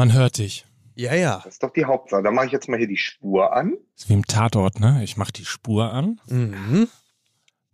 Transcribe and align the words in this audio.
Man 0.00 0.14
hört 0.14 0.38
dich. 0.38 0.64
Ja, 0.94 1.12
ja. 1.14 1.42
Das 1.44 1.52
ist 1.54 1.62
doch 1.62 1.74
die 1.74 1.84
Hauptsache. 1.84 2.22
Da 2.22 2.30
mache 2.30 2.46
ich 2.46 2.52
jetzt 2.52 2.70
mal 2.70 2.78
hier 2.78 2.86
die 2.88 2.96
Spur 2.96 3.52
an. 3.54 3.74
Das 3.94 4.04
ist 4.04 4.08
wie 4.08 4.14
im 4.14 4.24
Tatort, 4.26 4.80
ne? 4.80 5.04
Ich 5.04 5.18
mache 5.18 5.30
die 5.30 5.44
Spur 5.44 5.92
an. 5.92 6.18
Mhm. 6.26 6.88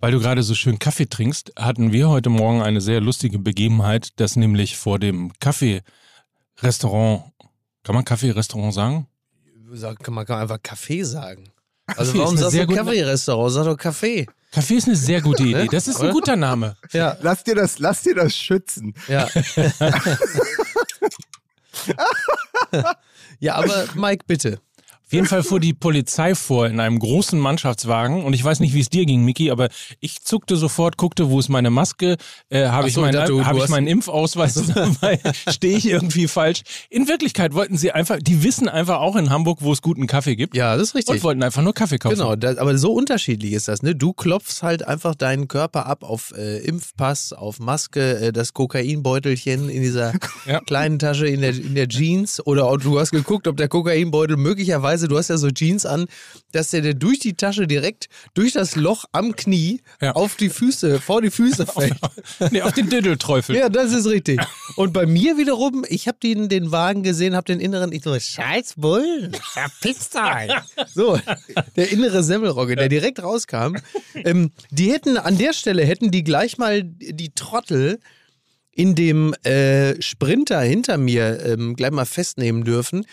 Weil 0.01 0.11
du 0.11 0.19
gerade 0.19 0.43
so 0.43 0.57
schön 0.57 0.81
Kaffee 0.81 1.07
trinkst, 1.07 1.53
hatten 1.57 1.93
wir 1.93 2.09
heute 2.09 2.29
Morgen 2.29 2.62
eine 2.62 2.81
sehr 2.81 3.01
lustige 3.01 3.39
Begebenheit, 3.39 4.09
dass 4.19 4.35
nämlich 4.35 4.77
vor 4.77 4.99
dem 4.99 5.31
Kaffee-Restaurant, 5.39 7.23
kann 7.85 7.95
man 7.95 8.04
Kaffee-Restaurant 8.04 8.74
sagen? 8.74 9.06
Sag, 9.71 10.08
man 10.11 10.27
kann 10.27 10.40
einfach 10.40 10.61
Kaffee 10.61 11.04
sagen. 11.04 11.53
Also 11.87 12.11
Kaffee 12.11 12.19
warum 12.19 12.35
ist 12.35 12.40
eine 12.40 12.51
sagst 12.51 12.53
sehr 12.56 12.67
du 12.67 12.72
gute- 12.72 12.85
Kaffee-Restaurant? 12.85 13.53
Sag 13.53 13.65
doch 13.67 13.77
Kaffee. 13.77 14.27
Kaffee 14.51 14.74
ist 14.74 14.88
eine 14.88 14.97
sehr 14.97 15.21
gute 15.21 15.45
Idee. 15.45 15.67
Das 15.71 15.87
ist 15.87 16.01
ein 16.02 16.11
guter 16.11 16.34
Name. 16.34 16.77
Ja, 16.93 17.16
Lass 17.20 17.45
dir 17.45 17.55
das, 17.55 17.79
lass 17.79 18.02
dir 18.02 18.16
das 18.16 18.37
schützen. 18.37 18.95
ja. 19.06 19.29
ja, 23.41 23.55
aber 23.55 23.87
Mike, 23.95 24.24
bitte. 24.27 24.60
Auf 25.06 25.12
jeden 25.12 25.27
Fall 25.27 25.45
fuhr 25.45 25.60
die 25.60 25.73
Polizei 25.73 26.34
vor 26.34 26.66
in 26.66 26.80
einem 26.80 26.98
großen 26.98 27.38
Mannschaftswagen 27.38 28.24
und 28.24 28.33
ich 28.33 28.42
weiß 28.42 28.59
nicht, 28.59 28.74
wie 28.74 28.80
es 28.80 28.88
dir 28.88 29.06
ging, 29.06 29.24
Miki, 29.24 29.52
aber 29.52 29.69
ich 30.01 30.20
zuckte 30.23 30.56
sofort, 30.56 30.97
guckte, 30.97 31.30
wo 31.30 31.38
ist 31.38 31.48
meine 31.48 31.70
Maske, 31.70 32.16
äh, 32.48 32.66
habe 32.66 32.91
so, 32.91 33.02
meinen- 33.02 33.16
ich 33.23 33.28
du 33.28 33.45
hab 33.47 33.56
ich 33.56 33.69
meinen 33.69 33.87
Impfausweis 33.87 34.55
dabei, 34.74 35.20
stehe 35.48 35.77
ich 35.77 35.87
irgendwie 35.88 36.27
falsch. 36.27 36.62
In 36.91 37.06
Wirklichkeit 37.06 37.55
wollten 37.55 37.77
sie 37.77 37.92
einfach, 37.92 38.19
die 38.20 38.42
wissen 38.42 38.69
einfach 38.69 38.98
auch 38.98 39.14
in 39.14 39.30
Hamburg, 39.30 39.59
wo 39.61 39.73
es 39.73 39.80
guten 39.80 40.09
Kaffee 40.09 40.34
gibt 40.34 40.56
Ja, 40.56 40.74
das 40.77 40.88
ist 40.88 40.95
und 40.95 40.98
richtig. 40.98 41.23
wollten 41.23 41.45
einfach 41.45 41.62
nur 41.62 41.73
Kaffee 41.73 41.98
kaufen. 41.98 42.16
Genau, 42.16 42.34
das, 42.34 42.56
aber 42.59 42.77
so 42.77 42.92
unterschiedlich 42.92 43.52
ist 43.52 43.69
das. 43.69 43.83
Ne? 43.83 43.95
Du 43.95 44.12
klopfst 44.12 44.62
halt 44.64 44.84
einfach 44.84 45.14
deinen 45.14 45.47
Körper 45.47 45.86
ab 45.86 46.02
auf 46.02 46.33
äh, 46.36 46.59
Impfpass, 46.64 47.33
auf 47.33 47.61
Maske, 47.61 48.19
äh, 48.19 48.33
das 48.33 48.55
Kokainbeutelchen 48.55 49.69
in 49.69 49.83
dieser 49.83 50.14
Ja. 50.47 50.59
kleinen 50.61 50.98
Tasche 50.98 51.28
in 51.28 51.42
der, 51.42 51.50
in 51.50 51.77
der 51.77 51.88
Jeans 51.88 52.45
oder 52.45 52.77
du 52.78 52.98
hast 52.98 53.12
geguckt, 53.12 53.47
ob 53.47 53.56
der 53.56 53.69
Kokainbeutel 53.69 54.36
möglicherweise, 54.36 54.95
du 55.06 55.18
hast 55.18 55.28
ja 55.28 55.36
so 55.36 55.50
Jeans 55.50 55.84
an, 55.84 56.06
dass 56.52 56.70
der 56.70 56.80
dir 56.80 56.94
durch 56.94 57.19
die 57.19 57.34
Tasche 57.34 57.66
direkt 57.66 58.08
durch 58.34 58.52
das 58.55 58.75
Loch 58.77 59.05
am 59.12 59.36
Knie 59.36 59.80
Ja. 60.00 60.12
auf 60.12 60.36
die 60.36 60.48
Füße, 60.48 61.00
vor 61.00 61.20
die 61.20 61.30
Füße 61.30 61.66
fällt. 61.66 61.94
nee, 62.50 62.62
auf 62.62 62.72
den 62.72 62.89
Diddelträufel. 62.89 63.55
Ja, 63.56 63.69
das 63.69 63.92
ist 63.92 64.06
richtig. 64.06 64.41
Und 64.77 64.92
bei 64.94 65.05
mir 65.05 65.36
wiederum, 65.36 65.84
ich 65.89 66.08
habe 66.08 66.17
den, 66.22 66.48
den 66.48 66.72
Wagen 66.72 67.02
gesehen, 67.02 67.36
habe 67.36 67.44
den 67.47 67.61
inneren, 67.61 67.92
ich 67.92 68.02
so, 68.02 68.19
scheiß 68.19 68.74
Bullen, 68.78 69.36
verpisst 69.52 70.17
euch. 70.17 70.52
So, 70.94 71.19
der 71.77 71.91
innere 71.92 72.22
Semmelrogge, 72.22 72.77
der 72.77 72.89
direkt 72.89 73.22
rauskam. 73.22 73.77
Ähm, 74.14 74.50
die 74.70 74.91
hätten, 74.92 75.19
an 75.19 75.36
der 75.36 75.52
Stelle 75.52 75.84
hätten 75.84 76.11
die 76.11 76.24
gleich 76.24 76.56
mal 76.58 76.83
die 76.84 77.33
Trottel 77.34 77.98
in 78.72 78.94
dem 78.94 79.33
äh, 79.42 80.00
Sprinter 80.02 80.61
hinter 80.61 80.98
mir 80.98 81.42
ähm, 81.47 81.77
gleich 81.77 81.91
mal 81.92 82.05
festnehmen 82.05 82.62
dürfen. 82.64 83.06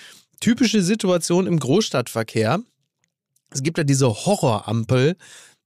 Typische 0.43 0.81
Situation 0.81 1.47
im 1.47 1.57
Großstadtverkehr. 1.57 2.59
Es 3.51 3.63
gibt 3.63 3.77
ja 3.77 3.85
diese 3.85 4.09
Horrorampel, 4.09 5.15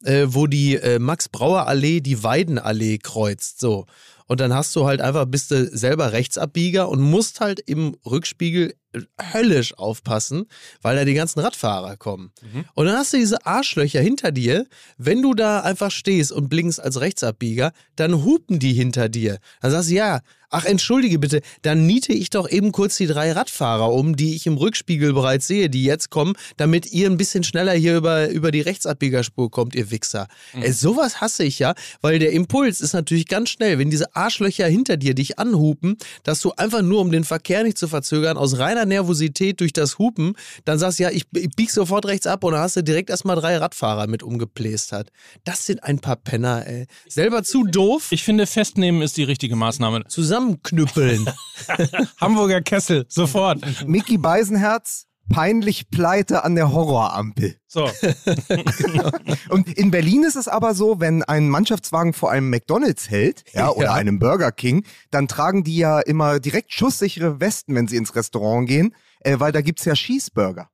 äh, 0.03 0.28
wo 0.28 0.45
die 0.45 0.75
äh, 0.75 1.00
Max-Brauer-Allee 1.00 2.00
die 2.00 2.22
Weidenallee 2.22 3.00
kreuzt. 3.00 3.59
So. 3.59 3.88
Und 4.28 4.39
dann 4.39 4.53
hast 4.53 4.75
du 4.75 4.86
halt 4.86 5.02
einfach, 5.02 5.25
bist 5.25 5.50
du 5.50 5.66
selber 5.75 6.11
Rechtsabbieger 6.11 6.89
und 6.89 7.02
musst 7.02 7.39
halt 7.39 7.59
im 7.59 7.98
Rückspiegel 8.05 8.75
äh, 8.94 9.00
höllisch 9.33 9.75
aufpassen, 9.80 10.45
weil 10.83 10.95
da 10.95 11.05
die 11.05 11.16
ganzen 11.16 11.39
Radfahrer 11.39 11.98
kommen. 11.98 12.31
Und 12.75 12.86
dann 12.86 12.98
hast 12.98 13.14
du 13.14 13.17
diese 13.17 13.48
Arschlöcher 13.48 14.02
hinter 14.02 14.31
dir. 14.31 14.67
Wenn 15.00 15.23
du 15.23 15.33
da 15.33 15.61
einfach 15.61 15.89
stehst 15.89 16.31
und 16.31 16.50
blinkst 16.50 16.80
als 16.80 17.02
Rechtsabbieger, 17.02 17.72
dann 17.95 18.23
hupen 18.23 18.59
die 18.59 18.73
hinter 18.73 19.09
dir. 19.09 19.39
Dann 19.59 19.72
sagst 19.72 19.89
du, 19.89 19.95
ja, 19.95 20.22
ach 20.50 20.66
entschuldige 20.66 21.20
bitte, 21.20 21.42
dann 21.62 21.86
niete 21.86 22.14
ich 22.14 22.30
doch 22.30 22.50
eben 22.50 22.72
kurz 22.72 22.98
die 22.98 23.08
drei 23.08 23.31
Radfahrer 23.31 23.92
um, 23.92 24.16
die 24.16 24.36
ich 24.36 24.45
im 24.48 24.58
Rückspiegel 24.58 25.14
bereits 25.14 25.48
sehe, 25.48 25.70
die 25.70 25.84
jetzt 25.84 26.09
kommen, 26.09 26.34
damit 26.58 26.92
ihr 26.92 27.09
ein 27.09 27.17
bisschen 27.17 27.44
schneller 27.44 27.73
hier 27.73 27.98
über, 27.98 28.30
über 28.30 28.52
die 28.52 28.62
Rechtsabbiegerspur 28.62 29.52
kommt, 29.52 29.76
ihr 29.76 29.92
Wichser. 29.92 30.28
Ey, 30.54 30.72
sowas 30.72 31.22
hasse 31.22 31.44
ich 31.44 31.60
ja, 31.60 31.73
weil 32.02 32.20
der 32.20 32.32
Impuls 32.32 32.82
ist 32.82 32.94
natürlich 32.94 33.27
ganz 33.27 33.49
schnell, 33.49 33.80
wenn 33.80 33.89
diese 33.89 34.16
Arschlöcher 34.16 34.67
hinter 34.67 34.98
dir 34.98 35.14
dich 35.14 35.39
anhupen, 35.39 35.98
dass 36.23 36.42
du 36.42 36.52
einfach 36.52 36.82
nur, 36.82 37.02
um 37.02 37.11
den 37.11 37.23
Verkehr 37.23 37.64
nicht 37.64 37.77
zu 37.77 37.88
verzögern, 37.88 38.38
aus 38.38 38.58
reiner 38.58 38.86
Nervosität 38.86 39.60
durch 39.60 39.73
das 39.73 39.98
Hupen, 39.98 40.33
dann 40.66 40.80
sagst 40.80 40.99
ja, 40.99 41.10
ich, 41.10 41.26
ich 41.36 41.49
bieg 41.55 41.72
sofort 41.72 42.05
rechts 42.05 42.27
ab 42.27 42.43
und 42.43 42.54
dann 42.54 42.61
hast 42.61 42.76
du 42.76 42.83
direkt 42.83 43.10
erstmal 43.10 43.36
drei 43.36 43.58
Radfahrer 43.58 44.08
mit 44.08 44.23
umgebläst 44.23 44.92
hat. 44.92 45.11
Das 45.43 45.66
sind 45.66 45.83
ein 45.83 45.99
paar 45.99 46.16
Penner, 46.16 46.66
ey. 46.67 46.86
Selber 47.08 47.43
zu 47.43 47.64
doof, 47.64 48.08
Ich 48.11 48.23
finde, 48.23 48.48
festnehmen 48.48 49.02
ist 49.02 49.17
die 49.17 49.23
richtige 49.23 49.55
Maßnahme. 49.55 50.04
Zusammenknüppeln. 50.37 51.27
Hamburger 52.21 52.61
Kessel, 52.61 53.05
sofort. 53.09 53.59
Mickey 53.87 54.17
Beisenherz, 54.17 55.05
peinlich 55.30 55.89
pleite 55.89 56.43
an 56.43 56.55
der 56.55 56.71
Horrorampel. 56.71 57.55
So. 57.67 57.86
Und 59.49 59.77
in 59.77 59.92
Berlin 59.92 60.23
ist 60.23 60.36
es 60.36 60.48
aber 60.48 60.73
so, 60.73 60.99
wenn 60.99 61.23
ein 61.23 61.49
Mannschaftswagen 61.49 62.14
vor 62.14 62.31
einem 62.31 62.49
McDonalds 62.49 63.09
hält, 63.09 63.43
ja, 63.53 63.70
oder 63.70 63.87
Ja. 63.87 63.93
einem 63.93 64.20
Burger 64.20 64.52
King, 64.52 64.86
dann 65.11 65.27
tragen 65.27 65.64
die 65.64 65.77
ja 65.77 65.99
immer 65.99 66.39
direkt 66.39 66.71
schusssichere 66.71 67.39
Westen, 67.39 67.75
wenn 67.75 67.87
sie 67.87 67.98
ins 67.98 68.15
Restaurant 68.15 68.67
gehen, 68.67 68.95
äh, 69.21 69.39
weil 69.39 69.52
da 69.52 69.61
gibt's 69.61 69.86
ja 69.86 69.93
Cheeseburger. 69.93 70.69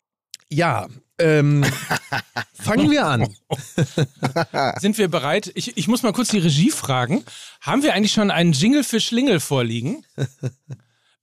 Ja, 0.54 0.88
ähm, 1.18 1.66
fangen 2.54 2.92
wir 2.92 3.08
an. 3.08 3.28
Sind 4.80 5.00
wir 5.00 5.08
bereit? 5.08 5.52
Ich, 5.56 5.76
ich 5.78 5.88
muss 5.88 6.04
mal 6.04 6.14
kurz 6.14 6.28
die 6.30 6.38
Regie 6.38 6.70
fragen. 6.70 7.24
Haben 7.60 7.82
wir 7.82 7.96
eigentlich 7.96 8.12
schon 8.12 8.30
einen 8.30 8.54
Jingle 8.54 8.84
für 8.84 9.00
Schlingel 9.00 9.40
vorliegen? 9.40 10.06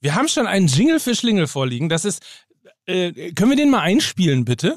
Wir 0.00 0.16
haben 0.16 0.26
schon 0.26 0.48
einen 0.48 0.66
Jingle 0.66 0.98
für 0.98 1.14
Schlingel 1.14 1.46
vorliegen. 1.46 1.88
Das 1.88 2.04
ist. 2.04 2.24
Äh, 2.86 3.32
können 3.32 3.50
wir 3.50 3.56
den 3.56 3.70
mal 3.70 3.82
einspielen, 3.82 4.44
bitte? 4.44 4.76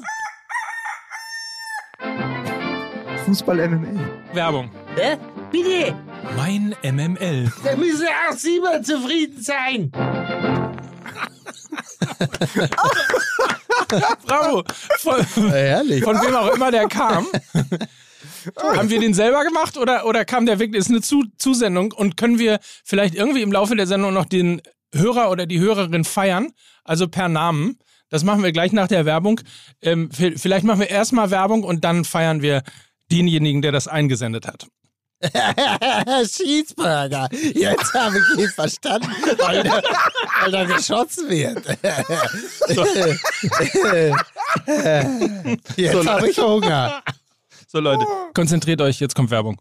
Fußball 3.24 3.68
MML. 3.68 3.98
Werbung. 4.34 4.70
Hä? 4.96 5.16
Bitte, 5.50 5.96
Mein 6.36 6.76
MML. 6.82 7.52
da 7.64 7.76
müssen 7.76 8.06
auch 8.28 8.36
Sie 8.36 8.60
mal 8.60 8.82
zufrieden 8.82 9.42
sein. 9.42 9.90
Bravo. 14.26 14.64
Von, 14.98 15.50
herrlich. 15.50 16.02
von 16.04 16.16
wem 16.20 16.34
auch 16.34 16.54
immer 16.54 16.70
der 16.70 16.88
kam. 16.88 17.26
Haben 18.56 18.90
wir 18.90 19.00
den 19.00 19.14
selber 19.14 19.44
gemacht 19.44 19.76
oder, 19.76 20.06
oder 20.06 20.24
kam 20.24 20.46
der 20.46 20.58
wirklich? 20.58 20.80
Ist 20.80 20.90
eine 20.90 21.00
Zu 21.00 21.24
Zusendung 21.38 21.92
und 21.92 22.16
können 22.16 22.38
wir 22.38 22.58
vielleicht 22.84 23.14
irgendwie 23.14 23.42
im 23.42 23.52
Laufe 23.52 23.76
der 23.76 23.86
Sendung 23.86 24.12
noch 24.14 24.26
den 24.26 24.60
Hörer 24.94 25.30
oder 25.30 25.46
die 25.46 25.60
Hörerin 25.60 26.04
feiern? 26.04 26.52
Also 26.84 27.08
per 27.08 27.28
Namen. 27.28 27.78
Das 28.10 28.22
machen 28.22 28.42
wir 28.42 28.52
gleich 28.52 28.72
nach 28.72 28.88
der 28.88 29.06
Werbung. 29.06 29.40
Ähm, 29.82 30.08
vi- 30.10 30.38
vielleicht 30.38 30.64
machen 30.64 30.80
wir 30.80 30.90
erstmal 30.90 31.30
Werbung 31.30 31.64
und 31.64 31.84
dann 31.84 32.04
feiern 32.04 32.42
wir 32.42 32.62
denjenigen, 33.10 33.62
der 33.62 33.72
das 33.72 33.88
eingesendet 33.88 34.46
hat. 34.46 34.66
Cheeseburger. 36.26 37.28
Jetzt 37.32 37.94
habe 37.94 38.18
ich 38.18 38.38
ihn 38.38 38.50
verstanden, 38.50 39.08
weil 39.38 39.62
da, 39.62 39.82
weil 40.42 40.50
da 40.50 40.64
geschossen 40.64 41.28
wird. 41.28 41.64
Jetzt 45.76 46.08
habe 46.08 46.28
ich 46.28 46.38
Hunger. 46.38 47.02
So 47.66 47.80
Leute, 47.80 48.06
konzentriert 48.34 48.80
euch, 48.80 49.00
jetzt 49.00 49.14
kommt 49.14 49.30
Werbung. 49.30 49.60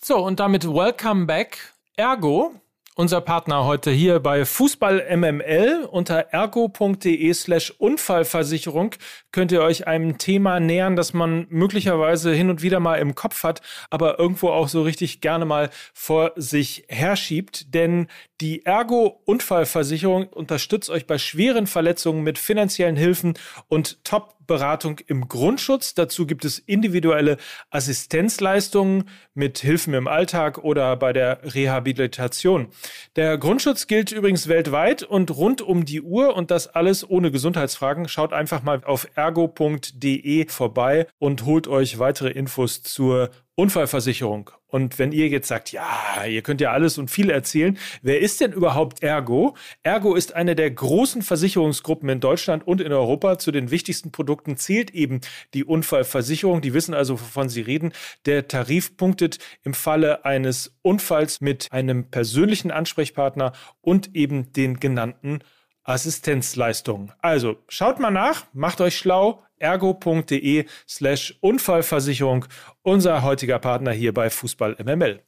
So, 0.00 0.18
und 0.18 0.38
damit 0.38 0.64
welcome 0.64 1.26
back. 1.26 1.58
Ergo, 1.96 2.52
unser 2.98 3.20
Partner 3.20 3.64
heute 3.64 3.92
hier 3.92 4.18
bei 4.18 4.44
Fußball 4.44 5.16
MML 5.16 5.88
unter 5.88 6.16
ergo.de 6.32 7.32
slash 7.32 7.70
Unfallversicherung 7.78 8.90
könnt 9.30 9.52
ihr 9.52 9.62
euch 9.62 9.86
einem 9.86 10.18
Thema 10.18 10.58
nähern, 10.58 10.96
das 10.96 11.14
man 11.14 11.46
möglicherweise 11.48 12.32
hin 12.32 12.50
und 12.50 12.60
wieder 12.60 12.80
mal 12.80 12.96
im 12.96 13.14
Kopf 13.14 13.44
hat, 13.44 13.62
aber 13.88 14.18
irgendwo 14.18 14.48
auch 14.48 14.66
so 14.66 14.82
richtig 14.82 15.20
gerne 15.20 15.44
mal 15.44 15.70
vor 15.94 16.32
sich 16.34 16.86
herschiebt. 16.88 17.72
Denn 17.72 18.08
die 18.40 18.66
Ergo 18.66 19.22
Unfallversicherung 19.26 20.26
unterstützt 20.26 20.90
euch 20.90 21.06
bei 21.06 21.18
schweren 21.18 21.68
Verletzungen 21.68 22.24
mit 22.24 22.36
finanziellen 22.36 22.96
Hilfen 22.96 23.34
und 23.68 24.02
Top-Beratung 24.48 24.98
im 25.06 25.28
Grundschutz. 25.28 25.94
Dazu 25.94 26.26
gibt 26.26 26.44
es 26.44 26.58
individuelle 26.58 27.36
Assistenzleistungen 27.70 29.04
mit 29.34 29.58
Hilfen 29.58 29.94
im 29.94 30.08
Alltag 30.08 30.58
oder 30.58 30.96
bei 30.96 31.12
der 31.12 31.40
Rehabilitation. 31.54 32.68
Der 33.14 33.38
Grundschutz 33.38 33.86
gilt 33.86 34.10
übrigens 34.10 34.48
weltweit 34.48 35.02
und 35.02 35.30
rund 35.36 35.60
um 35.60 35.84
die 35.84 36.00
Uhr 36.00 36.34
und 36.34 36.50
das 36.50 36.66
alles 36.66 37.08
ohne 37.08 37.30
Gesundheitsfragen. 37.30 38.08
Schaut 38.08 38.32
einfach 38.32 38.62
mal 38.62 38.82
auf 38.84 39.06
ergo.de 39.14 40.48
vorbei 40.48 41.06
und 41.18 41.44
holt 41.44 41.68
euch 41.68 41.98
weitere 41.98 42.30
Infos 42.30 42.82
zur 42.82 43.30
Unfallversicherung. 43.58 44.50
Und 44.68 45.00
wenn 45.00 45.10
ihr 45.10 45.26
jetzt 45.26 45.48
sagt, 45.48 45.72
ja, 45.72 46.24
ihr 46.24 46.42
könnt 46.42 46.60
ja 46.60 46.70
alles 46.70 46.96
und 46.96 47.10
viel 47.10 47.28
erzählen, 47.28 47.76
wer 48.02 48.20
ist 48.20 48.40
denn 48.40 48.52
überhaupt 48.52 49.02
Ergo? 49.02 49.56
Ergo 49.82 50.14
ist 50.14 50.36
eine 50.36 50.54
der 50.54 50.70
großen 50.70 51.22
Versicherungsgruppen 51.22 52.08
in 52.08 52.20
Deutschland 52.20 52.64
und 52.64 52.80
in 52.80 52.92
Europa. 52.92 53.36
Zu 53.36 53.50
den 53.50 53.72
wichtigsten 53.72 54.12
Produkten 54.12 54.58
zählt 54.58 54.92
eben 54.92 55.22
die 55.54 55.64
Unfallversicherung. 55.64 56.60
Die 56.60 56.72
wissen 56.72 56.94
also, 56.94 57.14
wovon 57.14 57.48
sie 57.48 57.62
reden. 57.62 57.92
Der 58.26 58.46
Tarif 58.46 58.96
punktet 58.96 59.38
im 59.64 59.74
Falle 59.74 60.24
eines 60.24 60.78
Unfalls 60.82 61.40
mit 61.40 61.66
einem 61.72 62.10
persönlichen 62.10 62.70
Ansprechpartner 62.70 63.54
und 63.80 64.14
eben 64.14 64.52
den 64.52 64.78
genannten 64.78 65.40
Assistenzleistungen. 65.88 67.12
Also 67.20 67.56
schaut 67.68 67.98
mal 67.98 68.10
nach, 68.10 68.44
macht 68.52 68.80
euch 68.80 68.96
schlau, 68.96 69.42
ergo.de 69.58 70.66
slash 70.86 71.36
Unfallversicherung, 71.40 72.44
unser 72.82 73.22
heutiger 73.22 73.58
Partner 73.58 73.92
hier 73.92 74.12
bei 74.12 74.28
Fußball 74.28 74.76
MML. 74.84 75.22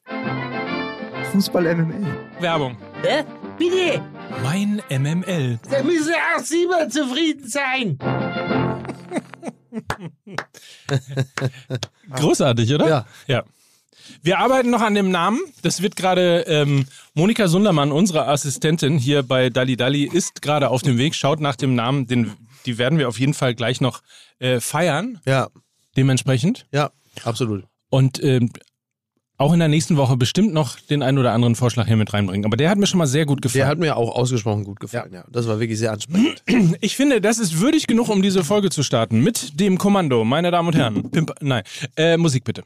Fußball 1.32 1.74
MML. 1.74 2.04
Werbung. 2.40 2.76
Hä? 3.02 3.24
Bitte! 3.56 4.02
Mein 4.42 4.82
MML. 4.90 5.58
Da 5.70 5.82
müssen 5.82 6.12
auch 6.12 6.42
Sie 6.42 6.66
mal 6.66 6.88
zufrieden 6.88 7.48
sein. 7.48 7.98
Großartig, 12.16 12.74
oder? 12.74 12.88
Ja. 12.88 13.06
ja. 13.26 13.44
Wir 14.22 14.38
arbeiten 14.38 14.70
noch 14.70 14.80
an 14.80 14.94
dem 14.94 15.10
Namen. 15.10 15.40
Das 15.62 15.82
wird 15.82 15.96
gerade 15.96 16.44
ähm, 16.46 16.86
Monika 17.14 17.48
Sundermann, 17.48 17.92
unsere 17.92 18.26
Assistentin 18.28 18.98
hier 18.98 19.22
bei 19.22 19.50
Dali 19.50 19.76
Dali, 19.76 20.04
ist 20.04 20.42
gerade 20.42 20.68
auf 20.68 20.82
dem 20.82 20.98
Weg. 20.98 21.14
Schaut 21.14 21.40
nach 21.40 21.56
dem 21.56 21.74
Namen. 21.74 22.06
Den, 22.06 22.32
die 22.66 22.78
werden 22.78 22.98
wir 22.98 23.08
auf 23.08 23.18
jeden 23.18 23.34
Fall 23.34 23.54
gleich 23.54 23.80
noch 23.80 24.02
äh, 24.38 24.60
feiern. 24.60 25.20
Ja, 25.26 25.48
Dementsprechend. 25.96 26.66
ja, 26.72 26.90
absolut. 27.24 27.64
Und 27.90 28.22
ähm, 28.22 28.50
auch 29.40 29.54
in 29.54 29.58
der 29.58 29.68
nächsten 29.68 29.96
Woche 29.96 30.18
bestimmt 30.18 30.52
noch 30.52 30.78
den 30.78 31.02
einen 31.02 31.16
oder 31.16 31.32
anderen 31.32 31.54
Vorschlag 31.54 31.86
hier 31.86 31.96
mit 31.96 32.12
reinbringen. 32.12 32.44
Aber 32.44 32.58
der 32.58 32.68
hat 32.68 32.76
mir 32.76 32.86
schon 32.86 32.98
mal 32.98 33.06
sehr 33.06 33.24
gut 33.24 33.40
gefallen. 33.40 33.60
Der 33.60 33.68
hat 33.68 33.78
mir 33.78 33.96
auch 33.96 34.14
ausgesprochen 34.14 34.64
gut 34.64 34.78
gefallen. 34.80 35.14
Ja, 35.14 35.24
das 35.30 35.48
war 35.48 35.58
wirklich 35.58 35.78
sehr 35.78 35.92
ansprechend. 35.92 36.42
Ich 36.82 36.94
finde, 36.94 37.22
das 37.22 37.38
ist 37.38 37.58
würdig 37.58 37.86
genug, 37.86 38.10
um 38.10 38.20
diese 38.20 38.44
Folge 38.44 38.68
zu 38.68 38.82
starten. 38.82 39.22
Mit 39.22 39.58
dem 39.58 39.78
Kommando, 39.78 40.24
meine 40.24 40.50
Damen 40.50 40.68
und 40.68 40.76
Herren. 40.76 41.10
Pimp, 41.10 41.32
nein, 41.40 41.62
äh, 41.96 42.18
Musik 42.18 42.44
bitte. 42.44 42.64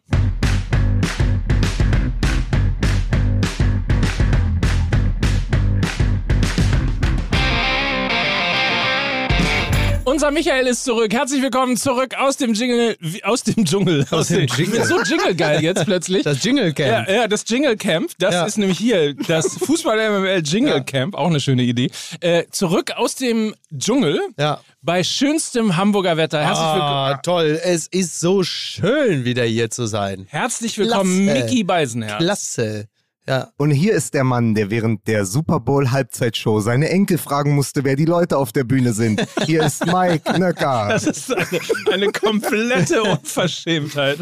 Unser 10.14 10.30
Michael 10.30 10.68
ist 10.68 10.84
zurück. 10.84 11.12
Herzlich 11.12 11.42
willkommen 11.42 11.76
zurück 11.76 12.14
aus 12.16 12.36
dem 12.36 12.52
Jingle, 12.54 12.96
aus 13.24 13.42
dem 13.42 13.64
Dschungel. 13.64 14.06
Aus, 14.12 14.28
dem 14.28 14.46
Jingle. 14.46 14.84
so 14.84 15.02
Jingle 15.02 15.34
geil 15.34 15.60
jetzt 15.60 15.84
plötzlich. 15.84 16.22
Das 16.22 16.40
Jingle 16.44 16.72
Camp. 16.72 17.08
Ja, 17.08 17.14
ja, 17.22 17.26
das 17.26 17.42
Jingle 17.48 17.76
Camp, 17.76 18.12
das 18.20 18.32
Ja. 18.32 18.44
ist 18.44 18.56
nämlich 18.56 18.78
hier 18.78 19.14
das 19.14 19.56
Fußball 19.58 19.98
MML 19.98 20.40
Jingle 20.44 20.74
Ja. 20.74 20.80
Camp, 20.84 21.16
auch 21.16 21.26
eine 21.26 21.40
schöne 21.40 21.64
Idee. 21.64 21.90
Äh, 22.20 22.44
zurück 22.52 22.92
aus 22.92 23.16
dem 23.16 23.56
Dschungel 23.76 24.20
Ja. 24.38 24.60
bei 24.82 25.02
schönstem 25.02 25.76
Hamburger 25.76 26.16
Wetter. 26.16 26.38
Herzlich, 26.44 26.64
willkommen. 26.64 26.84
Ah, 26.84 27.20
toll. 27.20 27.60
Es 27.64 27.88
ist 27.88 28.20
so 28.20 28.44
schön, 28.44 29.24
wieder 29.24 29.42
hier 29.42 29.68
zu 29.70 29.86
sein. 29.86 30.26
Herzlich 30.30 30.78
willkommen, 30.78 31.24
Klasse. 31.26 31.40
Mickey 31.44 31.64
Beisenherz. 31.64 32.18
Klasse. 32.18 32.86
Ja. 33.26 33.48
Und 33.56 33.70
hier 33.70 33.94
ist 33.94 34.12
der 34.12 34.22
Mann, 34.24 34.54
der 34.54 34.70
während 34.70 35.06
der 35.08 35.24
Super 35.24 35.58
Bowl 35.58 35.90
Halbzeitshow 35.90 36.60
seine 36.60 36.90
Enkel 36.90 37.16
fragen 37.16 37.54
musste, 37.54 37.82
wer 37.82 37.96
die 37.96 38.04
Leute 38.04 38.36
auf 38.36 38.52
der 38.52 38.64
Bühne 38.64 38.92
sind. 38.92 39.26
Hier 39.46 39.62
ist 39.64 39.86
Mike 39.92 40.38
Nöcker. 40.38 40.88
Das 40.90 41.06
ist 41.06 41.32
eine, 41.32 41.60
eine 41.90 42.12
komplette 42.12 43.02
Unverschämtheit. 43.10 44.18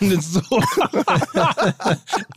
Eine 0.00 0.20
so. 0.20 0.40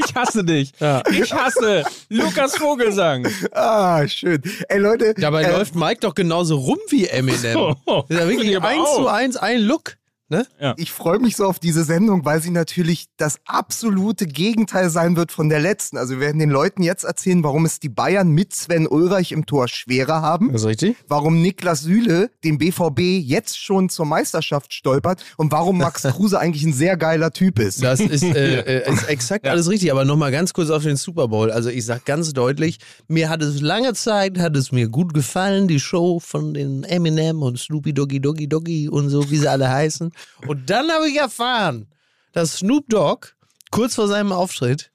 ich 0.05 0.15
hasse 0.15 0.43
dich. 0.45 0.71
Ja. 0.79 1.03
Ich 1.11 1.33
hasse 1.33 1.83
Lukas 2.07 2.55
Vogelsang. 2.55 3.27
Ah, 3.51 4.07
schön. 4.07 4.41
Ey 4.69 4.79
Leute, 4.79 5.13
Dabei 5.15 5.43
äh, 5.43 5.51
läuft 5.51 5.75
Mike 5.75 5.99
doch 6.01 6.15
genauso 6.15 6.57
rum 6.57 6.79
wie 6.89 7.07
Eminem. 7.07 7.53
So. 7.53 7.75
Das 7.85 8.05
ist 8.09 8.19
ja 8.19 8.27
wirklich 8.29 8.61
eins 8.61 8.87
auch. 8.87 8.95
zu 8.95 9.07
eins 9.07 9.35
ein 9.37 9.59
Look. 9.59 9.97
Ne? 10.29 10.47
ich 10.77 10.91
freue 10.91 11.19
mich 11.19 11.35
so 11.35 11.45
auf 11.45 11.59
diese 11.59 11.83
Sendung, 11.83 12.25
weil 12.25 12.41
sie 12.41 12.49
natürlich 12.49 13.07
das 13.17 13.39
absolute 13.45 14.25
Gegenteil 14.25 14.89
sein 14.89 15.15
wird 15.15 15.31
von 15.31 15.49
der 15.49 15.59
letzten. 15.59 15.97
Also 15.97 16.13
wir 16.13 16.21
werden 16.21 16.39
den 16.39 16.49
Leuten 16.49 16.81
jetzt 16.81 17.03
erzählen, 17.03 17.43
warum 17.43 17.65
es 17.65 17.79
die 17.79 17.89
Bayern 17.89 18.29
mit 18.29 18.55
Sven 18.55 18.87
Ulreich 18.87 19.31
im 19.31 19.45
Tor 19.45 19.67
schwerer 19.67 20.21
haben. 20.21 20.51
Das 20.51 20.61
ist 20.61 20.67
richtig. 20.67 20.95
warum 21.07 21.41
Niklas 21.41 21.81
Süle 21.81 22.31
den 22.43 22.57
BVB 22.57 22.99
jetzt 22.99 23.59
schon 23.59 23.89
zur 23.89 24.05
Meisterschaft 24.05 24.73
stolpert 24.73 25.23
und 25.37 25.51
warum 25.51 25.77
Max 25.77 26.03
Kruse 26.03 26.39
eigentlich 26.39 26.63
ein 26.63 26.73
sehr 26.73 26.95
geiler 26.95 27.31
Typ 27.31 27.59
ist. 27.59 27.83
Das 27.83 27.99
ist, 27.99 28.23
äh, 28.23 28.61
äh, 28.61 28.91
ist 28.91 29.09
exakt 29.09 29.45
alles 29.47 29.69
richtig. 29.69 29.91
Aber 29.91 30.05
nochmal 30.05 30.31
ganz 30.31 30.53
kurz 30.53 30.69
auf 30.69 30.83
den 30.83 30.95
Super 30.95 31.27
Bowl. 31.27 31.51
Also 31.51 31.69
ich 31.69 31.85
sag 31.85 32.05
ganz 32.05 32.33
deutlich, 32.33 32.79
mir 33.07 33.29
hat 33.29 33.41
es 33.43 33.61
lange 33.61 33.93
Zeit, 33.93 34.39
hat 34.39 34.55
es 34.55 34.71
mir 34.71 34.87
gut 34.87 35.13
gefallen, 35.13 35.67
die 35.67 35.79
Show 35.79 36.19
von 36.19 36.53
den 36.53 36.83
Eminem 36.85 37.43
und 37.43 37.59
Snoopy 37.59 37.93
Doggy 37.93 38.21
Doggy 38.21 38.47
Doggy 38.47 38.89
und 38.89 39.09
so, 39.09 39.29
wie 39.29 39.37
sie 39.37 39.49
alle 39.49 39.69
heißen. 39.69 40.12
Und 40.47 40.69
dann 40.69 40.89
habe 40.91 41.09
ich 41.09 41.15
erfahren, 41.17 41.87
dass 42.31 42.57
Snoop 42.57 42.87
Dogg 42.89 43.27
kurz 43.71 43.95
vor 43.95 44.07
seinem 44.07 44.31
Auftritt 44.31 44.91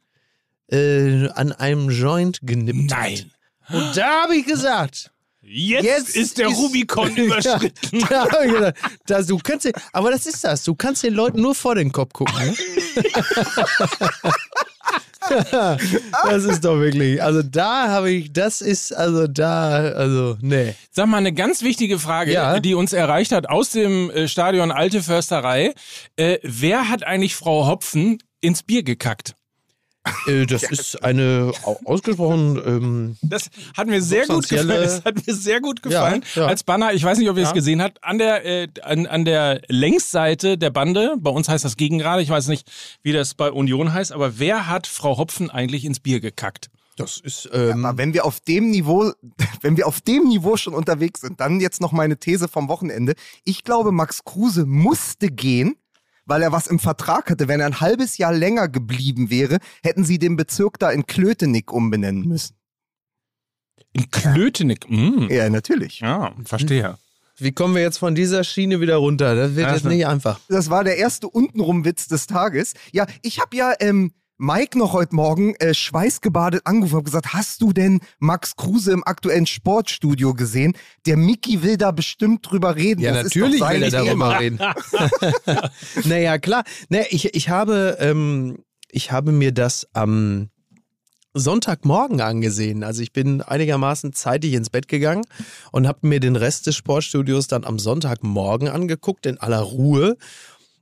äh, 0.71 1.29
an 1.31 1.53
einem 1.53 1.91
Joint 1.91 2.41
genippt 2.43 2.91
Nein. 2.91 3.31
hat. 3.63 3.75
Und 3.75 3.97
da 3.97 4.23
habe 4.23 4.37
ich 4.37 4.47
gesagt, 4.47 5.11
Jetzt, 5.51 5.85
Jetzt 5.85 6.17
ist 6.17 6.37
der 6.37 6.49
ist- 6.49 6.59
Rubikon 6.59 7.17
überschritten. 7.17 8.01
Ja, 8.11 8.27
da 8.27 8.45
ich 8.45 8.53
gedacht, 8.53 8.75
das, 9.07 9.27
du 9.29 9.39
kannst 9.39 9.65
den, 9.65 9.73
aber 9.93 10.11
das 10.11 10.27
ist 10.27 10.45
das. 10.45 10.63
Du 10.63 10.75
kannst 10.75 11.03
den 11.03 11.15
Leuten 11.15 11.41
nur 11.41 11.55
vor 11.55 11.75
den 11.75 11.91
Kopf 11.91 12.13
gucken. 12.13 12.35
Ne? 12.39 12.55
das 15.29 16.45
ist 16.45 16.65
doch 16.65 16.79
wirklich. 16.79 17.23
Also 17.23 17.43
da 17.43 17.89
habe 17.89 18.11
ich, 18.11 18.33
das 18.33 18.61
ist 18.61 18.93
also 18.93 19.27
da, 19.27 19.71
also 19.93 20.37
nee. 20.41 20.75
Sag 20.91 21.07
mal, 21.09 21.19
eine 21.19 21.33
ganz 21.33 21.63
wichtige 21.63 21.99
Frage, 21.99 22.33
Ja. 22.33 22.61
die 22.61 22.75
uns 22.75 22.93
erreicht 22.93 23.33
hat 23.33 23.49
aus 23.49 23.71
dem 23.71 24.11
äh, 24.11 24.29
Stadion 24.29 24.71
Alte 24.71 25.03
Försterei. 25.03 25.75
Äh, 26.17 26.39
wer 26.43 26.89
hat 26.89 27.05
eigentlich 27.05 27.35
Frau 27.37 27.67
Hopfen 27.67 28.19
ins 28.41 28.63
Bier 28.63 28.83
gekackt? 28.83 29.35
Äh, 30.27 30.47
das 30.47 30.63
ist 30.65 31.03
eine 31.03 31.53
au- 31.65 31.79
ausgesprochen. 31.85 32.61
Ähm, 32.65 33.17
Das 33.23 33.51
hat 33.77 33.87
mir 33.87 34.03
sehr 34.03 34.27
gut 34.27 34.49
gefallen. 34.49 34.69
Das 34.83 35.05
hat 35.05 35.27
mir 35.27 35.35
sehr 35.35 35.61
gut 35.61 35.83
gefallen. 35.83 36.25
Ja, 36.35 36.43
ja. 36.43 36.49
Als 36.49 36.63
Banner, 36.65 36.93
ich 36.93 37.03
weiß 37.05 37.19
nicht, 37.19 37.29
ob 37.31 37.37
ihr 37.37 37.43
es 37.43 37.51
Ja. 37.51 37.55
gesehen 37.55 37.83
habt, 37.83 38.03
an 38.05 38.19
der, 38.19 38.45
äh, 38.45 38.69
an, 38.83 39.07
an 39.07 39.25
der 39.25 39.61
Längsseite 39.69 40.59
der 40.59 40.71
Bande, 40.71 41.15
bei 41.19 41.31
uns 41.31 41.49
heißt 41.49 41.65
das 41.65 41.77
Gegengrade, 41.77 42.23
ich 42.23 42.31
weiß 42.31 42.49
nicht, 42.49 42.71
wie 43.03 43.13
das 43.13 43.35
bei 43.35 43.51
Union 43.51 43.93
heißt, 43.93 44.13
aber 44.13 44.39
wer 44.39 44.69
hat 44.69 44.87
Frau 44.87 45.17
Hopfen 45.19 45.51
eigentlich 45.51 45.85
ins 45.85 46.01
Bier 46.01 46.21
gekackt? 46.21 46.71
das 46.97 47.21
ist. 47.21 47.49
Ähm, 47.53 47.85
Aber 47.87 47.97
wenn 47.99 48.13
wir 48.13 48.25
auf 48.25 48.41
dem 48.41 48.71
Niveau, 48.71 49.13
wenn 49.63 49.77
wir 49.77 49.87
auf 49.87 50.01
dem 50.01 50.25
Niveau 50.27 50.57
schon 50.57 50.75
unterwegs 50.75 51.21
sind, 51.21 51.39
dann 51.41 51.61
jetzt 51.61 51.81
noch 51.81 51.93
meine 51.93 52.17
These 52.17 52.49
vom 52.49 52.69
Wochenende. 52.69 53.15
Ich 53.45 53.63
glaube, 53.63 53.93
Max 53.93 54.25
Kruse 54.25 54.67
musste 54.67 55.29
gehen, 55.29 55.77
weil 56.29 56.43
er 56.43 56.53
was 56.53 56.67
im 56.67 56.79
Vertrag 56.79 57.31
hatte. 57.31 57.49
Wenn 57.49 57.61
er 57.61 57.67
ein 57.67 57.81
halbes 57.81 58.19
Jahr 58.19 58.33
länger 58.33 58.69
geblieben 58.69 59.31
wäre, 59.31 59.59
hätten 59.83 60.05
sie 60.05 60.19
den 60.19 60.37
Bezirk 60.37 60.79
da 60.79 60.91
in 60.91 61.07
Klötenick 61.07 61.73
umbenennen 61.73 62.29
müssen. 62.29 62.55
In 63.93 64.11
Klötenick. 64.11 64.89
Mm. 64.89 65.27
Ja, 65.31 65.49
natürlich. 65.49 66.01
Ja, 66.01 66.35
verstehe. 66.45 66.99
wie 67.39 67.53
kommen 67.53 67.75
wir 67.75 67.83
jetzt 67.83 67.99
von 67.99 68.15
dieser 68.15 68.45
Schiene 68.45 68.81
wieder 68.81 68.97
runter? 68.97 69.35
Das 69.35 69.57
wird 69.57 69.67
Ja, 69.67 69.75
jetzt 69.75 69.85
nicht 69.87 70.07
einfach. 70.07 70.39
Das 70.49 70.69
war 70.71 70.85
der 70.85 70.99
erste 70.99 71.29
Untenrum-Witz 71.29 72.09
des 72.09 72.27
Tages. 72.27 72.75
Ja, 72.93 73.07
ich 73.23 73.41
habe 73.41 73.57
ja 73.57 73.73
ähm, 73.81 74.13
Mike 74.41 74.79
noch 74.79 74.93
heute 74.93 75.17
Morgen 75.17 75.57
äh, 75.57 75.75
schweißgebadet 75.75 76.65
angerufen 76.65 76.99
und 76.99 77.05
gesagt, 77.05 77.33
hast 77.33 77.61
du 77.61 77.73
denn 77.73 77.99
Max 78.21 78.55
Kruse 78.55 78.93
im 78.93 79.03
aktuellen 79.05 79.47
Sportstudio 79.47 80.33
gesehen? 80.33 80.75
Der 81.07 81.17
Mickey 81.17 81.65
will 81.65 81.77
da 81.77 81.91
bestimmt 81.91 82.49
drüber 82.49 82.77
reden. 82.77 83.01
Ja, 83.01 83.15
das 83.15 83.25
natürlich 83.25 83.61
will 83.61 83.83
er 83.83 83.91
darüber 83.91 84.39
reden. 84.39 84.61
naja, 86.05 86.39
klar. 86.39 86.63
Naja, 86.89 87.07
ich, 87.11 87.35
ich, 87.35 87.49
habe, 87.49 87.97
ähm, 87.99 88.59
ich 88.93 89.11
habe 89.11 89.33
mir 89.33 89.51
das 89.51 89.89
am 89.93 90.51
Sonntagmorgen 91.35 92.21
angesehen. 92.21 92.85
Also 92.85 93.03
ich 93.03 93.13
bin 93.13 93.43
einigermaßen 93.43 94.13
zeitig 94.13 94.53
ins 94.53 94.71
Bett 94.71 94.87
gegangen 94.87 95.25
und 95.73 95.89
habe 95.89 96.07
mir 96.07 96.21
den 96.21 96.37
Rest 96.37 96.69
des 96.69 96.77
Sportstudios 96.77 97.49
dann 97.49 97.65
am 97.65 97.81
Sonntagmorgen 97.81 98.69
angeguckt, 98.69 99.27
in 99.27 99.39
aller 99.39 99.61
Ruhe. 99.61 100.17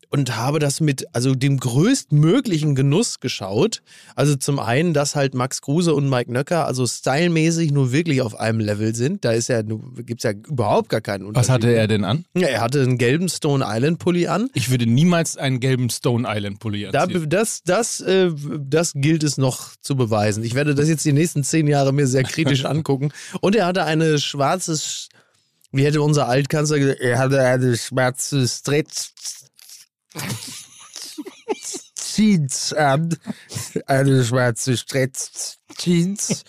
Und 0.09 0.37
habe 0.37 0.59
das 0.61 0.81
mit 0.81 1.07
also 1.15 1.35
dem 1.35 1.59
größtmöglichen 1.59 2.75
Genuss 2.75 3.19
geschaut. 3.21 3.83
Also 4.15 4.37
zum 4.37 4.59
einen, 4.59 4.95
dass 4.95 5.17
halt 5.17 5.35
Max 5.35 5.61
Kruse 5.63 5.95
und 5.95 6.09
Mike 6.09 6.33
Nöcker 6.33 6.67
also 6.67 6.87
stylmäßig 6.87 7.73
nur 7.73 7.93
wirklich 7.93 8.23
auf 8.23 8.39
einem 8.39 8.61
Level 8.61 8.95
sind. 8.95 9.25
Da 9.25 9.33
ist 9.33 9.49
ja, 9.49 9.63
gibt's 9.63 10.23
ja 10.25 10.31
überhaupt 10.31 10.89
gar 10.89 11.01
keinen 11.01 11.27
Unterschied. 11.27 11.49
Was 11.49 11.53
hatte 11.53 11.73
er 11.75 11.89
denn 11.89 12.05
an? 12.05 12.25
Ja, 12.37 12.49
er 12.49 12.61
hatte 12.61 12.83
einen 12.83 12.99
gelben 12.99 13.29
Stone 13.29 13.65
Island 13.67 13.99
Pulli 13.99 14.29
an. 14.29 14.49
Ich 14.55 14.71
würde 14.71 14.87
niemals 14.87 15.37
einen 15.37 15.59
gelben 15.61 15.91
Stone 15.91 16.27
Island 16.31 16.61
Pulli 16.61 16.89
Da, 16.93 17.03
anziehen. 17.03 17.29
das, 17.29 17.63
das, 17.65 18.01
äh, 18.01 18.31
das 18.61 18.93
gilt 18.95 19.23
es 19.25 19.39
noch 19.39 19.75
zu 19.81 19.97
beweisen. 19.97 20.45
Ich 20.45 20.55
werde 20.55 20.75
das 20.75 20.89
jetzt 20.89 21.05
die 21.05 21.13
nächsten 21.13 21.43
zehn 21.43 21.67
Jahre 21.67 21.93
mir 21.93 22.07
sehr 22.07 22.23
kritisch 22.23 22.65
angucken. 22.67 23.11
Und 23.41 23.57
er 23.57 23.67
hatte 23.67 23.85
eine 23.85 24.19
schwarzes, 24.19 25.09
wie 25.73 25.85
hätte 25.85 26.01
unser 26.01 26.29
Altkanzler 26.29 26.79
gesagt, 26.79 27.01
er 27.01 27.19
hatte 27.19 27.41
eine 27.43 27.77
schwarze 27.77 28.47
Stretch. 28.47 29.11
Jeans 32.17 32.73
an. 32.73 33.15
Eine 33.87 34.25
schwarze 34.25 34.79
Stretch-Jeans 34.79 36.45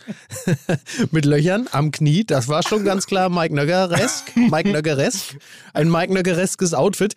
mit 1.12 1.26
Löchern 1.26 1.68
am 1.74 1.92
Knie. 1.92 2.24
Das 2.24 2.48
war 2.48 2.64
schon 2.64 2.86
ganz 2.86 3.06
klar 3.06 3.28
Mike 3.30 3.54
Nöggeresk. 3.54 4.34
Mike 4.38 4.70
Nöggeresk. 4.72 5.38
Ein 5.74 5.92
Mike 5.92 6.14
Nöggereskes 6.14 6.74
Outfit. 6.74 7.16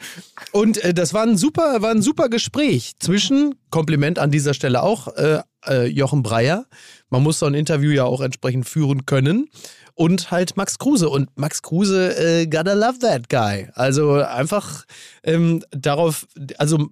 Und 0.50 0.83
äh, 0.83 0.92
das 0.92 1.14
war 1.14 1.23
ein 1.23 1.37
super, 1.37 1.80
war 1.80 1.92
ein 1.92 2.02
super 2.02 2.28
Gespräch 2.28 2.95
zwischen, 2.99 3.54
Kompliment 3.71 4.19
an 4.19 4.33
dieser 4.33 4.52
Stelle 4.52 4.83
auch, 4.83 5.07
äh, 5.16 5.42
äh, 5.66 5.87
Jochen 5.87 6.25
Breyer. 6.25 6.66
Man 7.11 7.23
muss 7.23 7.40
so 7.40 7.47
ein 7.47 7.55
Interview 7.55 7.90
ja 7.90 8.05
auch 8.05 8.21
entsprechend 8.21 8.69
führen 8.69 9.05
können 9.05 9.49
und 9.95 10.31
halt 10.31 10.57
Max 10.57 10.79
Kruse. 10.79 11.11
Und 11.11 11.29
Max 11.37 11.61
Kruse, 11.62 12.17
äh, 12.17 12.47
gotta 12.47 12.73
love 12.73 13.00
that 13.00 13.29
guy. 13.29 13.69
Also 13.75 14.14
einfach 14.14 14.85
ähm, 15.23 15.62
darauf, 15.71 16.26
also 16.57 16.88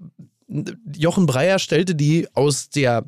Jochen 0.95 1.27
Breyer 1.27 1.59
stellte 1.59 1.95
die 1.95 2.27
aus 2.35 2.69
der 2.69 3.05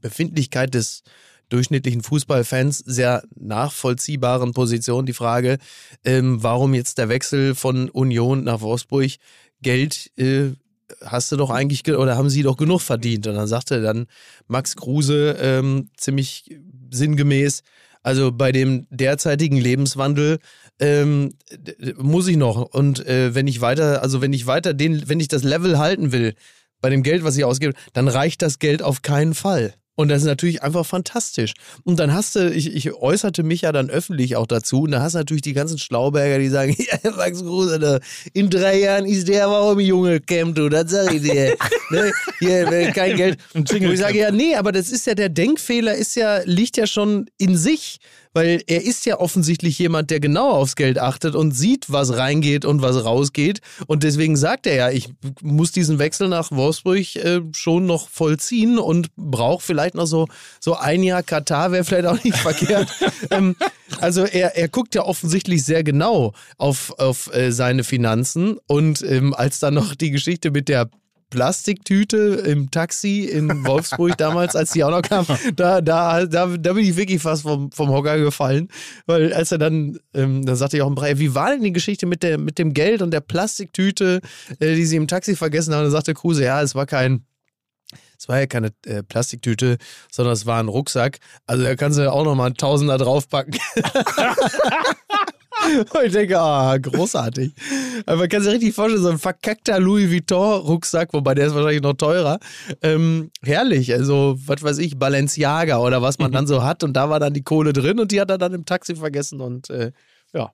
Befindlichkeit 0.00 0.74
des 0.74 1.02
durchschnittlichen 1.48 2.02
Fußballfans 2.02 2.78
sehr 2.78 3.22
nachvollziehbaren 3.36 4.52
Position 4.52 5.06
die 5.06 5.12
Frage, 5.12 5.58
ähm, 6.04 6.42
warum 6.42 6.74
jetzt 6.74 6.98
der 6.98 7.08
Wechsel 7.08 7.54
von 7.54 7.88
Union 7.90 8.44
nach 8.44 8.60
Wolfsburg 8.60 9.12
Geld 9.62 10.10
äh, 10.18 10.52
hast 11.04 11.32
du 11.32 11.36
doch 11.36 11.50
eigentlich 11.50 11.86
oder 11.88 12.16
haben 12.16 12.30
sie 12.30 12.42
doch 12.42 12.56
genug 12.56 12.80
verdient? 12.80 13.26
Und 13.26 13.34
dann 13.34 13.46
sagte 13.46 13.82
dann 13.82 14.06
Max 14.46 14.76
Kruse 14.76 15.36
ähm, 15.40 15.90
ziemlich 15.96 16.56
sinngemäß, 16.90 17.62
also 18.02 18.30
bei 18.30 18.52
dem 18.52 18.86
derzeitigen 18.90 19.56
Lebenswandel 19.56 20.38
ähm, 20.78 21.34
muss 21.98 22.28
ich 22.28 22.36
noch. 22.36 22.62
Und 22.62 23.04
äh, 23.06 23.34
wenn 23.34 23.48
ich 23.48 23.60
weiter, 23.60 24.02
also 24.02 24.22
wenn 24.22 24.32
ich 24.32 24.46
weiter 24.46 24.74
den, 24.74 25.08
wenn 25.08 25.20
ich 25.20 25.28
das 25.28 25.42
Level 25.42 25.78
halten 25.78 26.12
will, 26.12 26.34
bei 26.80 26.90
dem 26.90 27.02
Geld, 27.02 27.24
was 27.24 27.36
ich 27.36 27.44
ausgebe, 27.44 27.72
dann 27.94 28.06
reicht 28.06 28.42
das 28.42 28.58
Geld 28.58 28.82
auf 28.82 29.02
keinen 29.02 29.34
Fall. 29.34 29.74
Und 29.96 30.08
das 30.08 30.22
ist 30.22 30.26
natürlich 30.26 30.62
einfach 30.62 30.86
fantastisch. 30.86 31.54
Und 31.82 31.98
dann 31.98 32.12
hast 32.12 32.36
du, 32.36 32.50
ich, 32.50 32.74
ich 32.74 32.92
äußerte 32.92 33.42
mich 33.42 33.62
ja 33.62 33.72
dann 33.72 33.90
öffentlich 33.90 34.36
auch 34.36 34.46
dazu, 34.46 34.82
und 34.82 34.92
da 34.92 35.00
hast 35.00 35.14
du 35.14 35.18
natürlich 35.18 35.42
die 35.42 35.54
ganzen 35.54 35.78
Schlauberger, 35.78 36.38
die 36.38 36.48
sagen, 36.48 36.76
ja, 37.02 37.10
Max 37.16 37.40
Kruse, 37.40 38.00
in 38.34 38.50
drei 38.50 38.78
Jahren 38.80 39.06
ist 39.06 39.26
der 39.26 39.46
aber 39.46 39.60
auch 39.60 39.72
im 39.72 39.80
Junge 39.80 40.20
Camp, 40.20 40.54
du, 40.54 40.68
das 40.68 40.90
sag 40.90 41.12
ich 41.12 41.22
dir. 41.22 41.56
ne? 41.90 42.12
Hier, 42.38 42.92
kein 42.92 43.16
Geld. 43.16 43.38
Und 43.54 43.72
ich 43.72 43.98
sage, 43.98 44.18
ja, 44.18 44.30
nee, 44.30 44.54
aber 44.54 44.70
das 44.70 44.90
ist 44.90 45.06
ja, 45.06 45.14
der 45.14 45.30
Denkfehler 45.30 45.94
ist 45.94 46.14
ja, 46.14 46.40
liegt 46.44 46.76
ja 46.76 46.86
schon 46.86 47.30
in 47.38 47.56
sich 47.56 47.98
weil 48.36 48.62
er 48.66 48.84
ist 48.84 49.06
ja 49.06 49.18
offensichtlich 49.18 49.78
jemand, 49.78 50.10
der 50.10 50.20
genau 50.20 50.50
aufs 50.50 50.76
Geld 50.76 50.98
achtet 50.98 51.34
und 51.34 51.52
sieht, 51.52 51.90
was 51.90 52.18
reingeht 52.18 52.66
und 52.66 52.82
was 52.82 53.02
rausgeht. 53.02 53.62
Und 53.86 54.02
deswegen 54.02 54.36
sagt 54.36 54.66
er 54.66 54.74
ja, 54.74 54.90
ich 54.90 55.08
muss 55.42 55.72
diesen 55.72 55.98
Wechsel 55.98 56.28
nach 56.28 56.52
Wolfsburg 56.52 57.16
äh, 57.16 57.40
schon 57.52 57.86
noch 57.86 58.10
vollziehen 58.10 58.78
und 58.78 59.08
brauche 59.16 59.64
vielleicht 59.64 59.94
noch 59.94 60.04
so, 60.04 60.28
so 60.60 60.76
ein 60.76 61.02
Jahr 61.02 61.22
Katar, 61.22 61.72
wäre 61.72 61.84
vielleicht 61.84 62.06
auch 62.06 62.22
nicht 62.22 62.36
verkehrt. 62.36 62.90
ähm, 63.30 63.56
also 64.02 64.24
er, 64.24 64.54
er 64.54 64.68
guckt 64.68 64.94
ja 64.94 65.02
offensichtlich 65.02 65.64
sehr 65.64 65.82
genau 65.82 66.34
auf, 66.58 66.92
auf 66.98 67.34
äh, 67.34 67.52
seine 67.52 67.84
Finanzen. 67.84 68.58
Und 68.66 69.00
ähm, 69.00 69.32
als 69.32 69.60
dann 69.60 69.72
noch 69.72 69.94
die 69.94 70.10
Geschichte 70.10 70.50
mit 70.50 70.68
der 70.68 70.90
Plastiktüte 71.30 72.42
im 72.46 72.70
Taxi 72.70 73.24
in 73.24 73.64
Wolfsburg 73.66 74.16
damals, 74.18 74.54
als 74.54 74.72
die 74.72 74.84
auch 74.84 74.90
noch 74.90 75.02
kam, 75.02 75.26
da, 75.56 75.80
da, 75.80 76.24
da, 76.26 76.46
da 76.56 76.72
bin 76.72 76.84
ich 76.84 76.96
wirklich 76.96 77.20
fast 77.20 77.42
vom, 77.42 77.70
vom 77.72 77.90
Hocker 77.90 78.18
gefallen. 78.18 78.68
Weil 79.06 79.32
als 79.32 79.52
er 79.52 79.58
dann, 79.58 79.98
ähm, 80.14 80.44
dann 80.46 80.56
sagte 80.56 80.76
ich 80.76 80.82
auch 80.82 80.88
im 80.88 80.94
Brei, 80.94 81.18
wie 81.18 81.34
war 81.34 81.50
denn 81.50 81.62
die 81.62 81.72
Geschichte 81.72 82.06
mit, 82.06 82.22
der, 82.22 82.38
mit 82.38 82.58
dem 82.58 82.74
Geld 82.74 83.02
und 83.02 83.10
der 83.10 83.20
Plastiktüte, 83.20 84.20
äh, 84.60 84.74
die 84.74 84.86
sie 84.86 84.96
im 84.96 85.08
Taxi 85.08 85.36
vergessen 85.36 85.72
haben? 85.72 85.80
Und 85.80 85.84
dann 85.86 85.92
sagte 85.92 86.14
Kruse, 86.14 86.44
ja, 86.44 86.62
es 86.62 86.74
war 86.74 86.86
kein, 86.86 87.24
es 88.18 88.28
war 88.28 88.38
ja 88.38 88.46
keine 88.46 88.70
äh, 88.86 89.02
Plastiktüte, 89.02 89.78
sondern 90.10 90.32
es 90.32 90.46
war 90.46 90.60
ein 90.60 90.68
Rucksack. 90.68 91.18
Also 91.46 91.64
da 91.64 91.74
kannst 91.74 91.98
du 91.98 92.10
auch 92.10 92.24
nochmal 92.24 92.46
einen 92.46 92.56
Tausender 92.56 92.98
draufpacken. 92.98 93.58
Und 95.66 96.04
ich 96.04 96.12
denke, 96.12 96.38
ah, 96.38 96.76
großartig. 96.76 97.52
Aber 98.06 98.16
man 98.18 98.28
kann 98.28 98.42
sich 98.42 98.52
richtig 98.52 98.74
vorstellen, 98.74 99.02
so 99.02 99.08
ein 99.08 99.18
verkackter 99.18 99.78
Louis 99.80 100.10
Vuitton-Rucksack, 100.10 101.12
wobei 101.12 101.34
der 101.34 101.48
ist 101.48 101.54
wahrscheinlich 101.54 101.82
noch 101.82 101.94
teurer. 101.94 102.38
Ähm, 102.82 103.30
herrlich, 103.42 103.92
also, 103.92 104.36
was 104.46 104.62
weiß 104.62 104.78
ich, 104.78 104.98
Balenciaga 104.98 105.78
oder 105.78 106.02
was 106.02 106.18
man 106.18 106.30
mhm. 106.30 106.34
dann 106.34 106.46
so 106.46 106.62
hat. 106.62 106.84
Und 106.84 106.94
da 106.94 107.10
war 107.10 107.20
dann 107.20 107.34
die 107.34 107.42
Kohle 107.42 107.72
drin 107.72 107.98
und 107.98 108.12
die 108.12 108.20
hat 108.20 108.30
er 108.30 108.38
dann 108.38 108.54
im 108.54 108.64
Taxi 108.64 108.96
vergessen 108.96 109.40
und 109.40 109.70
äh, 109.70 109.92
ja. 110.32 110.52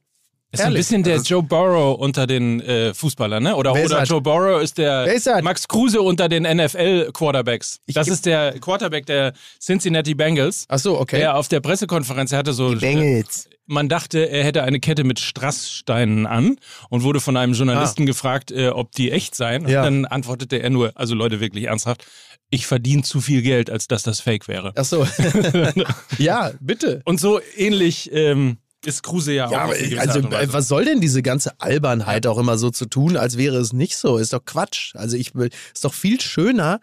Ist 0.53 0.61
Herrlich. 0.61 0.77
ein 0.77 0.81
bisschen 0.81 1.03
der 1.03 1.17
Joe 1.17 1.43
Burrow 1.43 1.99
unter 1.99 2.27
den 2.27 2.61
äh, 2.61 2.93
Fußballern, 2.93 3.43
ne? 3.43 3.57
Oder, 3.57 3.73
oder 3.73 4.03
Joe 4.05 4.21
Burrow 4.21 4.63
ist 4.63 4.77
der 4.77 5.07
ist 5.07 5.27
Max 5.43 5.67
Kruse 5.67 6.03
unter 6.03 6.29
den 6.29 6.43
NFL-Quarterbacks. 6.43 7.81
Das 7.87 8.07
ist 8.07 8.27
der 8.27 8.61
Quarterback 8.61 9.07
der 9.07 9.33
Cincinnati 9.59 10.15
Bengals. 10.15 10.67
Ach 10.69 10.79
so, 10.79 11.01
okay. 11.01 11.17
Der 11.17 11.37
auf 11.37 11.49
der 11.49 11.61
Pressekonferenz, 11.61 12.33
er 12.33 12.39
hatte 12.39 12.53
so. 12.53 12.75
Die 12.75 12.81
Bengals 12.81 13.49
man 13.67 13.89
dachte, 13.89 14.29
er 14.29 14.45
hätte 14.45 14.65
eine 14.65 14.81
Kette 14.81 15.05
mit 15.05 15.19
Strasssteinen 15.19 16.27
an 16.27 16.57
und 16.91 17.03
wurde 17.03 17.21
von 17.21 17.37
einem 17.37 17.55
Journalisten 17.55 18.03
ah. 18.03 18.07
gefragt, 18.07 18.51
äh, 18.51 18.69
ob 18.69 18.93
die 18.93 19.11
echt 19.11 19.35
seien. 19.35 19.67
Ja. 19.69 19.81
Und 19.81 19.85
dann 19.85 20.05
antwortete 20.05 20.57
er 20.57 20.71
nur, 20.71 20.93
also 20.95 21.15
Leute, 21.15 21.41
wirklich 21.41 21.65
ernsthaft, 21.65 22.05
ich 22.51 22.67
verdiene 22.67 23.03
zu 23.03 23.21
viel 23.21 23.41
Geld, 23.41 23.71
als 23.71 23.89
dass 23.89 24.03
das 24.03 24.21
fake 24.21 24.47
wäre. 24.47 24.73
Ach 24.77 24.85
so. 24.85 25.07
ja, 26.19 26.53
bitte. 26.61 27.01
Und 27.05 27.19
so 27.19 27.41
ähnlich 27.57 28.11
ähm, 28.13 28.59
ist 28.85 29.03
Kruse 29.03 29.33
ja, 29.33 29.51
ja 29.51 29.65
auch. 29.67 29.75
Ja, 29.75 30.01
also 30.01 30.23
was 30.31 30.69
soll 30.69 30.85
denn 30.85 31.01
diese 31.01 31.23
ganze 31.23 31.61
Albernheit 31.61 32.27
auch 32.27 32.39
immer 32.39 32.59
so 32.59 32.71
zu 32.71 32.87
tun, 32.87 33.17
als 33.17 33.37
wäre 33.37 33.57
es 33.57 33.73
nicht 33.73 33.97
so? 33.97 34.19
Ist 34.19 34.33
doch 34.33 34.45
Quatsch. 34.45 34.95
Also 34.97 35.17
ich 35.17 35.35
ist 35.35 35.85
doch 35.85 35.95
viel 35.95 36.21
schöner, 36.21 36.81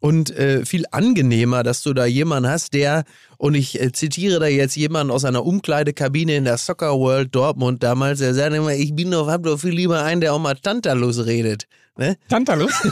und 0.00 0.30
äh, 0.30 0.64
viel 0.64 0.84
angenehmer, 0.90 1.62
dass 1.62 1.82
du 1.82 1.94
da 1.94 2.04
jemanden 2.04 2.50
hast, 2.50 2.74
der, 2.74 3.04
und 3.38 3.54
ich 3.54 3.80
äh, 3.80 3.92
zitiere 3.92 4.38
da 4.40 4.46
jetzt 4.46 4.76
jemanden 4.76 5.10
aus 5.10 5.24
einer 5.24 5.44
Umkleidekabine 5.44 6.36
in 6.36 6.44
der 6.44 6.58
Soccer 6.58 6.98
World 6.98 7.34
Dortmund 7.34 7.82
damals, 7.82 8.18
der 8.18 8.34
sagt 8.34 8.54
immer, 8.54 8.74
ich 8.74 8.94
bin 8.94 9.10
doch, 9.10 9.28
hab 9.28 9.42
doch 9.42 9.58
viel 9.58 9.72
lieber 9.72 10.02
einen, 10.02 10.20
der 10.20 10.34
auch 10.34 10.38
mal 10.38 10.54
Tantalus 10.54 11.24
redet. 11.24 11.66
Ne? 11.96 12.16
Tantalus? 12.28 12.72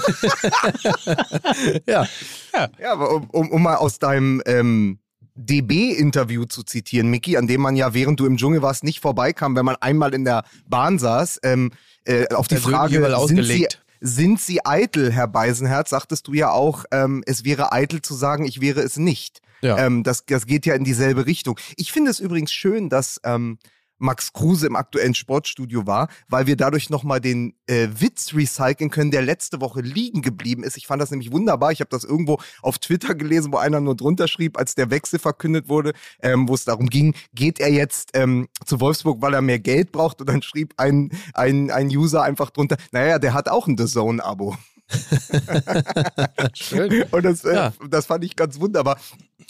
ja. 1.86 2.06
ja. 2.54 2.68
Ja, 2.80 2.92
aber 2.92 3.10
um, 3.10 3.28
um, 3.30 3.50
um 3.50 3.62
mal 3.62 3.76
aus 3.76 3.98
deinem 3.98 4.42
ähm, 4.46 4.98
DB-Interview 5.34 6.44
zu 6.44 6.62
zitieren, 6.62 7.10
Mickey, 7.10 7.36
an 7.36 7.46
dem 7.46 7.60
man 7.60 7.76
ja, 7.76 7.94
während 7.94 8.20
du 8.20 8.26
im 8.26 8.36
Dschungel 8.36 8.62
warst, 8.62 8.84
nicht 8.84 9.00
vorbeikam, 9.00 9.56
wenn 9.56 9.64
man 9.64 9.76
einmal 9.76 10.14
in 10.14 10.24
der 10.24 10.44
Bahn 10.68 10.98
saß, 10.98 11.40
ähm, 11.42 11.72
äh, 12.04 12.32
auf 12.34 12.48
die 12.48 12.56
Frage, 12.56 13.04
sind 13.26 13.44
sie, 13.44 13.66
sind 14.00 14.40
Sie 14.40 14.64
eitel, 14.64 15.10
Herr 15.10 15.28
Beisenherz? 15.28 15.90
Sagtest 15.90 16.28
du 16.28 16.34
ja 16.34 16.50
auch, 16.50 16.84
ähm, 16.90 17.22
es 17.26 17.44
wäre 17.44 17.72
eitel 17.72 18.02
zu 18.02 18.14
sagen, 18.14 18.44
ich 18.44 18.60
wäre 18.60 18.80
es 18.80 18.96
nicht. 18.96 19.40
Ja. 19.62 19.78
Ähm, 19.78 20.02
das, 20.02 20.26
das 20.26 20.46
geht 20.46 20.66
ja 20.66 20.74
in 20.74 20.84
dieselbe 20.84 21.24
Richtung. 21.24 21.58
Ich 21.76 21.90
finde 21.90 22.10
es 22.10 22.20
übrigens 22.20 22.52
schön, 22.52 22.90
dass 22.90 23.18
ähm, 23.24 23.58
Max 23.98 24.32
Kruse 24.32 24.66
im 24.66 24.76
aktuellen 24.76 25.14
Sportstudio 25.14 25.86
war, 25.86 26.08
weil 26.28 26.46
wir 26.46 26.56
dadurch 26.56 26.90
nochmal 26.90 27.20
den 27.20 27.54
äh, 27.66 27.88
Witz 27.92 28.34
recyceln 28.34 28.90
können, 28.90 29.10
der 29.10 29.22
letzte 29.22 29.60
Woche 29.60 29.80
liegen 29.80 30.22
geblieben 30.22 30.64
ist. 30.64 30.76
Ich 30.76 30.86
fand 30.86 31.00
das 31.00 31.10
nämlich 31.10 31.32
wunderbar. 31.32 31.72
Ich 31.72 31.80
habe 31.80 31.90
das 31.90 32.04
irgendwo 32.04 32.38
auf 32.62 32.78
Twitter 32.78 33.14
gelesen, 33.14 33.52
wo 33.52 33.58
einer 33.58 33.80
nur 33.80 33.96
drunter 33.96 34.28
schrieb, 34.28 34.58
als 34.58 34.74
der 34.74 34.90
Wechsel 34.90 35.18
verkündet 35.18 35.68
wurde, 35.68 35.92
ähm, 36.22 36.48
wo 36.48 36.54
es 36.54 36.64
darum 36.64 36.88
ging, 36.88 37.14
geht 37.34 37.60
er 37.60 37.70
jetzt 37.70 38.10
ähm, 38.14 38.48
zu 38.64 38.80
Wolfsburg, 38.80 39.22
weil 39.22 39.34
er 39.34 39.42
mehr 39.42 39.58
Geld 39.58 39.92
braucht? 39.92 40.20
Und 40.20 40.28
dann 40.28 40.42
schrieb 40.42 40.74
ein, 40.76 41.10
ein, 41.32 41.70
ein 41.70 41.88
User 41.88 42.22
einfach 42.22 42.50
drunter, 42.50 42.76
naja, 42.92 43.18
der 43.18 43.34
hat 43.34 43.48
auch 43.48 43.66
ein 43.66 43.78
The 43.78 43.86
Zone-Abo. 43.86 44.56
Schön. 46.54 47.04
Und 47.10 47.24
das, 47.24 47.44
äh, 47.44 47.54
ja. 47.54 47.72
das 47.88 48.06
fand 48.06 48.24
ich 48.24 48.36
ganz 48.36 48.60
wunderbar. 48.60 48.98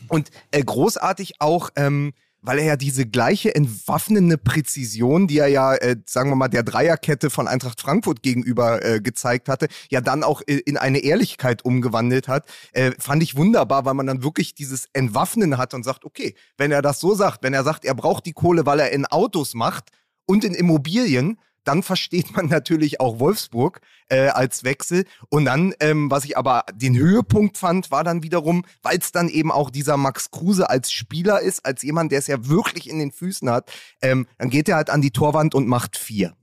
Und 0.08 0.30
äh, 0.50 0.62
großartig 0.62 1.40
auch, 1.40 1.70
ähm, 1.76 2.12
weil 2.44 2.58
er 2.58 2.64
ja 2.64 2.76
diese 2.76 3.06
gleiche 3.06 3.54
entwaffnende 3.54 4.36
Präzision, 4.36 5.26
die 5.26 5.38
er 5.38 5.48
ja, 5.48 5.74
äh, 5.74 5.96
sagen 6.06 6.30
wir 6.30 6.36
mal, 6.36 6.48
der 6.48 6.62
Dreierkette 6.62 7.30
von 7.30 7.48
Eintracht 7.48 7.80
Frankfurt 7.80 8.22
gegenüber 8.22 8.84
äh, 8.84 9.00
gezeigt 9.00 9.48
hatte, 9.48 9.68
ja 9.90 10.02
dann 10.02 10.22
auch 10.22 10.42
in 10.42 10.76
eine 10.76 10.98
Ehrlichkeit 10.98 11.64
umgewandelt 11.64 12.28
hat, 12.28 12.46
äh, 12.72 12.92
fand 12.98 13.22
ich 13.22 13.36
wunderbar, 13.36 13.86
weil 13.86 13.94
man 13.94 14.06
dann 14.06 14.22
wirklich 14.22 14.54
dieses 14.54 14.88
Entwaffnen 14.92 15.56
hat 15.56 15.72
und 15.72 15.84
sagt, 15.84 16.04
okay, 16.04 16.34
wenn 16.58 16.70
er 16.70 16.82
das 16.82 17.00
so 17.00 17.14
sagt, 17.14 17.42
wenn 17.42 17.54
er 17.54 17.64
sagt, 17.64 17.84
er 17.86 17.94
braucht 17.94 18.26
die 18.26 18.34
Kohle, 18.34 18.66
weil 18.66 18.80
er 18.80 18.92
in 18.92 19.06
Autos 19.06 19.54
macht 19.54 19.88
und 20.26 20.44
in 20.44 20.54
Immobilien, 20.54 21.38
dann 21.64 21.82
versteht 21.82 22.36
man 22.36 22.46
natürlich 22.46 23.00
auch 23.00 23.18
Wolfsburg 23.18 23.80
äh, 24.08 24.28
als 24.28 24.64
Wechsel. 24.64 25.04
Und 25.28 25.46
dann, 25.46 25.74
ähm, 25.80 26.10
was 26.10 26.24
ich 26.24 26.36
aber 26.36 26.64
den 26.74 26.96
Höhepunkt 26.96 27.58
fand, 27.58 27.90
war 27.90 28.04
dann 28.04 28.22
wiederum, 28.22 28.64
weil 28.82 28.98
es 28.98 29.12
dann 29.12 29.28
eben 29.28 29.50
auch 29.50 29.70
dieser 29.70 29.96
Max 29.96 30.30
Kruse 30.30 30.68
als 30.70 30.92
Spieler 30.92 31.40
ist, 31.40 31.64
als 31.64 31.82
jemand, 31.82 32.12
der 32.12 32.18
es 32.20 32.26
ja 32.26 32.46
wirklich 32.46 32.88
in 32.88 32.98
den 32.98 33.12
Füßen 33.12 33.50
hat, 33.50 33.70
ähm, 34.02 34.26
dann 34.38 34.50
geht 34.50 34.68
er 34.68 34.76
halt 34.76 34.90
an 34.90 35.00
die 35.00 35.10
Torwand 35.10 35.54
und 35.54 35.66
macht 35.66 35.96
vier. 35.96 36.34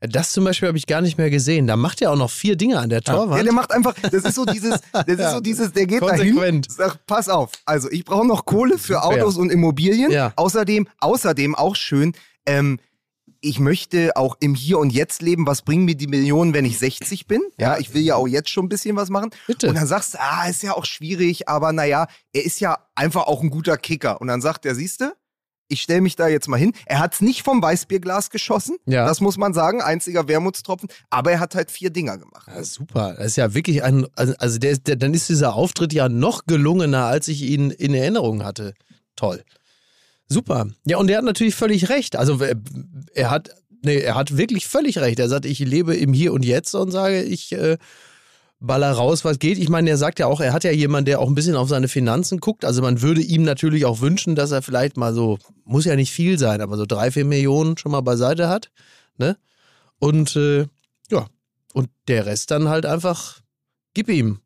Das 0.00 0.32
zum 0.32 0.44
Beispiel 0.44 0.68
habe 0.68 0.78
ich 0.78 0.86
gar 0.86 1.02
nicht 1.02 1.18
mehr 1.18 1.28
gesehen. 1.28 1.66
Da 1.66 1.76
macht 1.76 2.00
er 2.00 2.10
auch 2.10 2.16
noch 2.16 2.30
vier 2.30 2.56
Dinge 2.56 2.78
an 2.78 2.88
der 2.88 3.02
Torwand. 3.02 3.36
Ja, 3.36 3.42
der 3.42 3.52
macht 3.52 3.70
einfach, 3.70 3.94
das 4.00 4.24
ist 4.24 4.34
so 4.34 4.46
dieses, 4.46 4.80
das 4.92 5.06
ist 5.06 5.18
ja, 5.18 5.30
so 5.30 5.40
dieses, 5.40 5.72
der 5.72 5.86
geht 5.86 6.00
dahin, 6.00 6.62
sagt, 6.66 7.04
pass 7.06 7.28
auf, 7.28 7.52
also 7.66 7.90
ich 7.90 8.04
brauche 8.04 8.26
noch 8.26 8.46
Kohle 8.46 8.78
für 8.78 9.02
Autos 9.02 9.36
und 9.36 9.52
Immobilien. 9.52 10.10
Ja. 10.10 10.32
Außerdem, 10.36 10.88
außerdem 11.00 11.54
auch 11.54 11.76
schön, 11.76 12.14
ähm, 12.46 12.78
ich 13.40 13.58
möchte 13.58 14.16
auch 14.16 14.36
im 14.40 14.54
Hier 14.54 14.78
und 14.78 14.90
Jetzt 14.92 15.22
leben. 15.22 15.46
Was 15.46 15.62
bringen 15.62 15.84
mir 15.84 15.94
die 15.94 16.06
Millionen, 16.06 16.52
wenn 16.54 16.64
ich 16.64 16.78
60 16.78 17.26
bin? 17.26 17.40
Ja, 17.58 17.78
ich 17.78 17.94
will 17.94 18.02
ja 18.02 18.16
auch 18.16 18.26
jetzt 18.28 18.50
schon 18.50 18.66
ein 18.66 18.68
bisschen 18.68 18.96
was 18.96 19.08
machen. 19.10 19.30
Bitte. 19.46 19.68
Und 19.68 19.74
dann 19.76 19.86
sagst 19.86 20.14
du, 20.14 20.18
ah, 20.20 20.46
ist 20.48 20.62
ja 20.62 20.74
auch 20.76 20.84
schwierig, 20.84 21.48
aber 21.48 21.72
naja, 21.72 22.06
er 22.32 22.44
ist 22.44 22.60
ja 22.60 22.78
einfach 22.94 23.26
auch 23.26 23.42
ein 23.42 23.50
guter 23.50 23.76
Kicker. 23.76 24.20
Und 24.20 24.28
dann 24.28 24.40
sagt 24.42 24.66
er, 24.66 24.74
siehst 24.74 25.00
du, 25.00 25.12
ich 25.68 25.82
stelle 25.82 26.00
mich 26.00 26.16
da 26.16 26.26
jetzt 26.26 26.48
mal 26.48 26.56
hin. 26.58 26.72
Er 26.84 26.98
hat 26.98 27.14
es 27.14 27.20
nicht 27.20 27.44
vom 27.44 27.62
Weißbierglas 27.62 28.30
geschossen, 28.30 28.76
Ja. 28.86 29.06
das 29.06 29.20
muss 29.20 29.36
man 29.38 29.54
sagen, 29.54 29.80
einziger 29.80 30.26
Wermutstropfen, 30.26 30.88
aber 31.10 31.30
er 31.30 31.38
hat 31.40 31.54
halt 31.54 31.70
vier 31.70 31.90
Dinger 31.90 32.18
gemacht. 32.18 32.48
Ja, 32.48 32.64
super. 32.64 33.14
Das 33.16 33.26
ist 33.28 33.36
ja 33.36 33.54
wirklich 33.54 33.84
ein, 33.84 34.06
also 34.16 34.34
also 34.38 34.58
der, 34.58 34.76
der, 34.78 34.96
dann 34.96 35.14
ist 35.14 35.28
dieser 35.28 35.54
Auftritt 35.54 35.92
ja 35.92 36.08
noch 36.08 36.44
gelungener, 36.46 37.04
als 37.06 37.28
ich 37.28 37.42
ihn 37.42 37.70
in 37.70 37.94
Erinnerung 37.94 38.44
hatte. 38.44 38.74
Toll. 39.14 39.44
Super. 40.32 40.68
Ja, 40.86 40.96
und 40.98 41.10
er 41.10 41.18
hat 41.18 41.24
natürlich 41.24 41.54
völlig 41.56 41.88
recht. 41.88 42.14
Also 42.16 42.40
er, 43.14 43.30
hat, 43.30 43.50
nee, 43.82 43.98
er 43.98 44.14
hat 44.14 44.36
wirklich 44.36 44.66
völlig 44.68 44.98
recht. 44.98 45.18
Er 45.18 45.28
sagt, 45.28 45.44
ich 45.44 45.58
lebe 45.58 45.96
im 45.96 46.12
Hier 46.12 46.32
und 46.32 46.44
Jetzt 46.44 46.72
und 46.74 46.92
sage, 46.92 47.22
ich 47.22 47.50
äh, 47.52 47.78
baller 48.60 48.92
raus, 48.92 49.24
was 49.24 49.40
geht. 49.40 49.58
Ich 49.58 49.68
meine, 49.68 49.90
er 49.90 49.96
sagt 49.96 50.20
ja 50.20 50.26
auch, 50.26 50.40
er 50.40 50.52
hat 50.52 50.62
ja 50.64 50.70
jemanden, 50.70 51.06
der 51.06 51.18
auch 51.20 51.26
ein 51.28 51.34
bisschen 51.34 51.56
auf 51.56 51.68
seine 51.68 51.88
Finanzen 51.88 52.38
guckt. 52.38 52.64
Also 52.64 52.80
man 52.80 53.02
würde 53.02 53.20
ihm 53.22 53.42
natürlich 53.42 53.84
auch 53.86 54.00
wünschen, 54.00 54.36
dass 54.36 54.52
er 54.52 54.62
vielleicht 54.62 54.96
mal 54.96 55.12
so, 55.14 55.38
muss 55.64 55.84
ja 55.84 55.96
nicht 55.96 56.12
viel 56.12 56.38
sein, 56.38 56.60
aber 56.60 56.76
so 56.76 56.86
drei, 56.86 57.10
vier 57.10 57.24
Millionen 57.24 57.76
schon 57.76 57.90
mal 57.92 58.02
beiseite 58.02 58.48
hat. 58.48 58.70
Ne? 59.18 59.36
Und 59.98 60.36
äh, 60.36 60.66
ja, 61.10 61.26
und 61.72 61.88
der 62.06 62.26
Rest 62.26 62.50
dann 62.52 62.68
halt 62.68 62.86
einfach, 62.86 63.40
gib 63.94 64.08
ihm. 64.08 64.38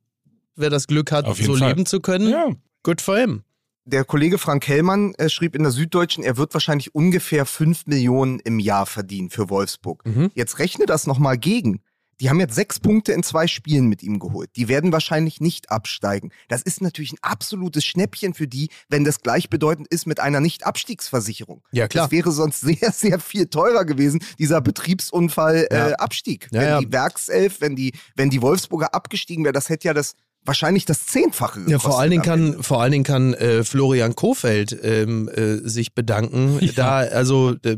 Wer 0.56 0.70
das 0.70 0.86
Glück 0.86 1.10
hat, 1.12 1.26
so 1.36 1.56
Fall. 1.56 1.68
leben 1.68 1.84
zu 1.84 2.00
können, 2.00 2.30
Ja. 2.30 2.46
good 2.84 3.00
for 3.00 3.18
him. 3.18 3.42
Der 3.86 4.04
Kollege 4.04 4.38
Frank 4.38 4.66
Hellmann 4.66 5.14
äh, 5.16 5.28
schrieb 5.28 5.54
in 5.54 5.62
der 5.62 5.72
Süddeutschen, 5.72 6.24
er 6.24 6.36
wird 6.38 6.54
wahrscheinlich 6.54 6.94
ungefähr 6.94 7.44
5 7.44 7.86
Millionen 7.86 8.40
im 8.40 8.58
Jahr 8.58 8.86
verdienen 8.86 9.28
für 9.28 9.50
Wolfsburg. 9.50 10.04
Mhm. 10.06 10.30
Jetzt 10.34 10.58
rechne 10.58 10.86
das 10.86 11.06
nochmal 11.06 11.36
gegen. 11.36 11.80
Die 12.20 12.30
haben 12.30 12.38
jetzt 12.40 12.54
sechs 12.54 12.78
Punkte 12.78 13.12
in 13.12 13.22
zwei 13.24 13.46
Spielen 13.48 13.86
mit 13.88 14.02
ihm 14.02 14.20
geholt. 14.20 14.48
Die 14.56 14.68
werden 14.68 14.92
wahrscheinlich 14.92 15.40
nicht 15.40 15.70
absteigen. 15.70 16.30
Das 16.48 16.62
ist 16.62 16.80
natürlich 16.80 17.12
ein 17.12 17.18
absolutes 17.22 17.84
Schnäppchen 17.84 18.34
für 18.34 18.46
die, 18.46 18.70
wenn 18.88 19.04
das 19.04 19.20
gleichbedeutend 19.20 19.88
ist 19.88 20.06
mit 20.06 20.20
einer 20.20 20.40
Nicht-Abstiegsversicherung. 20.40 21.62
Ja, 21.72 21.88
klar. 21.88 22.04
Das 22.06 22.12
wäre 22.12 22.30
sonst 22.30 22.60
sehr, 22.60 22.92
sehr 22.92 23.18
viel 23.18 23.48
teurer 23.48 23.84
gewesen, 23.84 24.22
dieser 24.38 24.60
Betriebsunfall 24.60 25.66
Ja. 25.70 25.88
äh, 25.90 25.92
Abstieg. 25.94 26.48
Ja, 26.52 26.60
wenn 26.60 26.68
ja. 26.68 26.80
die 26.80 26.92
Werkself, 26.92 27.60
wenn 27.60 27.74
die, 27.76 27.92
wenn 28.16 28.30
die 28.30 28.40
Wolfsburger 28.40 28.94
abgestiegen 28.94 29.44
wäre, 29.44 29.52
das 29.52 29.68
hätte 29.68 29.88
ja 29.88 29.92
das 29.94 30.14
wahrscheinlich 30.44 30.84
das 30.84 31.06
Zehnfache 31.06 31.60
gekostet. 31.60 31.70
Ja, 31.70 31.78
vor 31.78 31.98
allen 31.98 32.10
Dingen 32.10 32.22
kann, 32.22 32.62
vor 32.62 32.82
allen 32.82 32.92
Dingen 32.92 33.04
kann 33.04 33.34
äh, 33.34 33.64
Florian 33.64 34.14
Kofeld 34.14 34.76
ähm, 34.82 35.28
äh, 35.28 35.56
sich 35.68 35.94
bedanken. 35.94 36.58
Da, 36.74 36.98
also, 36.98 37.54
äh, 37.64 37.76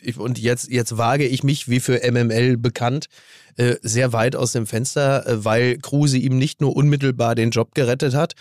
ich, 0.00 0.18
und 0.18 0.38
jetzt, 0.38 0.70
jetzt 0.70 0.96
wage 0.96 1.26
ich 1.26 1.44
mich, 1.44 1.68
wie 1.68 1.80
für 1.80 2.00
MML 2.10 2.56
bekannt, 2.56 3.06
äh, 3.56 3.76
sehr 3.82 4.12
weit 4.12 4.36
aus 4.36 4.52
dem 4.52 4.66
Fenster, 4.66 5.26
äh, 5.26 5.44
weil 5.44 5.78
Kruse 5.78 6.16
ihm 6.18 6.38
nicht 6.38 6.60
nur 6.60 6.74
unmittelbar 6.74 7.34
den 7.34 7.50
Job 7.50 7.74
gerettet 7.74 8.14
hat, 8.14 8.34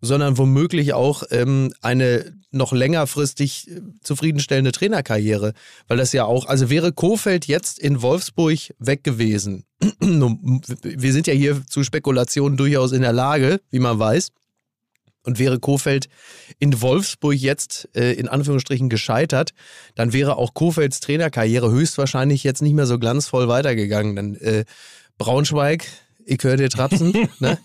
sondern 0.00 0.38
womöglich 0.38 0.94
auch 0.94 1.24
ähm, 1.30 1.72
eine 1.82 2.34
noch 2.50 2.72
längerfristig 2.72 3.70
äh, 3.70 3.80
zufriedenstellende 4.02 4.72
Trainerkarriere. 4.72 5.52
Weil 5.88 5.98
das 5.98 6.12
ja 6.12 6.24
auch, 6.24 6.46
also 6.46 6.70
wäre 6.70 6.92
Kofeld 6.92 7.46
jetzt 7.46 7.78
in 7.78 8.00
Wolfsburg 8.02 8.58
weg 8.78 9.04
gewesen. 9.04 9.65
Wir 10.00 11.12
sind 11.12 11.26
ja 11.26 11.34
hier 11.34 11.66
zu 11.66 11.84
Spekulationen 11.84 12.56
durchaus 12.56 12.92
in 12.92 13.02
der 13.02 13.12
Lage, 13.12 13.60
wie 13.70 13.78
man 13.78 13.98
weiß. 13.98 14.32
Und 15.24 15.40
wäre 15.40 15.58
Kofeld 15.58 16.08
in 16.60 16.80
Wolfsburg 16.80 17.34
jetzt 17.34 17.88
äh, 17.96 18.12
in 18.12 18.28
Anführungsstrichen 18.28 18.88
gescheitert, 18.88 19.50
dann 19.96 20.12
wäre 20.12 20.36
auch 20.36 20.54
Kofelds 20.54 21.00
Trainerkarriere 21.00 21.68
höchstwahrscheinlich 21.68 22.44
jetzt 22.44 22.62
nicht 22.62 22.74
mehr 22.74 22.86
so 22.86 22.96
glanzvoll 23.00 23.48
weitergegangen. 23.48 24.14
Dann 24.14 24.34
äh, 24.36 24.64
Braunschweig, 25.18 25.88
ich 26.26 26.42
höre 26.42 26.56
dir 26.56 26.68
trapsen, 26.68 27.12
ne? 27.38 27.58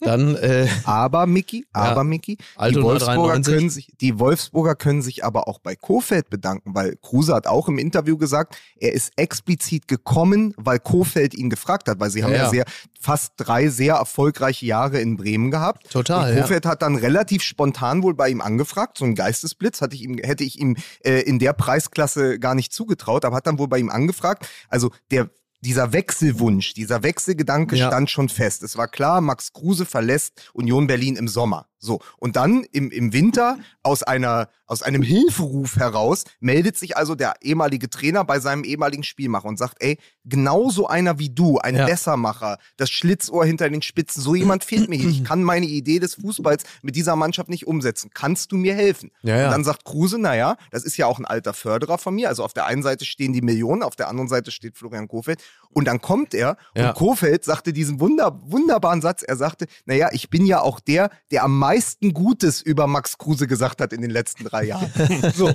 Dann 0.00 0.36
äh, 0.36 0.68
Aber 0.84 1.26
Mickey, 1.26 1.66
aber 1.72 1.96
Ja. 1.96 2.04
Mickey, 2.04 2.36
die 2.36 2.76
Wolfsburger, 2.82 3.14
93. 3.40 3.54
können 3.54 3.70
sich, 3.70 3.92
die 4.00 4.18
Wolfsburger 4.18 4.74
können 4.74 5.02
sich 5.02 5.24
aber 5.24 5.48
auch 5.48 5.58
bei 5.58 5.74
Kofeld 5.74 6.28
bedanken, 6.30 6.74
weil 6.74 6.96
Kruse 6.96 7.34
hat 7.34 7.46
auch 7.46 7.68
im 7.68 7.78
Interview 7.78 8.18
gesagt, 8.18 8.56
er 8.76 8.92
ist 8.92 9.12
explizit 9.16 9.88
gekommen, 9.88 10.52
weil 10.56 10.78
Kofeld 10.78 11.34
ihn 11.34 11.48
gefragt 11.50 11.88
hat, 11.88 11.98
weil 11.98 12.10
sie 12.10 12.22
haben 12.22 12.32
Ja, 12.32 12.36
ja, 12.38 12.42
ja. 12.44 12.50
sehr 12.50 12.64
fast 13.00 13.32
drei 13.36 13.68
sehr 13.68 13.94
erfolgreiche 13.94 14.66
Jahre 14.66 15.00
in 15.00 15.16
Bremen 15.16 15.50
gehabt. 15.50 15.90
Total, 15.90 16.30
Und 16.30 16.36
ja. 16.36 16.42
Kofeld 16.42 16.66
hat 16.66 16.82
dann 16.82 16.96
relativ 16.96 17.42
spontan 17.42 18.02
wohl 18.02 18.14
bei 18.14 18.28
ihm 18.28 18.40
angefragt, 18.40 18.98
so 18.98 19.04
ein 19.04 19.14
Geistesblitz 19.14 19.80
hatte 19.80 19.94
ich 19.96 20.02
ihm, 20.02 20.18
hätte 20.18 20.44
ich 20.44 20.58
ihm 20.58 20.76
äh, 21.04 21.20
in 21.20 21.38
der 21.38 21.52
Preisklasse 21.54 22.38
gar 22.38 22.54
nicht 22.54 22.72
zugetraut, 22.72 23.24
aber 23.24 23.36
hat 23.36 23.46
dann 23.46 23.58
wohl 23.58 23.68
bei 23.68 23.78
ihm 23.78 23.90
angefragt. 23.90 24.46
Also 24.68 24.90
der 25.10 25.30
dieser 25.64 25.92
Wechselwunsch, 25.92 26.74
dieser 26.74 27.02
Wechselgedanke 27.02 27.76
Ja. 27.76 27.88
stand 27.88 28.10
schon 28.10 28.28
fest. 28.28 28.62
Es 28.62 28.76
war 28.76 28.86
klar, 28.88 29.20
Max 29.20 29.52
Kruse 29.52 29.86
verlässt 29.86 30.50
Union 30.52 30.86
Berlin 30.86 31.16
im 31.16 31.26
Sommer. 31.28 31.66
So. 31.84 32.00
Und 32.18 32.36
dann 32.36 32.64
im, 32.72 32.90
im 32.90 33.12
Winter 33.12 33.58
aus, 33.82 34.02
einer, 34.02 34.48
aus 34.66 34.82
einem 34.82 35.02
Hilferuf 35.02 35.76
heraus 35.76 36.24
meldet 36.40 36.76
sich 36.78 36.96
also 36.96 37.14
der 37.14 37.34
ehemalige 37.42 37.90
Trainer 37.90 38.24
bei 38.24 38.40
seinem 38.40 38.64
ehemaligen 38.64 39.02
Spielmacher 39.04 39.46
und 39.46 39.58
sagt, 39.58 39.76
ey, 39.80 39.98
genauso 40.24 40.86
einer 40.86 41.18
wie 41.18 41.30
du, 41.30 41.58
ein 41.58 41.76
Ja. 41.76 41.86
Bessermacher, 41.86 42.58
das 42.76 42.90
Schlitzohr 42.90 43.44
hinter 43.44 43.68
den 43.68 43.82
Spitzen, 43.82 44.22
so 44.22 44.34
jemand 44.34 44.64
fehlt 44.64 44.88
mir 44.88 44.96
hier. 44.96 45.10
Ich 45.10 45.24
kann 45.24 45.42
meine 45.42 45.66
Idee 45.66 45.98
des 45.98 46.14
Fußballs 46.14 46.64
mit 46.82 46.96
dieser 46.96 47.16
Mannschaft 47.16 47.50
nicht 47.50 47.66
umsetzen. 47.66 48.10
Kannst 48.14 48.52
du 48.52 48.56
mir 48.56 48.74
helfen? 48.74 49.10
Ja, 49.22 49.36
ja. 49.36 49.44
Und 49.46 49.52
dann 49.52 49.64
sagt 49.64 49.84
Kruse, 49.84 50.18
naja, 50.18 50.56
das 50.70 50.84
ist 50.84 50.96
ja 50.96 51.06
auch 51.06 51.18
ein 51.18 51.26
alter 51.26 51.52
Förderer 51.52 51.98
von 51.98 52.14
mir. 52.14 52.28
Also 52.28 52.42
auf 52.44 52.54
der 52.54 52.64
einen 52.66 52.82
Seite 52.82 53.04
stehen 53.04 53.32
die 53.32 53.42
Millionen, 53.42 53.82
auf 53.82 53.96
der 53.96 54.08
anderen 54.08 54.28
Seite 54.28 54.50
steht 54.50 54.78
Florian 54.78 55.08
Kofeld. 55.08 55.42
Und 55.70 55.86
dann 55.86 56.00
kommt 56.00 56.32
er 56.34 56.56
und 56.76 56.94
Kofeld 56.94 57.44
sagte 57.44 57.72
diesen 57.72 58.00
wunder, 58.00 58.40
wunderbaren 58.44 59.02
Satz. 59.02 59.22
Er 59.22 59.36
sagte, 59.36 59.66
naja, 59.84 60.08
ich 60.12 60.30
bin 60.30 60.46
ja 60.46 60.60
auch 60.60 60.80
der, 60.80 61.10
der 61.30 61.42
am 61.44 61.58
meisten 61.58 61.73
Gutes 62.12 62.60
über 62.60 62.86
Max 62.86 63.18
Kruse 63.18 63.46
gesagt 63.46 63.80
hat 63.80 63.92
in 63.92 64.02
den 64.02 64.10
letzten 64.10 64.44
drei 64.44 64.64
Jahren. 64.64 64.90
so. 65.34 65.50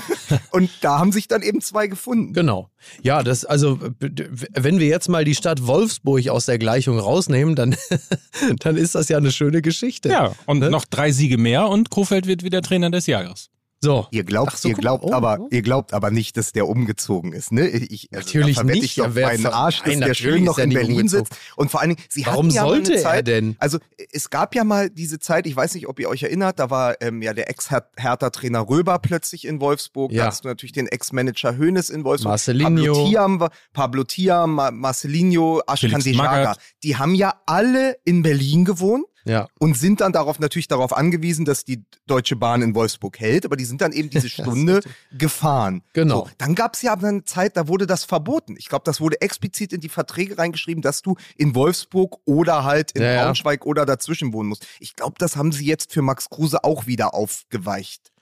und 0.50 0.70
da 0.80 0.98
haben 0.98 1.12
sich 1.12 1.28
dann 1.28 1.42
eben 1.42 1.60
zwei 1.60 1.86
gefunden. 1.86 2.32
Genau. 2.32 2.70
Ja, 3.02 3.22
das, 3.22 3.44
also, 3.44 3.78
wenn 4.00 4.78
wir 4.78 4.86
jetzt 4.86 5.08
mal 5.08 5.24
die 5.24 5.34
Stadt 5.34 5.66
Wolfsburg 5.66 6.28
aus 6.28 6.46
der 6.46 6.58
Gleichung 6.58 6.98
rausnehmen, 6.98 7.54
dann, 7.54 7.76
dann 8.60 8.76
ist 8.76 8.94
das 8.94 9.08
ja 9.08 9.18
eine 9.18 9.32
schöne 9.32 9.62
Geschichte. 9.62 10.08
Ja, 10.08 10.32
und 10.46 10.60
Ne? 10.60 10.70
noch 10.70 10.84
drei 10.84 11.10
Siege 11.10 11.38
mehr 11.38 11.68
und 11.68 11.90
Kofeld 11.90 12.26
wird 12.26 12.42
wieder 12.42 12.60
Trainer 12.62 12.90
des 12.90 13.06
Jahres. 13.06 13.48
So. 13.82 14.06
Ihr 14.10 14.24
glaubt, 14.24 14.56
so, 14.58 14.68
ihr 14.68 14.74
glaubt 14.74 15.04
Oh, 15.06 15.12
aber, 15.14 15.38
oh. 15.40 15.48
ihr 15.50 15.62
glaubt 15.62 15.94
aber 15.94 16.10
nicht, 16.10 16.36
dass 16.36 16.52
der 16.52 16.68
umgezogen 16.68 17.32
ist, 17.32 17.50
ne? 17.50 17.66
Ich, 17.66 18.08
also, 18.12 18.26
Natürlich 18.26 18.62
nicht. 18.62 18.84
Ich 18.84 18.94
doch 18.96 19.14
meinen 19.14 19.46
Arsch, 19.46 19.78
dass 19.78 19.86
Nein, 19.88 20.00
der 20.00 20.12
schön 20.14 20.44
noch 20.44 20.58
er 20.58 20.64
in 20.64 20.70
Berlin 20.74 20.96
umgezogen. 20.98 21.24
sitzt. 21.24 21.40
Und 21.56 21.70
vor 21.70 21.80
allen 21.80 21.90
Dingen, 21.96 22.02
sie 22.10 22.26
Warum 22.26 22.46
hatten 22.46 22.54
ja 22.54 22.62
sollte 22.62 22.90
eine 22.92 22.98
er 22.98 23.02
Zeit, 23.02 23.26
denn? 23.26 23.56
Also 23.58 23.78
es 24.12 24.28
gab 24.28 24.54
ja 24.54 24.64
mal 24.64 24.90
diese 24.90 25.18
Zeit, 25.18 25.46
ich 25.46 25.56
weiß 25.56 25.72
nicht, 25.74 25.88
ob 25.88 25.98
ihr 25.98 26.10
euch 26.10 26.22
erinnert, 26.22 26.58
da 26.58 26.68
war 26.68 27.00
ähm, 27.00 27.22
ja 27.22 27.32
der 27.32 27.48
Ex-Hertha-Trainer 27.48 28.68
Röber 28.68 28.98
plötzlich 28.98 29.46
in 29.46 29.60
Wolfsburg. 29.62 30.12
Ja. 30.12 30.24
Da 30.24 30.28
hast 30.28 30.44
du 30.44 30.48
natürlich 30.48 30.72
den 30.72 30.86
Ex-Manager 30.86 31.56
Hoeneß 31.56 31.88
in 31.90 32.04
Wolfsburg. 32.04 32.32
Marcelinho. 32.32 32.92
Pablo 32.92 33.08
Thiam, 33.08 33.40
war- 33.40 33.50
Pablo 33.72 34.04
Thiam, 34.04 34.54
Ma 34.56 34.70
Marcelinho, 34.70 35.62
Ashkan 35.66 36.02
Dejaga. 36.02 36.54
Die 36.82 36.96
haben 36.96 37.14
ja 37.14 37.34
alle 37.46 37.96
in 38.04 38.22
Berlin 38.22 38.64
gewohnt 38.66 39.06
Ja. 39.24 39.48
und 39.58 39.76
sind 39.76 40.00
dann 40.00 40.12
darauf 40.12 40.38
natürlich 40.38 40.66
darauf 40.68 40.96
angewiesen, 40.96 41.44
dass 41.44 41.64
die 41.64 41.82
Deutsche 42.06 42.36
Bahn 42.36 42.62
in 42.62 42.74
Wolfsburg 42.74 43.20
hält, 43.20 43.44
aber 43.44 43.56
die 43.56 43.64
sind 43.66 43.80
dann 43.80 43.92
eben 43.92 44.08
diese 44.10 44.28
Stunde 44.30 44.80
gefahren. 45.16 45.82
Genau. 45.92 46.24
So, 46.26 46.30
dann 46.38 46.54
gab 46.54 46.74
es 46.74 46.82
ja 46.82 46.92
aber 46.92 47.08
eine 47.08 47.24
Zeit, 47.24 47.56
da 47.56 47.68
wurde 47.68 47.86
das 47.86 48.04
verboten. 48.04 48.54
Ich 48.58 48.68
glaube, 48.68 48.84
das 48.84 49.00
wurde 49.00 49.20
explizit 49.20 49.72
in 49.72 49.80
die 49.80 49.88
Verträge 49.90 50.38
reingeschrieben, 50.38 50.80
dass 50.82 51.02
du 51.02 51.16
in 51.36 51.54
Wolfsburg 51.54 52.16
oder 52.24 52.64
halt 52.64 52.92
in 52.92 53.02
Ja, 53.02 53.12
ja. 53.12 53.24
Braunschweig 53.24 53.66
oder 53.66 53.84
dazwischen 53.86 54.32
wohnen 54.32 54.48
musst. 54.48 54.66
Ich 54.78 54.96
glaube, 54.96 55.16
das 55.18 55.36
haben 55.36 55.52
sie 55.52 55.66
jetzt 55.66 55.92
für 55.92 56.02
Max 56.02 56.30
Kruse 56.30 56.64
auch 56.64 56.86
wieder 56.86 57.12
aufgeweicht. 57.14 58.12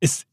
Es 0.00 0.24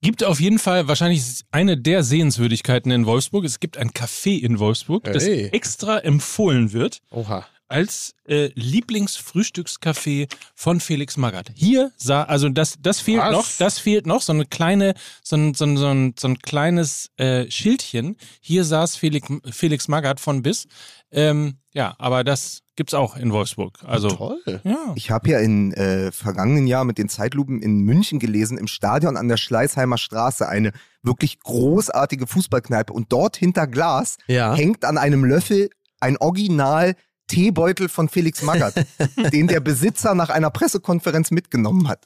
gibt 0.00 0.24
auf 0.24 0.40
jeden 0.40 0.58
Fall 0.58 0.88
wahrscheinlich 0.88 1.22
eine 1.50 1.76
der 1.76 2.02
Sehenswürdigkeiten 2.02 2.90
in 2.92 3.06
Wolfsburg. 3.06 3.44
Es 3.44 3.60
gibt 3.60 3.76
ein 3.78 3.90
Café 3.90 4.38
in 4.40 4.58
Wolfsburg, 4.58 5.04
das 5.04 5.24
Hey. 5.24 5.48
extra 5.52 5.98
empfohlen 5.98 6.72
wird 6.72 7.00
Oha. 7.10 7.46
Als 7.68 8.14
äh, 8.28 8.50
Lieblingsfrühstückscafé 8.54 10.28
von 10.54 10.80
Felix 10.80 11.16
Magath. 11.16 11.50
Hier 11.54 11.92
sah, 11.96 12.22
also 12.24 12.48
das, 12.48 12.76
das 12.80 13.00
fehlt 13.00 13.20
Was? 13.20 13.32
noch, 13.32 13.46
das 13.58 13.78
fehlt 13.78 14.06
noch, 14.06 14.22
so 14.22 14.32
eine 14.32 14.46
kleine, 14.46 14.94
so 15.22 15.36
ein, 15.36 15.54
so 15.54 15.64
ein, 15.64 15.76
so 15.76 15.86
ein, 15.88 16.14
so 16.18 16.28
ein 16.28 16.38
kleines 16.38 17.10
äh, 17.16 17.50
Schildchen. 17.50 18.16
Hier 18.40 18.64
saß 18.64 18.96
Felix, 18.96 19.28
Felix 19.50 19.88
Magath 19.88 20.20
von 20.20 20.42
bis. 20.42 20.66
Ähm, 21.10 21.58
ja, 21.72 21.94
aber 21.98 22.24
das 22.24 22.62
gibt's 22.74 22.94
auch 22.94 23.16
in 23.16 23.32
Wolfsburg. 23.32 23.78
Also, 23.84 24.08
Toll. 24.08 24.60
ja. 24.64 24.92
Ich 24.96 25.10
habe 25.10 25.30
ja 25.30 25.38
in 25.38 25.72
äh, 25.72 26.12
vergangenen 26.12 26.66
Jahr 26.66 26.84
mit 26.84 26.98
den 26.98 27.08
Zeitlupen 27.08 27.62
in 27.62 27.80
München 27.80 28.18
gelesen, 28.18 28.58
im 28.58 28.66
Stadion 28.66 29.16
an 29.16 29.28
der 29.28 29.36
Schleißheimer 29.36 29.98
Straße, 29.98 30.48
eine 30.48 30.72
wirklich 31.02 31.40
großartige 31.40 32.26
Fußballkneipe. 32.26 32.92
Und 32.92 33.12
dort 33.12 33.36
hinter 33.36 33.66
Glas 33.66 34.18
Ja. 34.26 34.54
hängt 34.54 34.84
an 34.84 34.98
einem 34.98 35.24
Löffel 35.24 35.70
ein 36.00 36.16
Original 36.18 36.94
Teebeutel 37.26 37.88
von 37.88 38.08
Felix 38.08 38.42
Magath, 38.42 38.74
den 39.32 39.48
der 39.48 39.60
Besitzer 39.60 40.14
nach 40.14 40.30
einer 40.30 40.50
Pressekonferenz 40.50 41.30
mitgenommen 41.30 41.88
hat. 41.88 42.04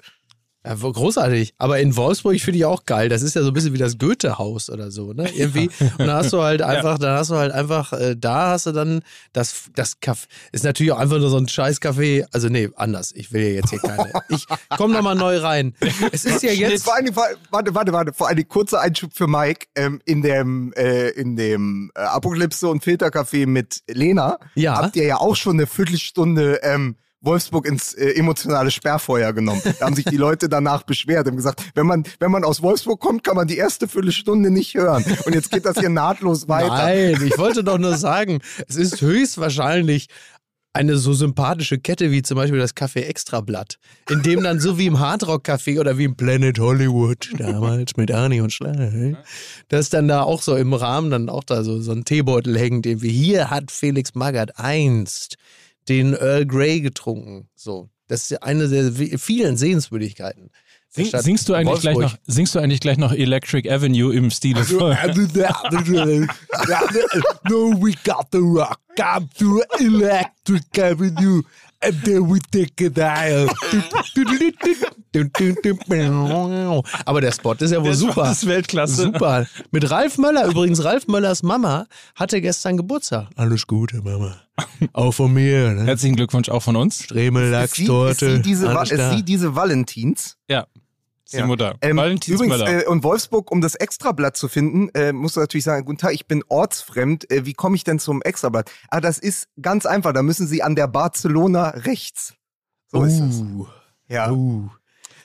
Ja, 0.62 0.74
großartig. 0.74 1.54
Aber 1.56 1.80
in 1.80 1.96
Wolfsburg 1.96 2.38
finde 2.38 2.58
ich 2.58 2.64
auch 2.66 2.84
geil. 2.84 3.08
Das 3.08 3.22
ist 3.22 3.34
ja 3.34 3.40
so 3.42 3.48
ein 3.48 3.54
bisschen 3.54 3.72
wie 3.72 3.78
das 3.78 3.96
Goethe-Haus 3.96 4.68
oder 4.68 4.90
so, 4.90 5.14
ne? 5.14 5.26
Irgendwie. 5.34 5.70
Und 5.96 6.00
dann 6.00 6.10
hast 6.12 6.34
du 6.34 6.42
halt 6.42 6.60
einfach, 6.62 6.98
dann 6.98 7.16
hast 7.16 7.30
du 7.30 7.36
halt 7.36 7.50
einfach, 7.50 7.94
äh, 7.94 8.14
da 8.14 8.48
hast 8.48 8.66
du 8.66 8.72
dann 8.72 9.00
das, 9.32 9.70
das 9.74 10.00
Kaffee. 10.00 10.26
Ist 10.52 10.64
natürlich 10.64 10.92
auch 10.92 10.98
einfach 10.98 11.18
nur 11.18 11.30
so 11.30 11.38
ein 11.38 11.48
scheiß 11.48 11.80
Kaffee. 11.80 12.26
Also, 12.32 12.48
nee, 12.50 12.68
anders. 12.76 13.12
Ich 13.16 13.32
will 13.32 13.42
ja 13.42 13.48
jetzt 13.54 13.70
hier 13.70 13.78
keine. 13.78 14.12
Ich 14.28 14.46
komm 14.76 14.92
nochmal 14.92 15.14
neu 15.16 15.38
rein. 15.38 15.74
Es 16.12 16.24
ist 16.24 16.42
ja 16.42 16.52
jetzt. 16.52 16.84
Vor 16.84 16.94
allem, 16.94 17.14
warte, 17.50 17.74
warte, 17.74 17.92
warte. 17.92 18.12
Vor 18.12 18.28
allem 18.28 18.46
kurzer 18.46 18.80
Einschub 18.80 19.12
für 19.14 19.26
Mike. 19.26 19.66
Ähm, 19.74 20.00
in 20.04 20.20
dem, 20.22 20.72
äh, 20.74 21.08
in 21.10 21.36
dem 21.36 21.90
äh, 21.94 22.00
Apokalypse 22.00 22.68
und 22.68 22.84
Filtercafé 22.84 23.46
mit 23.46 23.80
Lena 23.88 24.38
Ja. 24.54 24.76
habt 24.76 24.96
ihr 24.96 25.04
ja 25.04 25.16
auch 25.16 25.36
schon 25.36 25.54
eine 25.54 25.66
Viertelstunde 25.66 26.60
ähm, 26.62 26.96
Wolfsburg 27.22 27.66
ins 27.66 27.94
äh, 27.94 28.12
emotionale 28.12 28.70
Sperrfeuer 28.70 29.32
genommen. 29.32 29.60
Da 29.78 29.86
haben 29.86 29.94
sich 29.94 30.06
die 30.06 30.16
Leute 30.16 30.48
danach 30.48 30.82
beschwert 30.82 31.26
und 31.28 31.36
gesagt, 31.36 31.62
wenn 31.74 31.86
man, 31.86 32.04
wenn 32.18 32.30
man 32.30 32.44
aus 32.44 32.62
Wolfsburg 32.62 33.00
kommt, 33.00 33.24
kann 33.24 33.36
man 33.36 33.46
die 33.46 33.56
erste 33.56 33.88
Viertelstunde 33.88 34.50
nicht 34.50 34.74
hören. 34.74 35.04
Und 35.24 35.34
jetzt 35.34 35.50
geht 35.50 35.64
das 35.64 35.78
hier 35.78 35.90
nahtlos 35.90 36.48
weiter. 36.48 36.68
Nein, 36.68 37.22
ich 37.24 37.36
wollte 37.38 37.62
doch 37.62 37.78
nur 37.78 37.96
sagen, 37.96 38.40
es 38.68 38.76
ist 38.76 39.00
höchstwahrscheinlich 39.00 40.08
eine 40.72 40.96
so 40.96 41.12
sympathische 41.12 41.78
Kette 41.78 42.12
wie 42.12 42.22
zum 42.22 42.36
Beispiel 42.36 42.60
das 42.60 42.76
Café 42.76 43.00
Extrablatt, 43.00 43.78
in 44.08 44.22
dem 44.22 44.42
dann 44.42 44.60
so 44.60 44.78
wie 44.78 44.86
im 44.86 45.00
Hardrock 45.00 45.48
Café 45.48 45.80
oder 45.80 45.98
wie 45.98 46.04
im 46.04 46.14
Planet 46.14 46.58
Hollywood 46.60 47.28
damals 47.38 47.96
mit 47.96 48.12
Arnie 48.12 48.40
und 48.40 48.52
Schleich, 48.52 49.16
dass 49.68 49.90
dann 49.90 50.06
da 50.06 50.22
auch 50.22 50.42
so 50.42 50.54
im 50.54 50.72
Rahmen 50.72 51.10
dann 51.10 51.28
auch 51.28 51.42
da 51.42 51.64
so, 51.64 51.80
so 51.80 51.90
ein 51.90 52.04
Teebeutel 52.04 52.56
hängt, 52.56 52.86
wir 52.86 53.10
hier 53.10 53.50
hat 53.50 53.72
Felix 53.72 54.14
Magath 54.14 54.58
einst 54.58 55.36
den 55.90 56.14
Earl 56.14 56.46
Grey 56.46 56.80
getrunken. 56.80 57.48
So, 57.54 57.90
das 58.08 58.30
ist 58.30 58.42
eine 58.42 58.68
der 58.68 58.92
vi- 58.98 59.18
vielen 59.18 59.56
Sehenswürdigkeiten. 59.56 60.50
Sing, 60.92 61.06
singst, 61.20 61.48
du 61.48 61.54
eigentlich 61.54 61.80
gleich 61.82 61.96
noch, 61.98 62.16
singst 62.26 62.54
du 62.54 62.58
eigentlich 62.58 62.80
gleich 62.80 62.96
noch 62.98 63.12
Electric 63.12 63.70
Avenue 63.70 64.12
im 64.12 64.28
Stile 64.30 64.64
von. 64.64 64.96
no, 67.48 67.70
we 67.80 67.92
got 68.04 68.26
the 68.32 68.38
rock. 68.38 68.78
Come 68.96 69.28
to 69.38 69.62
Electric 69.78 70.64
Avenue. 70.80 71.42
And 71.82 72.04
then 72.04 72.28
we 72.30 72.38
take 72.50 72.84
a 72.84 72.90
dial. 72.90 73.48
Aber 77.06 77.20
der 77.20 77.32
Spot 77.32 77.54
ist 77.54 77.70
ja 77.70 77.78
wohl 77.78 77.84
Der 77.90 77.94
Spot 77.94 78.06
super. 78.08 78.30
ist 78.30 78.46
Weltklasse. 78.46 79.02
Super. 79.04 79.46
Mit 79.70 79.90
Ralf 79.90 80.18
Möller, 80.18 80.46
übrigens, 80.46 80.84
Ralf 80.84 81.06
Möllers 81.08 81.42
Mama 81.42 81.86
hatte 82.14 82.40
gestern 82.40 82.76
Geburtstag. 82.76 83.28
Alles 83.36 83.66
Gute, 83.66 84.02
Mama. 84.02 84.36
Auch 84.92 85.12
von 85.12 85.32
mir. 85.32 85.72
Ne? 85.72 85.84
Herzlichen 85.86 86.16
Glückwunsch 86.16 86.50
auch 86.50 86.62
von 86.62 86.76
uns. 86.76 87.04
Stremel, 87.04 87.52
Ist 87.64 87.76
sie, 87.76 87.86
ist 87.86 88.20
sie, 88.20 88.42
diese, 88.42 88.66
ist 88.68 89.10
sie 89.10 89.22
diese 89.22 89.54
Valentins? 89.56 90.36
Ja. 90.48 90.66
Ja. 91.32 91.46
Mutter. 91.46 91.76
Ähm, 91.80 91.98
übrigens, 92.26 92.60
äh, 92.62 92.84
und 92.86 93.02
Wolfsburg, 93.04 93.50
um 93.50 93.60
das 93.60 93.74
Extrablatt 93.74 94.36
zu 94.36 94.48
finden, 94.48 94.88
äh, 94.94 95.12
musst 95.12 95.36
du 95.36 95.40
natürlich 95.40 95.64
sagen, 95.64 95.84
guten 95.84 95.98
Tag, 95.98 96.12
ich 96.12 96.26
bin 96.26 96.42
ortsfremd, 96.48 97.30
äh, 97.30 97.46
wie 97.46 97.52
komme 97.54 97.76
ich 97.76 97.84
denn 97.84 97.98
zum 97.98 98.22
Extrablatt? 98.22 98.70
Ah, 98.88 99.00
das 99.00 99.18
ist 99.18 99.48
ganz 99.60 99.86
einfach, 99.86 100.12
da 100.12 100.22
müssen 100.22 100.46
Sie 100.46 100.62
an 100.62 100.74
der 100.74 100.88
Barcelona 100.88 101.68
rechts. 101.70 102.34
So 102.88 103.04
ist 103.04 103.20
es. 103.20 103.40
Uh, 103.40 103.66
Ja. 104.08 104.30
uh. 104.32 104.68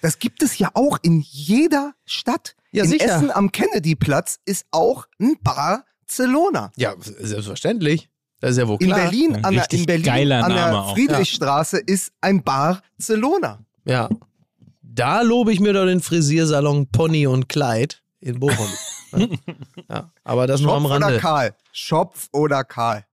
Das 0.01 0.19
gibt 0.19 0.43
es 0.43 0.59
ja 0.59 0.69
auch 0.75 0.99
in 1.01 1.21
jeder 1.21 1.93
Stadt. 2.05 2.55
Ja, 2.71 2.83
in 2.83 2.89
sicher. 2.91 3.05
Essen 3.05 3.31
am 3.31 3.51
Kennedyplatz 3.51 4.37
ist 4.45 4.65
auch 4.69 5.07
ein 5.19 5.35
Barcelona. 5.41 6.71
Ja, 6.75 6.93
selbstverständlich. 6.99 8.09
Das 8.39 8.51
ist 8.51 8.57
ja 8.57 8.67
wohl 8.67 8.77
In 8.81 8.87
klar. 8.87 8.99
Berlin, 8.99 9.35
Ein 9.37 9.45
an 9.45 9.53
der, 9.55 9.71
in 9.71 9.85
Berlin 9.85 10.31
an 10.31 10.51
der 10.53 10.75
auch. 10.77 10.93
Friedrichstraße 10.93 11.79
ist 11.79 12.11
ein 12.21 12.43
Barcelona. 12.43 13.65
Ja. 13.85 14.09
Da 14.95 15.21
lobe 15.21 15.51
ich 15.51 15.59
mir 15.59 15.73
doch 15.73 15.85
den 15.85 15.99
Frisiersalon 15.99 16.87
Pony 16.87 17.27
und 17.27 17.49
Kleid 17.49 18.01
in 18.21 18.39
Bochum. 18.39 18.69
ja. 19.11 19.27
ja. 19.89 20.11
Aber 20.23 20.47
das 20.47 20.61
nur 20.61 20.69
Schopf 20.69 20.77
am 20.77 20.85
oder 20.85 21.05
Rande. 21.05 21.19
Karl? 21.19 21.53
Schopf 21.73 22.29
oder 22.31 22.63
Karl? 22.63 23.03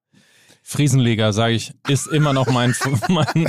Friesenleger, 0.62 1.32
sage 1.32 1.54
ich, 1.54 1.74
ist 1.88 2.06
immer 2.06 2.32
noch 2.32 2.46
mein, 2.46 2.72
mein 3.08 3.48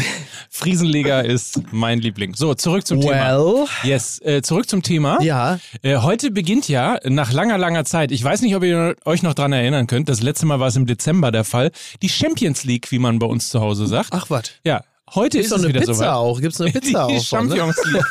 Friesenleger 0.50 1.24
ist 1.24 1.62
mein 1.72 2.00
Liebling. 2.00 2.34
So, 2.34 2.56
zurück 2.56 2.88
zum 2.88 3.02
Thema. 3.02 3.38
Well, 3.38 3.68
Yes, 3.84 4.20
äh, 4.24 4.42
zurück 4.42 4.68
zum 4.68 4.82
Thema. 4.82 5.22
ja. 5.22 5.60
Äh, 5.84 5.98
heute 5.98 6.32
beginnt 6.32 6.68
ja 6.68 6.98
nach 7.06 7.32
langer, 7.32 7.60
langer 7.60 7.86
Zeit, 7.86 8.12
ich 8.12 8.24
weiß 8.24 8.42
nicht, 8.42 8.56
ob 8.56 8.64
ihr 8.64 8.96
euch 9.06 9.22
noch 9.22 9.36
dran 9.36 9.54
erinnern 9.54 9.86
könnt, 9.86 10.10
das 10.10 10.24
letzte 10.24 10.48
Mal 10.48 10.60
war 10.60 10.70
es 10.70 10.76
im 10.76 10.88
Dezember 10.88 11.32
der 11.32 11.44
Fall, 11.44 11.72
die 12.02 12.10
Champions 12.10 12.64
League, 12.64 12.90
wie 12.92 12.98
man 12.98 13.20
bei 13.20 13.28
uns 13.28 13.50
zu 13.50 13.62
Hause 13.62 13.86
sagt. 13.86 14.10
Ach 14.12 14.32
was. 14.32 14.50
Ja, 14.66 14.82
heute 15.16 15.38
Gibt 15.38 15.46
ist 15.46 15.52
doch 15.52 15.58
es 15.58 15.64
eine 15.64 15.70
wieder 15.70 15.80
Pizza 15.82 15.94
soweit. 15.96 16.10
auch. 16.10 16.42
Gibt 16.42 16.54
es 16.54 16.62
eine 16.62 16.72
Pizza 16.74 16.90
die 16.90 16.96
auch? 16.96 17.10
ne? 17.10 17.22
Champions 17.22 17.78
League. 17.86 18.06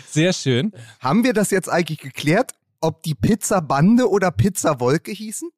Sehr 0.10 0.32
schön. 0.32 0.72
Haben 1.00 1.24
wir 1.24 1.32
das 1.32 1.50
jetzt 1.50 1.68
eigentlich 1.68 1.98
geklärt, 1.98 2.52
ob 2.80 3.02
die 3.02 3.14
Pizza 3.14 3.60
Bande 3.60 4.08
oder 4.08 4.30
Pizza 4.30 4.80
Wolke 4.80 5.12
hießen? 5.12 5.50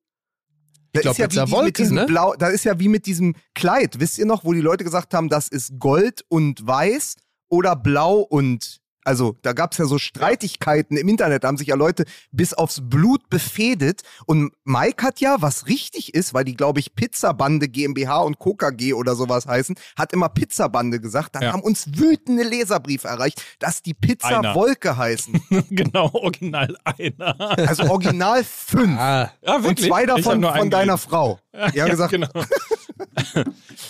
Da 0.92 1.00
glaub, 1.00 1.12
ist 1.12 1.18
ja 1.18 1.28
Pizza 1.28 1.46
wie 1.46 1.50
Wolke, 1.52 1.64
mit 1.66 1.78
diesem 1.78 1.94
ne? 1.96 2.06
Blau, 2.06 2.34
da 2.34 2.48
ist 2.48 2.64
ja 2.64 2.78
wie 2.78 2.88
mit 2.88 3.06
diesem 3.06 3.34
Kleid, 3.54 3.98
wisst 3.98 4.18
ihr 4.18 4.26
noch, 4.26 4.44
wo 4.44 4.52
die 4.52 4.60
Leute 4.60 4.84
gesagt 4.84 5.14
haben, 5.14 5.28
das 5.30 5.48
ist 5.48 5.78
Gold 5.78 6.24
und 6.28 6.66
Weiß 6.66 7.16
oder 7.48 7.76
Blau 7.76 8.18
und 8.18 8.81
also 9.04 9.36
da 9.42 9.52
gab 9.52 9.72
es 9.72 9.78
ja 9.78 9.84
so 9.86 9.98
Streitigkeiten 9.98 10.96
im 10.96 11.08
Internet, 11.08 11.44
da 11.44 11.48
haben 11.48 11.56
sich 11.56 11.68
ja 11.68 11.74
Leute 11.74 12.04
bis 12.30 12.54
aufs 12.54 12.80
Blut 12.82 13.28
befehdet. 13.28 14.02
Und 14.26 14.52
Mike 14.64 15.04
hat 15.04 15.20
ja, 15.20 15.36
was 15.40 15.66
richtig 15.66 16.14
ist, 16.14 16.34
weil 16.34 16.44
die, 16.44 16.54
glaube 16.54 16.80
ich, 16.80 16.94
Pizzabande 16.94 17.68
GmbH 17.68 18.18
und 18.20 18.38
Coca 18.38 18.70
G 18.70 18.92
oder 18.94 19.14
sowas 19.14 19.46
heißen, 19.46 19.76
hat 19.98 20.12
immer 20.12 20.28
Pizzabande 20.28 21.00
gesagt. 21.00 21.34
Dann 21.34 21.42
Ja. 21.42 21.52
haben 21.52 21.62
uns 21.62 21.86
wütende 21.98 22.42
Leserbriefe 22.44 23.08
erreicht, 23.08 23.42
dass 23.58 23.82
die 23.82 23.94
Pizza 23.94 24.38
Einer. 24.38 24.54
Wolke 24.54 24.96
heißen. 24.96 25.40
genau, 25.70 26.10
original 26.12 26.76
einer. 26.84 27.40
Also 27.58 27.84
original 27.84 28.44
fünf. 28.44 28.98
Ah, 28.98 29.32
Ja, 29.42 29.56
Und 29.56 29.78
zwei 29.80 30.06
davon 30.06 30.42
von 30.42 30.70
deiner. 30.70 30.98
Frau. 30.98 31.38
Die 31.74 31.80
haben 31.82 31.90
gesagt, 31.90 32.10
genau. 32.12 32.28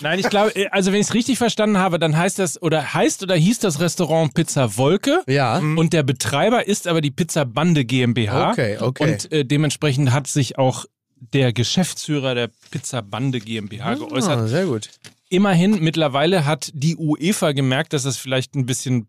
Nein, 0.01 0.19
ich 0.19 0.29
glaube, 0.29 0.55
äh, 0.55 0.67
also 0.69 0.91
wenn 0.91 1.01
ich 1.01 1.07
es 1.07 1.13
richtig 1.13 1.37
verstanden 1.37 1.77
habe, 1.77 1.99
dann 1.99 2.15
heißt 2.17 2.39
das 2.39 2.61
oder 2.61 2.93
heißt 2.93 3.23
oder 3.23 3.35
hieß 3.35 3.59
das 3.59 3.79
Restaurant 3.79 4.33
Pizza 4.33 4.77
Wolke. 4.77 5.21
ja. 5.27 5.57
Und 5.59 5.93
der 5.93 6.03
Betreiber 6.03 6.67
ist 6.67 6.87
aber 6.87 7.01
die 7.01 7.11
Pizza 7.11 7.45
Bande 7.45 7.85
GmbH. 7.85 8.51
Okay, 8.51 8.77
okay. 8.79 9.03
Und 9.11 9.31
äh, 9.31 9.45
dementsprechend 9.45 10.11
hat 10.11 10.27
sich 10.27 10.57
auch 10.57 10.85
der 11.33 11.53
Geschäftsführer 11.53 12.35
der 12.35 12.49
Pizza 12.71 13.01
Bande 13.01 13.39
GmbH 13.39 13.95
geäußert. 13.95 14.37
Ah, 14.39 14.47
sehr 14.47 14.65
gut. 14.65 14.89
Immerhin, 15.29 15.81
mittlerweile 15.81 16.45
hat 16.45 16.69
die 16.73 16.95
UEFA 16.97 17.53
gemerkt, 17.53 17.93
dass 17.93 18.03
das 18.03 18.17
vielleicht 18.17 18.55
ein 18.55 18.65
bisschen 18.65 19.07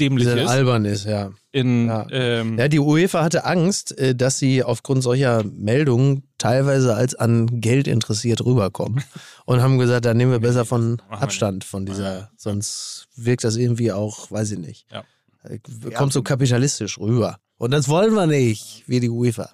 dämlich 0.00 0.24
Bisschen 0.26 0.40
ist. 0.40 0.50
albern 0.50 0.84
ist, 0.84 1.06
ja. 1.06 1.30
In, 1.52 1.86
Ja. 1.86 2.06
ähm, 2.10 2.58
Ja, 2.58 2.68
die 2.68 2.78
UEFA 2.80 3.22
hatte 3.22 3.44
Angst, 3.44 3.96
äh, 3.98 4.14
dass 4.14 4.38
sie 4.38 4.62
aufgrund 4.64 5.02
solcher 5.02 5.44
Meldungen 5.44 6.24
teilweise 6.42 6.94
als 6.94 7.14
an 7.14 7.60
Geld 7.60 7.86
interessiert 7.86 8.44
rüberkommen 8.44 9.02
und 9.46 9.62
haben 9.62 9.78
gesagt, 9.78 10.04
da 10.04 10.12
nehmen 10.14 10.32
wir 10.32 10.40
besser 10.40 10.64
von 10.64 11.00
Abstand 11.08 11.64
von 11.64 11.86
dieser, 11.86 12.30
sonst 12.36 13.06
wirkt 13.16 13.44
das 13.44 13.56
irgendwie 13.56 13.92
auch, 13.92 14.30
weiß 14.30 14.50
ich 14.52 14.58
nicht. 14.58 14.86
Ja. 14.90 15.04
Äh, 15.44 15.58
Kommt 15.94 16.12
so 16.12 16.22
kapitalistisch 16.22 16.98
rüber. 16.98 17.38
Und 17.58 17.70
das 17.70 17.88
wollen 17.88 18.12
wir 18.14 18.26
nicht, 18.26 18.82
wie 18.86 18.98
die 19.00 19.08
UEFA. 19.08 19.50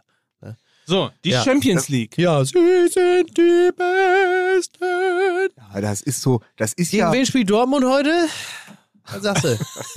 so, 0.86 1.10
die 1.24 1.30
Ja. 1.30 1.42
Champions 1.44 1.88
League. 1.90 2.16
Ja, 2.16 2.42
sie 2.44 2.52
sind 2.52 3.36
die 3.36 3.70
Besten. 3.76 4.84
ja, 5.74 5.80
das 5.82 6.00
ist 6.00 6.22
so, 6.22 6.40
das 6.56 6.72
ist 6.72 6.90
Gegen 6.90 7.02
ja, 7.02 7.12
wen 7.12 7.26
spielt 7.26 7.50
Dortmund 7.50 7.84
heute? 7.84 8.14
Was 9.10 9.22
sagst 9.22 9.44
du? 9.44 9.48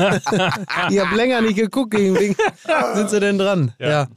ich 0.89 0.99
habe 0.99 1.15
länger 1.15 1.41
nicht 1.41 1.55
geguckt, 1.55 1.91
gegen 1.91 2.15
wen 2.17 2.35
sind 2.95 3.09
sie 3.09 3.19
denn 3.21 3.37
dran? 3.37 3.73
Ja, 3.79 3.89
Ja. 3.89 4.07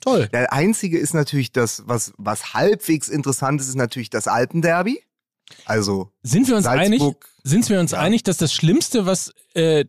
Toll. 0.00 0.28
der 0.32 0.52
einzige 0.52 0.98
ist 0.98 1.14
natürlich 1.14 1.52
das, 1.52 1.82
was, 1.86 2.12
was 2.18 2.54
halbwegs 2.54 3.08
interessant 3.08 3.60
ist, 3.60 3.68
ist 3.68 3.76
natürlich 3.76 4.10
das 4.10 4.26
Alpenderby. 4.28 5.02
Also, 5.66 6.10
Sind 6.22 6.48
wir 6.48 6.56
uns 6.56 6.66
einig? 6.66 7.00
Salzburg. 7.00 7.28
Sind 7.44 7.68
wir 7.68 7.80
uns 7.80 7.92
Ja. 7.92 7.98
einig, 8.00 8.22
dass 8.22 8.36
das 8.38 8.52
Schlimmste, 8.52 9.06
was 9.06 9.32
äh, 9.54 9.84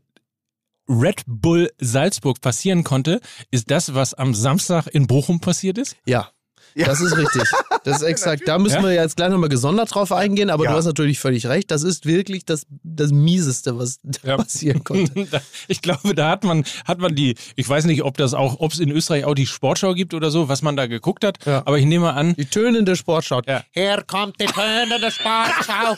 Red 0.89 1.23
Bull 1.25 1.71
Salzburg 1.79 2.41
passieren 2.41 2.83
konnte, 2.83 3.21
ist 3.51 3.71
das, 3.71 3.93
was 3.93 4.13
am 4.13 4.33
Samstag 4.35 4.87
in 4.87 5.07
Bochum 5.07 5.39
passiert 5.39 5.77
ist? 5.77 5.95
Ja. 6.05 6.29
Ja. 6.75 6.87
Das 6.87 7.01
ist 7.01 7.15
richtig. 7.15 7.43
Das 7.83 7.97
ist 7.97 8.03
exakt. 8.07 8.43
Da 8.47 8.57
müssen 8.57 8.77
Ja? 8.77 8.83
wir 8.83 8.93
jetzt 8.93 9.15
gleich 9.15 9.29
nochmal 9.29 9.49
gesondert 9.49 9.93
drauf 9.93 10.11
eingehen, 10.11 10.49
aber 10.49 10.63
Ja. 10.65 10.71
du 10.71 10.77
hast 10.77 10.85
natürlich 10.85 11.19
völlig 11.19 11.45
recht. 11.47 11.69
Das 11.71 11.83
ist 11.83 12.05
wirklich 12.05 12.45
das, 12.45 12.65
das 12.83 13.11
Mieseste, 13.11 13.77
was 13.77 13.99
Ja. 14.23 14.37
passieren 14.37 14.83
konnte. 14.83 15.13
Ich 15.67 15.81
glaube, 15.81 16.13
da 16.15 16.29
hat 16.29 16.43
man, 16.43 16.63
hat 16.85 16.99
man 16.99 17.15
die, 17.15 17.35
ich 17.55 17.67
weiß 17.69 17.85
nicht, 17.85 18.03
ob 18.03 18.17
das 18.17 18.33
auch, 18.33 18.59
ob 18.59 18.71
es 18.73 18.79
in 18.79 18.89
Österreich 18.91 19.25
auch 19.25 19.33
die 19.35 19.45
Sportschau 19.45 19.93
gibt 19.93 20.13
oder 20.13 20.31
so, 20.31 20.49
was 20.49 20.61
man 20.61 20.75
da 20.75 20.87
geguckt 20.87 21.23
hat, 21.23 21.45
Ja. 21.45 21.59
aber 21.65 21.77
ich 21.77 21.85
nehme 21.85 22.13
an, 22.13 22.35
Die 22.35 22.45
tönende 22.45 22.95
Sportschau. 22.95 23.41
Ja. 23.47 23.63
Hier 23.71 24.03
kommt 24.07 24.39
die 24.41 24.45
Töne 24.45 24.99
der 24.99 25.11
Sportschau. 25.11 25.97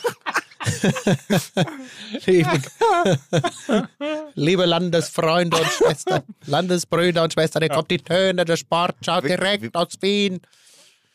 Liebe, 2.26 2.60
liebe 4.34 4.64
Landesfreunde 4.66 5.56
und 5.56 5.66
Schwestern, 5.66 6.22
Landesbrüder 6.46 7.22
und 7.24 7.32
Schwestern, 7.32 7.62
hier 7.62 7.70
kommt 7.70 7.90
die 7.90 7.98
Töne 7.98 8.44
der 8.44 8.56
Sportschau 8.56 9.20
direkt 9.20 9.74
aus 9.74 9.88
Wien. 10.00 10.40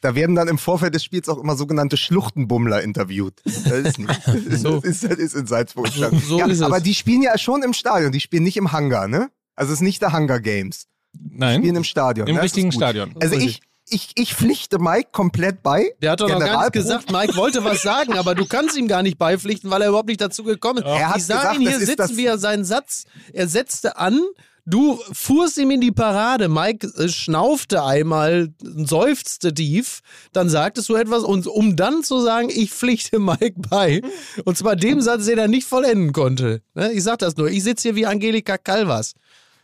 Da 0.01 0.15
werden 0.15 0.35
dann 0.35 0.47
im 0.47 0.57
Vorfeld 0.57 0.95
des 0.95 1.03
Spiels 1.03 1.29
auch 1.29 1.37
immer 1.37 1.55
sogenannte 1.55 1.95
Schluchtenbummler 1.97 2.81
interviewt. 2.81 3.41
Das 3.45 3.55
ist 3.55 3.99
nicht. 3.99 4.09
Das 4.49 4.61
So. 4.61 4.79
ist, 4.81 5.03
das 5.03 5.17
ist 5.17 5.35
in 5.35 5.45
Salzburg. 5.47 5.87
So- 5.89 6.09
so 6.17 6.39
ja, 6.39 6.45
ist 6.47 6.57
es. 6.57 6.61
aber 6.63 6.79
die 6.79 6.93
spielen 6.95 7.21
ja 7.21 7.37
schon 7.37 7.61
im 7.63 7.73
Stadion, 7.73 8.11
die 8.11 8.19
spielen 8.19 8.43
nicht 8.43 8.57
im 8.57 8.71
Hangar, 8.71 9.07
ne? 9.07 9.29
Also 9.55 9.71
es 9.73 9.77
ist 9.79 9.83
nicht 9.83 10.01
der 10.01 10.11
Hunger 10.13 10.39
Games. 10.39 10.87
Die 11.13 11.27
spielen 11.27 11.39
Nein, 11.39 11.75
im 11.75 11.83
Stadion. 11.83 12.27
im 12.27 12.35
ne? 12.35 12.41
Richtigen. 12.41 12.71
Stadion. 12.71 13.13
Also 13.21 13.35
ich, 13.35 13.61
ich, 13.89 14.11
ich 14.15 14.33
pflichte 14.33 14.79
Mike 14.79 15.09
komplett 15.11 15.61
bei. 15.61 15.93
Der 16.01 16.11
hat 16.11 16.21
doch 16.21 16.29
noch 16.29 16.39
gar 16.39 16.47
Generalprobe. 16.47 16.77
nicht 16.79 16.87
gesagt, 16.87 17.11
Mike 17.11 17.35
wollte 17.35 17.63
was 17.63 17.81
sagen, 17.83 18.13
aber 18.17 18.33
du 18.33 18.45
kannst 18.45 18.77
ihm 18.77 18.87
gar 18.87 19.03
nicht 19.03 19.17
beipflichten, 19.19 19.69
weil 19.69 19.81
er 19.81 19.89
überhaupt 19.89 20.07
nicht 20.07 20.21
dazu 20.21 20.43
gekommen 20.43 20.79
ist. 20.79 20.85
Er 20.85 21.09
hat 21.09 21.17
ich 21.17 21.27
gesagt, 21.27 21.55
ihn 21.59 21.67
hier 21.67 21.79
sitzen, 21.79 22.17
wie 22.17 22.25
er 22.25 22.37
seinen 22.37 22.63
Satz, 22.63 23.03
er 23.33 23.47
setzte 23.47 23.97
an, 23.97 24.19
du 24.65 24.99
fuhrst 25.11 25.57
ihm 25.57 25.71
in 25.71 25.81
die 25.81 25.91
Parade, 25.91 26.49
Mike 26.49 26.87
äh, 26.97 27.09
schnaufte 27.09 27.83
einmal, 27.83 28.53
seufzte 28.61 29.53
tief, 29.53 30.01
dann 30.33 30.49
sagtest 30.49 30.89
du 30.89 30.95
etwas 30.95 31.23
und 31.23 31.47
um 31.47 31.75
dann 31.75 32.03
zu 32.03 32.21
sagen, 32.21 32.49
ich 32.49 32.71
pflichte 32.71 33.19
Mike 33.19 33.55
bei. 33.69 34.01
Und 34.45 34.57
zwar 34.57 34.75
dem 34.75 35.01
Satz, 35.01 35.25
den 35.25 35.37
er 35.37 35.47
nicht 35.47 35.67
vollenden 35.67 36.13
konnte. 36.13 36.61
Ne, 36.73 36.91
Ich 36.93 37.03
sag 37.03 37.19
das 37.19 37.37
nur, 37.37 37.49
ich 37.49 37.63
sitze 37.63 37.89
hier 37.89 37.95
wie 37.95 38.05
Angelika 38.05 38.57
Calvas. 38.57 39.13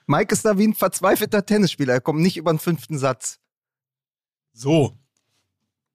Mike 0.07 0.33
ist 0.33 0.45
da 0.45 0.57
wie 0.57 0.67
ein 0.67 0.73
verzweifelter 0.73 1.45
Tennisspieler. 1.45 1.93
Er 1.95 2.01
kommt 2.01 2.21
nicht 2.21 2.37
über 2.37 2.53
den 2.53 2.59
fünften 2.59 2.97
Satz. 2.97 3.39
So. 4.53 4.93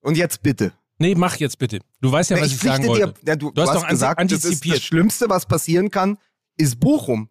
Und 0.02 0.16
jetzt 0.16 0.42
bitte. 0.42 0.72
Nee, 0.98 1.14
mach 1.14 1.36
jetzt 1.36 1.58
bitte. 1.58 1.80
Du 2.00 2.12
weißt 2.12 2.30
ja, 2.30 2.40
was 2.40 2.48
ich, 2.52 2.58
sagen 2.58 2.84
pflichte 2.84 2.88
wollte. 2.88 3.20
dir, 3.22 3.30
ja, 3.30 3.36
du, 3.36 3.50
Du 3.50 3.62
hast 3.62 3.70
hast 3.70 3.82
doch 3.82 3.88
gesagt, 3.88 4.20
das 4.20 4.38
ist 4.38 4.44
antizipiert. 4.44 4.76
das 4.76 4.84
Schlimmste, 4.84 5.28
was 5.30 5.46
passieren 5.46 5.90
kann, 5.90 6.18
ist 6.56 6.78
Bochum. 6.78 7.28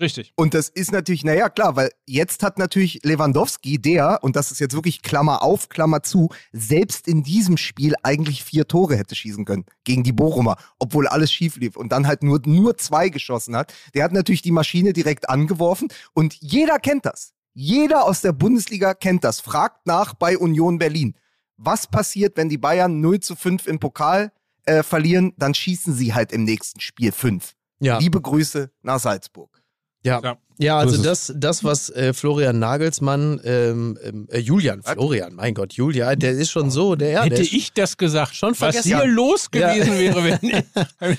Richtig. 0.00 0.32
Und 0.34 0.54
das 0.54 0.70
ist 0.70 0.92
natürlich, 0.92 1.24
naja, 1.24 1.50
klar, 1.50 1.76
weil 1.76 1.90
jetzt 2.06 2.42
hat 2.42 2.58
natürlich 2.58 3.00
Lewandowski, 3.02 3.78
der, 3.78 4.20
und 4.22 4.34
das 4.34 4.50
ist 4.50 4.58
jetzt 4.58 4.74
wirklich 4.74 5.02
Klammer 5.02 5.42
auf, 5.42 5.68
Klammer 5.68 6.02
zu, 6.02 6.30
selbst 6.52 7.06
in 7.06 7.22
diesem 7.22 7.58
Spiel 7.58 7.94
eigentlich 8.02 8.42
vier 8.42 8.66
Tore 8.66 8.96
hätte 8.96 9.14
schießen 9.14 9.44
können 9.44 9.66
gegen 9.84 10.02
die 10.02 10.12
Bochumer, 10.12 10.56
obwohl 10.78 11.06
alles 11.06 11.30
schief 11.30 11.56
lief 11.56 11.76
und 11.76 11.92
dann 11.92 12.06
halt 12.06 12.22
nur, 12.22 12.40
nur 12.46 12.78
zwei 12.78 13.10
geschossen 13.10 13.54
hat. 13.54 13.74
Der 13.94 14.04
hat 14.04 14.12
natürlich 14.12 14.40
die 14.40 14.52
Maschine 14.52 14.94
direkt 14.94 15.28
angeworfen 15.28 15.88
und 16.14 16.34
jeder 16.40 16.78
kennt 16.78 17.04
das. 17.04 17.34
Jeder 17.52 18.04
aus 18.04 18.22
der 18.22 18.32
Bundesliga 18.32 18.94
kennt 18.94 19.24
das. 19.24 19.40
Fragt 19.40 19.86
nach 19.86 20.14
bei 20.14 20.38
Union 20.38 20.78
Berlin. 20.78 21.14
Was 21.58 21.86
passiert, 21.86 22.38
wenn 22.38 22.48
die 22.48 22.58
Bayern 22.58 23.00
0 23.00 23.20
zu 23.20 23.36
5 23.36 23.66
im 23.66 23.80
Pokal 23.80 24.32
äh, 24.64 24.82
verlieren? 24.82 25.34
Dann 25.36 25.52
schießen 25.52 25.92
sie 25.92 26.14
halt 26.14 26.32
im 26.32 26.44
nächsten 26.44 26.80
Spiel 26.80 27.12
5. 27.12 27.54
Ja. 27.80 27.98
Liebe 27.98 28.20
Grüße 28.20 28.70
nach 28.82 28.98
Salzburg. 28.98 29.59
Ja, 30.02 30.20
Ja. 30.20 30.36
Ja, 30.60 30.80
So 30.82 30.88
also 30.90 31.02
das, 31.02 31.32
das, 31.36 31.64
was 31.64 31.90
äh, 31.90 32.12
Florian 32.12 32.58
Nagelsmann, 32.58 33.40
ähm, 33.44 33.98
ähm, 34.02 34.28
äh, 34.30 34.38
Julian, 34.38 34.82
Florian, 34.82 35.34
mein 35.34 35.54
Gott, 35.54 35.72
Julian, 35.72 36.18
der 36.18 36.32
ist 36.32 36.50
schon 36.50 36.70
so, 36.70 36.94
der, 36.96 37.10
ja, 37.10 37.22
Hätte 37.22 37.36
der 37.36 37.44
ist 37.44 37.52
ich 37.52 37.72
das 37.72 37.96
gesagt, 37.96 38.34
schon 38.34 38.50
was 38.50 38.58
vergessen. 38.58 38.88
hier 38.88 38.98
Ja. 38.98 39.04
los 39.04 39.50
gewesen 39.50 39.98
wäre, 39.98 40.24
wenn 40.24 40.38
ich, 40.50 40.64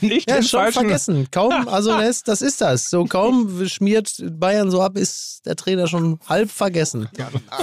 wenn 0.01 0.11
ich 0.11 0.25
ja, 0.29 0.41
schon 0.41 0.59
falschen... 0.61 0.73
vergessen. 0.81 1.27
Kaum, 1.31 1.67
also 1.67 1.91
das, 1.99 2.23
das 2.23 2.41
ist 2.41 2.61
das. 2.61 2.89
So 2.89 3.05
kaum 3.05 3.67
schmiert 3.67 4.11
Bayern 4.39 4.71
so 4.71 4.81
ab, 4.81 4.97
ist 4.97 5.41
der 5.45 5.55
Trainer 5.55 5.87
schon 5.87 6.19
halb 6.29 6.51
vergessen. 6.51 7.09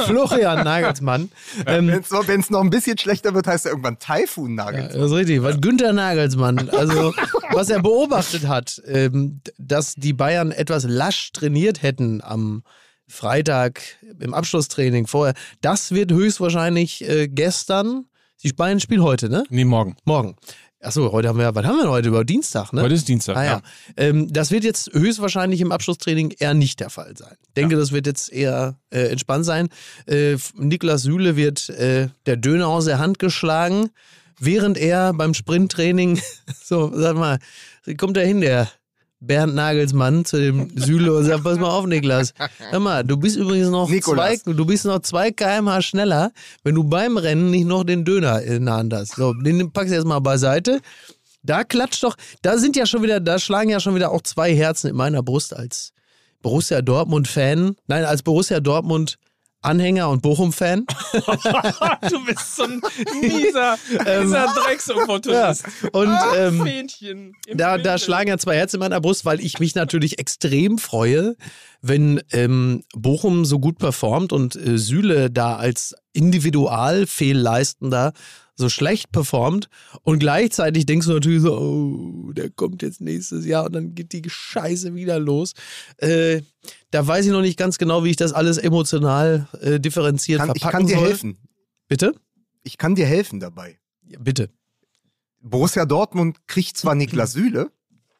Florian 0.07 0.65
Nagelsmann. 0.65 1.31
Ähm, 1.67 1.89
Wenn 1.89 2.41
es 2.41 2.51
noch, 2.51 2.61
ein 2.63 2.71
bisschen 2.71 2.99
schlechter 2.99 3.35
wird, 3.35 3.47
heißt 3.47 3.67
er 3.67 3.73
irgendwann 3.73 3.99
Taifun 3.99 4.57
Ja, 4.57 4.65
Nagels. 4.67 4.93
das 4.95 5.03
ist 5.07 5.13
richtig. 5.13 5.43
Was 5.43 5.61
Günther 5.61 5.93
Nagelsmann, 5.93 6.71
also 6.71 7.13
was 7.53 7.69
er 7.69 7.83
beobachtet 7.83 8.47
hat, 8.47 8.81
ähm, 8.87 9.41
dass 9.59 9.95
die 9.95 10.13
Bayern 10.13 10.51
etwas 10.53 10.85
lasch 10.85 11.31
trainiert 11.69 11.83
hätten 11.83 12.21
am 12.23 12.63
Freitag 13.07 13.81
im 14.21 14.35
Abschlusstraining 14.35 15.07
vorher, 15.07 15.35
das 15.61 15.93
wird 15.93 16.13
höchstwahrscheinlich 16.13 17.09
äh, 17.09 17.29
gestern, 17.29 18.07
die 18.43 18.53
Bayern 18.53 18.81
spielen 18.81 19.03
heute, 19.03 19.29
ne? 19.29 19.45
Nee, 19.49 19.65
morgen. 19.65 19.97
Morgen. 20.05 20.37
Achso, 20.81 21.11
heute 21.11 21.29
haben 21.29 21.39
wir, 21.39 21.53
was 21.55 21.65
haben 21.65 21.77
wir 21.77 21.85
denn 21.85 21.91
heute? 21.91 22.09
Über 22.09 22.25
Dienstag, 22.25 22.73
ne? 22.73 22.83
Heute 22.83 22.95
ist 22.95 23.09
Dienstag. 23.09 23.37
Ah, 23.37 23.45
ja. 23.45 23.51
ja. 23.51 23.63
Ähm, 23.97 24.33
das 24.33 24.51
wird 24.51 24.63
jetzt 24.63 24.93
höchstwahrscheinlich 24.93 25.61
im 25.61 25.73
Abschlusstraining 25.73 26.35
eher 26.39 26.55
nicht 26.55 26.81
der 26.81 26.91
Fall 26.91 27.17
sein. 27.17 27.35
Ich 27.43 27.55
denke, 27.55 27.77
das 27.77 27.91
wird 27.93 28.07
jetzt 28.07 28.33
eher 28.33 28.79
äh, 28.91 29.09
entspannt 29.09 29.45
sein. 29.45 29.71
Äh, 30.07 30.37
Niklas 30.55 31.03
Süle 31.03 31.35
wird 31.35 31.69
äh, 31.71 32.09
der 32.27 32.37
Döner 32.37 32.69
aus 32.69 32.85
der 32.85 32.99
Hand 32.99 33.19
geschlagen, 33.19 33.91
während 34.39 34.79
er 34.79 35.13
beim 35.15 35.35
Sprinttraining, 35.35 36.21
so, 36.63 36.93
sag 36.95 37.17
mal, 37.17 37.39
kommt 37.97 38.17
da 38.17 38.21
hin, 38.21 38.41
der 38.41 38.69
Bernd 39.21 39.55
Nagelsmann 39.55 40.25
zu 40.25 40.39
dem 40.39 40.71
Süle 40.77 41.13
und 41.13 41.25
sagt, 41.25 41.43
pass 41.43 41.59
mal 41.59 41.71
auf, 41.71 41.87
Niklas. 41.87 42.35
Hör 42.71 42.79
mal, 42.79 43.05
du 43.05 43.17
bist 43.17 43.37
übrigens 43.37 43.69
noch 43.69 43.89
zwei, 43.89 44.39
du 44.45 44.65
bist 44.65 44.85
noch 44.85 45.01
zwei 45.01 45.33
kmh 45.33 45.83
schneller, 45.83 46.33
wenn 46.63 46.77
du 46.77 46.85
beim 46.85 47.17
Rennen 47.17 47.51
nicht 47.51 47.67
noch 47.67 47.85
den 47.85 48.05
Döner 48.05 48.43
in 48.43 48.67
der 48.67 48.75
Hand 48.75 48.95
hast. 48.95 49.17
So, 49.17 49.33
den 49.33 49.73
packst 49.73 49.91
du 49.91 49.97
jetzt 49.97 50.07
mal 50.07 50.21
beiseite. 50.21 50.81
Da 51.43 51.65
klatscht 51.65 52.03
doch, 52.03 52.17
da 52.43 52.59
sind 52.59 52.77
ja 52.77 52.87
schon 52.87 53.03
wieder, 53.03 53.21
da 53.21 53.39
schlagen 53.39 53.71
ja 53.71 53.81
schon 53.81 53.95
wieder 53.95 54.11
auch 54.13 54.23
zwei 54.23 54.55
Herzen 54.55 54.89
in 54.89 54.97
meiner 54.97 55.23
Brust 55.23 55.55
als 55.55 55.93
Borussia 56.43 56.83
Dortmund-Fan. 56.83 57.75
Nein, 57.87 58.05
als 58.05 58.23
Borussia 58.23 58.61
Dortmund-Anhänger 59.63 60.09
und 60.09 60.23
Bochum-Fan. 60.23 60.87
du 62.11 62.25
bist 62.25 62.57
so 62.57 62.65
ein 62.65 62.81
mieser, 63.21 63.77
Ähm, 64.07 64.25
mieser 64.25 64.47
Drecksopportunist. 64.55 65.65
Und 65.93 66.17
ähm, 66.37 66.65
Fähnchen. 66.65 67.35
da, 67.53 67.79
da 67.79 67.99
schlagen 67.99 68.29
ja 68.29 68.39
zwei 68.39 68.57
Herzen 68.57 68.77
in 68.77 68.81
meiner 68.81 69.01
Brust, 69.01 69.25
weil 69.25 69.41
ich 69.41 69.59
mich 69.59 69.75
natürlich 69.75 70.19
extrem 70.19 70.79
freue, 70.79 71.37
wenn 71.81 72.21
ähm, 72.33 72.85
Bochum 72.95 73.45
so 73.45 73.59
gut 73.59 73.79
performt 73.79 74.33
und 74.33 74.55
äh, 74.57 74.79
Süle 74.79 75.31
da 75.31 75.57
als 75.57 75.95
Individualfehlleistender 76.13 78.13
so 78.59 78.69
schlecht 78.69 79.13
performt 79.13 79.69
und 80.03 80.19
gleichzeitig 80.19 80.85
denkst 80.85 81.07
du 81.07 81.13
natürlich 81.13 81.43
so, 81.43 81.57
oh, 81.57 82.33
der 82.33 82.51
kommt 82.51 82.83
jetzt 82.83 83.01
nächstes 83.01 83.47
Jahr 83.47 83.67
und 83.67 83.73
dann 83.73 83.95
geht 83.95 84.13
die 84.13 84.23
Scheiße 84.27 84.95
wieder 84.95 85.19
los. 85.21 85.55
Äh, 85.99 86.43
da 86.91 87.07
weiß 87.07 87.25
ich 87.25 87.33
noch 87.33 87.41
nicht 87.41 87.57
ganz 87.57 87.79
genau, 87.79 88.05
wie 88.05 88.11
ich 88.11 88.17
das 88.17 88.33
alles 88.33 88.59
emotional 88.59 89.49
äh, 89.61 89.79
differenziert 89.79 90.41
Kann, 90.41 90.53
ich 90.55 90.63
verpacken 90.63 90.87
kann 90.87 90.87
dir 90.89 90.99
soll. 90.99 91.09
helfen. 91.09 91.39
Bitte? 91.87 92.15
Ich 92.65 92.79
kann 92.79 92.97
dir 92.97 93.07
helfen 93.07 93.39
dabei. 93.39 93.79
Ja, 94.05 94.19
bitte. 94.21 94.51
Borussia 95.41 95.87
Dortmund 95.87 96.47
kriegt 96.49 96.77
zwar 96.77 96.97
Niklas 96.97 97.33
Süle 97.33 97.71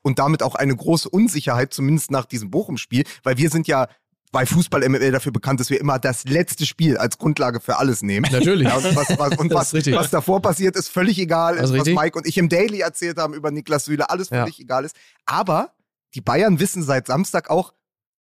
und 0.03 0.21
damit 0.21 0.45
auch 0.45 0.55
eine 0.55 0.77
große 0.77 1.09
Unsicherheit, 1.09 1.75
zumindest 1.75 2.13
nach 2.13 2.27
diesem 2.27 2.51
Bochum-Spiel, 2.51 3.05
weil 3.25 3.39
wir 3.39 3.51
sind 3.51 3.67
ja 3.67 3.89
bei 4.31 4.45
Fußball 4.47 4.87
MML 4.89 5.11
dafür 5.13 5.33
bekannt, 5.33 5.61
dass 5.61 5.71
wir 5.71 5.81
immer 5.81 5.99
das 5.99 6.25
letzte 6.25 6.67
Spiel 6.67 6.97
als 6.99 7.19
Grundlage 7.19 7.61
für 7.61 7.79
alles 7.79 8.03
nehmen. 8.03 8.27
Natürlich. 8.31 8.69
Ja, 8.69 8.77
und 8.77 8.85
was, 8.97 9.19
was, 9.19 9.39
und 9.39 9.53
was, 9.55 9.73
was 9.75 10.11
davor 10.11 10.43
passiert, 10.43 10.77
ist 10.77 10.89
völlig 10.89 11.19
egal. 11.19 11.57
Ist 11.57 11.73
was. 11.73 11.87
Mike 11.87 12.19
und 12.19 12.27
ich 12.27 12.37
im 12.39 12.49
Daily 12.49 12.81
erzählt 12.81 13.19
haben 13.19 13.35
über 13.35 13.51
Niklas 13.51 13.87
Süle, 13.87 14.11
alles 14.11 14.31
Ja. 14.31 14.43
völlig 14.43 14.61
egal 14.61 14.85
ist. 14.85 14.97
Aber 15.27 15.73
die 16.15 16.21
Bayern 16.21 16.61
wissen 16.61 16.83
seit 16.83 17.07
Samstag 17.07 17.49
auch, 17.51 17.73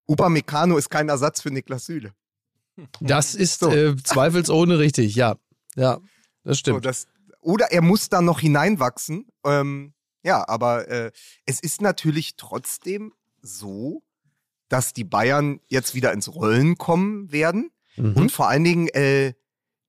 Upamecano 0.07 0.77
ist 0.77 0.90
kein 0.90 1.09
Ersatz 1.09 1.40
für 1.40 1.51
Niklas 1.51 1.87
Süle. 1.87 2.12
Das 3.01 3.35
ist 3.35 3.61
So. 3.61 3.71
äh, 3.73 3.97
zweifelsohne 3.97 4.79
richtig, 4.79 5.14
ja. 5.14 5.37
Ja, 5.77 5.99
das 6.45 6.59
So, 6.59 6.61
stimmt. 6.61 6.85
das, 6.85 7.07
oder 7.40 7.73
er 7.73 7.83
muss 7.83 8.09
da 8.09 8.21
noch 8.21 8.40
hineinwachsen. 8.40 9.27
Ähm, 9.45 9.95
ja, 10.23 10.47
aber 10.49 10.88
äh, 10.88 11.11
es 11.47 11.61
ist 11.61 11.81
natürlich 11.81 12.37
trotzdem 12.37 13.12
so, 13.42 14.03
dass 14.68 14.92
die 14.92 15.05
Bayern 15.05 15.61
jetzt 15.66 15.94
wieder 15.94 16.12
ins 16.12 16.35
Rollen 16.35 16.76
kommen 16.76 17.31
werden. 17.33 17.70
Mhm. 17.96 18.14
Und 18.14 18.33
vor 18.33 18.48
allen 18.48 18.64
Dingen 18.64 18.88
äh, 18.88 19.35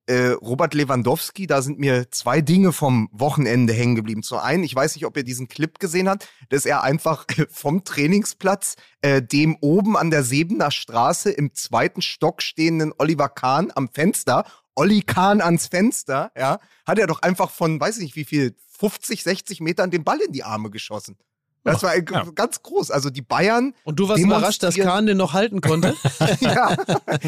äh, 0.08 0.30
Robert 0.30 0.74
Lewandowski, 0.74 1.48
da 1.48 1.62
sind 1.62 1.80
mir 1.80 2.10
zwei 2.12 2.42
Dinge 2.42 2.72
vom 2.72 3.10
Wochenende 3.12 3.74
hängen 3.74 3.96
geblieben. 3.96 4.24
Zum 4.24 4.40
einen, 4.40 4.64
ich 4.64 4.74
weiß 4.74 4.96
nicht, 4.96 5.06
ob 5.06 5.18
ihr 5.18 5.24
diesen 5.24 5.50
Clip 5.50 5.80
gesehen 5.80 6.08
habt, 6.08 6.28
dass 6.50 6.66
er 6.66 6.84
einfach 6.84 7.26
vom 7.50 7.84
Trainingsplatz 7.84 8.76
äh, 9.02 9.22
dem 9.22 9.58
oben 9.62 9.98
an 9.98 10.10
der 10.10 10.24
Sebener 10.24 10.72
Straße 10.72 11.30
im 11.30 11.54
zweiten 11.54 12.02
Stock 12.02 12.42
stehenden 12.42 12.94
Oliver 12.98 13.30
Kahn 13.30 13.72
am 13.76 13.90
Fenster, 13.90 14.46
Olli 14.76 15.02
Kahn 15.02 15.42
ans 15.42 15.68
Fenster, 15.68 16.32
ja, 16.38 16.60
hat 16.86 17.00
er 17.00 17.08
doch 17.08 17.22
einfach 17.22 17.50
von, 17.50 17.80
weiß 17.80 17.98
ich 17.98 18.04
nicht 18.04 18.16
wie 18.16 18.26
viel, 18.26 18.56
50, 18.80 19.24
60 19.24 19.60
Metern 19.60 19.92
den 19.92 20.04
Ball 20.04 20.20
in 20.22 20.32
die 20.32 20.44
Arme 20.44 20.70
geschossen. 20.70 21.18
Das 21.68 21.84
war 21.84 21.96
Ja. 21.96 22.02
ganz 22.36 22.64
groß. 22.64 22.92
Also 22.92 23.10
die 23.10 23.22
Bayern 23.22 23.74
Und 23.84 24.00
du 24.00 24.08
warst 24.10 24.22
überrascht, 24.24 24.64
dass 24.64 24.76
Kahn 24.76 25.06
den 25.06 25.18
noch 25.18 25.34
halten 25.34 25.62
konnte? 25.62 25.94
ja, 26.40 26.76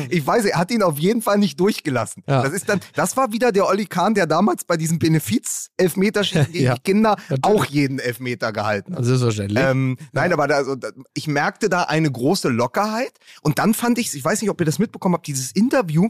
ich 0.10 0.26
weiß, 0.26 0.46
er 0.46 0.58
hat 0.58 0.72
ihn 0.72 0.82
auf 0.84 0.98
jeden 1.00 1.22
Fall 1.22 1.38
nicht 1.38 1.60
durchgelassen. 1.60 2.24
Ja. 2.28 2.42
Das 2.44 2.54
ist 2.54 2.68
dann, 2.70 2.80
das 2.96 3.16
war 3.18 3.32
wieder 3.32 3.52
der 3.52 3.68
Olli 3.68 3.86
Kahn, 3.86 4.14
der 4.14 4.28
damals 4.28 4.64
bei 4.64 4.78
diesem 4.78 5.00
Benefiz-Elfmeterschießen 5.00 6.52
gegen 6.52 6.66
Ja, 6.66 6.76
die 6.76 6.82
Kinder 6.82 7.16
natürlich. 7.30 7.44
auch 7.46 7.66
jeden 7.66 8.00
Elfmeter 8.00 8.52
gehalten 8.52 8.96
hat. 8.96 9.06
Selbstverständlich. 9.06 9.64
Ähm, 9.64 9.98
nein, 10.12 10.34
aber 10.34 10.48
da, 10.48 10.56
also, 10.56 10.76
da, 10.76 10.90
ich 11.14 11.28
merkte 11.28 11.70
da 11.70 11.84
eine 11.84 12.12
große 12.12 12.50
Lockerheit. 12.50 13.14
Und 13.42 13.60
dann 13.60 13.74
fand 13.74 13.98
ich, 14.00 14.14
ich 14.16 14.24
weiß 14.24 14.42
nicht, 14.42 14.50
ob 14.50 14.60
ihr 14.62 14.66
das 14.66 14.80
mitbekommen 14.80 15.16
habt, 15.16 15.28
dieses 15.28 15.52
Interview, 15.52 16.10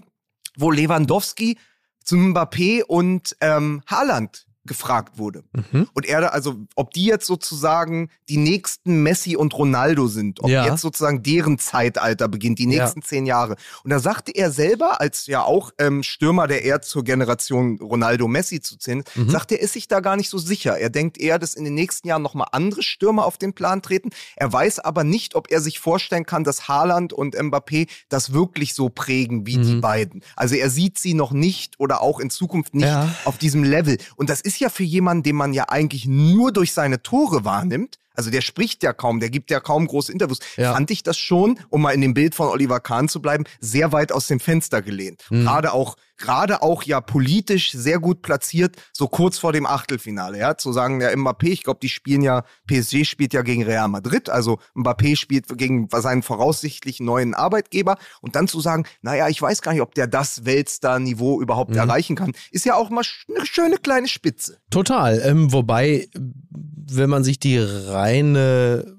wo 0.57 0.71
Lewandowski 0.71 1.57
zu 2.03 2.15
Mbappé 2.15 2.83
und 2.83 3.35
ähm, 3.41 3.81
Haaland 3.87 4.45
gefragt 4.69 5.17
wurde. 5.17 5.43
Mhm. 5.71 5.89
Und 5.93 6.05
er 6.05 6.21
da, 6.21 6.27
also, 6.27 6.55
ob 6.75 6.91
die 6.93 7.03
jetzt 7.03 7.25
sozusagen 7.25 8.09
die 8.29 8.37
nächsten 8.37 9.03
Messi 9.03 9.35
und 9.35 9.53
Ronaldo 9.53 10.07
sind, 10.07 10.41
ob 10.41 10.49
Ja. 10.49 10.65
jetzt 10.65 10.79
sozusagen 10.81 11.21
deren 11.23 11.59
Zeitalter 11.59 12.29
beginnt, 12.29 12.59
die 12.59 12.69
Ja. 12.71 12.83
nächsten 12.83 13.01
zehn 13.01 13.25
Jahre. 13.25 13.57
Und 13.83 13.89
da 13.89 13.99
sagte 13.99 14.31
er 14.33 14.51
selber, 14.51 15.01
als 15.01 15.27
ja 15.27 15.43
auch 15.43 15.71
ähm, 15.79 16.03
Stürmer, 16.03 16.47
der 16.47 16.63
eher 16.63 16.81
zur 16.81 17.03
Generation 17.03 17.79
Ronaldo 17.81 18.27
Messi 18.29 18.61
zu 18.61 18.77
zählen, 18.77 19.03
Mhm. 19.15 19.29
sagt 19.29 19.51
er, 19.51 19.59
ist 19.59 19.73
sich 19.73 19.87
da 19.89 19.99
gar 19.99 20.15
nicht 20.15 20.29
so 20.29 20.37
sicher. 20.37 20.77
Er 20.77 20.89
denkt 20.89 21.17
eher, 21.17 21.39
dass 21.39 21.55
in 21.55 21.63
den 21.65 21.73
nächsten 21.73 22.07
Jahren 22.07 22.21
nochmal 22.21 22.47
andere 22.51 22.83
Stürmer 22.83 23.25
auf 23.25 23.37
den 23.37 23.53
Plan 23.53 23.81
treten. 23.81 24.11
Er 24.35 24.53
weiß 24.53 24.79
aber 24.79 25.03
nicht, 25.03 25.35
ob 25.35 25.51
er 25.51 25.59
sich 25.61 25.79
vorstellen 25.79 26.25
kann, 26.25 26.43
dass 26.43 26.67
Haaland 26.67 27.11
und 27.11 27.35
Mbappé 27.35 27.87
das 28.09 28.31
wirklich 28.31 28.75
so 28.75 28.89
prägen 28.89 29.47
wie 29.47 29.57
die 29.57 29.75
Mhm. 29.75 29.81
beiden. 29.81 30.21
Also 30.35 30.53
er 30.55 30.69
sieht 30.69 30.99
sie 30.99 31.15
noch 31.15 31.31
nicht 31.31 31.79
oder 31.79 32.01
auch 32.01 32.19
in 32.19 32.29
Zukunft 32.29 32.75
nicht 32.75 32.85
Ja. 32.85 33.09
auf 33.25 33.37
diesem 33.39 33.63
Level. 33.63 33.97
Und 34.15 34.29
das 34.29 34.41
ist 34.41 34.58
ja 34.59 34.69
für 34.69 34.83
jemanden, 34.83 35.23
den 35.23 35.35
man 35.35 35.53
ja 35.53 35.69
eigentlich 35.69 36.05
nur 36.05 36.51
durch 36.51 36.73
seine 36.73 37.01
Tore 37.01 37.45
wahrnimmt. 37.45 37.97
Also 38.15 38.31
der 38.31 38.41
spricht 38.41 38.83
ja 38.83 38.91
kaum, 38.91 39.21
der 39.21 39.29
gibt 39.29 39.49
ja 39.49 39.61
kaum 39.61 39.87
große 39.87 40.11
Interviews. 40.11 40.39
Ja. 40.57 40.73
Fand 40.73 40.91
ich 40.91 41.03
das 41.03 41.17
schon, 41.17 41.57
um 41.69 41.81
mal 41.81 41.91
in 41.91 42.01
dem 42.01 42.13
Bild 42.13 42.35
von 42.35 42.49
Oliver 42.49 42.81
Kahn 42.81 43.07
zu 43.07 43.21
bleiben, 43.21 43.45
sehr 43.61 43.93
weit 43.93 44.11
aus 44.11 44.27
dem 44.27 44.41
Fenster 44.41 44.81
gelehnt. 44.81 45.23
Mhm. 45.29 45.43
Gerade 45.43 45.71
auch, 45.71 45.95
gerade 46.19 46.61
auch 46.61 46.83
ja 46.83 47.01
politisch 47.01 47.71
sehr 47.71 47.99
gut 47.99 48.21
platziert, 48.21 48.75
so 48.93 49.07
kurz 49.07 49.39
vor 49.39 49.53
dem 49.53 49.65
Achtelfinale. 49.65 50.37
Ja, 50.37 50.57
zu 50.57 50.71
sagen, 50.71 51.01
ja, 51.01 51.09
Mbappé, 51.09 51.47
ich 51.49 51.63
glaube, 51.63 51.79
die 51.81 51.89
spielen 51.89 52.21
ja, 52.21 52.43
PSG 52.67 53.05
spielt 53.05 53.33
ja 53.33 53.41
gegen 53.41 53.63
Real 53.63 53.87
Madrid, 53.87 54.29
also 54.29 54.59
Mbappé 54.75 55.15
spielt 55.15 55.47
gegen 55.57 55.87
seinen 55.95 56.21
voraussichtlich 56.21 56.99
neuen 56.99 57.33
Arbeitgeber 57.33 57.97
und 58.21 58.35
dann 58.35 58.47
zu 58.47 58.59
sagen, 58.59 58.85
naja, 59.01 59.27
ich 59.29 59.41
weiß 59.41 59.61
gar 59.61 59.71
nicht, 59.71 59.81
ob 59.81 59.95
der 59.95 60.07
das 60.07 60.45
Weltstar-Niveau 60.45 61.41
überhaupt 61.41 61.71
Mhm. 61.71 61.77
erreichen 61.77 62.15
kann, 62.15 62.33
ist 62.51 62.65
ja 62.65 62.75
auch 62.75 62.89
mal 62.89 63.03
eine 63.35 63.45
schöne 63.45 63.77
kleine 63.77 64.07
Spitze. 64.07 64.57
Total. 64.69 65.21
Ähm, 65.23 65.51
wobei, 65.53 66.07
wenn 66.11 67.09
man 67.09 67.23
sich 67.23 67.39
die 67.39 67.57
reine, 67.57 68.97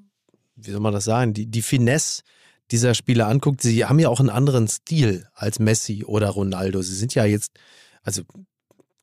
wie 0.57 0.71
soll 0.71 0.81
man 0.81 0.93
das 0.93 1.05
sagen, 1.05 1.35
die, 1.35 1.47
die 1.47 1.63
Finesse 1.63 2.23
dieser 2.71 2.95
Spieler 2.95 3.27
anguckt, 3.27 3.63
sie 3.63 3.85
haben 3.85 3.99
ja 3.99 4.09
auch 4.09 4.21
einen 4.21 4.31
anderen 4.31 4.69
Stil 4.69 5.27
als 5.35 5.59
Messi 5.59 6.05
oder 6.05 6.29
Ronaldo. 6.29 6.83
Sie 6.83 6.95
sind 6.95 7.15
ja 7.15 7.25
jetzt, 7.25 7.53
also 8.03 8.23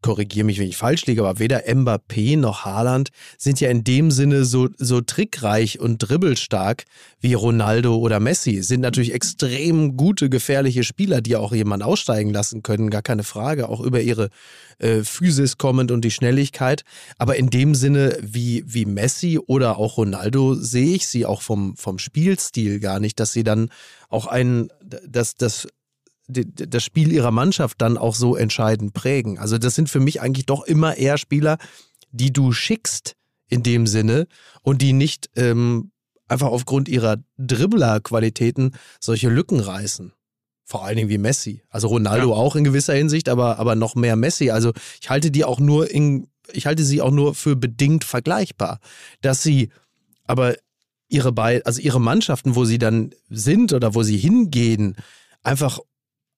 korrigiere 0.01 0.45
mich, 0.45 0.59
wenn 0.59 0.67
ich 0.67 0.77
falsch 0.77 1.05
liege, 1.05 1.21
aber 1.21 1.39
weder 1.39 1.67
Mbappé 1.67 2.37
noch 2.37 2.65
Haaland 2.65 3.09
sind 3.37 3.59
ja 3.59 3.69
in 3.69 3.83
dem 3.83 4.11
Sinne 4.11 4.45
so, 4.45 4.69
so 4.77 5.01
trickreich 5.01 5.79
und 5.79 5.97
dribbelstark 5.97 6.85
wie 7.19 7.33
Ronaldo 7.33 7.95
oder 7.95 8.19
Messi. 8.19 8.61
Sind 8.61 8.81
natürlich 8.81 9.13
extrem 9.13 9.97
gute, 9.97 10.29
gefährliche 10.29 10.83
Spieler, 10.83 11.21
die 11.21 11.35
auch 11.35 11.51
jemanden 11.51 11.85
aussteigen 11.85 12.31
lassen 12.31 12.61
können, 12.61 12.89
gar 12.89 13.01
keine 13.01 13.23
Frage, 13.23 13.69
auch 13.69 13.81
über 13.81 14.01
ihre 14.01 14.29
äh, 14.77 15.03
Physis 15.03 15.57
kommend 15.57 15.91
und 15.91 16.05
die 16.05 16.11
Schnelligkeit. 16.11 16.83
Aber 17.17 17.35
in 17.35 17.49
dem 17.49 17.73
Sinne 17.73 18.17
wie, 18.21 18.63
wie 18.67 18.85
Messi 18.85 19.39
oder 19.39 19.77
auch 19.77 19.97
Ronaldo 19.97 20.53
sehe 20.53 20.95
ich 20.95 21.07
sie 21.07 21.25
auch 21.25 21.41
vom, 21.41 21.75
vom 21.75 21.97
Spielstil 21.97 22.79
gar 22.79 22.99
nicht, 22.99 23.19
dass 23.19 23.33
sie 23.33 23.43
dann 23.43 23.69
auch 24.09 24.27
ein, 24.27 24.69
das, 25.05 25.35
das 25.35 25.67
das 26.27 26.83
Spiel 26.83 27.11
ihrer 27.11 27.31
Mannschaft 27.31 27.81
dann 27.81 27.97
auch 27.97 28.15
so 28.15 28.35
entscheidend 28.35 28.93
prägen. 28.93 29.39
Also 29.39 29.57
das 29.57 29.75
sind 29.75 29.89
für 29.89 29.99
mich 29.99 30.21
eigentlich 30.21 30.45
doch 30.45 30.63
immer 30.63 30.97
eher 30.97 31.17
Spieler, 31.17 31.57
die 32.11 32.33
du 32.33 32.51
schickst 32.51 33.15
in 33.47 33.63
dem 33.63 33.87
Sinne 33.87 34.27
und 34.61 34.81
die 34.81 34.93
nicht 34.93 35.29
ähm, 35.35 35.91
einfach 36.27 36.47
aufgrund 36.47 36.89
ihrer 36.89 37.17
Dribbler-Qualitäten 37.37 38.71
solche 38.99 39.29
Lücken 39.29 39.59
reißen. 39.59 40.13
Vor 40.65 40.83
allen 40.83 40.97
Dingen 40.97 41.09
wie 41.09 41.17
Messi. 41.17 41.63
Also 41.69 41.87
Ronaldo 41.87 42.33
auch 42.33 42.57
in 42.57 42.65
gewisser 42.65 42.93
Hinsicht, 42.93 43.29
aber, 43.29 43.57
aber 43.57 43.75
noch 43.75 43.95
mehr 43.95 44.17
Messi. 44.17 44.49
Also 44.49 44.73
ich 45.01 45.09
halte 45.09 45.31
die 45.31 45.45
auch 45.45 45.61
nur 45.61 45.89
in, 45.89 46.27
ich 46.51 46.65
halte 46.65 46.83
sie 46.83 47.01
auch 47.01 47.11
nur 47.11 47.35
für 47.35 47.55
bedingt 47.55 48.03
vergleichbar. 48.03 48.79
Dass 49.21 49.41
sie 49.41 49.69
aber 50.25 50.55
ihre 51.07 51.31
beiden, 51.31 51.65
also 51.65 51.79
ihre 51.79 52.01
Mannschaften, 52.01 52.55
wo 52.55 52.65
sie 52.65 52.79
dann 52.79 53.11
sind 53.29 53.71
oder 53.71 53.95
wo 53.95 54.03
sie 54.03 54.17
hingehen, 54.17 54.97
einfach 55.41 55.79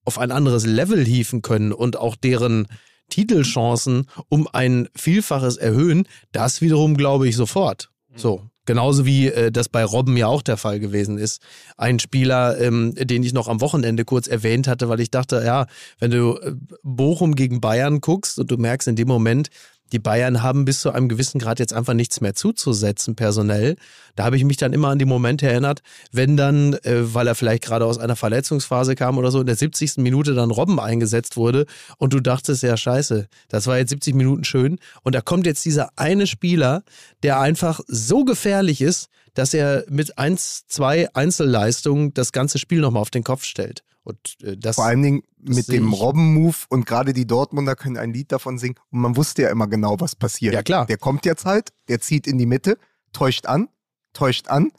auf 0.10 0.18
ein 0.18 0.32
anderes 0.32 0.66
Level 0.66 1.06
hieven 1.06 1.44
können 1.44 1.72
und 1.72 1.96
auch 1.96 2.16
deren 2.16 2.68
Titelchancen 3.10 4.08
um 4.28 4.48
ein 4.52 4.90
Vielfaches 4.96 5.56
erhöhen, 5.56 6.08
das 6.32 6.62
wiederum 6.62 6.98
glaube 6.98 7.28
ich 7.28 7.36
sofort. 7.36 7.92
So. 8.16 8.42
Genauso 8.66 9.06
wie 9.06 9.28
äh, 9.28 9.52
das 9.52 9.70
bei 9.70 9.84
Robben 9.84 10.18
ja 10.18 10.26
auch 10.26 10.42
der 10.42 10.58
Fall 10.58 10.80
gewesen 10.80 11.20
ist. 11.20 11.44
Ein 11.78 12.00
Spieler, 12.00 12.60
ähm, 12.60 12.96
den 12.96 13.22
ich 13.22 13.34
noch 13.34 13.48
am 13.48 13.62
Wochenende 13.62 14.04
kurz 14.04 14.28
erwähnt 14.28 14.68
hatte, 14.68 14.90
weil 14.90 15.00
ich 15.00 15.12
dachte, 15.12 15.44
ja, 15.46 15.68
wenn 16.00 16.10
du 16.10 16.38
äh, 16.38 16.54
Bochum 16.82 17.36
gegen 17.36 17.62
Bayern 17.62 18.02
guckst 18.02 18.40
und 18.40 18.50
du 18.50 18.58
merkst 18.58 18.88
in 18.88 18.96
dem 18.96 19.08
Moment, 19.08 19.50
die 19.92 20.00
Bayern 20.00 20.44
haben 20.44 20.66
bis 20.66 20.82
zu 20.82 20.92
einem 20.92 21.10
gewissen 21.10 21.40
Grad 21.40 21.60
jetzt 21.60 21.74
einfach 21.74 21.94
nichts 21.94 22.22
mehr 22.22 22.36
zuzusetzen, 22.36 23.16
personell. 23.16 23.76
Da 24.16 24.26
habe 24.26 24.38
ich 24.38 24.44
mich 24.44 24.58
dann 24.58 24.74
immer 24.74 24.90
an 24.90 25.00
die 25.00 25.06
Momente 25.06 25.48
erinnert, 25.48 25.82
wenn 26.12 26.38
dann, 26.38 26.74
äh, 26.84 27.14
weil 27.14 27.28
er 27.28 27.36
vielleicht 27.36 27.64
gerade 27.64 27.86
aus 27.86 27.98
einer 27.98 28.16
Verletzungsphase 28.16 28.96
kam 28.96 29.18
oder 29.18 29.32
so, 29.32 29.40
in 29.40 29.48
der 29.48 29.56
70. 29.56 29.98
Minute 29.98 30.34
dann 30.34 30.52
Robben 30.52 30.80
eingesetzt 30.80 31.38
wurde 31.38 31.66
und 31.98 32.14
du 32.14 32.20
dachtest, 32.20 32.64
ja, 32.64 32.78
scheiße, 32.78 33.28
das 33.50 33.68
war 33.68 33.78
jetzt 33.78 33.90
70 33.90 34.16
Minuten 34.16 34.44
schön. 34.44 34.80
Und 35.04 35.16
da 35.16 35.22
kommt 35.22 35.46
jetzt 35.46 35.66
dieser 35.66 35.90
eine 35.96 36.28
Spieler, 36.28 36.84
der 37.24 37.40
einfach 37.40 37.80
so 37.88 38.26
gefährlich 38.26 38.82
ist, 38.82 39.10
dass 39.34 39.54
er 39.54 39.86
mit 39.90 40.18
1, 40.18 40.66
2 40.68 41.16
Einzelleistungen 41.16 42.14
das 42.14 42.32
ganze 42.32 42.60
Spiel 42.60 42.82
nochmal 42.82 43.02
auf 43.02 43.12
den 43.12 43.24
Kopf 43.24 43.44
stellt. 43.44 43.84
Und 44.10 44.38
äh, 44.44 44.58
das 44.58 44.76
Vor 44.76 44.86
allen 44.86 45.02
Dingen 45.04 45.22
mit 45.40 45.68
dem. 45.68 45.94
Robben-Move 45.94 46.56
und 46.70 46.86
gerade 46.86 47.14
die 47.14 47.28
Dortmunder 47.28 47.76
können 47.76 47.98
ein 47.98 48.12
Lied 48.12 48.32
davon 48.32 48.58
singen 48.58 48.76
und 48.92 49.00
man 49.02 49.16
wusste 49.16 49.44
ja 49.44 49.50
immer 49.50 49.68
genau, 49.68 50.00
was 50.00 50.16
passiert. 50.16 50.54
Ja, 50.54 50.64
klar. 50.64 50.86
Der 50.88 50.98
kommt 50.98 51.26
jetzt 51.26 51.46
halt, 51.46 51.70
der 51.88 52.02
zieht 52.02 52.26
in 52.28 52.38
die 52.38 52.46
Mitte, 52.46 52.78
täuscht 53.14 53.46
an, 53.46 53.70
täuscht 54.14 54.48
an, 54.48 54.72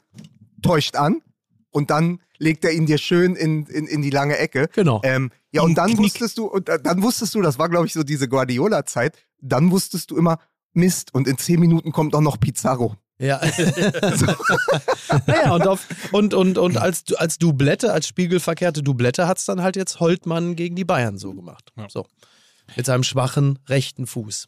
täuscht 0.61 0.95
an 0.95 1.21
und 1.71 1.89
dann 1.89 2.19
legt 2.37 2.65
er 2.65 2.71
ihn 2.73 2.85
dir 2.85 2.97
schön 2.97 3.35
in, 3.35 3.65
in, 3.67 3.87
in 3.87 4.01
die 4.01 4.09
lange 4.09 4.37
Ecke. 4.37 4.67
Genau. 4.73 4.99
Ähm, 5.03 5.31
ja, 5.51 5.61
und 5.61 5.75
dann 5.75 5.97
wusstest 5.97 6.37
du, 6.37 6.45
und 6.47 6.67
da- 6.67 6.77
dann 6.77 7.01
wusstest 7.01 7.33
du, 7.35 7.41
das 7.41 7.57
war, 7.59 7.69
glaube 7.69 7.85
ich, 7.87 7.93
so 7.93 8.03
diese 8.03 8.27
Guardiola-Zeit, 8.27 9.15
dann 9.41 9.71
wusstest 9.71 10.11
du 10.11 10.17
immer, 10.17 10.39
Mist, 10.73 11.13
und 11.13 11.27
in 11.27 11.37
zehn 11.37 11.59
Minuten 11.59 11.91
kommt 11.91 12.15
auch 12.15 12.21
noch 12.21 12.39
Pizarro. 12.39 12.95
Ja. 13.21 13.39
naja, 15.27 15.53
und, 15.53 15.67
auf, 15.67 15.85
und, 16.11 16.33
und, 16.33 16.57
und 16.57 16.77
als, 16.77 17.03
als 17.15 17.37
Doublette, 17.37 17.93
als 17.93 18.07
spiegelverkehrte 18.07 18.81
Doublette 18.83 19.27
hat 19.27 19.37
es 19.37 19.45
dann 19.45 19.61
halt 19.61 19.75
jetzt 19.75 19.99
Holtmann 19.99 20.55
gegen 20.55 20.75
die 20.75 20.85
Bayern 20.85 21.17
so 21.17 21.33
gemacht. 21.33 21.71
So. 21.89 22.05
Mit 22.75 22.85
seinem 22.85 23.03
schwachen 23.03 23.59
rechten 23.69 24.07
Fuß. 24.07 24.47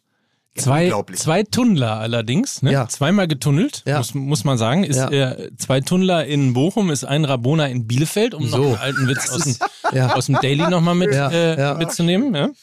Zwei, 0.55 0.83
Unglaublich. 0.85 1.19
zwei 1.19 1.41
Tunnler 1.41 1.97
allerdings, 1.97 2.61
ne? 2.61 2.71
Ja. 2.71 2.87
zweimal 2.87 3.27
getunnelt, 3.27 3.81
Ja. 3.87 3.97
muss, 3.97 4.13
muss 4.13 4.43
man 4.43 4.59
sagen. 4.59 4.83
Ist, 4.83 4.97
Ja. 4.97 5.09
äh, 5.09 5.49
zwei 5.57 5.81
Tunnler 5.81 6.25
in 6.25 6.53
Bochum 6.53 6.91
ist 6.91 7.05
ein 7.05 7.25
Rabona 7.25 7.65
in 7.67 7.87
Bielefeld, 7.87 8.35
um 8.35 8.47
So. 8.47 8.57
noch 8.57 8.65
einen 8.67 8.75
alten 8.77 9.07
Witz 9.07 9.31
aus 9.31 9.43
dem, 9.45 9.55
Ja. 9.93 10.13
aus 10.13 10.27
dem 10.27 10.35
Daily 10.35 10.69
nochmal 10.69 10.93
mit, 10.93 11.11
Ja, 11.11 11.31
äh, 11.31 11.59
ja. 11.59 11.73
mitzunehmen. 11.73 12.53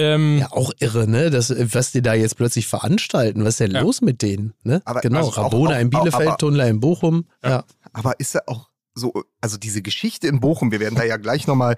Ja? 0.00 0.14
Ähm, 0.14 0.38
Ja, 0.38 0.52
auch 0.52 0.72
irre, 0.80 1.06
ne? 1.08 1.30
Das, 1.30 1.50
was 1.74 1.92
die 1.92 2.02
da 2.02 2.14
jetzt 2.14 2.36
plötzlich 2.36 2.66
veranstalten. 2.66 3.42
Was 3.44 3.54
ist 3.54 3.60
denn 3.60 3.72
Ja. 3.72 3.80
los 3.82 4.00
mit 4.00 4.22
denen? 4.22 4.54
Ne? 4.62 4.82
Aber 4.84 5.00
genau, 5.00 5.18
also 5.26 5.30
Rabona 5.30 5.76
auch- 5.76 5.80
in 5.80 5.90
Bielefeld, 5.90 6.28
aber- 6.28 6.38
Tunnler 6.38 6.68
in 6.68 6.80
Bochum. 6.80 7.26
Ja. 7.44 7.64
Aber 7.92 8.18
ist 8.20 8.34
er 8.34 8.48
auch 8.48 8.68
so, 8.94 9.12
also 9.40 9.56
diese 9.56 9.82
Geschichte 9.82 10.26
in 10.26 10.40
Bochum, 10.40 10.72
wir 10.72 10.80
werden 10.80 10.96
da 10.96 11.04
ja 11.04 11.16
gleich 11.16 11.46
nochmal 11.46 11.76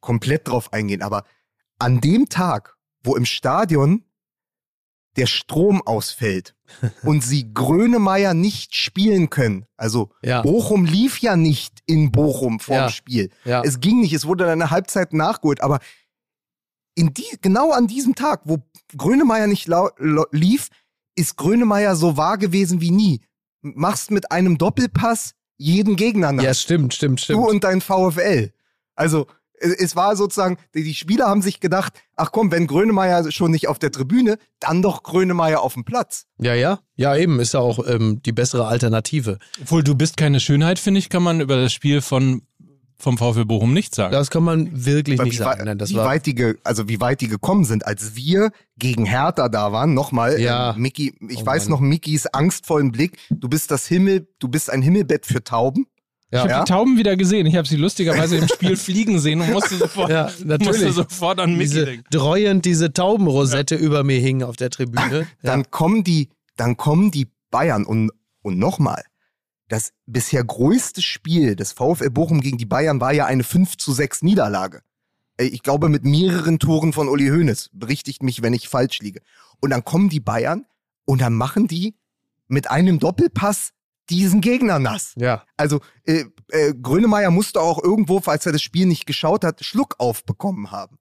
komplett 0.00 0.48
drauf 0.48 0.72
eingehen, 0.72 1.02
aber 1.02 1.24
an 1.78 2.00
dem 2.00 2.28
Tag, 2.28 2.76
wo 3.04 3.16
im 3.16 3.24
Stadion 3.24 4.04
der 5.16 5.26
Strom 5.26 5.82
ausfällt 5.82 6.54
und 7.04 7.22
sie 7.22 7.52
Grönemeyer 7.52 8.32
nicht 8.34 8.74
spielen 8.74 9.28
können, 9.30 9.66
also 9.76 10.10
Ja. 10.22 10.42
Bochum 10.42 10.84
lief 10.86 11.18
ja 11.18 11.36
nicht 11.36 11.80
in 11.86 12.10
Bochum 12.12 12.60
vorm 12.60 12.76
Ja. 12.78 12.88
Spiel. 12.90 13.30
Ja. 13.44 13.62
Es 13.62 13.80
ging 13.80 14.00
nicht, 14.00 14.12
es 14.14 14.26
wurde 14.26 14.44
dann 14.44 14.60
eine 14.62 14.70
Halbzeit 14.70 15.12
nachgeholt, 15.12 15.60
aber 15.60 15.80
in 16.94 17.14
die, 17.14 17.38
genau 17.40 17.72
an 17.72 17.86
diesem 17.86 18.14
Tag, 18.14 18.42
wo 18.44 18.58
Grönemeyer 18.96 19.46
nicht 19.46 19.66
lau, 19.66 19.90
lau, 19.98 20.24
lief, 20.30 20.68
ist 21.14 21.36
Grönemeyer 21.36 21.96
so 21.96 22.16
wahr 22.16 22.38
gewesen 22.38 22.80
wie 22.80 22.90
nie. 22.90 23.20
Machst 23.62 24.10
mit 24.10 24.32
einem 24.32 24.58
Doppelpass 24.58 25.34
jeden 25.56 25.96
Gegner 25.96 26.32
nach. 26.32 26.42
ja, 26.42 26.54
stimmt, 26.54 26.94
stimmt, 26.94 27.20
stimmt. 27.20 27.38
Du 27.38 27.48
und 27.48 27.64
dein 27.64 27.80
VfL. 27.80 28.52
Also, 28.94 29.26
es, 29.62 29.72
es 29.74 29.96
war 29.96 30.16
sozusagen, 30.16 30.58
die, 30.74 30.82
die 30.82 30.94
Spieler 30.94 31.26
haben 31.26 31.42
sich 31.42 31.60
gedacht, 31.60 31.92
ach 32.16 32.32
komm, 32.32 32.50
wenn 32.50 32.66
Grönemeyer 32.66 33.30
schon 33.30 33.52
nicht 33.52 33.68
auf 33.68 33.78
der 33.78 33.92
Tribüne, 33.92 34.38
dann 34.58 34.82
doch 34.82 35.02
Grönemeyer 35.02 35.62
auf 35.62 35.74
dem 35.74 35.84
Platz. 35.84 36.26
ja, 36.38 36.54
ja. 36.54 36.80
Ja, 36.94 37.16
eben, 37.16 37.40
ist 37.40 37.54
ja 37.54 37.60
auch 37.60 37.84
ähm, 37.88 38.20
die 38.22 38.30
bessere 38.32 38.66
Alternative. 38.66 39.38
obwohl 39.60 39.82
du 39.82 39.96
bist 39.96 40.16
keine 40.16 40.38
Schönheit, 40.38 40.78
finde 40.78 40.98
ich, 41.00 41.08
kann 41.08 41.22
man 41.22 41.40
über 41.40 41.56
das 41.56 41.72
Spiel 41.72 42.00
von, 42.00 42.42
vom 43.02 43.18
VfL 43.18 43.44
Bochum 43.44 43.72
nicht 43.74 43.94
sagen. 43.94 44.12
Das 44.12 44.30
kann 44.30 44.44
man 44.44 44.70
wirklich 44.86 45.18
Aber 45.18 45.24
nicht 45.24 45.34
wie, 45.34 45.42
sagen. 45.42 45.64
Nein, 45.64 45.76
das 45.78 45.90
wie 45.90 45.96
war, 45.96 46.06
weit 46.06 46.24
die, 46.26 46.54
also 46.64 46.88
wie 46.88 47.00
weit 47.00 47.20
die 47.20 47.28
gekommen 47.28 47.64
sind, 47.64 47.84
als 47.86 48.14
wir 48.14 48.52
gegen 48.78 49.04
Hertha 49.04 49.48
da 49.48 49.72
waren, 49.72 49.92
nochmal, 49.92 50.40
Ja. 50.40 50.70
äh, 50.72 50.78
Mickey, 50.78 51.12
ich 51.28 51.38
Oh 51.42 51.46
weiß 51.46 51.68
noch 51.68 51.80
Mickys 51.80 52.26
angstvollen 52.26 52.92
Blick, 52.92 53.18
du 53.30 53.48
bist 53.48 53.70
das 53.70 53.86
Himmel, 53.86 54.28
du 54.38 54.48
bist 54.48 54.70
ein 54.70 54.82
Himmelbett 54.82 55.26
für 55.26 55.42
Tauben. 55.42 55.86
Ich 56.30 56.38
habe 56.38 56.64
die 56.64 56.72
Tauben 56.72 56.96
wieder 56.96 57.14
gesehen. 57.16 57.44
Ich 57.46 57.56
habe 57.56 57.68
sie 57.68 57.76
lustigerweise 57.76 58.36
im 58.38 58.48
Spiel 58.48 58.76
fliegen 58.78 59.18
sehen 59.18 59.42
und 59.42 59.50
musste 59.52 59.76
sofort, 59.76 60.08
Ja, 60.10 60.30
natürlich. 60.44 60.80
musste 60.84 60.92
sofort 60.92 61.38
an 61.40 61.52
Mickey 61.52 61.64
Diese 61.64 61.84
denken. 61.84 62.04
dreuend 62.10 62.64
diese 62.64 62.90
Taubenrosette 62.92 63.74
über 63.74 64.02
mir 64.02 64.18
hing 64.18 64.42
auf 64.42 64.56
der 64.56 64.70
Tribüne. 64.70 65.26
Dann 65.42 65.70
kommen 65.70 66.04
die, 66.04 66.30
dann 66.56 66.78
kommen 66.78 67.10
die 67.10 67.26
Bayern 67.50 67.84
und, 67.84 68.10
und 68.40 68.58
nochmal. 68.58 69.02
Das 69.72 69.94
bisher 70.04 70.44
größte 70.44 71.00
Spiel 71.00 71.56
des 71.56 71.72
VfL 71.72 72.10
Bochum 72.10 72.42
gegen 72.42 72.58
die 72.58 72.66
Bayern 72.66 73.00
war 73.00 73.14
ja 73.14 73.24
eine 73.24 73.42
5 73.42 73.78
zu 73.78 73.94
6 73.94 74.20
Niederlage. 74.20 74.82
Äh, 75.38 75.44
Ich 75.44 75.62
glaube 75.62 75.88
mit 75.88 76.04
mehreren 76.04 76.58
Toren 76.58 76.92
von 76.92 77.08
Uli 77.08 77.28
Hoeneß. 77.28 77.70
Berichtigt 77.72 78.22
mich, 78.22 78.42
wenn 78.42 78.52
ich 78.52 78.68
falsch 78.68 78.98
liege. 78.98 79.22
Und 79.60 79.70
dann 79.70 79.82
kommen 79.82 80.10
die 80.10 80.20
Bayern 80.20 80.66
und 81.06 81.22
dann 81.22 81.32
machen 81.32 81.68
die 81.68 81.94
mit 82.48 82.70
einem 82.70 82.98
Doppelpass 82.98 83.70
diesen 84.10 84.42
Gegner 84.42 84.78
nass. 84.78 85.14
Ja. 85.16 85.42
Also 85.56 85.80
äh, 86.04 86.26
äh, 86.48 86.74
Grönemeyer 86.74 87.30
musste 87.30 87.62
auch 87.62 87.82
irgendwo, 87.82 88.20
falls 88.20 88.44
er 88.44 88.52
das 88.52 88.60
Spiel 88.60 88.84
nicht 88.84 89.06
geschaut 89.06 89.42
hat, 89.42 89.64
Schluck 89.64 89.94
aufbekommen 89.96 90.70
haben. 90.70 90.98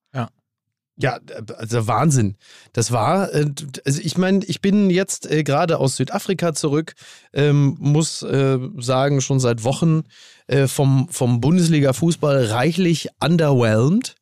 Ja, 1.01 1.19
also 1.57 1.87
Wahnsinn. 1.87 2.35
Das 2.73 2.91
war, 2.91 3.33
äh, 3.33 3.47
also 3.85 4.01
ich 4.03 4.17
meine, 4.17 4.45
ich 4.45 4.61
bin 4.61 4.89
jetzt 4.91 5.29
äh, 5.29 5.43
gerade 5.43 5.79
aus 5.79 5.95
Südafrika 5.95 6.53
zurück, 6.53 6.93
ähm, 7.33 7.75
muss 7.79 8.21
äh, 8.21 8.59
sagen, 8.77 9.19
schon 9.21 9.39
seit 9.39 9.63
Wochen 9.63 10.03
äh, 10.47 10.67
vom, 10.67 11.07
vom 11.09 11.41
Bundesliga-Fußball 11.41 12.45
reichlich 12.45 13.09
underwhelmed 13.19 14.15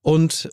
und 0.00 0.48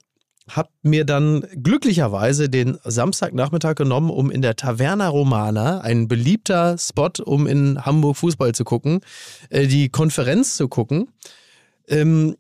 habe 0.49 0.69
mir 0.81 1.05
dann 1.05 1.45
glücklicherweise 1.55 2.49
den 2.49 2.77
Samstagnachmittag 2.83 3.75
genommen, 3.75 4.09
um 4.09 4.31
in 4.31 4.41
der 4.41 4.55
Taverna 4.55 5.07
Romana, 5.07 5.81
ein 5.81 6.07
beliebter 6.07 6.77
Spot, 6.77 7.11
um 7.23 7.47
in 7.47 7.85
Hamburg 7.85 8.17
Fußball 8.17 8.53
zu 8.53 8.65
gucken, 8.65 8.99
äh, 9.49 9.67
die 9.67 9.89
Konferenz 9.89 10.57
zu 10.57 10.67
gucken 10.67 11.09
ähm, 11.87 12.35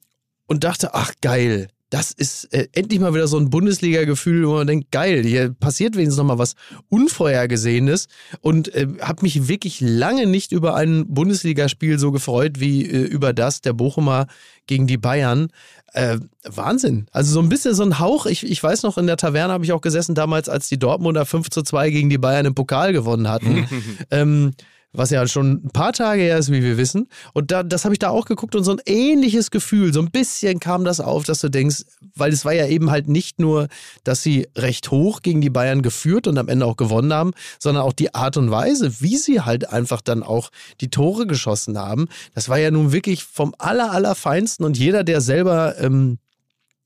und 0.47 0.63
dachte, 0.65 0.93
ach 0.93 1.13
geil, 1.21 1.69
das 1.89 2.11
ist 2.11 2.53
äh, 2.53 2.67
endlich 2.73 2.99
mal 2.99 3.13
wieder 3.13 3.27
so 3.27 3.37
ein 3.37 3.49
Bundesliga-Gefühl, 3.49 4.47
wo 4.47 4.53
man 4.53 4.67
denkt, 4.67 4.91
geil, 4.91 5.23
hier 5.25 5.49
passiert 5.51 5.95
wenigstens 5.95 6.17
noch 6.17 6.25
mal 6.25 6.37
was 6.37 6.55
Unvorhergesehenes 6.89 8.07
und 8.41 8.73
äh, 8.75 8.87
habe 9.01 9.23
mich 9.23 9.47
wirklich 9.47 9.81
lange 9.81 10.27
nicht 10.27 10.51
über 10.51 10.75
ein 10.75 11.07
Bundesligaspiel 11.07 11.97
so 11.97 12.11
gefreut 12.11 12.59
wie 12.59 12.85
äh, 12.85 13.05
über 13.05 13.33
das 13.33 13.61
der 13.61 13.73
Bochumer 13.73 14.27
gegen 14.67 14.85
die 14.85 14.97
Bayern. 14.97 15.51
Äh, 15.93 16.19
Wahnsinn. 16.43 17.07
Also 17.11 17.33
so 17.33 17.39
ein 17.39 17.49
bisschen 17.49 17.73
so 17.73 17.83
ein 17.83 17.97
Hauch. 17.97 18.27
Ich, 18.27 18.43
ich 18.43 18.61
weiß 18.61 18.83
noch, 18.83 18.99
in 18.99 19.07
der 19.07 19.17
Taverne 19.17 19.51
habe 19.51 19.65
ich 19.65 19.71
auch 19.71 19.81
gesessen 19.81 20.13
damals, 20.13 20.47
als 20.47 20.69
die 20.69 20.77
Dortmunder 20.77 21.25
5 21.25 21.49
zu 21.49 21.63
2 21.63 21.89
gegen 21.89 22.11
die 22.11 22.19
Bayern 22.19 22.45
im 22.45 22.53
Pokal 22.53 22.93
gewonnen 22.93 23.27
hatten. 23.27 23.67
ähm, 24.11 24.51
was 24.91 25.11
ja 25.11 25.27
schon 25.27 25.61
ein 25.65 25.69
paar 25.71 25.93
Tage 25.93 26.21
her 26.21 26.37
ist, 26.37 26.51
wie 26.51 26.63
wir 26.63 26.77
wissen. 26.77 27.07
Und 27.33 27.51
da, 27.51 27.63
das 27.63 27.85
habe 27.85 27.93
ich 27.93 27.99
da 27.99 28.09
auch 28.09 28.25
geguckt 28.25 28.55
und 28.55 28.63
so 28.63 28.71
ein 28.71 28.81
ähnliches 28.85 29.51
Gefühl, 29.51 29.93
so 29.93 30.01
ein 30.01 30.09
bisschen 30.09 30.59
kam 30.59 30.83
das 30.83 30.99
auf, 30.99 31.23
dass 31.23 31.41
du 31.41 31.49
denkst, 31.49 31.83
weil 32.15 32.33
es 32.33 32.43
war 32.45 32.53
ja 32.53 32.67
eben 32.67 32.89
halt 32.89 33.07
nicht 33.07 33.39
nur, 33.39 33.67
dass 34.03 34.23
sie 34.23 34.47
recht 34.57 34.91
hoch 34.91 35.21
gegen 35.21 35.41
die 35.41 35.49
Bayern 35.49 35.81
geführt 35.81 36.27
und 36.27 36.37
am 36.37 36.47
Ende 36.47 36.65
auch 36.65 36.77
gewonnen 36.77 37.13
haben, 37.13 37.31
sondern 37.59 37.83
auch 37.83 37.93
die 37.93 38.15
Art 38.15 38.37
und 38.37 38.49
Weise, 38.49 39.01
wie 39.01 39.17
sie 39.17 39.41
halt 39.41 39.69
einfach 39.71 40.01
dann 40.01 40.23
auch 40.23 40.49
die 40.81 40.89
Tore 40.89 41.27
geschossen 41.27 41.77
haben. 41.77 42.07
Das 42.33 42.49
war 42.49 42.57
ja 42.57 42.71
nun 42.71 42.91
wirklich 42.91 43.23
vom 43.23 43.53
aller, 43.57 43.91
allerfeinsten 43.91 44.65
und 44.65 44.77
jeder, 44.77 45.03
der 45.03 45.21
selber 45.21 45.77
ähm, 45.79 46.17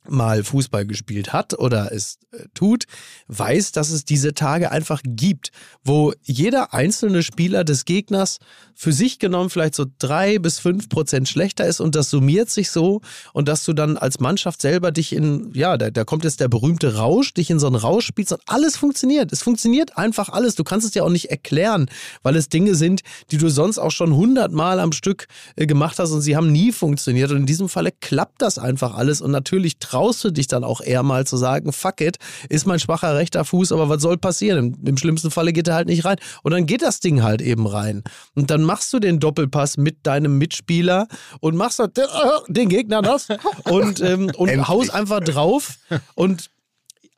mal 0.10 0.43
Fußball 0.43 0.86
gespielt 0.86 1.34
hat 1.34 1.58
oder 1.58 1.91
es 1.91 2.18
äh, 2.32 2.45
tut, 2.54 2.86
weiß, 3.28 3.72
dass 3.72 3.89
es 3.89 4.06
diese 4.06 4.34
Tage 4.34 4.72
einfach 4.72 5.01
gibt, 5.06 5.51
wo 5.84 6.14
jeder 6.22 6.74
einzelne 6.74 7.24
Spieler 7.24 7.64
des 7.64 7.86
Gegners 7.86 8.39
für 8.76 8.91
sich 8.91 9.20
genommen 9.20 9.49
vielleicht 9.49 9.76
so 9.76 9.86
drei 9.99 10.39
bis 10.39 10.60
fünf 10.60 10.89
Prozent 10.89 11.30
schlechter 11.30 11.66
ist 11.66 11.80
und 11.80 11.95
das 11.95 12.10
summiert 12.10 12.49
sich 12.49 12.72
so 12.72 13.01
und 13.34 13.47
dass 13.47 13.64
du 13.66 13.74
dann 13.74 13.97
als 13.97 14.20
Mannschaft 14.20 14.62
selber 14.62 14.91
dich 14.91 15.14
in, 15.14 15.51
ja, 15.54 15.78
da, 15.78 15.89
da 15.89 16.04
kommt 16.04 16.24
jetzt 16.24 16.39
der 16.39 16.47
berühmte 16.47 16.95
Rausch, 16.95 17.34
dich 17.34 17.49
in 17.49 17.60
so 17.60 17.68
einen 17.68 17.76
Rausch 17.76 18.06
spielst 18.06 18.34
und 18.34 18.41
alles 18.47 18.76
funktioniert. 18.76 19.32
Es 19.32 19.41
funktioniert 19.41 19.97
einfach 19.97 20.30
alles. 20.30 20.56
Du 20.56 20.64
kannst 20.64 20.88
es 20.88 20.93
ja 20.93 21.04
auch 21.04 21.10
nicht 21.10 21.30
erklären, 21.30 21.88
weil 22.24 22.36
es 22.36 22.49
Dinge 22.49 22.76
sind, 22.76 23.01
die 23.32 23.38
du 23.38 23.49
sonst 23.49 23.80
auch 23.80 23.91
schon 23.91 24.16
hundertmal 24.16 24.80
am 24.80 24.91
Stück 24.91 25.28
äh, 25.56 25.66
gemacht 25.66 25.99
hast 25.99 26.12
und 26.12 26.22
sie 26.22 26.36
haben 26.36 26.51
nie 26.51 26.72
funktioniert. 26.72 27.32
Und 27.32 27.38
in 27.38 27.45
diesem 27.45 27.70
Falle 27.70 27.91
klappt 27.91 28.41
das 28.41 28.58
einfach 28.58 28.95
alles 28.95 29.22
und 29.22 29.32
natürlich 29.32 29.80
traust 29.94 30.24
du 30.24 30.32
dich 30.32 30.48
dann 30.48 30.64
auch 30.64 30.82
eher 30.82 31.04
mal 31.04 31.28
zu 31.28 31.38
sagen, 31.38 31.72
fuck 31.72 32.02
it, 32.02 32.18
ist 32.50 32.66
mein 32.66 32.80
schwacher 32.80 33.16
rechter 33.16 33.46
Fuß, 33.46 33.72
aber 33.72 33.89
was 33.89 34.02
soll 34.02 34.18
passieren? 34.18 34.74
Im, 34.74 34.88
im 34.88 34.98
schlimmsten 34.98 35.30
Falle 35.30 35.54
geht 35.54 35.68
er 35.68 35.76
halt 35.76 35.88
nicht 35.88 36.04
rein. 36.04 36.18
Und 36.41 36.52
dann 36.52 36.66
geht 36.66 36.82
das 36.82 37.00
Ding 37.00 37.22
halt 37.22 37.41
eben 37.41 37.68
rein. 37.68 38.04
Und 38.34 38.50
dann 38.50 38.64
machst 38.64 38.91
du 38.91 39.00
den 39.00 39.20
Doppelpass 39.20 39.78
mit 39.78 40.08
deinem 40.08 40.39
Mitspieler 40.39 41.08
und 41.41 41.56
machst 41.56 41.78
halt 41.78 42.00
den, 42.48 42.70
Gegner 42.70 43.04
das 43.04 43.28
und, 43.66 44.02
ähm, 44.02 44.32
und 44.36 44.68
haust 44.68 44.91
einfach 44.91 45.20
drauf. 45.20 45.78
Und 46.16 46.50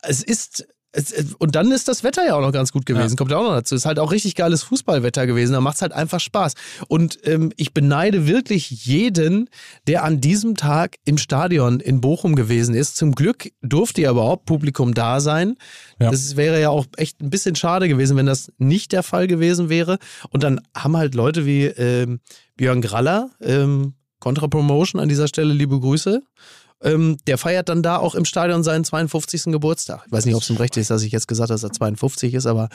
es 0.02 0.22
ist. 0.22 0.68
Es, 0.96 1.12
es- 1.12 1.34
und 1.36 1.56
dann 1.56 1.72
ist 1.72 1.88
das 1.88 2.04
Wetter 2.04 2.26
ja 2.26 2.36
auch 2.36 2.42
noch 2.42 2.52
ganz 2.52 2.72
gut 2.72 2.86
gewesen, 2.86 3.16
kommt 3.18 3.32
ja 3.32 3.38
auch 3.38 3.44
noch 3.44 3.54
dazu. 3.56 3.76
Ist 3.76 3.86
halt 3.86 4.00
auch 4.00 4.12
richtig 4.12 4.36
geiles 4.36 4.64
Fußballwetter 4.64 5.28
gewesen, 5.28 5.54
da 5.54 5.62
macht 5.62 5.76
es 5.76 5.82
halt 5.82 5.92
einfach 5.92 6.20
Spaß. 6.20 6.54
Und 6.88 7.20
ähm, 7.28 7.52
ich 7.58 7.74
beneide 7.74 8.28
wirklich 8.28 8.70
jeden, 8.86 9.50
der 9.88 10.04
an 10.04 10.22
diesem 10.22 10.56
Tag 10.56 10.96
im 11.06 11.18
Stadion 11.18 11.80
in 11.80 12.02
Bochum 12.02 12.36
gewesen 12.36 12.74
ist. 12.76 12.96
Zum 12.96 13.14
Glück 13.14 13.52
durfte 13.62 14.02
ja 14.02 14.12
überhaupt 14.12 14.46
Publikum 14.46 14.94
da 14.94 15.20
sein. 15.20 15.56
Ja. 16.00 16.12
Das 16.12 16.36
wäre 16.36 16.60
ja 16.62 16.70
auch 16.70 16.86
echt 16.98 17.22
ein 17.22 17.30
bisschen 17.30 17.56
schade 17.56 17.88
gewesen, 17.88 18.18
wenn 18.18 18.26
das 18.26 18.52
nicht 18.58 18.92
der 18.92 19.04
Fall 19.04 19.28
gewesen 19.28 19.70
wäre. 19.70 19.98
Und 20.30 20.44
dann 20.44 20.62
haben 20.76 20.98
halt 20.98 21.16
Leute 21.16 21.46
wie 21.46 21.66
ähm, 21.66 22.20
Björn 22.56 22.82
Graller, 22.82 23.30
ähm, 23.42 23.94
Contra 24.20 24.48
Promotion 24.48 25.00
an 25.02 25.10
dieser 25.10 25.28
Stelle, 25.28 25.54
liebe 25.54 25.80
Grüße. 25.80 26.22
Ähm, 26.84 27.18
der 27.26 27.38
feiert 27.38 27.70
dann 27.70 27.82
da 27.82 27.98
auch 27.98 28.16
im 28.16 28.26
Stadion 28.26 28.62
seinen 28.64 28.84
52. 28.84 29.46
Geburtstag. 29.46 30.04
Ich 30.06 30.12
weiß 30.12 30.26
nicht, 30.26 30.36
ob 30.36 30.42
es 30.42 30.50
ihm 30.50 30.58
recht 30.58 30.76
ist, 30.78 30.90
dass 30.92 31.02
ich 31.04 31.12
jetzt 31.12 31.28
gesagt 31.28 31.50
habe, 31.50 31.56
dass 31.56 31.64
er 31.64 31.72
52 31.72 32.34
ist, 32.34 32.46
aber 32.46 32.68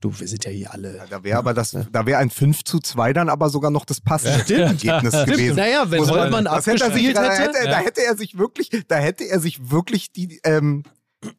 du, 0.00 0.12
wir 0.18 0.26
sind 0.26 0.44
ja 0.44 0.50
hier 0.50 0.72
alle. 0.72 1.00
Da 1.08 1.22
wäre 1.22 1.38
aber 1.38 1.54
das, 1.54 1.76
da 1.92 2.06
wäre 2.06 2.18
ein 2.18 2.30
5 2.30 2.64
zu 2.64 2.80
2 2.80 3.12
dann 3.12 3.28
aber 3.28 3.48
sogar 3.48 3.70
noch 3.70 3.84
das 3.84 4.00
passende 4.00 4.54
Ergebnis 4.62 5.12
gewesen. 5.24 5.56
Naja, 5.56 5.84
wenn 5.90 6.00
man- 6.00 6.10
Holtmann 6.10 6.44
hätte 6.46 6.50
abgespielt 6.84 7.16
da, 7.16 7.22
hätte. 7.32 7.58
hätte, 7.58 7.68
da 7.70 7.78
hätte 7.78 8.04
er 8.04 8.16
sich 8.16 8.36
wirklich, 8.36 8.70
da 8.88 8.96
hätte 8.96 9.24
er 9.24 9.38
sich 9.40 9.70
wirklich 9.70 10.10
die, 10.12 10.40
ähm, 10.44 10.82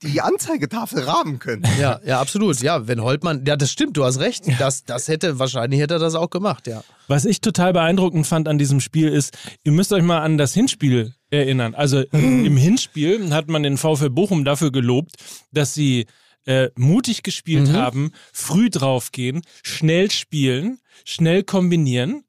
die 0.02 0.22
Anzeigetafel 0.22 1.02
rahmen 1.04 1.40
können. 1.40 1.64
Ja, 1.80 2.00
ja, 2.06 2.20
absolut. 2.20 2.60
Ja, 2.62 2.88
wenn 2.88 3.02
Holtmann, 3.02 3.44
ja, 3.46 3.56
das 3.56 3.72
stimmt, 3.72 3.98
du 3.98 4.04
hast 4.04 4.20
recht. 4.20 4.46
Das, 4.60 4.84
das 4.84 5.08
hätte, 5.08 5.40
wahrscheinlich 5.40 5.80
hätte 5.80 5.96
er 5.96 6.00
das 6.00 6.16
auch 6.16 6.30
gemacht, 6.30 6.68
ja. 6.68 6.84
Was 7.08 7.26
ich 7.26 7.42
total 7.42 7.74
beeindruckend 7.74 8.28
fand 8.28 8.48
an 8.48 8.58
diesem 8.58 8.80
Spiel 8.80 9.10
ist, 9.10 9.38
ihr 9.64 9.72
müsst 9.72 9.94
euch 9.94 10.04
mal 10.04 10.20
an 10.20 10.38
das 10.38 10.54
Hinspiel 10.54 11.14
erinnern. 11.30 11.76
Also 11.76 12.02
im 12.12 12.58
Hinspiel 12.58 13.34
hat 13.34 13.48
man 13.50 13.64
den 13.64 13.78
VfL 13.78 14.10
Bochum 14.10 14.46
dafür 14.46 14.72
gelobt, 14.72 15.16
dass 15.52 15.74
sie 15.74 16.06
äh, 16.46 16.70
mutig 16.76 17.24
gespielt 17.24 17.72
haben, 17.74 18.12
früh 18.34 18.70
draufgehen, 18.70 19.42
schnell 19.64 20.10
spielen, 20.12 20.80
schnell 21.04 21.44
kombinieren 21.44 22.24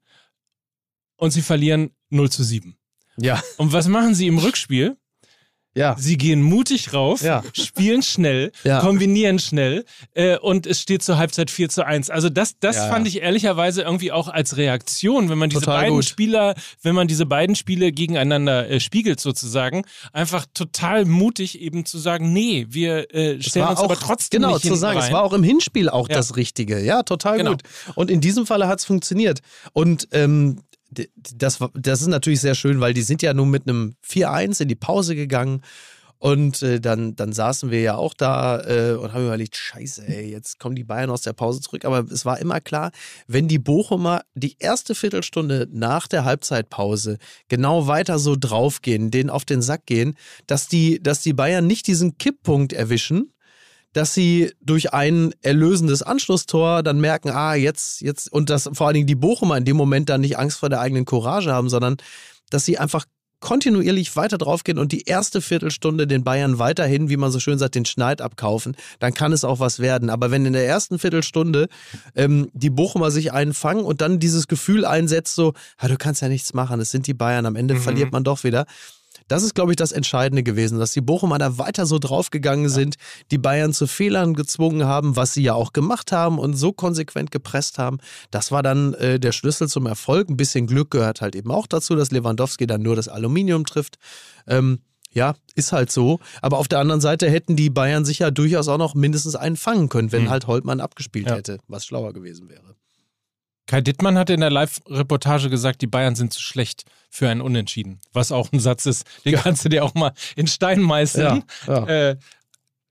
und 1.15 1.31
sie 1.31 1.41
verlieren 1.41 1.91
0 2.09 2.29
zu 2.29 2.43
7. 2.43 2.75
Ja, 3.17 3.41
Und 3.57 3.73
was 3.73 3.87
machen 3.87 4.15
sie 4.15 4.27
im 4.27 4.37
Rückspiel? 4.37 4.97
Ja. 5.79 5.95
Sie 5.97 6.17
gehen 6.17 6.41
mutig 6.41 6.93
rauf, 6.93 7.21
Ja. 7.21 7.41
spielen 7.53 8.01
schnell, 8.03 8.51
Ja. 8.63 8.79
kombinieren 8.81 9.39
schnell 9.39 9.85
äh, 10.13 10.37
und 10.37 10.67
es 10.67 10.81
steht 10.81 11.01
zur 11.03 11.17
Halbzeit 11.17 11.49
4 11.49 11.69
zu 11.69 11.85
1. 11.85 12.09
Also 12.09 12.29
das, 12.29 12.59
das 12.59 12.77
fand 12.77 13.07
ich 13.07 13.21
ehrlicherweise 13.21 13.81
irgendwie 13.81 14.11
auch 14.11 14.27
als 14.27 14.57
Reaktion, 14.57 15.29
wenn 15.29 15.37
man 15.37 15.49
diese 15.49 15.61
Total 15.61 15.81
beiden 15.83 15.95
gut. 15.95 16.05
Spieler, 16.05 16.55
wenn 16.83 16.95
man 16.95 17.07
diese 17.07 17.25
beiden 17.25 17.55
Spiele 17.55 17.91
gegeneinander 17.91 18.69
äh, 18.69 18.79
spiegelt 18.79 19.19
sozusagen, 19.19 19.83
einfach 20.13 20.45
total 20.53 21.05
mutig 21.05 21.59
eben 21.61 21.85
zu 21.85 21.97
sagen, 21.97 22.33
nee, 22.33 22.65
wir 22.69 23.13
äh, 23.15 23.41
stellen 23.41 23.67
uns 23.67 23.79
auch, 23.79 23.85
aber 23.85 23.95
trotzdem 23.95 24.41
genau, 24.41 24.53
nicht 24.53 24.61
zu 24.61 24.67
hinten 24.69 24.79
sagen, 24.79 24.99
rein. 24.99 25.07
es 25.07 25.13
war 25.13 25.23
auch 25.23 25.33
im 25.33 25.43
Hinspiel 25.43 25.89
auch 25.89 26.07
das 26.07 26.35
Richtige. 26.35 26.79
Ja, 26.83 27.03
total 27.03 27.37
Genau. 27.37 27.51
gut. 27.51 27.61
Und 27.95 28.11
in 28.11 28.19
diesem 28.21 28.45
Falle 28.45 28.67
hat 28.67 28.79
es 28.79 28.85
funktioniert. 28.85 29.39
Und 29.73 30.07
ähm, 30.11 30.61
das, 30.91 31.59
das 31.73 32.01
ist 32.01 32.07
natürlich 32.07 32.41
sehr 32.41 32.55
schön, 32.55 32.79
weil 32.79 32.93
die 32.93 33.01
sind 33.01 33.21
ja 33.21 33.33
nun 33.33 33.49
mit 33.49 33.67
einem 33.67 33.95
4-1 34.07 34.61
in 34.61 34.67
die 34.67 34.75
Pause 34.75 35.15
gegangen. 35.15 35.61
Und 36.21 36.61
äh, 36.63 36.81
dann, 36.81 37.15
dann 37.15 37.31
saßen 37.31 37.71
wir 37.71 37.79
ja 37.79 37.95
auch 37.95 38.13
da 38.13 38.59
äh, 38.59 38.91
und 38.91 39.13
haben 39.13 39.23
überlegt, 39.23 39.55
scheiße, 39.55 40.05
ey, 40.05 40.29
jetzt 40.29 40.59
kommen 40.59 40.75
die 40.75 40.83
Bayern 40.83 41.09
aus 41.09 41.21
der 41.21 41.31
Pause 41.31 41.61
zurück. 41.61 41.85
Aber 41.85 41.99
es 42.11 42.25
war 42.25 42.39
immer 42.39 42.59
klar, 42.59 42.91
wenn 43.27 43.47
die 43.47 43.57
Bochumer 43.57 44.23
die 44.33 44.57
erste 44.59 44.95
Viertelstunde 44.95 45.69
nach 45.71 46.07
der 46.07 46.25
Halbzeitpause 46.25 47.19
genau 47.47 47.87
weiter 47.87 48.19
so 48.19 48.35
draufgehen, 48.37 49.11
denen 49.11 49.29
auf 49.29 49.45
den 49.45 49.61
Sack 49.61 49.85
gehen, 49.85 50.17
dass 50.45 50.67
die, 50.67 51.01
dass 51.01 51.21
die 51.21 51.31
Bayern 51.31 51.65
nicht 51.65 51.87
diesen 51.87 52.17
Kipppunkt 52.17 52.73
erwischen, 52.73 53.31
dass 53.93 54.13
sie 54.13 54.51
durch 54.61 54.93
ein 54.93 55.33
erlösendes 55.41 56.03
Anschlusstor 56.03 56.83
dann 56.83 56.99
merken, 56.99 57.29
ah, 57.29 57.55
jetzt, 57.55 58.01
jetzt, 58.01 58.31
und 58.31 58.49
dass 58.49 58.69
vor 58.73 58.87
allen 58.87 58.93
Dingen 58.95 59.07
die 59.07 59.15
Bochumer 59.15 59.57
in 59.57 59.65
dem 59.65 59.77
Moment 59.77 60.09
dann 60.09 60.21
nicht 60.21 60.37
Angst 60.37 60.59
vor 60.59 60.69
der 60.69 60.81
eigenen 60.81 61.05
Courage 61.05 61.51
haben, 61.51 61.69
sondern 61.69 61.97
dass 62.49 62.65
sie 62.65 62.77
einfach 62.77 63.05
kontinuierlich 63.39 64.15
weiter 64.15 64.37
draufgehen 64.37 64.77
und 64.77 64.91
die 64.91 65.03
erste 65.03 65.41
Viertelstunde 65.41 66.07
den 66.07 66.23
Bayern 66.23 66.59
weiterhin, 66.59 67.09
wie 67.09 67.17
man 67.17 67.31
so 67.31 67.39
schön 67.39 67.57
sagt, 67.57 67.75
den 67.75 67.85
Schneid 67.85 68.21
abkaufen, 68.21 68.75
dann 68.99 69.13
kann 69.13 69.31
es 69.31 69.43
auch 69.43 69.59
was 69.59 69.79
werden. 69.79 70.09
Aber 70.09 70.31
wenn 70.31 70.45
in 70.45 70.53
der 70.53 70.67
ersten 70.67 70.99
Viertelstunde 70.99 71.69
ähm, 72.15 72.49
die 72.53 72.69
Bochumer 72.69 73.11
sich 73.11 73.31
einfangen 73.31 73.85
und 73.85 74.01
dann 74.01 74.19
dieses 74.19 74.47
Gefühl 74.47 74.85
einsetzt, 74.85 75.35
so, 75.35 75.53
ja, 75.81 75.87
du 75.87 75.97
kannst 75.97 76.21
ja 76.21 76.27
nichts 76.27 76.53
machen, 76.53 76.79
es 76.81 76.91
sind 76.91 77.07
die 77.07 77.13
Bayern, 77.13 77.45
am 77.45 77.55
Ende 77.55 77.75
mhm. 77.75 77.79
verliert 77.79 78.11
man 78.11 78.23
doch 78.23 78.43
wieder, 78.43 78.65
das 79.29 79.43
ist, 79.43 79.55
glaube 79.55 79.71
ich, 79.71 79.77
das 79.77 79.93
Entscheidende 79.93 80.43
gewesen, 80.43 80.79
dass 80.79 80.91
die 80.91 81.01
Bochumer 81.01 81.37
da 81.37 81.57
weiter 81.57 81.85
so 81.85 81.99
draufgegangen 81.99 82.67
sind, 82.67 82.95
die 83.31 83.37
Bayern 83.37 83.73
zu 83.73 83.87
Fehlern 83.87 84.33
gezwungen 84.33 84.85
haben, 84.85 85.15
was 85.15 85.33
sie 85.33 85.43
ja 85.43 85.53
auch 85.53 85.71
gemacht 85.71 86.11
haben 86.11 86.37
und 86.37 86.55
so 86.55 86.73
konsequent 86.73 87.31
gepresst 87.31 87.77
haben. 87.77 87.99
Das 88.31 88.51
war 88.51 88.63
dann 88.63 88.93
äh, 88.95 89.19
der 89.19 89.31
Schlüssel 89.31 89.69
zum 89.69 89.85
Erfolg. 89.85 90.29
Ein 90.29 90.37
bisschen 90.37 90.67
Glück 90.67 90.91
gehört 90.91 91.21
halt 91.21 91.35
eben 91.35 91.51
auch 91.51 91.67
dazu, 91.67 91.95
dass 91.95 92.11
Lewandowski 92.11 92.67
dann 92.67 92.81
nur 92.81 92.95
das 92.95 93.07
Aluminium 93.07 93.65
trifft. 93.65 93.97
Ähm, 94.47 94.79
ja, 95.11 95.35
ist 95.55 95.71
halt 95.71 95.91
so. 95.91 96.19
Aber 96.41 96.57
auf 96.57 96.67
der 96.67 96.79
anderen 96.79 97.01
Seite 97.01 97.29
hätten 97.29 97.55
die 97.55 97.69
Bayern 97.69 98.05
sich 98.05 98.19
ja 98.19 98.31
durchaus 98.31 98.67
auch 98.67 98.77
noch 98.77 98.95
mindestens 98.95 99.35
einen 99.35 99.55
fangen 99.55 99.89
können, 99.89 100.11
wenn 100.11 100.23
mhm. 100.23 100.29
halt 100.29 100.47
Holtmann 100.47 100.81
abgespielt 100.81 101.27
ja. 101.27 101.35
hätte, 101.35 101.59
was 101.67 101.85
schlauer 101.85 102.13
gewesen 102.13 102.49
wäre. 102.49 102.75
Kai 103.69 103.81
Dittmann 103.81 104.17
hatte 104.17 104.33
in 104.33 104.39
der 104.39 104.49
Live-Reportage 104.49 105.47
gesagt, 105.51 105.83
die 105.83 105.87
Bayern 105.87 106.15
sind 106.15 106.33
zu 106.33 106.41
schlecht 106.41 106.85
für 107.11 107.29
ein 107.29 107.39
Unentschieden. 107.39 108.01
Was 108.13 108.31
auch 108.31 108.51
ein 108.51 108.59
Satz 108.59 108.87
ist, 108.87 109.05
den 109.25 109.33
ja. 109.33 109.41
kannst 109.41 109.63
du 109.63 109.69
dir 109.69 109.85
auch 109.85 109.93
mal 109.93 110.11
in 110.35 110.47
Stein 110.47 110.81
meißeln. 110.81 111.43
Ja, 111.67 111.73
ja. 111.85 111.85
Äh, 111.85 112.17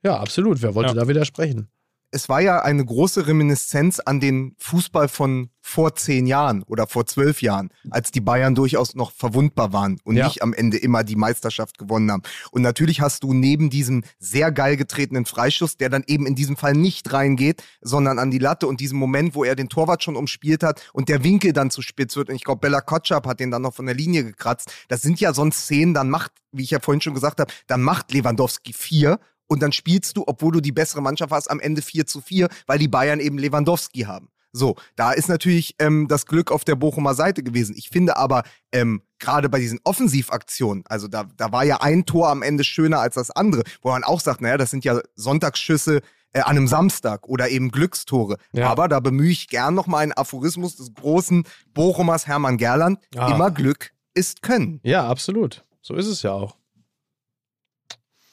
ja 0.05 0.21
absolut. 0.21 0.63
Wer 0.63 0.77
wollte 0.77 0.95
da 0.95 1.09
widersprechen? 1.09 1.69
Es 2.11 2.29
war 2.29 2.41
ja 2.41 2.63
eine 2.63 2.85
große 2.85 3.27
Reminiszenz 3.27 4.01
an 4.01 4.21
den 4.21 4.55
Fußball 4.59 5.09
von 5.09 5.51
vor 5.61 5.95
zehn 5.95 6.27
Jahren 6.27 6.63
oder 6.63 6.87
vor 6.87 7.05
zwölf 7.05 7.43
Jahren, 7.43 7.69
als 7.91 8.11
die 8.11 8.23
Bayern 8.23 8.55
durchaus 8.55 8.95
noch 8.95 9.13
verwundbar 9.13 9.75
waren 9.75 10.01
und 10.05 10.17
ja. 10.17 10.27
nicht 10.27 10.43
am 10.43 10.55
Ende 10.55 10.79
immer 10.79 11.05
die 11.05 11.17
Meisterschaft 11.17 11.77
gewonnen 11.77 12.11
haben. 12.11 12.23
Und 12.51 12.63
natürlich 12.63 13.03
hast 13.03 13.23
du 13.23 13.35
neben 13.35 13.69
diesem 13.69 14.05
sehr 14.19 14.51
geil 14.51 14.79
getretenen 14.79 15.27
Freischuss, 15.27 15.77
der 15.77 15.91
dann 15.91 16.05
eben 16.07 16.27
in 16.27 16.35
diesem 16.35 16.57
Fall 16.57 16.73
nicht 16.73 17.13
reingeht, 17.13 17.63
sondern 17.83 18.19
an 18.19 18.31
die 18.31 18.39
Latte 18.39 18.67
und 18.67 18.81
diesem 18.81 18.99
Moment, 18.99 19.35
wo 19.35 19.45
er 19.45 19.57
den 19.57 19.69
Torwart 19.69 20.03
schon 20.03 20.17
umspielt 20.17 20.63
hat 20.63 20.89
und 20.95 21.11
der 21.11 21.23
Winkel 21.23 21.53
dann 21.53 21.71
zu 21.71 21.83
spitz 21.83 22.17
wird. 22.17 22.31
Und 22.31 22.37
ich 22.37 22.45
glaube, 22.45 22.61
Bella 22.61 22.81
Kotschap 22.81 23.27
hat 23.27 23.41
den 23.41 23.51
dann 23.51 23.63
noch 23.63 23.75
von 23.75 23.85
der 23.85 23.95
Linie 23.95 24.25
gekratzt. 24.25 24.73
Das 24.89 25.03
sind 25.03 25.21
ja 25.21 25.35
sonst 25.35 25.65
Szenen, 25.65 25.93
dann 25.93 26.09
macht, 26.09 26.33
wie 26.53 26.63
ich 26.63 26.71
ja 26.71 26.81
vorhin 26.81 27.03
schon 27.03 27.15
gesagt 27.15 27.41
habe, 27.41 27.53
dann 27.67 27.83
macht 27.83 28.11
Lewandowski 28.13 28.73
vier 28.73 29.21
und 29.49 29.63
dann 29.63 29.73
spielst 29.73 30.17
du, 30.17 30.25
obwohl 30.27 30.53
du 30.53 30.61
die 30.61 30.73
bessere 30.73 31.03
Mannschaft 31.03 31.33
hast, 31.33 31.51
am 31.51 31.61
Ende 31.61 31.83
4 31.83 32.07
zu 32.07 32.21
4, 32.21 32.49
weil 32.67 32.79
die 32.79 32.89
Bayern 32.89 33.21
eben 33.21 33.39
Lewandowski 33.39 34.03
haben. 34.03 34.29
So, 34.53 34.77
da 34.97 35.13
ist 35.13 35.29
natürlich 35.29 35.75
ähm, 35.79 36.09
das 36.09 36.27
Glück 36.27 36.51
auf 36.51 36.65
der 36.65 36.75
Bochumer 36.75 37.15
Seite 37.15 37.43
gewesen. 37.43 37.75
Ich 37.77 37.91
finde 37.91 38.17
aber, 38.17 38.45
ähm, 38.73 39.03
gerade 39.19 39.49
bei 39.49 39.59
diesen 39.59 39.79
Offensivaktionen, 39.85 40.85
also 40.87 41.07
da, 41.07 41.25
da 41.37 41.53
war 41.53 41.65
ja 41.65 41.81
ein 41.81 42.07
Tor 42.07 42.29
am 42.29 42.43
Ende 42.43 42.65
schöner 42.65 43.01
als 43.01 43.15
das 43.15 43.31
andere, 43.31 43.63
wo 43.83 43.91
man 43.91 44.05
auch 44.05 44.21
sagt, 44.21 44.41
naja, 44.41 44.57
das 44.57 44.71
sind 44.71 44.85
ja 44.85 45.01
Sonntagsschüsse 45.17 46.01
äh, 46.33 46.41
an 46.41 46.57
einem 46.57 46.69
Samstag 46.69 47.29
oder 47.29 47.49
eben 47.51 47.71
Glückstore. 47.71 48.37
Ja. 48.53 48.69
Aber 48.71 48.89
da 48.89 49.01
bemühe 49.01 49.31
ich 49.31 49.49
gern 49.49 49.75
nochmal 49.75 50.03
einen 50.03 50.13
Aphorismus 50.13 50.77
des 50.77 50.95
großen 50.95 51.45
Bochumers 51.75 52.27
Hermann 52.27 52.57
Gerland. 52.57 52.99
Ah. 53.17 53.35
Immer 53.35 53.51
Glück 53.51 53.93
ist 54.15 54.43
Können. 54.43 54.81
Ja, 54.83 55.07
absolut. 55.09 55.65
So 55.83 55.95
ist 55.95 56.07
es 56.07 56.23
ja 56.23 56.33
auch. 56.33 56.57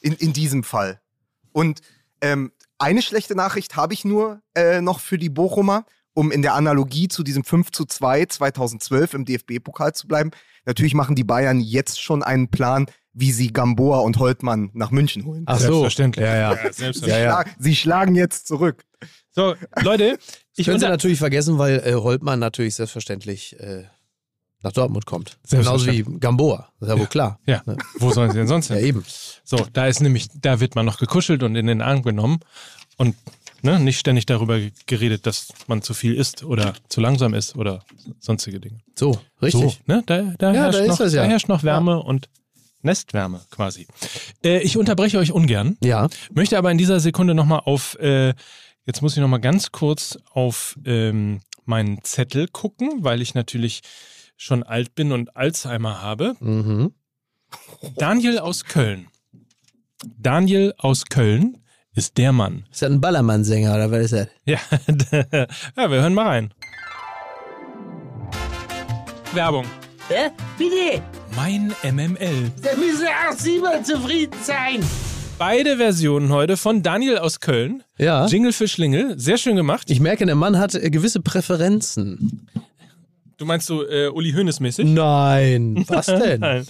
In, 0.00 0.14
in 0.14 0.32
diesem 0.32 0.62
Fall. 0.62 1.00
Und 1.56 1.80
ähm, 2.20 2.52
eine 2.76 3.00
schlechte 3.00 3.34
Nachricht 3.34 3.76
habe 3.76 3.94
ich 3.94 4.04
nur 4.04 4.42
äh, 4.54 4.82
noch 4.82 5.00
für 5.00 5.16
die 5.16 5.30
Bochumer, 5.30 5.86
um 6.12 6.30
in 6.30 6.42
der 6.42 6.52
Analogie 6.52 7.08
zu 7.08 7.22
diesem 7.22 7.44
5 7.44 7.72
zu 7.72 7.86
2 7.86 8.26
2012 8.26 9.14
im 9.14 9.24
DFB-Pokal 9.24 9.94
zu 9.94 10.06
bleiben. 10.06 10.32
Natürlich 10.66 10.92
machen 10.92 11.16
die 11.16 11.24
Bayern 11.24 11.58
jetzt 11.60 12.02
schon 12.02 12.22
einen 12.22 12.48
Plan, 12.48 12.84
wie 13.14 13.32
sie 13.32 13.54
Gamboa 13.54 14.00
und 14.00 14.18
Holtmann 14.18 14.68
nach 14.74 14.90
München 14.90 15.24
holen. 15.24 15.44
Ach 15.46 15.58
so. 15.58 15.64
Selbstverständlich. 15.68 16.26
Ja, 16.26 16.34
ja. 16.36 16.52
ja, 16.52 16.72
selbstverständlich. 16.72 17.14
Sie, 17.14 17.22
schlag, 17.22 17.56
sie, 17.58 17.76
schlagen 17.76 18.14
jetzt 18.16 18.46
zurück. 18.46 18.84
So, 19.30 19.54
Leute. 19.80 20.18
Ich 20.56 20.66
könnte 20.66 20.90
natürlich 20.90 21.18
vergessen, 21.18 21.56
weil 21.56 21.78
äh, 21.86 21.94
Holtmann 21.94 22.38
natürlich 22.38 22.74
selbstverständlich 22.74 23.58
äh, 23.60 23.84
nach 24.62 24.72
Dortmund 24.72 25.06
kommt. 25.06 25.38
Genauso 25.50 25.86
wie 25.86 26.02
Gamboa. 26.02 26.68
Das 26.80 26.88
ist 26.88 26.94
ja, 26.94 27.00
wohl 27.00 27.06
klar. 27.06 27.38
Ja. 27.46 27.62
Ne? 27.66 27.76
Wo 27.98 28.12
sollen 28.12 28.30
sie 28.30 28.38
denn 28.38 28.48
sonst 28.48 28.66
hin? 28.68 28.78
Ja, 28.78 28.82
eben. 28.82 29.04
So, 29.44 29.66
da 29.72 29.86
ist 29.86 30.00
nämlich, 30.00 30.28
da 30.34 30.60
wird 30.60 30.74
man 30.74 30.86
noch 30.86 30.98
gekuschelt 30.98 31.42
und 31.42 31.56
in 31.56 31.66
den 31.66 31.82
Arm 31.82 32.02
genommen 32.02 32.40
und 32.96 33.14
ne, 33.62 33.78
nicht 33.78 33.98
ständig 33.98 34.26
darüber 34.26 34.58
geredet, 34.86 35.26
dass 35.26 35.48
man 35.66 35.82
zu 35.82 35.94
viel 35.94 36.14
isst 36.14 36.42
oder 36.44 36.74
zu 36.88 37.00
langsam 37.00 37.34
ist 37.34 37.56
oder 37.56 37.84
sonstige 38.18 38.60
Dinge. 38.60 38.80
So, 38.94 39.18
richtig. 39.42 39.60
So, 39.60 39.74
ne? 39.86 40.02
Da, 40.06 40.34
da, 40.38 40.52
ja, 40.52 40.62
herrscht, 40.62 40.78
da, 40.78 40.86
noch, 40.86 41.00
ja. 41.00 41.08
da 41.08 41.24
herrscht 41.24 41.48
noch 41.48 41.62
Wärme 41.62 41.92
ja. 41.92 41.98
und 41.98 42.28
Nestwärme 42.82 43.42
quasi. 43.50 43.86
Äh, 44.44 44.60
ich 44.60 44.76
unterbreche 44.76 45.18
euch 45.18 45.32
ungern. 45.32 45.76
Ja. 45.82 46.08
Möchte 46.32 46.56
aber 46.56 46.70
in 46.70 46.78
dieser 46.78 47.00
Sekunde 47.00 47.34
nochmal 47.34 47.60
auf, 47.64 47.98
äh, 47.98 48.34
jetzt 48.86 49.02
muss 49.02 49.14
ich 49.14 49.20
nochmal 49.20 49.40
ganz 49.40 49.72
kurz 49.72 50.18
auf 50.32 50.78
ähm, 50.84 51.40
meinen 51.64 52.02
Zettel 52.04 52.48
gucken, 52.48 53.04
weil 53.04 53.20
ich 53.20 53.34
natürlich 53.34 53.82
schon 54.36 54.62
alt 54.62 54.94
bin 54.94 55.12
und 55.12 55.36
Alzheimer 55.36 56.02
habe. 56.02 56.34
Mhm. 56.40 56.92
Daniel 57.96 58.38
aus 58.38 58.64
Köln. 58.64 59.08
Daniel 60.18 60.74
aus 60.78 61.06
Köln 61.06 61.58
ist 61.94 62.18
der 62.18 62.32
Mann. 62.32 62.66
Ist 62.70 62.82
das 62.82 62.90
ein 62.90 63.00
Ballermann-Sänger 63.00 63.74
oder 63.74 63.90
was 63.90 64.12
ist 64.12 64.12
das? 64.12 64.28
Ja, 64.44 64.58
ja, 65.76 65.90
wir 65.90 66.00
hören 66.02 66.14
mal 66.14 66.26
rein. 66.26 66.54
Werbung. 69.32 69.64
Hä? 70.08 70.30
Bitte? 70.58 71.02
Mein 71.34 71.74
MML. 71.82 72.52
Da 72.62 72.76
müssen 72.76 73.06
auch 73.06 73.36
Sie 73.36 73.58
mal 73.58 73.84
zufrieden 73.84 74.36
sein. 74.42 74.80
Beide 75.38 75.76
Versionen 75.76 76.32
heute 76.32 76.56
von 76.56 76.82
Daniel 76.82 77.18
aus 77.18 77.40
Köln. 77.40 77.82
Ja. 77.98 78.26
Jingle 78.26 78.52
für 78.52 78.68
Schlingel. 78.68 79.18
Sehr 79.18 79.36
schön 79.36 79.56
gemacht. 79.56 79.90
Ich 79.90 80.00
merke, 80.00 80.24
der 80.24 80.34
Mann 80.34 80.58
hat 80.58 80.74
äh, 80.74 80.90
gewisse 80.90 81.20
Präferenzen. 81.20 82.48
Du 83.38 83.44
meinst 83.44 83.66
so 83.66 83.86
äh, 83.86 84.08
Uli 84.08 84.32
Hoeneß 84.32 84.60
mäßig? 84.60 84.86
Nein, 84.86 85.84
was 85.88 86.06
denn? 86.06 86.40
Nein. 86.40 86.66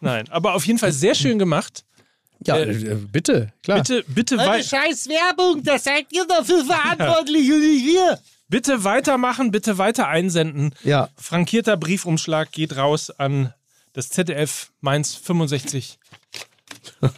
Nein, 0.00 0.28
aber 0.30 0.54
auf 0.54 0.66
jeden 0.66 0.78
Fall 0.78 0.92
sehr 0.92 1.14
schön 1.14 1.38
gemacht. 1.38 1.84
Ja, 2.46 2.56
äh, 2.56 2.70
äh 2.70 2.94
bitte, 2.94 3.52
klar. 3.62 3.78
Bitte, 3.78 4.04
bitte 4.08 4.38
weiter. 4.38 4.64
Scheiß 4.64 5.08
Werbung, 5.08 5.62
das 5.62 5.84
seid 5.84 6.06
ihr 6.10 6.26
dafür 6.26 6.64
verantwortlich 6.64 7.46
ja. 7.46 7.54
und 7.54 7.60
nicht 7.60 7.86
wir. 7.86 8.18
Bitte 8.48 8.82
weitermachen, 8.82 9.50
bitte 9.50 9.78
weiter 9.78 10.08
einsenden. 10.08 10.74
Ja. 10.82 11.08
Frankierter 11.16 11.76
Briefumschlag 11.76 12.50
geht 12.50 12.76
raus 12.76 13.10
an 13.10 13.54
das 13.92 14.08
ZDF 14.08 14.72
Mainz 14.80 15.14
65. 15.14 15.98
Oh 17.02 17.08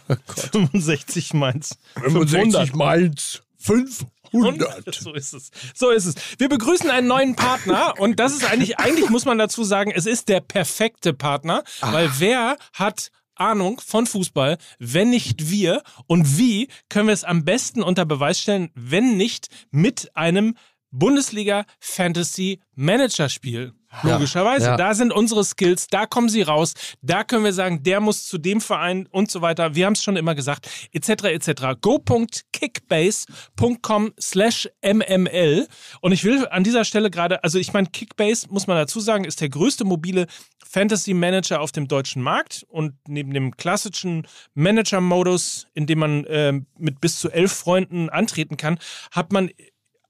65 0.51 1.33
Mainz. 1.33 1.77
65 1.95 2.73
Mainz 2.73 3.41
500. 3.57 4.12
100. 4.33 4.95
So 5.03 5.13
ist 5.13 5.33
es. 5.33 5.51
So 5.73 5.89
ist 5.89 6.05
es. 6.05 6.15
Wir 6.37 6.49
begrüßen 6.49 6.89
einen 6.89 7.07
neuen 7.07 7.35
Partner 7.35 7.93
und 7.99 8.19
das 8.19 8.33
ist 8.33 8.45
eigentlich, 8.45 8.79
eigentlich 8.79 9.09
muss 9.09 9.25
man 9.25 9.37
dazu 9.37 9.63
sagen, 9.63 9.91
es 9.93 10.05
ist 10.05 10.29
der 10.29 10.39
perfekte 10.39 11.13
Partner, 11.13 11.63
Ach. 11.81 11.93
weil 11.93 12.09
wer 12.19 12.57
hat 12.73 13.11
Ahnung 13.35 13.81
von 13.85 14.05
Fußball, 14.05 14.57
wenn 14.79 15.09
nicht 15.09 15.49
wir? 15.49 15.81
Und 16.07 16.37
wie 16.37 16.67
können 16.89 17.07
wir 17.07 17.13
es 17.13 17.23
am 17.23 17.45
besten 17.45 17.81
unter 17.83 18.05
Beweis 18.05 18.39
stellen, 18.39 18.69
wenn 18.75 19.17
nicht 19.17 19.47
mit 19.71 20.15
einem 20.15 20.55
Bundesliga 20.91 21.65
Fantasy 21.79 22.59
Manager 22.75 23.29
Spiel? 23.29 23.73
Logischerweise. 24.01 24.65
Ja. 24.65 24.77
Da 24.77 24.95
sind 24.95 25.13
unsere 25.13 25.43
Skills, 25.43 25.87
da 25.87 26.05
kommen 26.05 26.29
sie 26.29 26.41
raus. 26.41 26.73
Da 27.01 27.23
können 27.23 27.43
wir 27.43 27.51
sagen, 27.53 27.83
der 27.83 27.99
muss 27.99 28.27
zu 28.27 28.37
dem 28.37 28.61
Verein 28.61 29.07
und 29.11 29.29
so 29.29 29.41
weiter. 29.41 29.75
Wir 29.75 29.85
haben 29.85 29.91
es 29.93 30.03
schon 30.03 30.15
immer 30.17 30.35
gesagt, 30.35 30.69
etc. 30.91 31.25
etc. 31.25 31.51
go.kickbase.com 31.79 34.13
slash 34.19 34.69
mml. 34.81 35.67
Und 36.01 36.11
ich 36.11 36.23
will 36.23 36.47
an 36.47 36.63
dieser 36.63 36.85
Stelle 36.85 37.11
gerade, 37.11 37.43
also 37.43 37.59
ich 37.59 37.73
meine, 37.73 37.87
Kickbase, 37.87 38.47
muss 38.49 38.65
man 38.67 38.77
dazu 38.77 38.99
sagen, 38.99 39.25
ist 39.25 39.41
der 39.41 39.49
größte 39.49 39.83
mobile 39.85 40.25
Fantasy 40.65 41.13
Manager 41.13 41.61
auf 41.61 41.71
dem 41.71 41.87
deutschen 41.87 42.23
Markt. 42.23 42.65
Und 42.69 42.95
neben 43.07 43.31
dem 43.33 43.55
klassischen 43.55 44.27
Manager-Modus, 44.55 45.67
in 45.73 45.85
dem 45.85 45.99
man 45.99 46.25
äh, 46.25 46.53
mit 46.77 46.99
bis 46.99 47.19
zu 47.19 47.29
elf 47.29 47.53
Freunden 47.53 48.09
antreten 48.09 48.57
kann, 48.57 48.79
hat 49.11 49.31
man 49.31 49.51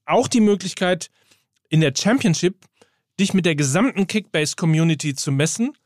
auch 0.05 0.27
die 0.27 0.41
Möglichkeit, 0.41 1.09
in 1.73 1.81
der 1.81 1.91
Championship 1.97 2.67
dich 3.19 3.33
mit 3.33 3.45
der 3.45 3.55
gesamten 3.55 4.07
Kickbase-Community 4.07 5.13
zu 5.15 5.31
messen 5.31 5.77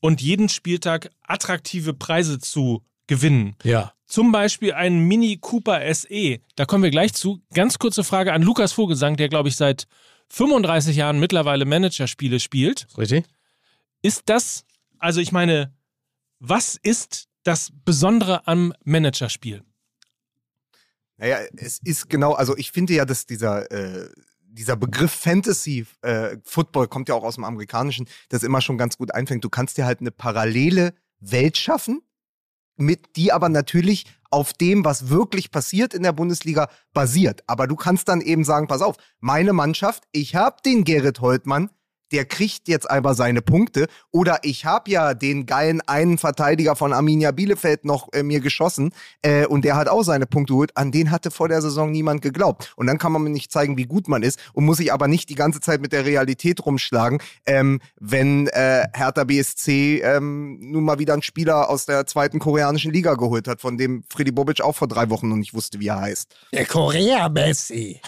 und 0.00 0.20
jeden 0.20 0.48
Spieltag 0.48 1.10
attraktive 1.22 1.94
Preise 1.94 2.38
zu 2.38 2.82
gewinnen. 3.06 3.56
Ja. 3.62 3.92
Zum 4.06 4.32
Beispiel 4.32 4.72
einen 4.72 5.06
Mini 5.06 5.38
Cooper 5.38 5.82
SE. 5.94 6.40
Da 6.56 6.64
kommen 6.64 6.82
wir 6.82 6.90
gleich 6.90 7.12
zu. 7.12 7.40
Ganz 7.54 7.78
kurze 7.78 8.02
Frage 8.02 8.32
an 8.32 8.42
Lukas 8.42 8.72
Vogelsang, 8.72 9.16
der, 9.16 9.28
glaube 9.28 9.48
ich, 9.48 9.56
seit 9.56 9.86
35 10.30 10.96
Jahren 10.96 11.20
mittlerweile 11.20 11.64
Managerspiele 11.64 12.40
spielt. 12.40 12.86
Richtig. 12.96 13.24
Ist 14.02 14.22
das, 14.26 14.64
also 14.98 15.20
ich 15.20 15.32
meine, 15.32 15.72
was 16.38 16.78
ist 16.82 17.28
das 17.42 17.70
Besondere 17.84 18.46
am 18.46 18.72
Managerspiel? 18.84 19.62
Naja, 21.18 21.38
es 21.56 21.78
ist 21.84 22.08
genau, 22.08 22.32
also 22.32 22.56
ich 22.56 22.72
finde 22.72 22.94
ja, 22.94 23.04
dass 23.04 23.26
dieser 23.26 23.70
äh, 23.70 24.08
dieser 24.52 24.76
Begriff 24.76 25.12
Fantasy 25.12 25.86
äh, 26.02 26.36
Football 26.44 26.88
kommt 26.88 27.08
ja 27.08 27.14
auch 27.14 27.24
aus 27.24 27.36
dem 27.36 27.44
Amerikanischen, 27.44 28.06
das 28.28 28.42
immer 28.42 28.60
schon 28.60 28.78
ganz 28.78 28.96
gut 28.96 29.14
einfängt. 29.14 29.44
Du 29.44 29.50
kannst 29.50 29.78
dir 29.78 29.86
halt 29.86 30.00
eine 30.00 30.10
parallele 30.10 30.94
Welt 31.20 31.56
schaffen, 31.56 32.02
mit 32.76 33.16
die 33.16 33.32
aber 33.32 33.48
natürlich 33.48 34.06
auf 34.30 34.52
dem, 34.52 34.84
was 34.84 35.08
wirklich 35.08 35.50
passiert 35.50 35.92
in 35.92 36.02
der 36.02 36.12
Bundesliga, 36.12 36.70
basiert. 36.92 37.42
Aber 37.46 37.66
du 37.66 37.76
kannst 37.76 38.08
dann 38.08 38.20
eben 38.20 38.44
sagen, 38.44 38.68
pass 38.68 38.82
auf, 38.82 38.96
meine 39.18 39.52
Mannschaft, 39.52 40.04
ich 40.12 40.34
habe 40.34 40.56
den 40.64 40.84
Gerrit 40.84 41.20
Holtmann, 41.20 41.70
der 42.12 42.24
kriegt 42.24 42.68
jetzt 42.68 42.90
aber 42.90 43.14
seine 43.14 43.42
Punkte. 43.42 43.86
Oder 44.10 44.38
ich 44.42 44.64
habe 44.64 44.90
ja 44.90 45.14
den 45.14 45.46
geilen 45.46 45.80
einen 45.86 46.18
Verteidiger 46.18 46.76
von 46.76 46.92
Arminia 46.92 47.30
Bielefeld 47.30 47.84
noch 47.84 48.12
äh, 48.12 48.22
mir 48.22 48.40
geschossen 48.40 48.92
äh, 49.22 49.46
und 49.46 49.64
der 49.64 49.76
hat 49.76 49.88
auch 49.88 50.02
seine 50.02 50.26
Punkte 50.26 50.52
geholt. 50.54 50.76
An 50.76 50.92
den 50.92 51.10
hatte 51.10 51.30
vor 51.30 51.48
der 51.48 51.62
Saison 51.62 51.90
niemand 51.90 52.22
geglaubt. 52.22 52.72
Und 52.76 52.86
dann 52.86 52.98
kann 52.98 53.12
man 53.12 53.22
mir 53.22 53.30
nicht 53.30 53.52
zeigen, 53.52 53.76
wie 53.76 53.86
gut 53.86 54.08
man 54.08 54.22
ist 54.22 54.38
und 54.52 54.64
muss 54.64 54.78
sich 54.78 54.92
aber 54.92 55.08
nicht 55.08 55.28
die 55.28 55.34
ganze 55.34 55.60
Zeit 55.60 55.80
mit 55.80 55.92
der 55.92 56.04
Realität 56.04 56.64
rumschlagen, 56.64 57.20
ähm, 57.46 57.80
wenn 57.98 58.46
äh, 58.48 58.86
Hertha 58.92 59.24
BSC 59.24 60.00
ähm, 60.02 60.58
nun 60.60 60.84
mal 60.84 60.98
wieder 60.98 61.12
einen 61.12 61.22
Spieler 61.22 61.68
aus 61.68 61.86
der 61.86 62.06
zweiten 62.06 62.38
koreanischen 62.38 62.92
Liga 62.92 63.14
geholt 63.14 63.48
hat, 63.48 63.60
von 63.60 63.76
dem 63.78 64.04
Freddy 64.08 64.32
Bobic 64.32 64.60
auch 64.60 64.76
vor 64.76 64.88
drei 64.88 65.10
Wochen 65.10 65.28
noch 65.28 65.36
nicht 65.36 65.54
wusste, 65.54 65.80
wie 65.80 65.88
er 65.88 66.00
heißt. 66.00 66.34
Der 66.52 66.66
Korea-Messi. 66.66 68.00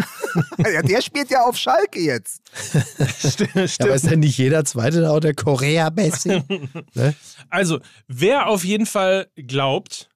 ja, 0.58 0.82
der 0.82 1.02
spielt 1.02 1.30
ja 1.30 1.42
auf 1.44 1.56
Schalke 1.56 2.00
jetzt. 2.00 2.40
Ja, 3.54 3.66
aber 3.80 3.94
ist 3.94 4.06
ja 4.06 4.16
nicht 4.16 4.38
jeder 4.38 4.64
Zweite 4.64 5.10
auch 5.10 5.20
der 5.20 5.34
Korea-Messi? 5.34 6.42
ne? 6.94 7.14
Also, 7.48 7.78
wer 8.08 8.48
auf 8.48 8.64
jeden 8.64 8.86
Fall 8.86 9.28
glaubt, 9.36 10.08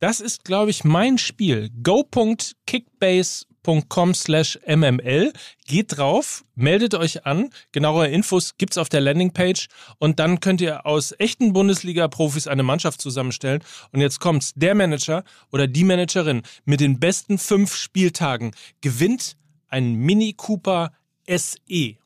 das 0.00 0.20
ist, 0.20 0.44
glaube 0.44 0.70
ich, 0.70 0.84
mein 0.84 1.16
Spiel. 1.16 1.70
go.kickbase.com 1.82 4.14
slash 4.14 4.58
mml. 4.66 5.32
Geht 5.66 5.96
drauf, 5.96 6.44
meldet 6.54 6.94
euch 6.94 7.24
an. 7.24 7.48
Genauere 7.72 8.08
Infos 8.08 8.58
gibt 8.58 8.74
es 8.74 8.78
auf 8.78 8.90
der 8.90 9.00
Landingpage. 9.00 9.68
Und 9.98 10.18
dann 10.18 10.40
könnt 10.40 10.60
ihr 10.60 10.84
aus 10.84 11.14
echten 11.18 11.54
Bundesliga-Profis 11.54 12.48
eine 12.48 12.62
Mannschaft 12.62 13.00
zusammenstellen. 13.00 13.64
Und 13.92 14.02
jetzt 14.02 14.20
kommt's. 14.20 14.52
Der 14.56 14.74
Manager 14.74 15.24
oder 15.50 15.66
die 15.66 15.84
Managerin 15.84 16.42
mit 16.66 16.80
den 16.80 17.00
besten 17.00 17.38
fünf 17.38 17.74
Spieltagen 17.74 18.50
gewinnt 18.82 19.38
ein 19.68 19.94
Mini 19.94 20.34
Cooper 20.34 20.92
SE. 21.26 21.96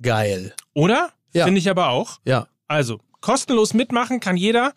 Geil. 0.00 0.54
Oder? 0.74 1.10
Ja. 1.32 1.44
Finde 1.44 1.58
ich 1.58 1.68
aber 1.68 1.90
auch. 1.90 2.20
Ja. 2.24 2.46
Also, 2.68 3.00
kostenlos 3.20 3.74
mitmachen 3.74 4.20
kann 4.20 4.36
jeder. 4.36 4.74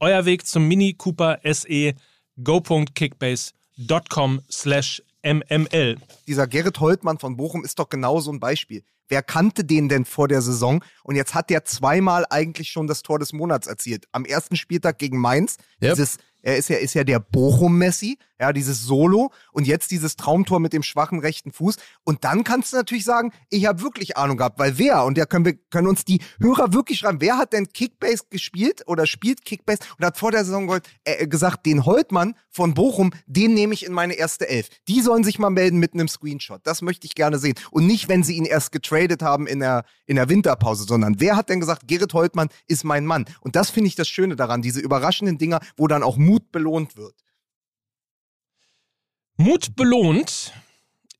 Euer 0.00 0.24
Weg 0.24 0.46
zum 0.46 0.68
Mini 0.68 0.94
Cooper 0.94 1.40
SE 1.44 1.94
go.kickbase.com 2.42 4.42
slash 4.50 5.02
mml. 5.22 5.96
Dieser 6.26 6.46
Gerrit 6.46 6.80
Holtmann 6.80 7.18
von 7.18 7.36
Bochum 7.36 7.64
ist 7.64 7.78
doch 7.78 7.88
genau 7.88 8.20
so 8.20 8.32
ein 8.32 8.40
Beispiel. 8.40 8.82
Wer 9.08 9.22
kannte 9.22 9.64
den 9.64 9.88
denn 9.88 10.04
vor 10.04 10.28
der 10.28 10.42
Saison? 10.42 10.84
Und 11.02 11.16
jetzt 11.16 11.34
hat 11.34 11.50
der 11.50 11.64
zweimal 11.64 12.26
eigentlich 12.28 12.68
schon 12.68 12.86
das 12.86 13.02
Tor 13.02 13.18
des 13.18 13.32
Monats 13.32 13.66
erzielt. 13.66 14.06
Am 14.12 14.24
ersten 14.24 14.56
Spieltag 14.56 14.98
gegen 14.98 15.18
Mainz, 15.18 15.56
yep. 15.82 15.94
dieses 15.94 16.18
er 16.42 16.56
ist 16.56 16.68
ja, 16.68 16.76
ist 16.76 16.94
ja 16.94 17.04
der 17.04 17.20
Bochum-Messi, 17.20 18.18
ja, 18.40 18.52
dieses 18.52 18.82
Solo 18.82 19.32
und 19.52 19.66
jetzt 19.66 19.90
dieses 19.90 20.16
Traumtor 20.16 20.60
mit 20.60 20.72
dem 20.72 20.82
schwachen 20.82 21.18
rechten 21.18 21.52
Fuß. 21.52 21.76
Und 22.04 22.24
dann 22.24 22.44
kannst 22.44 22.72
du 22.72 22.76
natürlich 22.76 23.04
sagen, 23.04 23.32
ich 23.50 23.66
habe 23.66 23.82
wirklich 23.82 24.16
Ahnung 24.16 24.36
gehabt, 24.36 24.58
weil 24.58 24.78
wer, 24.78 25.04
und 25.04 25.18
da 25.18 25.26
können 25.26 25.44
wir 25.44 25.54
können 25.70 25.88
uns 25.88 26.04
die 26.04 26.20
Hörer 26.40 26.72
wirklich 26.72 27.00
schreiben, 27.00 27.20
wer 27.20 27.36
hat 27.36 27.52
denn 27.52 27.68
Kickbase 27.68 28.24
gespielt 28.30 28.82
oder 28.86 29.06
spielt 29.06 29.44
Kickbase 29.44 29.80
und 29.98 30.04
hat 30.04 30.18
vor 30.18 30.30
der 30.30 30.44
Saison 30.44 30.78
äh, 31.04 31.26
gesagt, 31.26 31.66
den 31.66 31.84
Holtmann 31.84 32.34
von 32.50 32.74
Bochum, 32.74 33.10
den 33.26 33.54
nehme 33.54 33.74
ich 33.74 33.84
in 33.84 33.92
meine 33.92 34.14
erste 34.14 34.48
Elf. 34.48 34.68
Die 34.86 35.00
sollen 35.00 35.24
sich 35.24 35.38
mal 35.38 35.50
melden 35.50 35.78
mit 35.78 35.94
einem 35.94 36.08
Screenshot. 36.08 36.60
Das 36.64 36.82
möchte 36.82 37.06
ich 37.06 37.14
gerne 37.14 37.38
sehen. 37.38 37.54
Und 37.70 37.86
nicht, 37.86 38.08
wenn 38.08 38.22
sie 38.22 38.36
ihn 38.36 38.44
erst 38.44 38.72
getradet 38.72 39.22
haben 39.22 39.46
in 39.46 39.60
der, 39.60 39.84
in 40.06 40.16
der 40.16 40.28
Winterpause, 40.28 40.84
sondern 40.84 41.20
wer 41.20 41.36
hat 41.36 41.48
denn 41.48 41.60
gesagt, 41.60 41.88
Gerrit 41.88 42.14
Holtmann 42.14 42.48
ist 42.66 42.84
mein 42.84 43.06
Mann? 43.06 43.26
Und 43.40 43.56
das 43.56 43.70
finde 43.70 43.88
ich 43.88 43.96
das 43.96 44.08
Schöne 44.08 44.36
daran, 44.36 44.62
diese 44.62 44.80
überraschenden 44.80 45.38
Dinger, 45.38 45.60
wo 45.76 45.86
dann 45.86 46.02
auch 46.02 46.16
Mut 46.28 46.52
belohnt 46.52 46.96
wird. 46.96 47.14
Mut 49.38 49.74
belohnt 49.76 50.52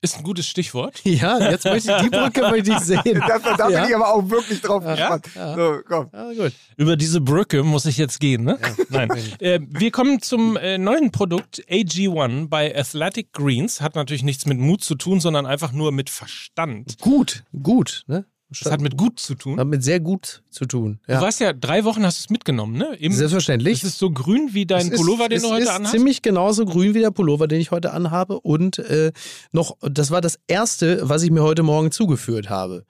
ist 0.01 0.17
ein 0.17 0.23
gutes 0.23 0.47
Stichwort. 0.47 1.01
Ja, 1.03 1.49
jetzt 1.51 1.65
möchte 1.65 1.91
ich 1.91 2.03
die 2.03 2.09
Brücke 2.09 2.41
möchte 2.41 2.71
ich 2.71 2.79
sehen. 2.79 3.01
Da, 3.27 3.39
da 3.39 3.69
ja. 3.69 3.81
bin 3.81 3.89
ich 3.89 3.95
aber 3.95 4.13
auch 4.13 4.29
wirklich 4.29 4.61
drauf 4.61 4.83
gespannt. 4.85 5.27
Ja, 5.35 5.55
So, 5.55 5.79
komm. 5.85 6.09
Ja, 6.13 6.31
gut. 6.33 6.53
Über 6.77 6.95
diese 6.95 7.21
Brücke 7.21 7.63
muss 7.63 7.85
ich 7.85 7.97
jetzt 7.97 8.19
gehen, 8.19 8.43
ne? 8.43 8.59
Nein. 8.89 9.09
äh, 9.39 9.59
wir 9.67 9.91
kommen 9.91 10.21
zum 10.21 10.55
äh, 10.57 10.77
neuen 10.77 11.11
Produkt 11.11 11.63
AG1 11.69 12.47
bei 12.49 12.77
Athletic 12.77 13.33
Greens. 13.33 13.81
Hat 13.81 13.95
natürlich 13.95 14.23
nichts 14.23 14.45
mit 14.45 14.59
Mut 14.59 14.83
zu 14.83 14.95
tun, 14.95 15.19
sondern 15.19 15.45
einfach 15.45 15.71
nur 15.71 15.91
mit 15.91 16.09
Verstand. 16.09 16.99
Gut, 16.99 17.43
gut, 17.61 18.03
ne? 18.07 18.25
Das 18.49 18.71
hat 18.71 18.81
mit 18.81 18.97
gut 18.97 19.19
zu 19.19 19.35
tun. 19.35 19.59
Hat 19.59 19.67
mit 19.67 19.83
sehr 19.83 19.99
gut 19.99 20.41
zu 20.49 20.65
tun. 20.65 20.99
Ja. 21.07 21.17
Du 21.17 21.21
warst 21.25 21.39
ja, 21.39 21.53
drei 21.53 21.83
Wochen 21.83 22.03
hast 22.03 22.17
du 22.17 22.21
es 22.21 22.29
mitgenommen, 22.31 22.77
ne? 22.77 22.97
Eben, 22.99 23.13
Selbstverständlich. 23.13 23.83
Es 23.83 23.89
ist 23.89 23.99
so 23.99 24.09
grün 24.09 24.49
wie 24.53 24.65
dein 24.65 24.89
Pullover, 24.89 25.29
den 25.29 25.41
du 25.41 25.49
heute 25.49 25.71
anhast. 25.71 25.93
Ist 25.93 25.99
ziemlich 25.99 26.23
genauso 26.23 26.65
grün 26.65 26.95
wie 26.95 26.99
der 26.99 27.11
Pullover, 27.11 27.47
den 27.47 27.61
ich 27.61 27.69
heute 27.69 27.93
anhabe. 27.93 28.39
Und 28.39 28.79
äh, 28.79 29.11
noch, 29.51 29.77
das 29.81 30.09
war 30.09 30.21
das 30.21 30.39
erste, 30.47 31.07
was 31.07 31.21
ich 31.21 31.29
mir 31.29 31.43
heute 31.43 31.61
Morgen 31.61 31.91
zugeführt 31.91 32.49
habe. 32.49 32.85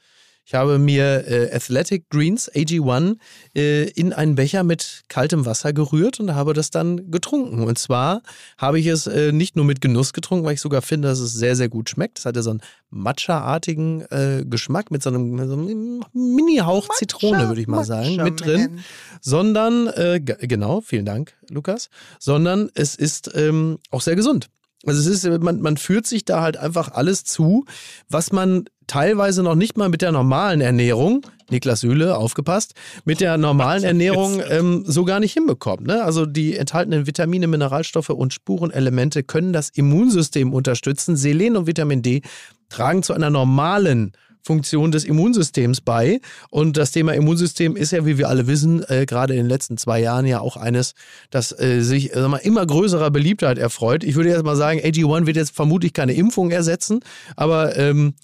Ich 0.49 0.55
habe 0.55 0.79
mir 0.79 1.27
äh, 1.27 1.55
Athletic 1.55 2.09
Greens 2.09 2.51
AG1 2.51 3.17
äh, 3.55 3.87
in 3.91 4.13
einen 4.13 4.33
Becher 4.33 4.63
mit 4.63 5.03
kaltem 5.07 5.45
Wasser 5.45 5.73
gerührt 5.73 6.19
und 6.19 6.33
habe 6.33 6.53
das 6.53 6.71
dann 6.71 7.11
getrunken. 7.11 7.61
Und 7.61 7.77
zwar 7.77 8.23
habe 8.57 8.79
ich 8.79 8.87
es 8.87 9.05
äh, 9.05 9.31
nicht 9.31 9.55
nur 9.55 9.63
mit 9.63 9.79
Genuss 9.79 10.11
getrunken, 10.11 10.47
weil 10.47 10.55
ich 10.55 10.61
sogar 10.61 10.81
finde, 10.81 11.07
dass 11.07 11.19
es 11.19 11.33
sehr, 11.33 11.55
sehr 11.55 11.69
gut 11.69 11.87
schmeckt. 11.91 12.17
Es 12.17 12.25
hatte 12.25 12.41
so 12.41 12.49
einen 12.49 12.61
Matcha-artigen 12.89 14.01
äh, 14.09 14.43
Geschmack 14.43 14.89
mit 14.89 15.03
so 15.03 15.11
einem, 15.11 15.37
so 15.37 15.53
einem 15.53 16.03
Mini-Hauch 16.13 16.89
Zitrone, 16.95 17.47
würde 17.47 17.61
ich 17.61 17.67
mal 17.67 17.85
Matcha 17.85 18.03
sagen, 18.03 18.15
mit 18.15 18.43
drin. 18.43 18.79
Sondern, 19.21 19.85
äh, 19.85 20.19
genau, 20.19 20.81
vielen 20.81 21.05
Dank, 21.05 21.35
Lukas. 21.51 21.91
Sondern 22.17 22.71
es 22.73 22.95
ist 22.95 23.29
ähm, 23.35 23.77
auch 23.91 24.01
sehr 24.01 24.15
gesund. 24.15 24.49
Also 24.85 25.01
es 25.01 25.23
ist, 25.23 25.41
man, 25.41 25.59
man 25.61 25.77
führt 25.77 26.07
sich 26.07 26.23
da 26.23 26.41
halt 26.41 26.57
einfach 26.57 26.91
alles 26.93 27.25
zu, 27.25 27.65
was 28.07 28.31
man 28.31 28.65
teilweise 28.87 29.43
noch 29.43 29.55
nicht 29.55 29.77
mal 29.77 29.89
mit 29.89 30.01
der 30.01 30.11
normalen 30.11 30.61
Ernährung, 30.61 31.25
Niklas 31.49 31.81
Süle, 31.81 32.17
aufgepasst, 32.17 32.73
mit 33.05 33.19
der 33.19 33.37
normalen 33.37 33.83
Ernährung 33.85 34.41
ähm, 34.49 34.83
so 34.85 35.03
gar 35.05 35.19
nicht 35.19 35.33
hinbekommt. 35.33 35.85
Ne? 35.85 36.03
Also 36.03 36.25
die 36.25 36.55
enthaltenen 36.55 37.07
Vitamine, 37.07 37.47
Mineralstoffe 37.47 38.09
und 38.09 38.33
Spurenelemente 38.33 39.23
können 39.23 39.53
das 39.53 39.69
Immunsystem 39.69 40.53
unterstützen. 40.53 41.17
Selen 41.17 41.57
und 41.57 41.67
Vitamin 41.67 42.01
D 42.01 42.21
tragen 42.69 43.03
zu 43.03 43.13
einer 43.13 43.29
normalen 43.29 44.13
Funktion 44.49 44.91
des 44.91 45.05
Immunsystems 45.05 45.79
bei. 45.81 46.21
Und 46.49 46.75
das 46.75 46.89
Thema 46.89 47.13
Immunsystem 47.13 47.75
ist 47.75 47.91
ja, 47.91 48.07
wie 48.07 48.17
wir 48.17 48.29
alle 48.29 48.47
wissen, 48.47 48.83
äh, 48.89 49.05
gerade 49.05 49.33
in 49.33 49.41
den 49.41 49.47
letzten 49.47 49.77
zwei 49.77 50.01
Jahren 50.01 50.25
ja 50.25 50.39
auch 50.39 50.57
eines, 50.57 50.95
das 51.29 51.51
äh, 51.59 51.81
sich 51.81 52.15
äh, 52.15 52.27
mal, 52.27 52.37
immer 52.37 52.65
größerer 52.65 53.11
Beliebtheit 53.11 53.59
erfreut. 53.59 54.03
Ich 54.03 54.15
würde 54.15 54.29
jetzt 54.29 54.43
mal 54.43 54.55
sagen, 54.55 54.79
AG1 54.79 55.27
wird 55.27 55.37
jetzt 55.37 55.55
vermutlich 55.55 55.93
keine 55.93 56.13
Impfung 56.13 56.49
ersetzen, 56.49 57.01
aber 57.35 57.77
ähm, 57.77 58.15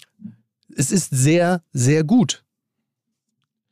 es 0.76 0.92
ist 0.92 1.12
sehr, 1.12 1.62
sehr 1.74 2.04
gut. 2.04 2.45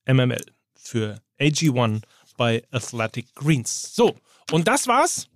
mml 0.05 0.45
für 0.75 1.21
AG1 1.39 2.01
bei 2.37 2.63
Athletic 2.71 3.33
Greens. 3.35 3.95
So, 3.95 4.15
und 4.51 4.67
das 4.67 4.87
war's. 4.87 5.29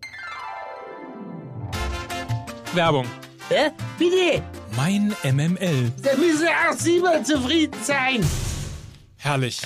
Werbung. 2.74 3.06
Hä? 3.50 3.70
Bitte? 4.00 4.42
Mein 4.76 5.16
MML. 5.24 5.92
Da 6.02 6.18
müssen 6.18 6.48
auch 6.48 6.74
Sie 6.76 7.00
mal 7.00 7.24
zufrieden 7.24 7.78
sein. 7.84 8.26
Herrlich. 9.18 9.62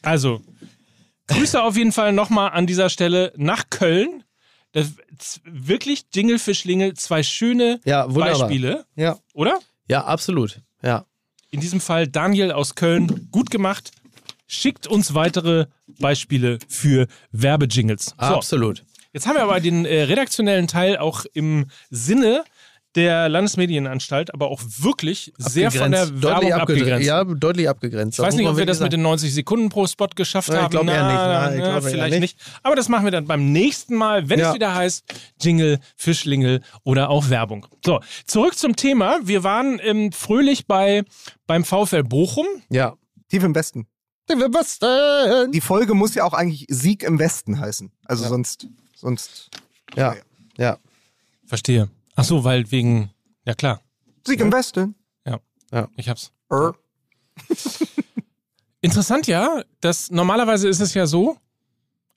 Also, 0.00 0.40
Grüße 1.26 1.62
auf 1.62 1.76
jeden 1.76 1.92
Fall 1.92 2.14
nochmal 2.14 2.52
an 2.52 2.66
dieser 2.66 2.88
Stelle 2.88 3.34
nach 3.36 3.68
Köln. 3.68 4.24
Das, 4.72 4.92
wirklich 5.44 6.06
Jingle 6.14 6.38
für 6.38 6.54
Schlingel, 6.54 6.94
zwei 6.94 7.22
schöne 7.22 7.80
ja, 7.84 8.06
Beispiele. 8.06 8.86
Ja. 8.96 9.18
Oder? 9.34 9.60
Ja, 9.88 10.04
absolut. 10.04 10.62
Ja. 10.82 11.04
In 11.50 11.60
diesem 11.60 11.80
Fall 11.82 12.08
Daniel 12.08 12.50
aus 12.50 12.74
Köln, 12.76 13.28
gut 13.30 13.50
gemacht. 13.50 13.90
schickt 14.46 14.86
uns 14.86 15.12
weitere 15.12 15.66
Beispiele 16.00 16.58
für 16.66 17.08
Werbejingles. 17.30 18.06
So, 18.06 18.16
Absolut. 18.16 18.86
Jetzt 19.12 19.26
haben 19.26 19.36
wir 19.36 19.42
aber 19.42 19.60
den 19.60 19.84
äh, 19.84 20.04
redaktionellen 20.04 20.66
Teil 20.66 20.96
auch 20.96 21.26
im 21.34 21.66
Sinne 21.90 22.44
der 22.94 23.28
Landesmedienanstalt, 23.28 24.32
aber 24.34 24.48
auch 24.48 24.60
wirklich 24.78 25.32
sehr 25.38 25.70
von 25.70 25.90
der 25.92 26.02
Abgegrenzt. 26.02 26.22
Werbung 26.22 26.30
deutlich 26.30 26.54
abgegrenzt. 26.54 26.82
abgegrenzt. 26.82 27.06
Ja, 27.06 27.24
deutlich 27.24 27.68
abgegrenzt. 27.68 28.18
Ich 28.18 28.24
weiß 28.24 28.34
nicht, 28.36 28.48
ob 28.48 28.56
wir 28.56 28.66
das 28.66 28.80
mit 28.80 28.92
den 28.92 29.00
den 29.00 29.02
90 29.02 29.32
Sekunden 29.34 29.68
pro 29.68 29.86
Spot 29.86 30.08
geschafft 30.14 30.48
Ja, 30.48 30.54
ich 30.56 30.60
haben. 30.62 30.70
glaub 30.70 30.86
eher 30.86 31.06
nicht. 31.06 31.14
Nein, 31.14 31.52
ich 31.54 31.58
na, 31.60 31.64
glaub 31.70 31.82
eher 31.84 31.90
vielleicht 31.90 32.10
nicht. 32.20 32.20
nicht. 32.20 32.58
Aber 32.62 32.76
das 32.76 32.88
machen 32.88 33.04
wir 33.04 33.10
dann 33.10 33.26
beim 33.26 33.50
nächsten 33.52 33.94
Mal, 33.96 34.28
wenn 34.28 34.38
Ja. 34.40 34.48
es 34.50 34.54
wieder 34.54 34.74
heißt 34.74 35.04
Jingle, 35.40 35.78
Fischlingel 35.96 36.60
oder 36.84 37.08
auch 37.10 37.30
Werbung. 37.30 37.66
So, 37.84 38.00
zurück 38.26 38.56
zum 38.56 38.76
Thema. 38.76 39.18
Wir 39.24 39.42
waren 39.44 39.80
ähm, 39.82 40.12
fröhlich 40.12 40.66
bei, 40.66 41.04
beim 41.46 41.64
VfL 41.64 42.02
Bochum. 42.04 42.46
Ja. 42.70 42.94
Tief 43.28 43.42
im 43.42 43.54
Westen. 43.54 43.86
Was 44.28 44.78
denn? 44.78 45.50
Die 45.52 45.60
Folge 45.60 45.94
muss 45.94 46.14
ja 46.14 46.24
auch 46.24 46.32
eigentlich 46.34 46.66
Sieg 46.68 47.02
im 47.02 47.18
Westen 47.18 47.58
heißen. 47.58 47.90
Also 48.04 48.28
sonst, 48.28 48.68
sonst. 48.94 49.50
Ja, 49.96 50.14
ja. 50.58 50.78
Verstehe. 51.46 51.88
Ach 52.14 52.24
so, 52.24 52.44
weil 52.44 52.70
wegen, 52.70 53.10
ja 53.44 53.54
klar, 53.54 53.80
Sieg 54.26 54.40
im 54.40 54.52
Westen. 54.52 54.94
ich 55.96 56.08
hab's. 56.08 56.32
Er. 56.50 56.74
Interessant 58.80 59.26
ja, 59.26 59.62
dass 59.80 60.10
normalerweise 60.10 60.68
ist 60.68 60.80
es 60.80 60.94
ja 60.94 61.06
so, 61.06 61.36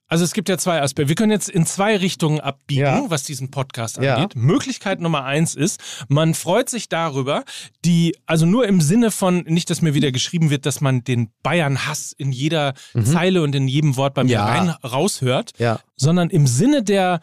also 0.08 0.24
es 0.24 0.32
gibt 0.32 0.48
ja 0.48 0.56
zwei 0.58 0.80
Aspekte. 0.82 1.08
Wir 1.08 1.14
können 1.16 1.32
jetzt 1.32 1.48
in 1.48 1.66
zwei 1.66 1.96
Richtungen 1.96 2.40
abbiegen, 2.40 2.80
Ja. 2.82 3.04
was 3.08 3.24
diesen 3.24 3.50
Podcast 3.50 3.96
Ja. 3.98 4.16
angeht. 4.16 4.36
Möglichkeit 4.36 5.00
Nummer 5.00 5.24
eins 5.24 5.54
ist, 5.54 5.80
man 6.08 6.34
freut 6.34 6.68
sich 6.70 6.88
darüber, 6.88 7.44
die, 7.84 8.16
also 8.26 8.46
nur 8.46 8.66
im 8.66 8.80
Sinne 8.80 9.10
von, 9.10 9.38
nicht, 9.46 9.68
dass 9.70 9.82
mir 9.82 9.94
wieder 9.94 10.12
geschrieben 10.12 10.50
wird, 10.50 10.66
dass 10.66 10.80
man 10.80 11.02
den 11.04 11.30
Bayern-Hass 11.42 12.12
in 12.16 12.32
jeder 12.32 12.74
Zeile 13.04 13.42
und 13.42 13.54
in 13.54 13.68
jedem 13.68 13.96
Wort 13.96 14.14
bei 14.14 14.22
mir 14.24 14.26
Mhm. 14.26 14.32
Ja. 14.32 14.44
rein 14.46 14.68
raushört, 14.84 15.52
Ja. 15.58 15.80
sondern 15.96 16.30
im 16.30 16.46
Sinne 16.46 16.82
der, 16.82 17.20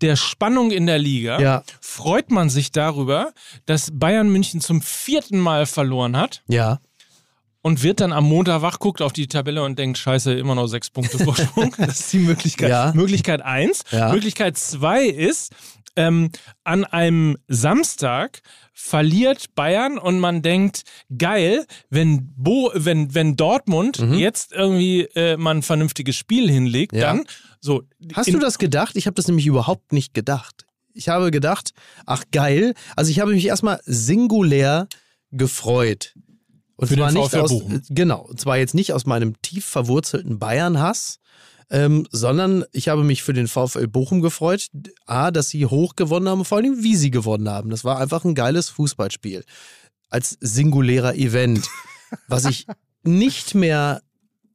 der 0.00 0.16
Spannung 0.16 0.70
in 0.70 0.86
der 0.86 0.98
Liga 0.98 1.40
Ja. 1.40 1.62
freut 1.80 2.30
man 2.30 2.50
sich 2.50 2.70
darüber, 2.72 3.32
dass 3.66 3.90
Bayern 3.92 4.28
München 4.28 4.60
zum 4.60 4.82
vierten 4.82 5.38
Mal 5.38 5.66
verloren 5.66 6.16
hat 6.16 6.42
Ja. 6.48 6.80
Und 7.66 7.82
wird 7.82 7.98
dann 7.98 8.12
am 8.12 8.22
Montag 8.22 8.62
wach, 8.62 8.78
guckt 8.78 9.02
auf 9.02 9.12
die 9.12 9.26
Tabelle 9.26 9.64
und 9.64 9.76
denkt, 9.76 9.98
scheiße, 9.98 10.32
immer 10.34 10.54
noch 10.54 10.68
sechs 10.68 10.88
Punkte 10.88 11.18
Vorsprung. 11.18 11.74
Das 11.78 11.98
ist 11.98 12.12
die 12.12 12.20
Möglichkeit. 12.20 12.70
Ja. 12.70 12.92
Möglichkeit 12.94 13.42
eins. 13.42 13.82
Ja. 13.90 14.12
Möglichkeit 14.12 14.56
zwei 14.56 15.04
ist, 15.06 15.50
ähm, 15.96 16.30
an 16.62 16.84
einem 16.84 17.36
Samstag 17.48 18.40
verliert 18.72 19.56
Bayern 19.56 19.98
und 19.98 20.20
man 20.20 20.42
denkt, 20.42 20.84
geil, 21.18 21.66
wenn, 21.90 22.32
Bo, 22.36 22.70
wenn, 22.74 23.16
wenn 23.16 23.34
Dortmund 23.34 23.98
jetzt 24.12 24.52
irgendwie 24.52 25.00
äh, 25.16 25.36
mal 25.36 25.56
ein 25.56 25.62
vernünftiges 25.62 26.14
Spiel 26.14 26.48
hinlegt, 26.48 26.92
Mhm. 26.92 26.98
Ja. 27.00 27.06
dann 27.14 27.24
so. 27.60 27.82
Hast 28.14 28.32
du 28.32 28.38
das 28.38 28.58
gedacht? 28.58 28.94
Ich 28.94 29.06
habe 29.08 29.14
das 29.16 29.26
nämlich 29.26 29.46
überhaupt 29.46 29.92
nicht 29.92 30.14
gedacht. 30.14 30.66
Ich 30.92 31.08
habe 31.08 31.32
gedacht, 31.32 31.72
ach 32.06 32.22
geil. 32.30 32.74
Also 32.94 33.10
ich 33.10 33.18
habe 33.18 33.32
mich 33.32 33.44
erstmal 33.46 33.80
singulär 33.86 34.86
gefreut. 35.32 36.14
Und 36.76 36.88
Für 36.88 36.96
den 36.96 37.10
zwar 37.10 37.12
nicht 37.12 37.30
VfL 37.30 37.40
aus, 37.40 37.50
Bochum. 37.50 37.82
genau, 37.88 38.20
und 38.20 38.40
zwar 38.40 38.58
jetzt 38.58 38.74
nicht 38.74 38.92
aus 38.92 39.06
meinem 39.06 39.40
tief 39.40 39.64
verwurzelten 39.64 40.38
Bayern-Hass, 40.38 41.18
ähm, 41.70 42.06
sondern 42.10 42.64
ich 42.72 42.88
habe 42.88 43.02
mich 43.02 43.22
für 43.22 43.32
den 43.32 43.48
VfL 43.48 43.88
Bochum 43.88 44.20
gefreut. 44.20 44.68
A, 45.06 45.30
dass 45.30 45.48
sie 45.48 45.66
hoch 45.66 45.96
gewonnen 45.96 46.28
haben, 46.28 46.44
vor 46.44 46.58
allem 46.58 46.82
wie 46.82 46.96
sie 46.96 47.10
gewonnen 47.10 47.48
haben. 47.48 47.70
Das 47.70 47.84
war 47.84 47.98
einfach 47.98 48.24
ein 48.24 48.34
geiles 48.34 48.68
Fußballspiel. 48.68 49.44
Als 50.08 50.36
singulärer 50.40 51.14
Event. 51.16 51.66
Was 52.28 52.44
ich 52.44 52.66
nicht 53.02 53.54
mehr 53.54 54.02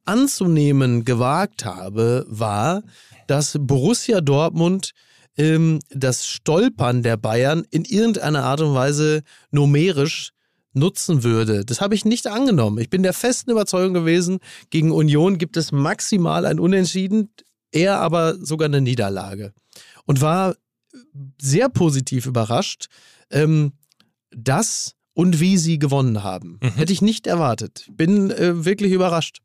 anzunehmen 0.04 1.04
gewagt 1.04 1.64
habe, 1.64 2.24
war, 2.28 2.82
dass 3.26 3.56
Borussia 3.60 4.20
Dortmund 4.20 4.92
ähm, 5.36 5.80
das 5.90 6.26
Stolpern 6.26 7.02
der 7.02 7.16
Bayern 7.16 7.64
in 7.70 7.84
irgendeiner 7.84 8.44
Art 8.44 8.60
und 8.60 8.74
Weise 8.74 9.22
numerisch 9.50 10.32
nutzen 10.72 11.22
würde. 11.22 11.64
Das 11.64 11.80
habe 11.80 11.94
ich 11.94 12.04
nicht 12.04 12.26
angenommen. 12.26 12.78
Ich 12.78 12.90
bin 12.90 13.02
der 13.02 13.12
festen 13.12 13.50
Überzeugung 13.50 13.94
gewesen, 13.94 14.38
gegen 14.70 14.90
Union 14.90 15.38
gibt 15.38 15.56
es 15.56 15.72
maximal 15.72 16.46
ein 16.46 16.58
Unentschieden, 16.58 17.30
eher 17.70 18.00
aber 18.00 18.36
sogar 18.44 18.66
eine 18.66 18.80
Niederlage. 18.80 19.52
Und 20.06 20.20
war 20.20 20.56
sehr 21.40 21.68
positiv 21.68 22.26
überrascht, 22.26 22.86
ähm, 23.30 23.72
dass 24.30 24.94
und 25.14 25.40
wie 25.40 25.58
sie 25.58 25.78
gewonnen 25.78 26.22
haben. 26.22 26.58
Mhm. 26.62 26.74
Hätte 26.74 26.92
ich 26.92 27.02
nicht 27.02 27.26
erwartet. 27.26 27.88
Bin 27.92 28.30
äh, 28.30 28.64
wirklich 28.64 28.92
überrascht. 28.92 29.40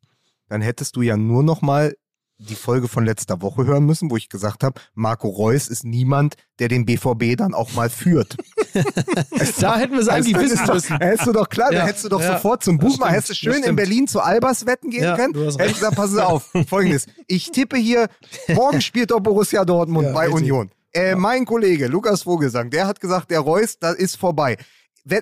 Dann 0.49 0.61
hättest 0.61 0.95
du 0.95 1.01
ja 1.01 1.17
nur 1.17 1.43
noch 1.43 1.61
mal 1.61 1.95
die 2.37 2.55
Folge 2.55 2.87
von 2.87 3.03
letzter 3.03 3.41
Woche 3.41 3.65
hören 3.65 3.85
müssen, 3.85 4.11
wo 4.11 4.17
ich 4.17 4.29
gesagt 4.29 4.63
habe, 4.63 4.79
Marco 4.93 5.27
Reus 5.27 5.67
ist 5.67 5.83
niemand, 5.83 6.35
der 6.59 6.67
den 6.67 6.85
BVB 6.85 7.35
dann 7.35 7.53
auch 7.53 7.73
mal 7.73 7.89
führt. 7.89 8.37
Da 9.59 9.77
hätten 9.77 9.93
wir 9.93 10.01
es 10.01 10.07
eigentlich 10.09 10.35
wissen 10.37 10.65
müssen. 10.73 10.97
Hättest 10.97 11.27
du 11.27 11.31
doch 11.31 11.49
klar, 11.49 11.71
Ja, 11.71 11.79
da 11.81 11.85
hättest 11.87 12.05
du 12.05 12.09
doch 12.09 12.21
ja, 12.21 12.33
sofort 12.33 12.63
zum 12.63 12.77
Buch 12.77 12.97
mal, 12.97 13.11
hättest 13.11 13.29
du 13.29 13.33
schön 13.35 13.63
in. 13.63 13.75
Berlin 13.75 14.07
zu 14.07 14.19
Albers 14.21 14.65
wetten 14.65 14.89
gehen 14.89 15.03
Ja, 15.03 15.15
können. 15.15 15.33
Hättest 15.35 15.59
gesagt, 15.75 15.95
passen 15.95 16.15
Sie 16.15 16.25
auf, 16.25 16.49
folgendes, 16.69 17.07
ich 17.27 17.51
tippe 17.51 17.77
hier, 17.77 18.07
morgen 18.53 18.81
spielt 18.81 19.11
doch 19.11 19.19
Borussia 19.19 19.65
Dortmund 19.65 20.13
bei. 20.13 20.29
Union. 20.29 20.71
Äh, 20.93 21.15
Mein 21.15 21.45
Kollege 21.45 21.87
Lukas 21.87 22.23
Vogelsang, 22.23 22.69
der 22.69 22.87
hat 22.87 22.99
gesagt, 22.99 23.29
der 23.31 23.39
Reus, 23.41 23.77
das 23.79 23.95
ist 23.95 24.15
vorbei. 24.17 24.57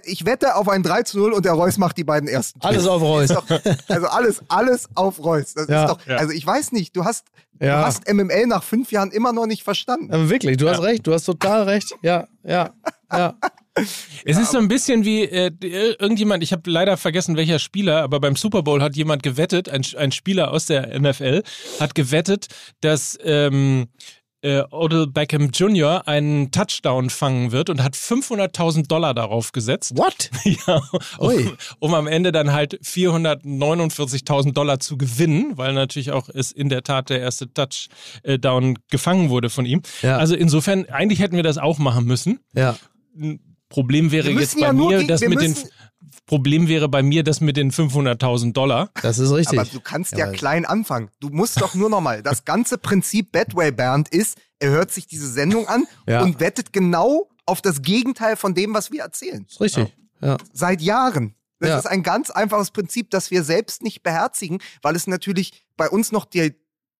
Ich 0.05 0.25
wette 0.25 0.55
auf 0.55 0.67
ein 0.69 0.83
3 0.83 1.03
zu 1.03 1.17
0 1.19 1.33
und 1.33 1.45
der 1.45 1.53
Reus 1.53 1.77
macht 1.77 1.97
die 1.97 2.03
beiden 2.03 2.27
ersten. 2.29 2.59
Tore. 2.59 2.73
Alles 2.73 2.87
auf 2.87 3.01
Reus. 3.01 3.29
Doch, 3.29 3.45
also 3.87 4.07
alles, 4.07 4.41
alles 4.47 4.89
auf 4.95 5.23
Reus. 5.23 5.53
Das 5.53 5.67
Ja. 5.67 5.85
ist 5.85 5.89
doch, 5.91 6.07
also 6.07 6.31
ich 6.33 6.45
weiß 6.45 6.71
nicht, 6.71 6.95
du 6.95 7.03
hast, 7.05 7.25
Ja. 7.59 7.79
du 7.81 7.85
hast 7.87 8.07
MML 8.11 8.47
nach 8.47 8.63
fünf 8.63 8.91
Jahren 8.91 9.11
immer 9.11 9.31
noch 9.33 9.45
nicht 9.45 9.63
verstanden. 9.63 10.13
Aber 10.13 10.29
wirklich, 10.29 10.57
du 10.57 10.69
hast 10.69 10.81
recht, 10.81 11.05
du 11.07 11.13
hast 11.13 11.25
total 11.25 11.63
recht. 11.63 11.93
Ja, 12.01 12.27
ja, 12.43 12.71
ja. 13.11 13.35
Es 14.23 14.37
ist 14.37 14.51
so 14.51 14.57
ein 14.57 14.69
bisschen 14.69 15.03
wie 15.03 15.23
äh, 15.23 15.51
ir- 15.61 15.99
irgendjemand, 15.99 16.41
ich 16.43 16.53
habe 16.53 16.69
leider 16.71 16.95
vergessen, 16.95 17.35
welcher 17.35 17.59
Spieler, 17.59 18.03
aber 18.03 18.21
beim 18.21 18.37
Super 18.37 18.63
Bowl 18.63 18.81
hat 18.81 18.95
jemand 18.95 19.21
gewettet, 19.21 19.67
ein, 19.67 19.85
ein 19.97 20.13
Spieler 20.13 20.51
aus 20.51 20.67
der 20.67 20.97
NFL 20.97 21.43
hat 21.81 21.93
gewettet, 21.93 22.47
dass 22.79 23.17
ähm, 23.21 23.87
äh, 24.45 24.63
Odell 24.69 25.07
Beckham 25.07 25.49
Jr. 25.49 26.07
einen 26.07 26.51
Touchdown 26.51 27.09
fangen 27.09 27.51
wird 27.51 27.71
und 27.71 27.81
hat 27.83 27.95
500.000 27.95 28.87
Dollar 28.87 29.13
darauf 29.13 29.51
gesetzt. 29.51 29.97
What? 29.97 30.29
Ja, 30.67 30.81
um, 31.17 31.57
um 31.79 31.93
am 31.95 32.07
Ende 32.07 32.31
dann 32.31 32.53
halt 32.53 32.79
449.000 32.81 34.53
Dollar 34.53 34.79
zu 34.79 34.95
gewinnen, 34.97 35.57
weil 35.57 35.73
natürlich 35.73 36.11
auch 36.11 36.29
es 36.29 36.51
in 36.51 36.69
der 36.69 36.83
Tat 36.83 37.09
der 37.09 37.19
erste 37.19 37.51
Touchdown 37.51 38.77
gefangen 38.91 39.29
wurde 39.29 39.49
von 39.49 39.65
ihm. 39.65 39.81
Ja. 40.03 40.17
Also 40.17 40.35
insofern, 40.35 40.85
eigentlich 40.85 41.19
hätten 41.19 41.35
wir 41.35 41.43
das 41.43 41.57
auch 41.57 41.79
machen 41.79 42.05
müssen. 42.05 42.39
Ja. 42.53 42.77
Problem 43.75 44.11
wäre 44.11 44.29
jetzt 44.31 44.55
bei 44.55 44.61
ja 44.61 44.73
mir, 44.73 44.97
gegen- 44.99 45.07
das 45.09 45.19
mit 45.21 45.41
den 45.41 45.55
Problem 46.27 46.67
wäre 46.67 46.87
bei 46.89 47.03
mir 47.03 47.23
das 47.23 47.41
mit 47.41 47.55
den 47.57 47.71
500.000 47.71 48.53
Dollar. 48.53 48.89
Das 49.03 49.19
ist 49.19 49.31
richtig. 49.31 49.59
Aber 49.59 49.67
du 49.69 49.79
kannst 49.79 50.13
ja, 50.13 50.19
Ja, 50.27 50.31
klein 50.31 50.65
anfangen. 50.65 51.09
Du 51.19 51.29
musst 51.29 51.61
doch 51.61 51.75
nur 51.75 51.89
nochmal. 51.89 52.23
Das 52.23 52.45
ganze 52.45 52.77
Prinzip 52.77 53.31
Badway 53.31 53.71
Bernd 53.71 54.09
ist, 54.09 54.37
er 54.59 54.69
hört 54.71 54.91
sich 54.91 55.07
diese 55.07 55.27
Sendung 55.29 55.67
an 55.67 55.85
Ja. 56.07 56.23
und 56.23 56.39
wettet 56.39 56.73
genau 56.73 57.29
auf 57.45 57.61
das 57.61 57.81
Gegenteil 57.81 58.37
von 58.37 58.53
dem, 58.55 58.73
was 58.73 58.91
wir 58.91 59.01
erzählen. 59.01 59.45
ist 59.47 59.61
richtig. 59.61 59.93
Ja. 60.21 60.37
Seit 60.53 60.81
Jahren. 60.81 61.35
Das 61.59 61.69
Ja. 61.69 61.77
ist 61.79 61.85
ein 61.85 62.01
ganz 62.01 62.29
einfaches 62.31 62.71
Prinzip, 62.71 63.11
das 63.11 63.29
wir 63.29 63.43
selbst 63.43 63.83
nicht 63.83 64.01
beherzigen, 64.01 64.59
weil 64.81 64.95
es 64.95 65.07
natürlich 65.07 65.65
bei 65.77 65.89
uns 65.89 66.11
noch 66.11 66.25
der, 66.25 66.51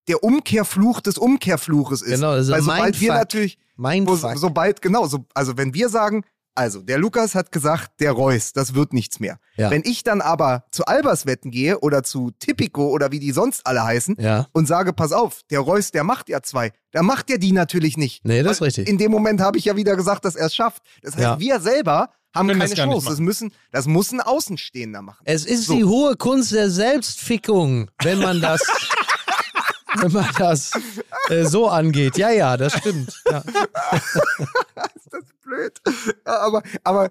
der 0.08 0.24
Umkehrfluch 0.24 1.02
des 1.02 1.18
Umkehrfluches 1.18 2.02
ist. 2.04 2.16
Genau, 2.16 2.36
das 2.36 2.46
ist 2.48 2.52
weil 2.52 2.60
ein 2.60 2.64
sobald 2.64 3.02
wir 3.02 3.08
Mindfuck. 3.12 3.20
natürlich, 3.22 3.58
Mein 3.76 4.08
wo, 4.08 4.16
Fuck. 4.16 4.38
sobald, 4.38 4.82
genau, 4.84 5.08
so, 5.08 5.26
also 5.34 5.58
wenn 5.58 5.74
wir 5.74 5.90
sagen, 5.90 6.24
also 6.56 6.82
der 6.82 6.98
Lukas 6.98 7.36
hat 7.36 7.52
gesagt, 7.52 8.00
der 8.00 8.14
Reus, 8.14 8.54
das 8.54 8.74
wird 8.74 8.94
nichts 8.94 9.20
mehr. 9.20 9.40
Ja. 9.58 9.70
Wenn 9.72 9.82
ich 9.86 10.04
dann 10.04 10.22
aber 10.22 10.64
zu 10.72 10.86
Albers 10.86 11.26
wetten 11.26 11.52
gehe 11.52 11.80
oder 11.80 12.02
zu 12.04 12.32
Tipico 12.40 12.88
oder 12.90 13.12
wie 13.12 13.20
die 13.20 13.32
sonst 13.32 13.68
alle 13.68 13.84
heißen 13.84 14.16
Ja. 14.20 14.48
und 14.54 14.66
sage, 14.66 14.94
pass 14.94 15.12
auf, 15.12 15.42
der 15.52 15.60
Reus, 15.60 15.92
der 15.92 16.04
macht 16.06 16.30
ja 16.30 16.42
zwei, 16.42 16.72
der 16.94 17.04
macht 17.04 17.30
ja 17.30 17.38
die 17.38 17.52
natürlich 17.52 17.98
nicht. 17.98 18.24
Nee, 18.26 18.42
das 18.42 18.54
ist 18.58 18.62
richtig. 18.62 18.88
In 18.88 18.98
dem 18.98 19.12
Moment 19.12 19.42
habe 19.42 19.58
ich 19.58 19.66
ja 19.66 19.76
wieder 19.76 19.96
gesagt, 19.96 20.24
dass 20.26 20.36
er 20.36 20.48
es 20.48 20.56
schafft. 20.56 20.82
Das 21.02 21.14
heißt, 21.16 21.22
Ja. 21.24 21.40
wir 21.40 21.60
selber 21.60 22.10
haben 22.34 22.48
Können 22.48 22.60
keine 22.60 22.70
das 22.76 22.80
Chance. 22.80 23.08
Das, 23.10 23.20
müssen, 23.20 23.54
das 23.72 23.86
muss 23.86 24.12
ein 24.12 24.20
Außenstehender 24.22 25.02
machen. 25.02 25.22
Es 25.26 25.46
ist 25.46 25.66
So. 25.68 25.76
die 25.76 25.84
hohe 25.86 26.16
Kunst 26.18 26.52
der 26.52 26.70
Selbstfickung, 26.70 27.90
wenn 28.04 28.20
man 28.20 28.42
das, 28.42 28.62
wenn 30.02 30.12
man 30.12 30.28
das 30.38 30.72
äh, 31.30 31.46
so 31.46 31.70
angeht. 31.70 32.18
Ja, 32.18 32.30
ja, 32.32 32.58
das 32.58 32.74
stimmt. 32.78 33.22
Ja. 33.30 33.42
blöd. 35.56 35.82
Aber, 36.26 36.64
aber, 36.84 37.10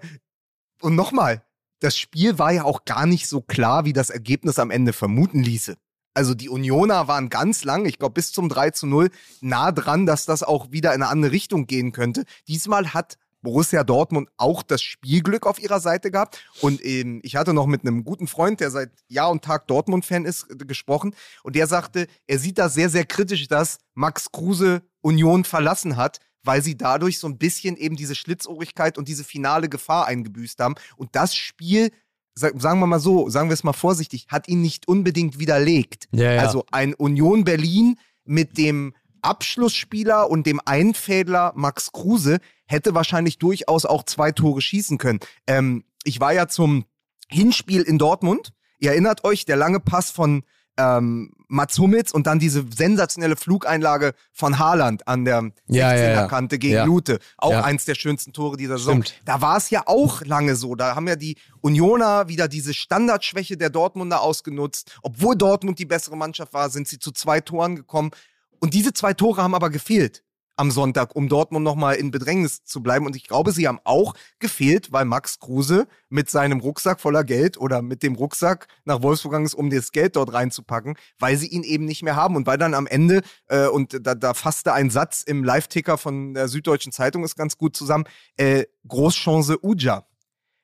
und 0.81 0.95
nochmal, 0.95 1.45
das 1.81 1.97
Spiel 1.97 2.39
war 2.39 2.53
ja 2.53 2.65
auch 2.65 2.85
gar 2.85 3.07
nicht 3.07 3.29
so 3.29 3.41
klar, 3.41 3.85
wie 3.85 3.93
das 3.93 4.11
Ergebnis 4.11 4.59
am 4.59 4.71
Ende 4.71 4.93
vermuten 4.93 5.43
ließe. 5.43 5.77
Also 6.15 6.35
die 6.35 6.49
Unioner 6.49 7.09
waren 7.09 7.29
ganz 7.29 7.65
lang, 7.65 7.87
ich 7.87 7.99
glaube 7.99 8.15
bis 8.15 8.33
zum 8.33 8.49
3 8.49 8.71
zu 8.71 8.87
0, 8.87 9.11
nah 9.41 9.73
dran, 9.73 10.07
dass 10.07 10.27
das 10.27 10.43
auch 10.43 10.71
wieder 10.71 10.95
in 10.95 11.03
eine 11.03 11.11
andere 11.11 11.33
Richtung 11.33 11.67
gehen 11.67 11.93
könnte. 11.93 12.25
Diesmal 12.47 12.95
hat 12.95 13.19
Borussia 13.43 13.85
Dortmund 13.85 14.31
auch 14.37 14.63
das 14.63 14.83
Spielglück 14.83 15.47
auf 15.47 15.61
ihrer 15.61 15.79
Seite 15.79 16.11
gehabt. 16.11 16.45
Und 16.61 16.85
ähm, 16.85 17.21
ich 17.23 17.37
hatte 17.37 17.53
noch 17.53 17.67
mit 17.67 17.83
einem 17.83 18.05
guten 18.05 18.27
Freund, 18.27 18.61
der 18.61 18.71
seit 18.71 18.91
Jahr 19.09 19.31
und 19.31 19.45
Tag 19.45 19.69
Dortmund-Fan 19.69 20.25
ist, 20.25 20.51
äh, 20.51 20.57
gesprochen. 20.57 21.15
Und 21.43 21.55
der 21.55 21.69
sagte, 21.69 22.09
er 22.27 22.39
sieht 22.39 22.59
das 22.59 22.75
sehr, 22.75 22.89
sehr 22.89 23.05
kritisch, 23.05 23.47
dass 23.47 23.79
Max 23.95 24.33
Kruse 24.33 24.83
Union 25.03 25.45
verlassen 25.45 25.97
hat, 25.97 26.19
weil 26.45 26.63
sie 26.63 26.77
dadurch 26.77 27.19
so 27.19 27.27
ein 27.27 27.39
bisschen 27.39 27.77
eben 27.77 27.97
diese 27.97 28.15
Schlitzohrigkeit 28.15 28.99
und 28.99 29.09
diese 29.09 29.25
finale 29.25 29.69
Gefahr 29.69 30.07
eingebüßt 30.07 30.61
haben. 30.61 30.75
Und 30.97 31.17
das 31.17 31.35
Spiel 31.35 31.91
sagen 32.37 32.81
wir 32.81 32.87
mal 32.87 32.99
so, 32.99 33.29
sagen 33.29 33.49
wir 33.49 33.55
es 33.55 33.65
mal 33.65 33.73
vorsichtig, 33.73 34.27
hat 34.29 34.49
ihn 34.49 34.61
nicht 34.61 34.89
unbedingt 34.89 35.39
widerlegt. 35.39 36.09
Ja, 36.11 36.33
ja. 36.33 36.43
Also 36.43 36.65
ein 36.73 36.95
Union 36.95 37.45
Berlin 37.45 37.97
mit 38.25 38.59
dem 38.59 38.95
Abschlussspieler 39.23 40.29
und 40.29 40.47
dem 40.47 40.61
Einfädler 40.65 41.53
Max 41.55 41.93
Kruse 41.93 42.39
hätte 42.67 42.95
wahrscheinlich 42.95 43.39
durchaus 43.39 43.87
auch 43.87 44.05
zwei 44.05 44.33
Tore 44.33 44.61
schießen 44.61 44.99
können. 44.99 45.21
Ähm, 45.47 45.85
ich 46.05 46.21
war 46.21 46.33
ja 46.33 46.49
zum 46.49 46.85
Hinspiel 47.29 47.83
in 47.83 47.99
Dortmund. 47.99 48.53
Ihr 48.79 48.91
erinnert 48.91 49.25
euch, 49.25 49.45
der 49.45 49.57
lange 49.57 49.81
Pass 49.81 50.11
von 50.11 50.43
ähm, 50.77 51.33
Mats 51.55 51.79
Hummels 51.79 52.13
und 52.13 52.27
dann 52.27 52.39
diese 52.39 52.65
sensationelle 52.75 53.37
Flugeinlage 53.37 54.15
von 54.33 54.59
Haaland 54.59 55.07
an 55.07 55.25
der 55.25 55.41
16er-Kante 55.71 56.57
ja, 56.57 56.59
ja, 56.59 56.59
gegen 56.59 56.75
ja. 56.75 56.85
Lute. 56.85 57.19
Auch 57.39 57.53
eins 57.53 57.85
der 57.85 57.95
schönsten 57.95 58.33
Tore 58.33 58.57
dieser 58.57 58.77
Saison. 58.77 59.03
Stimmt. 59.03 59.23
Da 59.25 59.41
war 59.41 59.57
es 59.57 59.71
ja 59.71 59.85
auch 59.87 60.23
lange 60.25 60.57
so. 60.57 60.75
Da 60.75 60.97
haben 60.97 61.07
ja 61.07 61.17
die 61.17 61.37
Unioner 61.61 62.29
wieder 62.29 62.49
diese 62.49 62.75
Standardschwäche 62.75 63.57
der 63.57 63.71
Dortmunder 63.71 64.21
ausgenutzt. 64.21 64.99
Obwohl 65.03 65.37
Dortmund 65.37 65.79
die 65.79 65.87
bessere 65.87 66.17
Mannschaft 66.17 66.53
war, 66.53 66.69
sind 66.71 66.89
sie 66.89 66.99
zu 66.99 67.13
zwei 67.13 67.41
Toren 67.41 67.77
gekommen. 67.77 68.11
Und 68.59 68.75
diese 68.75 68.93
zwei 68.93 69.15
Tore 69.15 69.43
haben 69.43 69.55
aber 69.55 69.71
gefehlt 69.71 70.24
am 70.57 70.71
Sonntag, 70.71 71.17
um 71.17 71.29
Dortmund 71.29 71.65
nochmal 71.65 71.97
in 71.97 72.11
Bedrängnis 72.11 72.65
zu 72.65 72.83
bleiben. 72.83 73.07
Und 73.07 73.17
ich 73.17 73.27
glaube, 73.27 73.53
sie 73.53 73.67
haben 73.67 73.81
auch 73.85 74.15
gefehlt, 74.39 74.93
weil 74.93 75.05
Max 75.05 75.41
Kruse 75.41 75.87
mit 76.09 76.31
seinem 76.31 76.61
Rucksack 76.61 77.01
voller 77.01 77.25
Geld 77.25 77.59
oder 77.59 77.83
mit 77.83 78.03
dem 78.03 78.15
Rucksack 78.15 78.69
nach 78.85 79.03
Wolfsburg 79.03 79.33
gegangen 79.33 79.47
ist, 79.47 79.55
um 79.55 79.71
das 79.71 79.93
Geld 79.93 80.17
dort 80.17 80.33
reinzupacken, 80.33 80.97
weil 81.19 81.37
sie 81.37 81.49
ihn 81.49 81.63
eben 81.63 81.85
nicht 81.85 82.03
mehr 82.03 82.17
haben. 82.17 82.37
Und 82.37 82.47
weil 82.47 82.59
dann 82.59 82.75
am 82.75 82.87
Ende, 82.87 83.23
äh, 83.49 83.67
und 83.67 83.99
da, 84.07 84.15
da 84.15 84.35
fasste 84.35 84.73
ein 84.73 84.91
Satz 84.91 85.23
im 85.23 85.43
Live-Ticker 85.45 85.99
von 85.99 86.35
der 86.35 86.49
Süddeutschen 86.49 86.93
Zeitung 86.93 87.25
ist 87.25 87.37
ganz 87.37 87.59
gut 87.59 87.77
zusammen, 87.77 88.05
äh, 88.37 88.65
Großchance 88.87 89.59
Uja. 89.65 90.07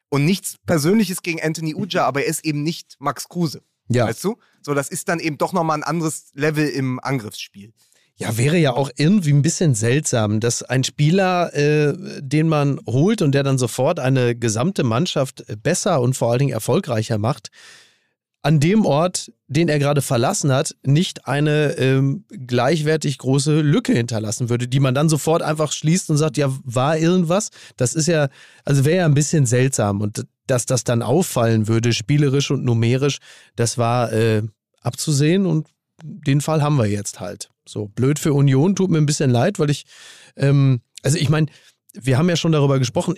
Und 0.09 0.25
nichts 0.25 0.57
Persönliches 0.67 1.23
gegen 1.23 1.41
Anthony 1.41 1.75
Uja, 1.75 2.05
aber 2.05 2.23
er 2.23 2.27
ist 2.27 2.45
eben 2.45 2.63
nicht 2.63 2.97
Max 2.99 3.29
Kruse. 3.29 3.63
Ja. 3.89 4.07
Weißt 4.07 4.23
du? 4.23 4.37
So, 4.63 4.75
das 4.75 4.89
ist 4.89 5.09
dann 5.09 5.19
eben 5.19 5.37
doch 5.37 5.53
nochmal 5.53 5.79
ein 5.79 5.83
anderes 5.83 6.31
Level 6.35 6.69
im 6.69 7.01
Angriffsspiel. 7.01 7.73
Ja, 8.21 8.37
wäre 8.37 8.59
ja 8.59 8.75
auch 8.75 8.91
irgendwie 8.97 9.33
ein 9.33 9.41
bisschen 9.41 9.75
seltsam, 9.75 10.41
dass 10.41 10.63
ein 10.63 10.85
Spieler, 10.85 11.55
äh, 11.55 11.95
den 12.21 12.49
man 12.49 12.79
holt 12.87 13.23
und 13.23 13.33
der 13.33 13.43
dann 13.43 13.57
sofort 13.57 13.99
eine 13.99 14.37
gesamte 14.37 14.85
Mannschaft 14.85 15.43
besser 15.63 16.03
und 16.03 16.15
vor 16.15 16.31
allen 16.31 16.41
Dingen 16.41 16.53
erfolgreicher 16.53 17.17
macht, 17.17 17.49
an 18.43 18.61
dem 18.61 18.85
Ort, 18.85 19.33
den 19.49 19.71
er 19.71 19.79
gerade 19.79 20.03
verlassen 20.03 20.53
hat, 20.53 20.77
nicht 20.83 21.27
eine 21.27 21.79
ähm, 21.79 22.25
gleichwertig 22.29 23.17
große 23.17 23.63
Lücke 23.63 23.95
hinterlassen 23.95 24.51
würde, 24.51 24.69
die 24.69 24.81
man 24.81 24.95
dann 24.95 25.09
sofort 25.09 25.41
einfach 25.41 25.73
schließt 25.73 26.11
und 26.11 26.19
sagt, 26.19 26.37
ja, 26.37 26.55
war 26.63 26.99
irgendwas. 26.99 27.49
Das 27.79 27.95
ist 27.95 28.07
ja, 28.07 28.29
also 28.67 28.85
wäre 28.85 28.99
ja 28.99 29.05
ein 29.07 29.15
bisschen 29.15 29.47
seltsam 29.47 30.03
und 30.03 30.27
dass 30.47 30.67
das 30.67 30.85
dann 30.85 31.01
auffallen 31.01 31.69
würde, 31.69 31.95
spielerisch 31.95 32.51
und 32.51 32.65
numerisch, 32.65 33.17
das 33.57 33.79
war 33.79 34.13
äh, 34.13 34.43
abzusehen 34.83 35.47
und 35.47 35.69
den 36.03 36.41
Fall 36.41 36.63
haben 36.63 36.77
wir 36.77 36.87
jetzt 36.87 37.21
halt. 37.21 37.51
So, 37.67 37.87
blöd 37.89 38.19
für 38.19 38.33
Union, 38.33 38.75
tut 38.75 38.91
mir 38.91 38.99
ein 38.99 39.07
bisschen 39.07 39.31
leid, 39.31 39.59
weil 39.59 39.71
ich, 39.71 39.85
ähm, 40.37 40.81
also 41.03 41.19
ich 41.19 41.29
meine, 41.29 41.47
wir 41.93 42.19
haben 42.19 42.29
ja 42.29 42.37
schon 42.37 42.53
darüber 42.53 42.79
gesprochen, 42.79 43.15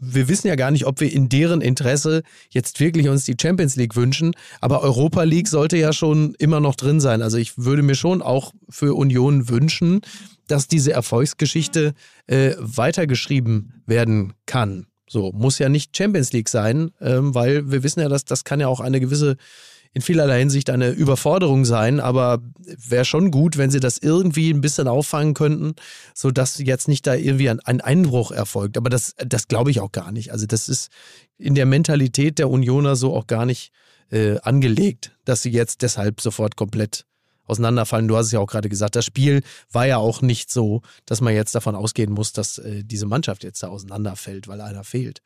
wir 0.00 0.28
wissen 0.28 0.48
ja 0.48 0.54
gar 0.54 0.70
nicht, 0.70 0.86
ob 0.86 1.00
wir 1.00 1.12
in 1.12 1.28
deren 1.28 1.60
Interesse 1.60 2.22
jetzt 2.50 2.80
wirklich 2.80 3.08
uns 3.08 3.24
die 3.24 3.36
Champions 3.40 3.76
League 3.76 3.96
wünschen, 3.96 4.32
aber 4.60 4.82
Europa 4.82 5.22
League 5.22 5.48
sollte 5.48 5.76
ja 5.76 5.92
schon 5.92 6.34
immer 6.38 6.60
noch 6.60 6.76
drin 6.76 7.00
sein. 7.00 7.22
Also 7.22 7.38
ich 7.38 7.58
würde 7.58 7.82
mir 7.82 7.94
schon 7.94 8.22
auch 8.22 8.52
für 8.68 8.94
Union 8.94 9.48
wünschen, 9.48 10.00
dass 10.46 10.68
diese 10.68 10.92
Erfolgsgeschichte 10.92 11.94
äh, 12.26 12.54
weitergeschrieben 12.58 13.82
werden 13.86 14.34
kann. 14.46 14.86
So, 15.08 15.32
muss 15.32 15.58
ja 15.58 15.68
nicht 15.68 15.96
Champions 15.96 16.32
League 16.32 16.48
sein, 16.48 16.90
ähm, 17.00 17.34
weil 17.34 17.70
wir 17.70 17.82
wissen 17.82 18.00
ja, 18.00 18.08
dass 18.08 18.24
das 18.24 18.44
kann 18.44 18.60
ja 18.60 18.68
auch 18.68 18.80
eine 18.80 19.00
gewisse 19.00 19.36
in 19.96 20.02
vielerlei 20.02 20.40
Hinsicht 20.40 20.68
eine 20.68 20.90
Überforderung 20.90 21.64
sein, 21.64 22.00
aber 22.00 22.42
wäre 22.58 23.06
schon 23.06 23.30
gut, 23.30 23.56
wenn 23.56 23.70
sie 23.70 23.80
das 23.80 23.96
irgendwie 23.96 24.50
ein 24.50 24.60
bisschen 24.60 24.88
auffangen 24.88 25.32
könnten, 25.32 25.74
sodass 26.12 26.58
jetzt 26.58 26.86
nicht 26.86 27.06
da 27.06 27.14
irgendwie 27.14 27.48
ein, 27.48 27.60
ein 27.60 27.80
Einbruch 27.80 28.30
erfolgt. 28.30 28.76
Aber 28.76 28.90
das, 28.90 29.14
das 29.16 29.48
glaube 29.48 29.70
ich 29.70 29.80
auch 29.80 29.92
gar 29.92 30.12
nicht. 30.12 30.32
Also 30.32 30.44
das 30.44 30.68
ist 30.68 30.90
in 31.38 31.54
der 31.54 31.64
Mentalität 31.64 32.38
der 32.38 32.50
Unioner 32.50 32.94
so 32.94 33.16
auch 33.16 33.26
gar 33.26 33.46
nicht 33.46 33.72
äh, 34.10 34.38
angelegt, 34.40 35.12
dass 35.24 35.40
sie 35.40 35.50
jetzt 35.50 35.80
deshalb 35.80 36.20
sofort 36.20 36.56
komplett 36.56 37.06
auseinanderfallen. 37.46 38.06
Du 38.06 38.18
hast 38.18 38.26
es 38.26 38.32
ja 38.32 38.40
auch 38.40 38.48
gerade 38.48 38.68
gesagt, 38.68 38.96
das 38.96 39.06
Spiel 39.06 39.42
war 39.72 39.86
ja 39.86 39.96
auch 39.96 40.20
nicht 40.20 40.52
so, 40.52 40.82
dass 41.06 41.22
man 41.22 41.32
jetzt 41.32 41.54
davon 41.54 41.74
ausgehen 41.74 42.12
muss, 42.12 42.34
dass 42.34 42.58
äh, 42.58 42.84
diese 42.84 43.06
Mannschaft 43.06 43.44
jetzt 43.44 43.62
da 43.62 43.68
auseinanderfällt, 43.68 44.46
weil 44.46 44.60
einer 44.60 44.84
fehlt. 44.84 45.22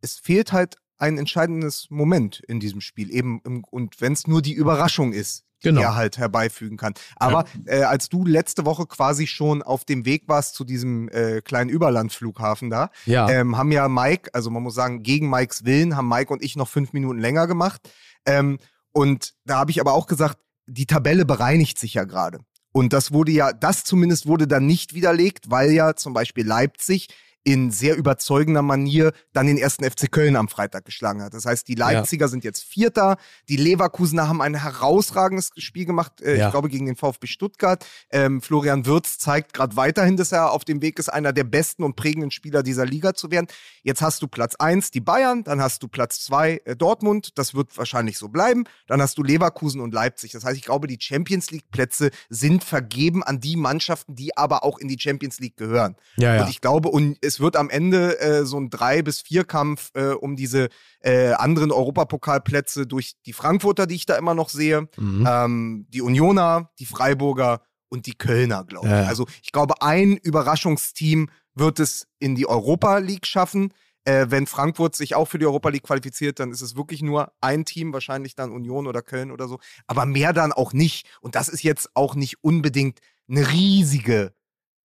Es 0.00 0.18
fehlt 0.18 0.52
halt 0.52 0.74
ein 0.98 1.18
entscheidendes 1.18 1.86
Moment 1.90 2.40
in 2.40 2.60
diesem 2.60 2.80
Spiel. 2.80 3.12
Eben 3.12 3.40
im, 3.44 3.64
und 3.64 4.00
wenn 4.00 4.12
es 4.12 4.26
nur 4.26 4.42
die 4.42 4.52
Überraschung 4.52 5.12
ist, 5.12 5.44
die 5.62 5.68
genau. 5.68 5.80
er 5.80 5.94
halt 5.96 6.18
herbeifügen 6.18 6.76
kann. 6.76 6.94
Aber 7.16 7.44
ja. 7.66 7.72
äh, 7.72 7.82
als 7.82 8.08
du 8.08 8.24
letzte 8.24 8.64
Woche 8.64 8.86
quasi 8.86 9.26
schon 9.26 9.62
auf 9.62 9.84
dem 9.84 10.04
Weg 10.04 10.28
warst 10.28 10.54
zu 10.54 10.64
diesem 10.64 11.08
äh, 11.08 11.40
kleinen 11.40 11.70
Überlandflughafen 11.70 12.70
da, 12.70 12.90
ja. 13.06 13.28
ähm, 13.28 13.56
haben 13.56 13.72
ja 13.72 13.88
Mike, 13.88 14.30
also 14.34 14.50
man 14.50 14.62
muss 14.62 14.74
sagen, 14.74 15.02
gegen 15.02 15.28
Mikes 15.28 15.64
Willen 15.64 15.96
haben 15.96 16.08
Mike 16.08 16.32
und 16.32 16.42
ich 16.42 16.56
noch 16.56 16.68
fünf 16.68 16.92
Minuten 16.92 17.18
länger 17.18 17.46
gemacht. 17.46 17.90
Ähm, 18.24 18.58
und 18.92 19.34
da 19.44 19.58
habe 19.58 19.70
ich 19.70 19.80
aber 19.80 19.94
auch 19.94 20.06
gesagt, 20.06 20.38
die 20.66 20.86
Tabelle 20.86 21.24
bereinigt 21.24 21.78
sich 21.78 21.94
ja 21.94 22.04
gerade. 22.04 22.40
Und 22.72 22.92
das 22.92 23.12
wurde 23.12 23.32
ja, 23.32 23.52
das 23.52 23.84
zumindest 23.84 24.26
wurde 24.26 24.46
dann 24.46 24.66
nicht 24.66 24.94
widerlegt, 24.94 25.50
weil 25.50 25.72
ja 25.72 25.96
zum 25.96 26.12
Beispiel 26.12 26.46
Leipzig 26.46 27.08
in 27.44 27.70
sehr 27.70 27.96
überzeugender 27.96 28.62
Manier 28.62 29.12
dann 29.32 29.46
den 29.46 29.58
ersten 29.58 29.84
FC 29.84 30.10
Köln 30.10 30.36
am 30.36 30.48
Freitag 30.48 30.84
geschlagen 30.84 31.22
hat. 31.22 31.34
Das 31.34 31.46
heißt, 31.46 31.66
die 31.66 31.74
Leipziger 31.74 32.26
ja. 32.26 32.28
sind 32.28 32.44
jetzt 32.44 32.62
Vierter, 32.64 33.16
die 33.48 33.56
Leverkusener 33.56 34.28
haben 34.28 34.42
ein 34.42 34.54
herausragendes 34.54 35.50
Spiel 35.56 35.86
gemacht, 35.86 36.20
äh, 36.20 36.36
ja. 36.36 36.46
ich 36.46 36.52
glaube 36.52 36.68
gegen 36.68 36.86
den 36.86 36.96
VfB 36.96 37.26
Stuttgart. 37.26 37.84
Ähm, 38.10 38.42
Florian 38.42 38.86
Würz 38.86 39.18
zeigt 39.18 39.54
gerade 39.54 39.76
weiterhin, 39.76 40.16
dass 40.16 40.32
er 40.32 40.52
auf 40.52 40.64
dem 40.64 40.82
Weg 40.82 40.98
ist, 40.98 41.08
einer 41.08 41.32
der 41.32 41.44
besten 41.44 41.84
und 41.84 41.96
prägenden 41.96 42.30
Spieler 42.30 42.62
dieser 42.62 42.84
Liga 42.84 43.14
zu 43.14 43.30
werden. 43.30 43.46
Jetzt 43.82 44.02
hast 44.02 44.20
du 44.22 44.28
Platz 44.28 44.54
eins 44.56 44.90
die 44.90 45.00
Bayern, 45.00 45.44
dann 45.44 45.62
hast 45.62 45.82
du 45.82 45.88
Platz 45.88 46.20
zwei 46.20 46.60
äh, 46.64 46.76
Dortmund, 46.76 47.38
das 47.38 47.54
wird 47.54 47.76
wahrscheinlich 47.78 48.18
so 48.18 48.28
bleiben. 48.28 48.64
Dann 48.86 49.00
hast 49.00 49.16
du 49.16 49.22
Leverkusen 49.22 49.80
und 49.80 49.94
Leipzig. 49.94 50.32
Das 50.32 50.44
heißt, 50.44 50.56
ich 50.56 50.64
glaube, 50.64 50.86
die 50.86 50.98
Champions 51.00 51.50
League 51.50 51.70
Plätze 51.70 52.10
sind 52.28 52.64
vergeben 52.64 53.22
an 53.22 53.40
die 53.40 53.56
Mannschaften, 53.56 54.14
die 54.14 54.36
aber 54.36 54.64
auch 54.64 54.78
in 54.78 54.88
die 54.88 54.98
Champions 54.98 55.40
League 55.40 55.56
gehören. 55.56 55.96
Ja, 56.16 56.42
und 56.42 56.50
ich 56.50 56.60
glaube, 56.60 56.88
und 56.88 57.16
es 57.28 57.40
wird 57.40 57.56
am 57.56 57.70
Ende 57.70 58.18
äh, 58.20 58.44
so 58.44 58.58
ein 58.58 58.70
drei 58.70 59.02
bis 59.02 59.20
vier 59.20 59.44
Kampf 59.44 59.90
äh, 59.94 60.08
um 60.08 60.34
diese 60.34 60.68
äh, 61.00 61.32
anderen 61.32 61.70
Europapokalplätze 61.70 62.86
durch 62.86 63.14
die 63.26 63.34
Frankfurter, 63.34 63.86
die 63.86 63.94
ich 63.94 64.06
da 64.06 64.16
immer 64.16 64.34
noch 64.34 64.48
sehe, 64.48 64.88
mhm. 64.96 65.28
ähm, 65.28 65.86
die 65.90 66.02
Unioner, 66.02 66.70
die 66.78 66.86
Freiburger 66.86 67.60
und 67.88 68.06
die 68.06 68.14
Kölner, 68.14 68.64
glaube 68.64 68.86
ich. 68.86 68.92
Ja. 68.92 69.04
Also 69.04 69.26
ich 69.42 69.52
glaube, 69.52 69.82
ein 69.82 70.16
Überraschungsteam 70.16 71.28
wird 71.54 71.80
es 71.80 72.06
in 72.18 72.34
die 72.34 72.48
Europa 72.48 72.98
League 72.98 73.26
schaffen. 73.26 73.72
Äh, 74.04 74.26
wenn 74.30 74.46
Frankfurt 74.46 74.96
sich 74.96 75.14
auch 75.14 75.26
für 75.26 75.38
die 75.38 75.46
Europa 75.46 75.68
League 75.68 75.82
qualifiziert, 75.82 76.40
dann 76.40 76.50
ist 76.50 76.62
es 76.62 76.76
wirklich 76.76 77.02
nur 77.02 77.32
ein 77.42 77.66
Team, 77.66 77.92
wahrscheinlich 77.92 78.34
dann 78.34 78.52
Union 78.52 78.86
oder 78.86 79.02
Köln 79.02 79.30
oder 79.30 79.48
so. 79.48 79.58
Aber 79.86 80.06
mehr 80.06 80.32
dann 80.32 80.52
auch 80.52 80.72
nicht. 80.72 81.06
Und 81.20 81.34
das 81.34 81.48
ist 81.48 81.62
jetzt 81.62 81.90
auch 81.94 82.14
nicht 82.14 82.42
unbedingt 82.42 83.00
eine 83.28 83.50
riesige 83.50 84.32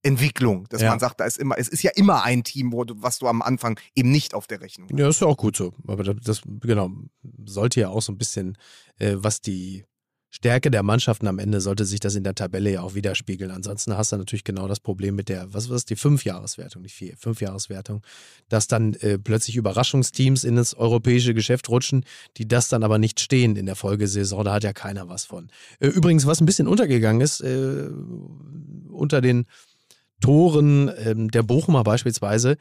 Entwicklung, 0.04 0.68
dass 0.70 0.82
ja. 0.82 0.90
man 0.90 1.00
sagt, 1.00 1.20
da 1.20 1.26
ist 1.26 1.38
immer, 1.38 1.58
es 1.58 1.70
ist 1.70 1.82
ja 1.82 1.92
immer 1.96 2.24
ein 2.24 2.44
Team, 2.44 2.74
wo 2.74 2.84
du, 2.84 2.96
was 2.98 3.20
du 3.20 3.28
am 3.28 3.42
Anfang 3.42 3.80
eben 3.96 4.12
nicht 4.12 4.34
auf 4.34 4.48
der 4.48 4.62
Rechnung 4.62 4.90
hast. 4.92 5.00
Ja, 5.00 5.08
ist 5.08 5.22
ja 5.22 5.28
auch 5.28 5.38
gut 5.38 5.56
so. 5.56 5.74
Aber 5.88 6.04
das, 6.04 6.42
genau, 6.62 6.92
sollte 7.46 7.80
ja 7.80 7.90
auch 7.90 8.02
so 8.02 8.12
ein 8.12 8.18
bisschen, 8.18 8.58
äh, 9.00 9.16
was 9.16 9.42
die 9.42 9.86
Stärke 10.36 10.72
der 10.72 10.82
Mannschaften 10.82 11.28
am 11.28 11.38
Ende, 11.38 11.62
sollte 11.62 11.86
sich 11.86 12.00
das 12.00 12.16
in 12.16 12.24
der 12.24 12.34
Tabelle 12.34 12.72
ja 12.72 12.82
auch 12.82 12.96
widerspiegeln. 12.96 13.52
Ansonsten 13.52 13.96
hast 13.96 14.12
du 14.12 14.18
natürlich 14.18 14.44
genau 14.44 14.68
das 14.68 14.80
Problem 14.80 15.16
mit 15.16 15.30
der, 15.30 15.54
was 15.54 15.70
war 15.70 15.76
es, 15.76 15.86
die 15.86 15.96
Fünfjahreswertung, 15.96 16.82
nicht 16.82 16.96
vier, 16.96 17.16
Fünfjahreswertung, 17.18 18.02
dass 18.50 18.68
dann 18.68 18.96
äh, 18.96 19.20
plötzlich 19.20 19.58
Überraschungsteams 19.58 20.44
in 20.44 20.56
das 20.56 20.74
europäische 20.74 21.36
Geschäft 21.36 21.70
rutschen, 21.70 22.04
die 22.38 22.48
das 22.48 22.68
dann 22.68 22.84
aber 22.84 22.98
nicht 22.98 23.20
stehen 23.20 23.56
in 23.56 23.68
der 23.68 23.76
Folgesaison. 23.76 24.44
Da 24.44 24.54
hat 24.54 24.64
ja 24.64 24.74
keiner 24.74 25.08
was 25.08 25.24
von. 25.24 25.50
Äh, 25.80 25.90
übrigens, 25.90 26.26
was 26.26 26.42
ein 26.42 26.48
bisschen 26.48 26.68
untergegangen 26.68 27.22
ist, 27.22 27.40
äh, 27.42 27.90
unter 28.90 29.22
den 29.22 29.46
Toren 30.24 30.90
ähm, 31.06 31.30
der 31.30 31.44
Bochumer 31.44 31.84
beispielsweise, 31.84 32.56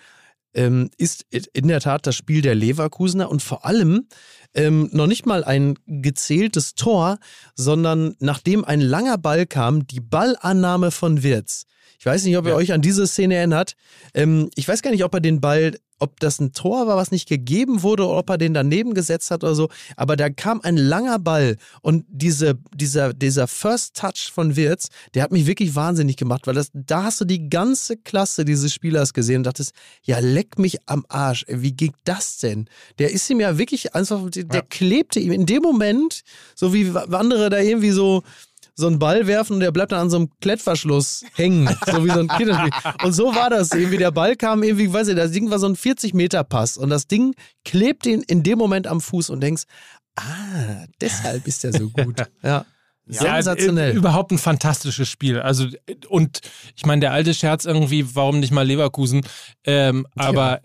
ähm, 0.54 0.90
ist 0.98 1.24
in 1.30 1.68
der 1.68 1.80
Tat 1.80 2.06
das 2.06 2.14
Spiel 2.16 2.42
der 2.42 2.54
Leverkusener 2.54 3.30
und 3.30 3.40
vor 3.42 3.64
allem 3.64 4.06
ähm, 4.54 4.90
noch 4.92 5.06
nicht 5.06 5.24
mal 5.24 5.44
ein 5.44 5.78
gezähltes 5.86 6.74
Tor, 6.74 7.18
sondern 7.54 8.16
nachdem 8.18 8.64
ein 8.64 8.80
langer 8.80 9.16
Ball 9.16 9.46
kam, 9.46 9.86
die 9.86 10.00
Ballannahme 10.00 10.90
von 10.90 11.22
Wirz. 11.22 11.64
Ich 11.98 12.04
weiß 12.04 12.24
nicht, 12.24 12.36
ob 12.36 12.44
ihr 12.46 12.50
Ja. 12.50 12.56
euch 12.56 12.72
an 12.72 12.82
diese 12.82 13.06
Szene 13.06 13.36
erinnert. 13.36 13.76
Ähm, 14.12 14.50
ich 14.56 14.66
weiß 14.68 14.82
gar 14.82 14.90
nicht, 14.90 15.04
ob 15.04 15.14
er 15.14 15.20
den 15.20 15.40
Ball, 15.40 15.78
ob 16.02 16.20
das 16.20 16.40
ein 16.40 16.52
Tor 16.52 16.86
war, 16.86 16.96
was 16.96 17.10
nicht 17.10 17.28
gegeben 17.28 17.82
wurde, 17.82 18.04
oder 18.06 18.18
ob 18.18 18.30
er 18.30 18.38
den 18.38 18.54
daneben 18.54 18.92
gesetzt 18.94 19.30
hat 19.30 19.44
oder 19.44 19.54
so. 19.54 19.68
Aber 19.96 20.16
da 20.16 20.28
kam 20.30 20.60
ein 20.62 20.76
langer 20.76 21.18
Ball 21.18 21.56
und 21.80 22.04
diese, 22.08 22.58
dieser, 22.74 23.14
dieser 23.14 23.46
First 23.46 23.96
Touch 23.96 24.30
von 24.32 24.56
Wirtz, 24.56 24.88
der 25.14 25.22
hat 25.22 25.32
mich 25.32 25.46
wirklich 25.46 25.74
wahnsinnig 25.74 26.16
gemacht, 26.16 26.46
weil 26.46 26.54
das, 26.54 26.70
da 26.74 27.04
hast 27.04 27.20
du 27.20 27.24
die 27.24 27.48
ganze 27.48 27.96
Klasse 27.96 28.44
dieses 28.44 28.74
Spielers 28.74 29.14
gesehen 29.14 29.38
und 29.38 29.44
dachtest, 29.44 29.72
ja, 30.02 30.18
leck 30.18 30.58
mich 30.58 30.78
am 30.86 31.04
Arsch. 31.08 31.44
Wie 31.48 31.72
ging 31.72 31.92
das 32.04 32.38
denn? 32.38 32.68
Der 32.98 33.12
ist 33.12 33.30
ihm 33.30 33.40
ja 33.40 33.56
wirklich 33.58 33.94
einfach, 33.94 34.28
der 34.30 34.44
Ja. 34.52 34.66
klebte 34.68 35.20
ihm 35.20 35.32
in 35.32 35.46
dem 35.46 35.62
Moment, 35.62 36.22
so 36.54 36.74
wie 36.74 36.92
andere 37.12 37.48
da 37.48 37.58
irgendwie 37.58 37.90
so 37.92 38.22
so 38.74 38.86
einen 38.86 38.98
Ball 38.98 39.26
werfen 39.26 39.54
und 39.54 39.60
der 39.60 39.70
bleibt 39.70 39.92
dann 39.92 40.00
an 40.00 40.10
so 40.10 40.16
einem 40.16 40.30
Klettverschluss 40.40 41.24
hängen, 41.34 41.68
so 41.90 42.04
wie 42.04 42.10
so 42.10 42.20
ein 42.20 42.28
Kinderspiel. 42.28 42.70
Und 43.04 43.12
so 43.12 43.34
war 43.34 43.50
das 43.50 43.70
irgendwie. 43.72 43.98
Der 43.98 44.10
Ball 44.10 44.34
kam 44.36 44.62
irgendwie, 44.62 44.92
weiß 44.92 45.08
ich, 45.08 45.16
das 45.16 45.30
Ding 45.32 45.50
war 45.50 45.58
so 45.58 45.66
ein 45.66 45.76
40-Meter-Pass 45.76 46.76
und 46.78 46.88
das 46.90 47.06
Ding 47.06 47.34
klebt 47.64 48.06
ihn 48.06 48.22
in 48.22 48.42
dem 48.42 48.58
Moment 48.58 48.86
am 48.86 49.00
Fuß 49.00 49.30
und 49.30 49.40
denkst, 49.40 49.64
ah, 50.16 50.84
deshalb 51.00 51.46
ist 51.46 51.64
er 51.64 51.72
so 51.72 51.88
gut. 51.90 52.16
Ja. 52.42 52.64
Ja, 53.08 53.20
Sensationell. 53.34 53.90
äh, 53.90 53.94
überhaupt 53.96 54.30
ein 54.30 54.38
fantastisches 54.38 55.08
Spiel. 55.08 55.40
Also, 55.40 55.66
und 56.08 56.40
ich 56.76 56.86
meine, 56.86 57.00
der 57.00 57.12
alte 57.12 57.34
Scherz 57.34 57.64
irgendwie, 57.64 58.14
warum 58.14 58.38
nicht 58.38 58.52
mal 58.52 58.64
Leverkusen? 58.64 59.22
Ähm, 59.64 60.06
aber 60.14 60.60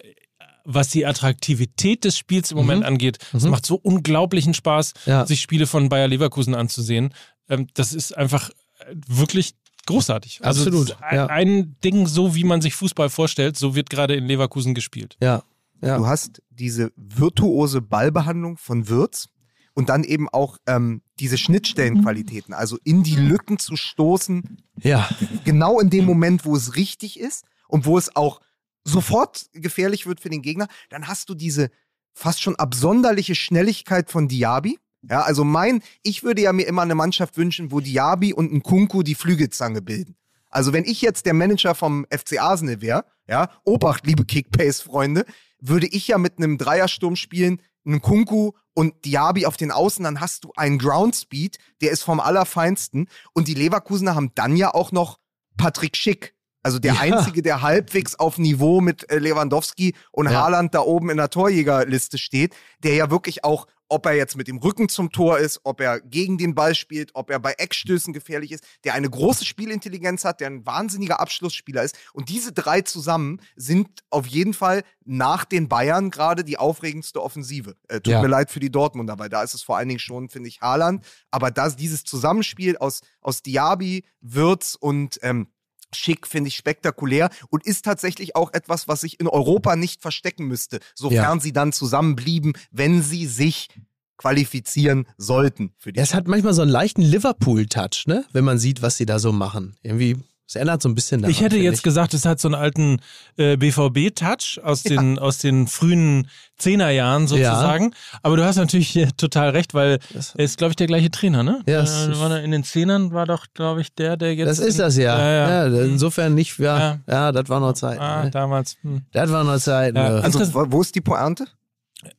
was 0.64 0.90
die 0.90 1.06
Attraktivität 1.08 2.04
des 2.04 2.16
Spiels 2.16 2.52
im 2.52 2.58
Moment 2.58 2.86
angeht, 2.86 3.18
es 3.34 3.44
Mhm. 3.44 3.50
macht 3.50 3.66
so 3.66 3.76
unglaublichen 3.76 4.54
Spaß, 4.54 4.94
Ja. 5.08 5.26
sich 5.26 5.42
Spiele 5.42 5.66
von 5.66 5.90
Bayer 5.90 6.08
Leverkusen 6.08 6.54
anzusehen. 6.54 7.12
Ähm, 7.50 7.68
das 7.74 7.94
ist 7.94 8.18
einfach 8.18 8.50
äh, 8.80 8.96
wirklich 9.08 9.56
großartig. 9.86 10.40
Also 10.44 10.62
Absolut, 10.66 10.98
ja. 11.12 11.28
ein 11.28 11.76
Ding, 11.84 12.08
so 12.08 12.36
wie 12.36 12.44
man 12.44 12.62
sich 12.62 12.76
Fußball 12.76 13.10
vorstellt, 13.10 13.58
so 13.58 13.74
wird 13.76 13.90
gerade 13.90 14.16
in 14.16 14.26
Leverkusen 14.26 14.74
gespielt. 14.74 15.18
Ja. 15.22 15.44
Ja. 15.82 15.98
Du 15.98 16.08
hast 16.08 16.42
diese 16.50 16.92
virtuose 16.96 17.82
Ballbehandlung 17.82 18.58
von 18.58 18.90
Wirtz 18.90 19.30
und 19.74 19.90
dann 19.90 20.04
eben 20.04 20.28
auch 20.28 20.58
ähm, 20.66 21.04
diese 21.20 21.38
Schnittstellenqualitäten, 21.38 22.54
also 22.54 22.78
in 22.84 23.04
die 23.04 23.16
Lücken 23.16 23.60
zu 23.60 23.76
stoßen, 23.76 24.58
Ja. 24.82 25.08
genau 25.46 25.80
in 25.80 25.90
dem 25.92 26.06
Moment, 26.06 26.46
wo 26.46 26.56
es 26.56 26.76
richtig 26.76 27.20
ist 27.20 27.46
und 27.68 27.86
wo 27.86 27.98
es 27.98 28.16
auch 28.16 28.42
sofort 28.84 29.46
gefährlich 29.54 30.08
wird 30.08 30.20
für 30.20 30.30
den 30.30 30.42
Gegner, 30.42 30.68
dann 30.90 31.08
hast 31.08 31.30
du 31.30 31.36
diese 31.36 31.70
fast 32.14 32.42
schon 32.42 32.56
absonderliche 32.56 33.36
Schnelligkeit 33.36 34.10
von 34.10 34.28
Diaby. 34.28 34.80
Ja, 35.04 35.22
also 35.22 35.44
mein, 35.44 35.82
ich 36.04 36.24
würde 36.24 36.42
ja 36.42 36.52
mir 36.54 36.68
immer 36.68 36.82
eine 36.82 36.96
Mannschaft 36.96 37.38
wünschen, 37.38 37.72
wo 37.72 37.80
Diaby 37.80 38.34
und 38.34 38.52
ein 38.52 38.64
Kunku 38.64 39.04
die 39.04 39.16
Flügelzange 39.16 39.82
bilden. 39.82 40.16
Also 40.50 40.74
wenn 40.74 40.86
ich 40.86 41.02
jetzt 41.02 41.26
der 41.26 41.34
Manager 41.34 41.76
vom 41.76 42.06
FC 42.10 42.42
Arsenal 42.42 42.82
wäre, 42.82 43.06
ja, 43.28 43.50
Obacht, 43.64 44.06
liebe 44.08 44.26
Kickpace-Freunde, 44.26 45.26
würde 45.60 45.88
ich 45.88 46.08
ja 46.08 46.18
mit 46.18 46.38
einem 46.38 46.58
Dreiersturm 46.58 47.16
spielen, 47.16 47.62
einen 47.86 48.02
Kunku 48.02 48.52
und 48.74 49.06
Diaby 49.06 49.46
auf 49.46 49.58
den 49.58 49.72
Außen, 49.72 50.04
dann 50.04 50.20
hast 50.20 50.44
du 50.44 50.52
einen 50.56 50.78
Groundspeed, 50.78 51.58
der 51.82 51.92
ist 51.92 52.04
vom 52.04 52.20
Allerfeinsten. 52.20 53.08
Und 53.34 53.48
die 53.48 53.54
Leverkusener 53.54 54.16
haben 54.16 54.32
dann 54.36 54.56
ja 54.56 54.74
auch 54.74 54.92
noch 54.92 55.20
Patrick 55.58 55.96
Schick. 55.98 56.34
Also 56.64 56.80
der 56.80 56.94
Ja. 56.96 57.00
Einzige, 57.02 57.42
der 57.42 57.62
halbwegs 57.62 58.16
auf 58.16 58.38
Niveau 58.38 58.82
mit 58.82 59.10
äh, 59.10 59.20
Lewandowski 59.20 59.96
und 60.12 60.30
Ja. 60.30 60.44
Haaland 60.44 60.76
da 60.76 60.82
oben 60.82 61.10
in 61.10 61.18
der 61.18 61.30
Torjägerliste 61.30 62.18
steht, 62.18 62.56
der 62.84 62.96
ja 62.96 63.10
wirklich 63.10 63.44
auch, 63.44 63.68
ob 63.90 64.06
er 64.06 64.14
jetzt 64.14 64.36
mit 64.36 64.48
dem 64.48 64.58
Rücken 64.58 64.90
zum 64.90 65.12
Tor 65.12 65.40
ist, 65.40 65.62
ob 65.64 65.82
er 65.82 66.00
gegen 66.02 66.38
den 66.38 66.56
Ball 66.56 66.76
spielt, 66.76 67.12
ob 67.14 67.30
er 67.30 67.40
bei 67.40 67.54
Eckstößen 67.54 68.14
gefährlich 68.14 68.52
ist, 68.52 68.64
der 68.84 68.94
eine 68.94 69.10
große 69.10 69.46
Spielintelligenz 69.46 70.26
hat, 70.26 70.40
der 70.42 70.48
ein 70.48 70.66
wahnsinniger 70.66 71.20
Abschlussspieler 71.20 71.84
ist. 71.84 71.98
Und 72.14 72.30
diese 72.30 72.52
drei 72.52 72.82
zusammen 72.82 73.42
sind 73.56 73.88
auf 74.10 74.28
jeden 74.28 74.54
Fall 74.54 74.84
nach 75.06 75.46
den 75.46 75.70
Bayern 75.70 76.12
gerade 76.12 76.44
die 76.44 76.58
aufregendste 76.58 77.22
Offensive. 77.22 77.76
Äh, 77.88 78.02
tut 78.02 78.08
Ja. 78.14 78.22
mir 78.22 78.28
leid 78.28 78.52
für 78.52 78.60
die 78.60 78.72
Dortmunder, 78.72 79.18
weil 79.20 79.30
da 79.30 79.44
ist 79.44 79.54
es 79.54 79.62
vor 79.64 79.78
allen 79.78 79.88
Dingen 79.88 80.00
schon, 80.00 80.30
finde 80.30 80.50
ich, 80.50 80.62
Haaland. 80.62 81.06
Aber 81.32 81.52
das, 81.52 81.76
dieses 81.76 82.04
Zusammenspiel 82.04 82.78
aus, 82.78 83.02
aus 83.22 83.42
Diaby, 83.42 84.04
Würz 84.22 84.76
und 84.80 85.20
ähm, 85.22 85.48
Schick 85.94 86.28
finde 86.28 86.50
ich 86.50 86.56
spektakulär 86.58 87.30
und 87.50 87.66
ist 87.66 87.86
tatsächlich 87.86 88.36
auch 88.36 88.54
etwas, 88.54 88.88
was 88.88 89.02
sich 89.02 89.20
in 89.20 89.28
Europa 89.28 89.76
nicht 89.76 90.02
verstecken 90.02 90.46
müsste, 90.46 90.80
sofern 90.96 91.38
Ja. 91.38 91.40
sie 91.40 91.54
dann 91.54 91.72
zusammenblieben, 91.74 92.54
wenn 92.72 93.02
sie 93.02 93.26
sich 93.26 93.70
qualifizieren 94.18 95.08
sollten 95.18 95.74
für 95.78 95.94
die 95.94 95.98
Ja, 96.00 96.04
es 96.04 96.14
hat 96.14 96.28
manchmal 96.28 96.54
so 96.54 96.62
einen 96.64 96.72
leichten 96.72 97.02
Liverpool-Touch, 97.04 98.06
ne? 98.08 98.26
Wenn 98.34 98.44
man 98.44 98.58
sieht, 98.58 98.82
was 98.82 98.98
sie 98.98 99.06
da 99.06 99.20
so 99.20 99.32
machen. 99.32 99.76
Irgendwie, 99.84 100.18
es 100.48 100.56
erinnert 100.56 100.82
so 100.82 100.88
ein 100.88 100.96
bisschen 100.96 101.22
daran. 101.22 101.32
ich 101.32 101.42
hätte 101.42 101.58
jetzt 101.58 101.84
gesagt, 101.84 102.14
es 102.14 102.26
hat 102.26 102.40
so 102.40 102.48
einen 102.48 102.56
alten 102.56 103.00
äh, 103.36 103.58
BVB-Touch 103.58 104.62
aus 104.64 104.82
den, 104.82 105.20
aus 105.20 105.40
den 105.40 105.68
frühen 105.68 106.30
Zehnerjahren 106.58 107.28
sozusagen. 107.28 107.94
Aber 108.24 108.38
du 108.38 108.46
hast 108.46 108.56
natürlich 108.56 108.98
total 109.18 109.50
recht, 109.50 109.74
weil 109.74 110.00
Das- 110.14 110.34
er 110.36 110.46
ist, 110.46 110.58
glaube 110.58 110.72
ich, 110.72 110.76
der 110.78 110.88
gleiche 110.88 111.12
Trainer, 111.12 111.44
ne? 111.44 111.62
Ja, 111.68 111.84
äh, 111.84 112.44
in 112.46 112.52
den 112.52 112.64
Zehnern 112.64 113.12
war 113.12 113.26
doch, 113.26 113.46
glaube 113.54 113.82
ich, 113.82 113.94
der, 113.94 114.16
der 114.16 114.34
jetzt. 114.36 114.48
Das 114.48 114.60
ist 114.60 114.80
das 114.80 114.96
ja. 114.98 115.20
Ja, 115.20 115.68
ja. 115.68 115.82
insofern 115.84 116.34
nicht, 116.34 116.58
ja, 116.60 116.80
Ja. 116.80 117.00
ja, 117.08 117.32
das 117.34 117.50
war 117.50 117.60
noch 117.60 117.74
Zeit. 117.74 118.00
Ah, 118.00 118.24
ne? 118.24 118.32
damals. 118.32 118.78
Hm. 118.84 119.02
Das 119.12 119.30
war 119.32 119.44
noch 119.44 119.58
Zeit. 119.60 119.96
Ja, 119.96 120.10
ne? 120.10 120.22
Also, 120.24 120.40
wo 120.72 120.82
ist 120.82 120.96
die 120.96 121.02
Pointe? 121.02 121.46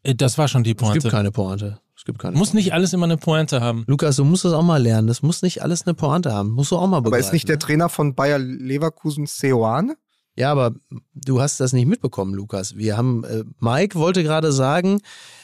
Äh, 0.02 0.14
Das 0.14 0.36
war 0.36 0.48
schon 0.48 0.64
die 0.64 0.72
es 0.72 0.76
gibt 0.76 0.90
Pointe. 0.90 1.08
keine 1.08 1.30
Pointe. 1.32 1.80
Gibt 2.08 2.20
keine 2.20 2.38
Muss 2.38 2.52
Pointe. 2.52 2.56
nicht 2.56 2.72
alles 2.72 2.94
immer 2.94 3.04
eine 3.04 3.18
Pointe 3.18 3.60
haben. 3.60 3.84
Lukas, 3.86 4.16
du 4.16 4.24
musst 4.24 4.42
das 4.42 4.54
auch 4.54 4.62
mal 4.62 4.82
lernen. 4.82 5.08
Das 5.08 5.20
muss 5.20 5.42
nicht 5.42 5.60
alles 5.60 5.86
eine 5.86 5.92
Pointe 5.92 6.32
haben. 6.32 6.48
Musst 6.52 6.70
du 6.70 6.76
auch 6.76 6.86
mal 6.86 7.00
begreifen. 7.00 7.12
Aber 7.12 7.18
ist 7.18 7.34
nicht 7.34 7.48
der 7.48 7.56
ne? 7.56 7.58
Trainer 7.58 7.90
von 7.90 8.14
Bayer 8.14 8.38
Leverkusen 8.38 9.26
Seoane? 9.26 9.94
Ja, 10.34 10.50
aber 10.50 10.72
du 11.12 11.42
hast 11.42 11.60
das 11.60 11.74
nicht 11.74 11.84
mitbekommen, 11.84 12.32
Lukas. 12.32 12.76
Wir 12.76 12.96
haben, 12.96 13.24
äh, 13.24 13.44
Mike 13.60 13.98
wollte 13.98 14.22
gerade 14.22 14.52
sagen, 14.52 15.02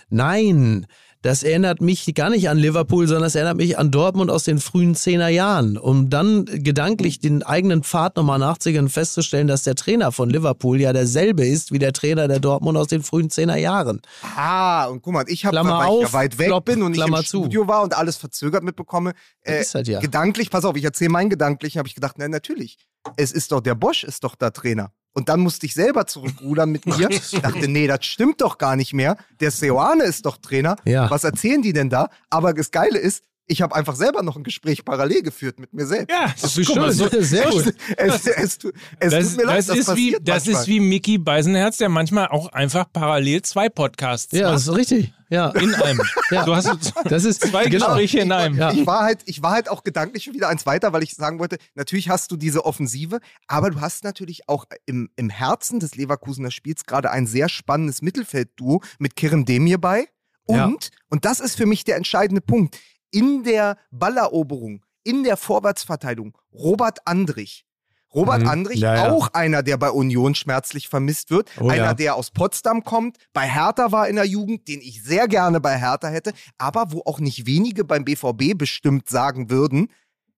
nein, 0.09 0.87
das 1.25 1.43
erinnert 1.43 1.81
mich 1.81 2.14
gar 2.14 2.29
nicht 2.29 2.51
an 2.51 2.59
Liverpool, 2.59 3.07
sondern 3.07 3.22
das 3.22 3.35
erinnert 3.35 3.57
mich 3.57 3.79
an 3.79 3.91
Dortmund 3.91 4.31
aus 4.31 4.45
den 4.45 4.59
frühen 4.59 4.95
Zehner 4.95 5.29
Jahren. 5.29 5.79
Um 5.79 6.11
dann 6.11 6.45
gedanklich 6.45 7.18
den 7.18 7.43
eigenen 7.43 7.83
Pfad 7.83 8.16
nochmal 8.16 8.39
nachzugehen 8.39 8.85
und 8.85 8.91
festzustellen, 8.91 9.47
dass 9.47 9.62
der 9.62 9.75
Trainer 9.75 10.12
von 10.12 10.29
Liverpool 10.29 10.79
ja 10.79 10.93
derselbe 10.93 11.47
ist 11.47 11.72
wie 11.72 11.79
der 11.79 11.95
Trainer 11.95 12.29
der 12.29 12.41
Dortmund 12.41 12.77
aus 12.77 12.89
den 12.89 13.03
frühen 13.03 13.31
Zehner 13.31 13.57
Jahren. 13.57 14.03
Ah, 14.37 14.85
und 14.85 15.01
guck 15.01 15.14
mal, 15.14 15.25
ich 15.29 15.47
habe, 15.47 15.57
weil 15.57 15.64
ich 15.64 15.70
ja 15.70 15.87
auf, 15.87 16.12
weit 16.12 16.37
weg 16.37 16.49
Klopp, 16.49 16.66
bin 16.66 16.83
und 16.83 16.93
Klammer 16.93 17.20
im 17.20 17.25
zu. 17.25 17.39
Studio 17.39 17.66
war 17.66 17.83
und 17.85 17.97
alles 17.97 18.18
verzögert 18.18 18.62
mitbekomme, 18.62 19.14
äh, 19.41 19.62
ist 19.62 19.75
halt 19.75 19.89
ja. 19.89 20.01
gedanklich, 20.01 20.51
pass 20.51 20.66
auf, 20.66 20.77
ich 20.77 20.85
erzähle 20.85 21.09
meinen 21.09 21.31
Gedanklichen, 21.31 21.79
habe 21.79 21.89
ich 21.89 21.95
gedacht, 21.95 22.16
na 22.18 22.29
natürlich, 22.29 22.77
es 23.16 23.32
ist 23.32 23.52
doch, 23.52 23.61
der 23.61 23.74
Bosch 23.74 24.05
ist 24.05 24.24
doch 24.24 24.34
da 24.34 24.50
Trainer. 24.50 24.92
Und 25.12 25.28
dann 25.28 25.40
musste 25.40 25.66
ich 25.66 25.74
selber 25.74 26.07
zurückrudern 26.07 26.70
mit 26.70 26.86
mir. 26.86 27.09
Ich 27.11 27.40
dachte, 27.40 27.68
nee, 27.68 27.86
das 27.86 28.05
stimmt 28.05 28.40
doch 28.40 28.59
gar 28.59 28.74
nicht 28.76 28.92
mehr. 28.92 29.16
Der 29.40 29.50
Seoane 29.50 30.02
ist 30.05 30.26
doch 30.26 30.38
Trainer. 30.38 30.76
Ja. 30.84 31.09
Was 31.11 31.24
erzählen 31.24 31.62
die 31.62 31.72
denn 31.72 31.88
da? 31.88 32.09
Aber 32.30 32.52
das 32.52 32.70
Geile 32.70 32.98
ist, 32.98 33.22
ich 33.47 33.61
habe 33.62 33.74
einfach 33.74 33.95
selber 33.95 34.22
noch 34.22 34.36
ein 34.36 34.42
Gespräch 34.45 34.84
parallel 34.84 35.22
geführt 35.22 35.59
mit 35.59 35.72
mir 35.72 35.86
selbst. 35.86 36.11
Ja, 36.11 36.32
Das 36.40 36.57
ist 36.57 36.66
schön. 36.72 36.92
Sehr 37.22 37.51
gut. 37.51 37.74
Es, 37.97 38.26
es, 38.26 38.36
es 38.36 38.59
Das, 38.59 39.28
tut 39.28 39.36
mir 39.36 39.45
leid, 39.45 39.59
das, 39.59 39.66
das, 39.66 39.78
ist 39.78 39.97
wie, 39.97 40.12
das 40.20 40.45
manchmal. 40.47 40.62
ist 40.62 40.68
wie 40.68 40.80
Mickey 40.80 41.18
Beisenherz, 41.18 41.76
der 41.78 41.88
manchmal 41.88 42.28
auch 42.28 42.49
einfach 42.53 42.86
parallel 42.92 43.42
zwei 43.42 43.68
Podcasts 43.68 44.32
Ja, 44.32 44.51
das 44.53 44.66
macht. 44.66 44.78
ist 44.78 44.78
richtig. 44.92 45.12
Ja. 45.30 45.49
In 45.51 45.74
einem. 45.74 46.01
Ja. 46.30 46.45
Du 46.45 46.55
hast 46.55 46.70
Das 47.05 47.24
ist 47.24 47.40
zwei 47.42 47.64
genau. 47.66 47.86
Gespräche 47.86 48.20
in 48.20 48.30
einem. 48.32 48.57
Ja. 48.57 48.72
Ich 48.72 48.86
war 48.86 49.01
halt, 49.03 49.20
ich 49.26 49.42
war 49.42 49.53
halt 49.53 49.68
auch 49.68 49.82
gedanklich 49.82 50.24
schon 50.24 50.34
wieder 50.34 50.49
eins 50.49 50.64
weiter, 50.66 50.92
weil 50.92 51.03
ich 51.03 51.14
sagen 51.14 51.38
wollte, 51.38 51.59
natürlich 51.74 52.09
hast 52.09 52.30
du 52.30 52.36
diese 52.36 52.64
Offensive, 52.64 53.18
aber 53.49 53.70
du 53.70 53.80
hast 53.80 54.05
natürlich 54.05 54.49
auch 54.49 54.64
im, 54.86 55.11
im 55.16 55.30
Herzen 55.30 55.80
des 55.80 55.97
Leverkusener 55.97 56.51
Spiels 56.51 56.84
gerade 56.84 57.11
ein 57.11 57.26
sehr 57.26 57.49
spannendes 57.49 58.01
Mittelfeldduo 58.03 58.80
mit 58.99 59.16
Kerem 59.16 59.45
Demir 59.45 59.78
bei. 59.78 60.07
Und, 60.47 60.57
Ja. 60.57 60.70
und 61.11 61.24
das 61.24 61.40
ist 61.40 61.57
für 61.57 61.66
mich 61.66 61.84
der 61.84 61.97
entscheidende 61.97 62.42
Punkt, 62.42 62.76
in 63.15 63.45
der 63.45 63.79
Balleroberung, 63.93 64.85
in 65.05 65.23
der 65.23 65.37
Vorwärtsverteidigung, 65.37 66.37
Robert 66.53 67.07
Andrich. 67.07 67.65
Robert 68.12 68.43
Mhm. 68.43 68.49
Andrich, 68.49 68.81
Ja, 68.81 68.95
ja. 68.95 69.11
auch 69.12 69.29
einer, 69.35 69.62
der 69.62 69.77
bei 69.77 69.91
Union 69.91 70.35
schmerzlich 70.35 70.89
vermisst 70.89 71.31
wird. 71.31 71.51
Oh, 71.61 71.69
einer, 71.69 71.85
ja. 71.85 71.95
der 71.95 72.15
aus 72.15 72.31
Potsdam 72.31 72.85
kommt, 72.85 73.17
bei 73.33 73.49
Hertha 73.49 73.91
war 73.91 74.09
in 74.09 74.17
der 74.17 74.25
Jugend, 74.25 74.69
den 74.69 74.81
ich 74.81 75.03
sehr 75.03 75.27
gerne 75.27 75.61
bei 75.61 75.79
Hertha 75.79 76.09
hätte, 76.09 76.33
aber 76.59 76.93
wo 76.93 77.03
auch 77.05 77.19
nicht 77.19 77.47
wenige 77.47 77.85
beim 77.85 78.05
BVB 78.05 78.57
bestimmt 78.57 79.09
sagen 79.09 79.51
würden, 79.51 79.91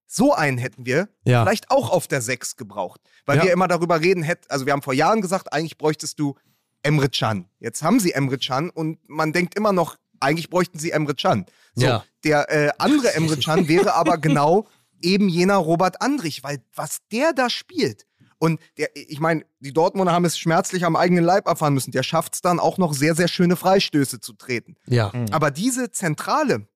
so 0.07 0.33
einen 0.33 0.57
hätten 0.57 0.85
wir 0.85 1.09
vielleicht 1.23 1.69
auch 1.69 1.89
auf 1.89 2.07
der 2.07 2.21
6 2.21 2.55
gebraucht. 2.55 3.01
Weil 3.25 3.43
wir 3.43 3.51
immer 3.51 3.67
darüber 3.67 4.01
reden, 4.01 4.25
also 4.49 4.65
wir 4.65 4.73
haben 4.73 4.81
vor 4.81 4.93
Jahren 4.93 5.21
gesagt, 5.21 5.51
eigentlich 5.51 5.77
bräuchtest 5.77 6.17
du 6.19 6.35
Emre 6.81 7.09
Can. 7.09 7.49
Jetzt 7.59 7.83
haben 7.83 7.99
sie 7.99 8.13
Emre 8.13 8.37
Can 8.37 8.69
und 8.69 8.97
man 9.09 9.33
denkt 9.33 9.55
immer 9.55 9.73
noch, 9.73 9.97
eigentlich 10.19 10.49
bräuchten 10.49 10.79
sie 10.79 10.91
Emre 10.91 11.15
Can. 11.15 11.45
So, 11.75 11.85
Ja. 11.85 12.05
Der 12.23 12.49
äh, 12.49 12.71
andere 12.77 13.13
Emre 13.13 13.37
Can 13.43 13.67
wäre 13.67 13.93
aber 13.93 14.17
genau 14.17 14.67
eben 15.01 15.29
jener 15.29 15.57
Robert 15.57 16.01
Andrich, 16.01 16.43
weil 16.43 16.61
was 16.75 16.99
der 17.11 17.33
da 17.33 17.49
spielt. 17.49 18.05
Und 18.39 18.59
der, 18.77 18.95
ich 18.95 19.19
meine, 19.19 19.45
die 19.59 19.73
Dortmunder 19.73 20.13
haben 20.13 20.25
es 20.25 20.37
schmerzlich 20.37 20.85
am 20.85 20.95
eigenen 20.95 21.23
Leib 21.23 21.47
erfahren 21.47 21.73
müssen. 21.73 21.91
Der 21.91 22.03
schafft 22.03 22.35
es 22.35 22.41
dann 22.41 22.59
auch 22.59 22.77
noch 22.77 22.93
sehr, 22.93 23.15
sehr 23.15 23.27
schöne 23.27 23.55
Freistöße 23.55 24.19
zu 24.19 24.33
treten. 24.33 24.75
Ja. 24.85 25.11
Aber 25.31 25.49
diese 25.49 25.91
Zentrale 25.91 26.67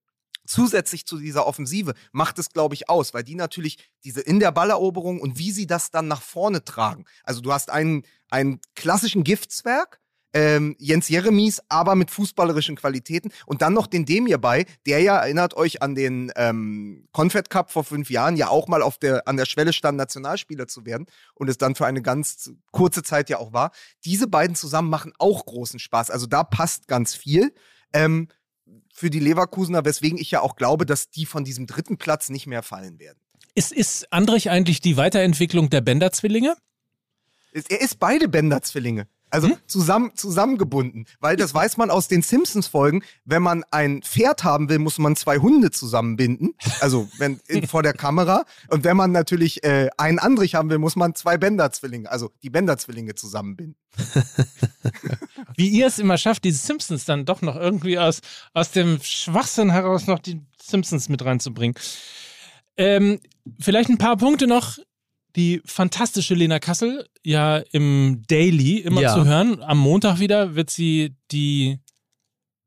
zusätzlich 0.46 1.06
zu 1.06 1.18
dieser 1.18 1.48
Offensive 1.48 1.94
macht 2.12 2.40
es, 2.40 2.50
glaube 2.50 2.76
ich, 2.76 2.90
aus, 2.90 3.14
weil 3.14 3.24
die 3.24 3.36
natürlich 3.36 3.78
diese 4.04 4.22
in 4.22 4.40
der 4.40 4.52
Balleroberung 4.52 5.20
und 5.22 5.38
wie 5.38 5.52
sie 5.52 5.68
das 5.68 5.92
dann 5.92 6.08
nach 6.08 6.22
vorne 6.22 6.64
tragen. 6.64 7.06
Also 7.24 7.42
du 7.42 7.54
hast 7.54 7.70
einen, 7.70 8.04
einen 8.30 8.60
klassischen 8.76 9.24
Giftzwerg, 9.24 10.01
ähm, 10.34 10.76
Jens 10.80 11.10
Jeremies, 11.10 11.62
aber 11.70 11.96
mit 11.96 12.12
fußballerischen 12.12 12.76
Qualitäten. 12.76 13.32
Und 13.46 13.62
dann 13.62 13.74
noch 13.74 13.88
den 13.88 14.06
Demir 14.06 14.38
bei, 14.38 14.66
der 14.86 15.02
ja, 15.02 15.18
erinnert 15.18 15.56
euch 15.56 15.82
an 15.82 15.96
den 15.96 16.32
ähm, 16.36 17.08
Confed 17.12 17.50
Cup 17.50 17.72
vor 17.72 17.84
fünf 17.84 18.10
Jahren, 18.10 18.38
ja 18.38 18.50
auch 18.50 18.68
mal 18.68 18.82
auf 18.82 18.98
der, 18.98 19.28
an 19.28 19.38
der 19.38 19.46
Schwelle 19.46 19.74
stand, 19.74 19.98
Nationalspieler 19.98 20.68
zu 20.68 20.86
werden 20.86 21.06
und 21.34 21.50
es 21.50 21.58
dann 21.58 21.76
für 21.76 21.86
eine 21.86 22.02
ganz 22.02 22.52
kurze 22.72 23.04
Zeit 23.04 23.30
ja 23.30 23.40
auch 23.40 23.54
war. 23.54 23.72
Diese 24.06 24.28
beiden 24.28 24.56
zusammen 24.56 24.90
machen 24.90 25.14
auch 25.18 25.46
großen 25.46 25.80
Spaß. 25.80 26.10
Also 26.12 26.28
da 26.28 26.44
passt 26.44 26.88
ganz 26.88 27.16
viel. 27.16 27.54
Ähm, 27.94 28.28
für 28.94 29.10
die 29.10 29.20
Leverkusener, 29.20 29.86
weswegen 29.86 30.18
ich 30.18 30.32
ja 30.32 30.42
auch 30.42 30.56
glaube, 30.56 30.86
dass 30.86 31.10
die 31.10 31.26
von 31.26 31.44
diesem 31.44 31.66
dritten 31.66 31.98
Platz 31.98 32.30
nicht 32.30 32.48
mehr 32.48 32.64
fallen 32.64 33.00
werden. 33.00 33.20
Ist, 33.54 33.72
ist 33.72 34.12
Andrich 34.14 34.50
eigentlich 34.50 34.80
die 34.80 34.96
Weiterentwicklung 34.96 35.70
der 35.70 35.82
Bender-Zwillinge? 35.82 36.56
Er 37.54 37.82
ist 37.82 38.00
beide 38.00 38.30
Bender-Zwillinge. 38.30 39.08
Also 39.32 39.48
hm? 39.48 39.58
zusammen, 39.66 40.12
zusammengebunden. 40.16 41.06
Weil 41.20 41.38
das 41.38 41.54
weiß 41.54 41.78
man 41.78 41.90
aus 41.90 42.08
den 42.10 42.22
Simpsons-Folgen. 42.22 43.04
Wenn 43.26 43.42
man 43.42 43.64
ein 43.72 44.02
Pferd 44.04 44.44
haben 44.44 44.70
will, 44.70 44.80
muss 44.80 44.98
man 44.98 45.16
zwei 45.16 45.38
Hunde 45.38 45.72
zusammenbinden. 45.72 46.54
Also 46.82 47.10
wenn 47.18 47.40
in, 47.48 47.66
vor 47.66 47.82
der 47.82 47.94
Kamera. 47.94 48.44
Und 48.68 48.84
wenn 48.84 48.98
man 48.98 49.12
natürlich 49.12 49.64
äh, 49.64 49.90
einen 49.98 50.20
Andrich 50.20 50.56
haben 50.56 50.70
will, 50.70 50.80
muss 50.80 50.98
man 50.98 51.16
zwei 51.16 51.38
Bender-Zwillinge, 51.38 52.12
also 52.12 52.30
die 52.44 52.50
Bender-Zwillinge 52.50 53.16
zusammenbinden. 53.16 53.78
Wie 55.56 55.70
ihr 55.70 55.88
es 55.88 55.98
immer 55.98 56.18
schafft, 56.18 56.44
die 56.44 56.52
Simpsons 56.52 57.06
dann 57.06 57.26
doch 57.26 57.42
noch 57.42 57.56
irgendwie 57.56 57.98
aus, 57.98 58.20
aus 58.54 58.72
dem 58.72 59.00
Schwachsinn 59.02 59.72
heraus 59.72 60.08
noch 60.08 60.20
die 60.20 60.42
Simpsons 60.62 61.08
mit 61.08 61.24
reinzubringen. 61.24 61.76
Ähm, 62.78 63.20
vielleicht 63.60 63.90
ein 63.90 63.98
paar 63.98 64.18
Punkte 64.18 64.48
noch 64.48 64.78
die 65.36 65.62
fantastische 65.66 66.36
Lena 66.36 66.60
Kassel 66.60 67.08
ja 67.24 67.58
im 67.58 68.24
Daily 68.28 68.78
immer 68.78 69.02
ja. 69.02 69.14
zu 69.14 69.26
hören. 69.26 69.62
Am 69.62 69.78
Montag 69.78 70.20
wieder 70.20 70.56
wird 70.56 70.70
sie 70.70 71.16
die 71.32 71.80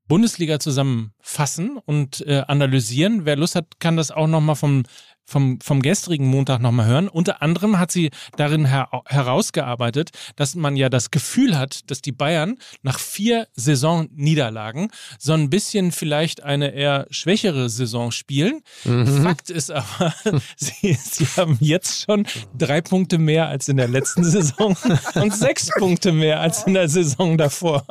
Bundesliga 0.06 0.60
zusammenfassen 0.60 1.78
und 1.78 2.26
äh, 2.26 2.42
analysieren. 2.46 3.24
Wer 3.24 3.36
Lust 3.36 3.54
hat, 3.54 3.78
kann 3.80 3.96
das 3.96 4.10
auch 4.10 4.26
nochmal 4.26 4.56
vom 4.56 4.82
vom, 5.24 5.60
vom 5.60 5.82
gestrigen 5.82 6.26
Montag 6.26 6.60
nochmal 6.60 6.86
hören. 6.86 7.08
Unter 7.08 7.42
anderem 7.42 7.78
hat 7.78 7.90
sie 7.90 8.10
darin 8.36 8.66
her 8.66 8.88
herausgearbeitet, 9.06 10.10
dass 10.36 10.54
man 10.54 10.76
ja 10.76 10.88
das 10.88 11.10
Gefühl 11.10 11.58
hat, 11.58 11.90
dass 11.90 12.02
die 12.02 12.12
Bayern 12.12 12.58
nach 12.82 12.98
vier 12.98 13.48
Saisonniederlagen 13.54 14.88
so 15.18 15.32
ein 15.32 15.50
bisschen 15.50 15.92
vielleicht 15.92 16.42
eine 16.42 16.74
eher 16.74 17.06
schwächere 17.10 17.68
Saison 17.68 18.10
spielen. 18.10 18.60
Mhm. 18.84 19.22
Fakt 19.22 19.50
ist 19.50 19.70
aber, 19.70 20.14
sie, 20.56 20.92
sie 20.94 21.26
haben 21.36 21.58
jetzt 21.60 22.02
schon 22.02 22.26
drei 22.56 22.80
Punkte 22.80 23.18
mehr 23.18 23.48
als 23.48 23.68
in 23.68 23.76
der 23.76 23.88
letzten 23.88 24.24
Saison 24.24 24.76
und 25.14 25.34
sechs 25.34 25.70
Punkte 25.78 26.12
mehr 26.12 26.40
als 26.40 26.64
in 26.64 26.74
der 26.74 26.88
Saison 26.88 27.38
davor. 27.38 27.84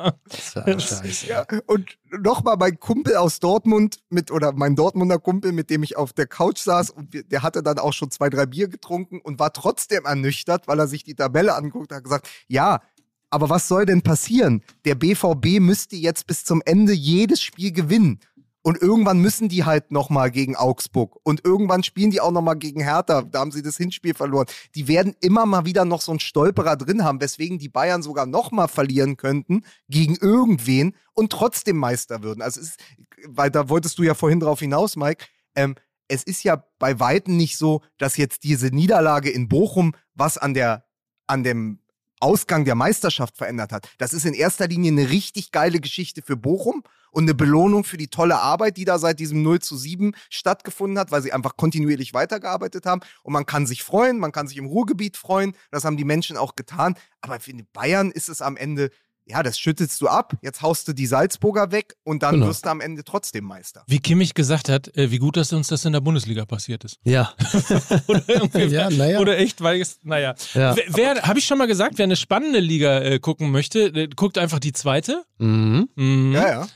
Scheiße. 0.53 1.27
Ja, 1.27 1.45
und 1.67 1.97
nochmal 2.19 2.57
mein 2.57 2.79
Kumpel 2.79 3.15
aus 3.15 3.39
Dortmund 3.39 3.99
mit, 4.09 4.31
oder 4.31 4.53
mein 4.53 4.75
Dortmunder 4.75 5.19
Kumpel, 5.19 5.51
mit 5.51 5.69
dem 5.69 5.83
ich 5.83 5.97
auf 5.97 6.13
der 6.13 6.27
Couch 6.27 6.59
saß 6.59 6.89
und 6.89 7.13
wir, 7.13 7.23
der 7.23 7.43
hatte 7.43 7.63
dann 7.63 7.79
auch 7.79 7.93
schon 7.93 8.11
zwei, 8.11 8.29
drei 8.29 8.45
Bier 8.45 8.67
getrunken 8.67 9.19
und 9.19 9.39
war 9.39 9.53
trotzdem 9.53 10.05
ernüchtert, 10.05 10.67
weil 10.67 10.79
er 10.79 10.87
sich 10.87 11.03
die 11.03 11.15
Tabelle 11.15 11.55
anguckt 11.55 11.91
hat 11.91 12.03
gesagt, 12.03 12.27
ja, 12.47 12.81
aber 13.29 13.49
was 13.49 13.67
soll 13.67 13.87
denn 13.87 14.03
passieren? 14.03 14.61
Der 14.85 14.93
BVB 14.93 15.59
müsste 15.59 15.95
jetzt 15.95 16.27
bis 16.27 16.43
zum 16.43 16.61
Ende 16.65 16.93
jedes 16.93 17.41
Spiel 17.41 17.71
gewinnen. 17.71 18.19
Und 18.63 18.81
irgendwann 18.81 19.19
müssen 19.19 19.49
die 19.49 19.65
halt 19.65 19.91
nochmal 19.91 20.31
gegen 20.31 20.55
Augsburg. 20.55 21.17
Und 21.23 21.43
irgendwann 21.43 21.83
spielen 21.83 22.11
die 22.11 22.21
auch 22.21 22.31
nochmal 22.31 22.55
gegen 22.55 22.81
Hertha. 22.81 23.21
Da 23.21 23.39
haben 23.39 23.51
sie 23.51 23.61
das 23.61 23.75
Hinspiel 23.75 24.13
verloren. 24.13 24.47
Die 24.73 24.87
werden 24.87 25.15
immer 25.19 25.45
mal 25.45 25.65
wieder 25.65 25.83
noch 25.83 25.99
so 25.99 26.13
einen 26.13 26.21
Stolperer 26.21 26.77
drin 26.77 27.03
haben, 27.03 27.19
weswegen 27.19 27.59
die 27.59 27.67
Bayern 27.67 28.01
sogar 28.01 28.25
nochmal 28.25 28.69
verlieren 28.69 29.17
könnten 29.17 29.63
gegen 29.89 30.15
irgendwen 30.15 30.95
und 31.13 31.31
trotzdem 31.31 31.77
Meister 31.77 32.23
würden. 32.23 32.41
Also 32.41 32.61
ist, 32.61 32.79
weil 33.27 33.51
da 33.51 33.67
wolltest 33.67 33.99
du 33.99 34.03
ja 34.03 34.13
vorhin 34.13 34.39
drauf 34.39 34.61
hinaus, 34.61 34.95
Mike. 34.95 35.25
Ähm, 35.55 35.75
es 36.07 36.23
ist 36.23 36.43
ja 36.43 36.63
bei 36.79 36.99
Weitem 37.01 37.35
nicht 37.35 37.57
so, 37.57 37.81
dass 37.97 38.15
jetzt 38.15 38.43
diese 38.43 38.67
Niederlage 38.67 39.29
in 39.29 39.49
Bochum 39.49 39.93
was 40.15 40.37
an 40.37 40.53
der, 40.53 40.85
an 41.27 41.43
dem 41.43 41.79
Ausgang 42.23 42.63
der 42.63 42.75
Meisterschaft 42.75 43.35
verändert 43.35 43.73
hat. 43.73 43.89
Das 43.97 44.13
ist 44.13 44.25
in 44.25 44.33
erster 44.33 44.69
Linie 44.69 44.93
eine 44.93 45.09
richtig 45.09 45.51
geile 45.51 45.81
Geschichte 45.81 46.21
für 46.21 46.37
Bochum 46.37 46.81
und 47.11 47.23
eine 47.23 47.33
Belohnung 47.33 47.83
für 47.83 47.97
die 47.97 48.07
tolle 48.07 48.39
Arbeit, 48.39 48.77
die 48.77 48.85
da 48.85 48.97
seit 48.97 49.19
diesem 49.19 49.43
0 49.43 49.59
zu 49.59 49.75
7 49.75 50.15
stattgefunden 50.29 50.97
hat, 50.97 51.11
weil 51.11 51.21
sie 51.21 51.33
einfach 51.33 51.57
kontinuierlich 51.57 52.13
weitergearbeitet 52.13 52.85
haben. 52.85 53.01
Und 53.23 53.33
man 53.33 53.45
kann 53.45 53.67
sich 53.67 53.83
freuen, 53.83 54.19
man 54.19 54.31
kann 54.31 54.47
sich 54.47 54.57
im 54.57 54.67
Ruhrgebiet 54.67 55.17
freuen. 55.17 55.53
Das 55.69 55.83
haben 55.83 55.97
die 55.97 56.05
Menschen 56.05 56.37
auch 56.37 56.55
getan. 56.55 56.95
Aber 57.19 57.41
für 57.41 57.53
die 57.53 57.63
Bayern 57.63 58.09
ist 58.09 58.29
es 58.29 58.41
am 58.41 58.55
Ende 58.55 58.89
ja, 59.25 59.41
das 59.43 59.57
schüttelst 59.57 60.01
du 60.01 60.07
ab, 60.07 60.33
jetzt 60.41 60.61
haust 60.61 60.87
du 60.87 60.93
die 60.93 61.05
Salzburger 61.05 61.71
weg 61.71 61.95
und 62.03 62.23
dann 62.23 62.35
genau. 62.35 62.47
wirst 62.47 62.65
du 62.65 62.69
am 62.69 62.81
Ende 62.81 63.03
trotzdem 63.03 63.45
Meister. 63.45 63.83
Wie 63.87 63.99
Kimmich 63.99 64.33
gesagt 64.33 64.69
hat, 64.69 64.95
äh, 64.97 65.11
wie 65.11 65.17
gut, 65.17 65.37
dass 65.37 65.53
uns 65.53 65.67
das 65.67 65.85
in 65.85 65.93
der 65.93 66.01
Bundesliga 66.01 66.45
passiert 66.45 66.83
ist. 66.83 66.97
Ja. 67.03 67.33
oder, 68.07 68.23
ja, 68.65 68.89
naja. 68.89 69.19
oder 69.19 69.37
echt, 69.37 69.61
weil 69.61 69.79
es, 69.81 69.99
naja. 70.03 70.35
Ja. 70.53 70.75
Wer, 70.75 70.85
wer 70.89 71.21
habe 71.23 71.39
ich 71.39 71.45
schon 71.45 71.57
mal 71.57 71.67
gesagt, 71.67 71.97
wer 71.97 72.03
eine 72.03 72.15
spannende 72.15 72.59
Liga 72.59 72.99
äh, 72.99 73.19
gucken 73.19 73.51
möchte, 73.51 73.85
äh, 73.87 74.07
guckt 74.07 74.37
einfach 74.37 74.59
die 74.59 74.73
zweite. 74.73 75.23
Mhm. 75.37 75.89
Mhm. 75.95 76.33
Ja, 76.33 76.49
ja. 76.49 76.67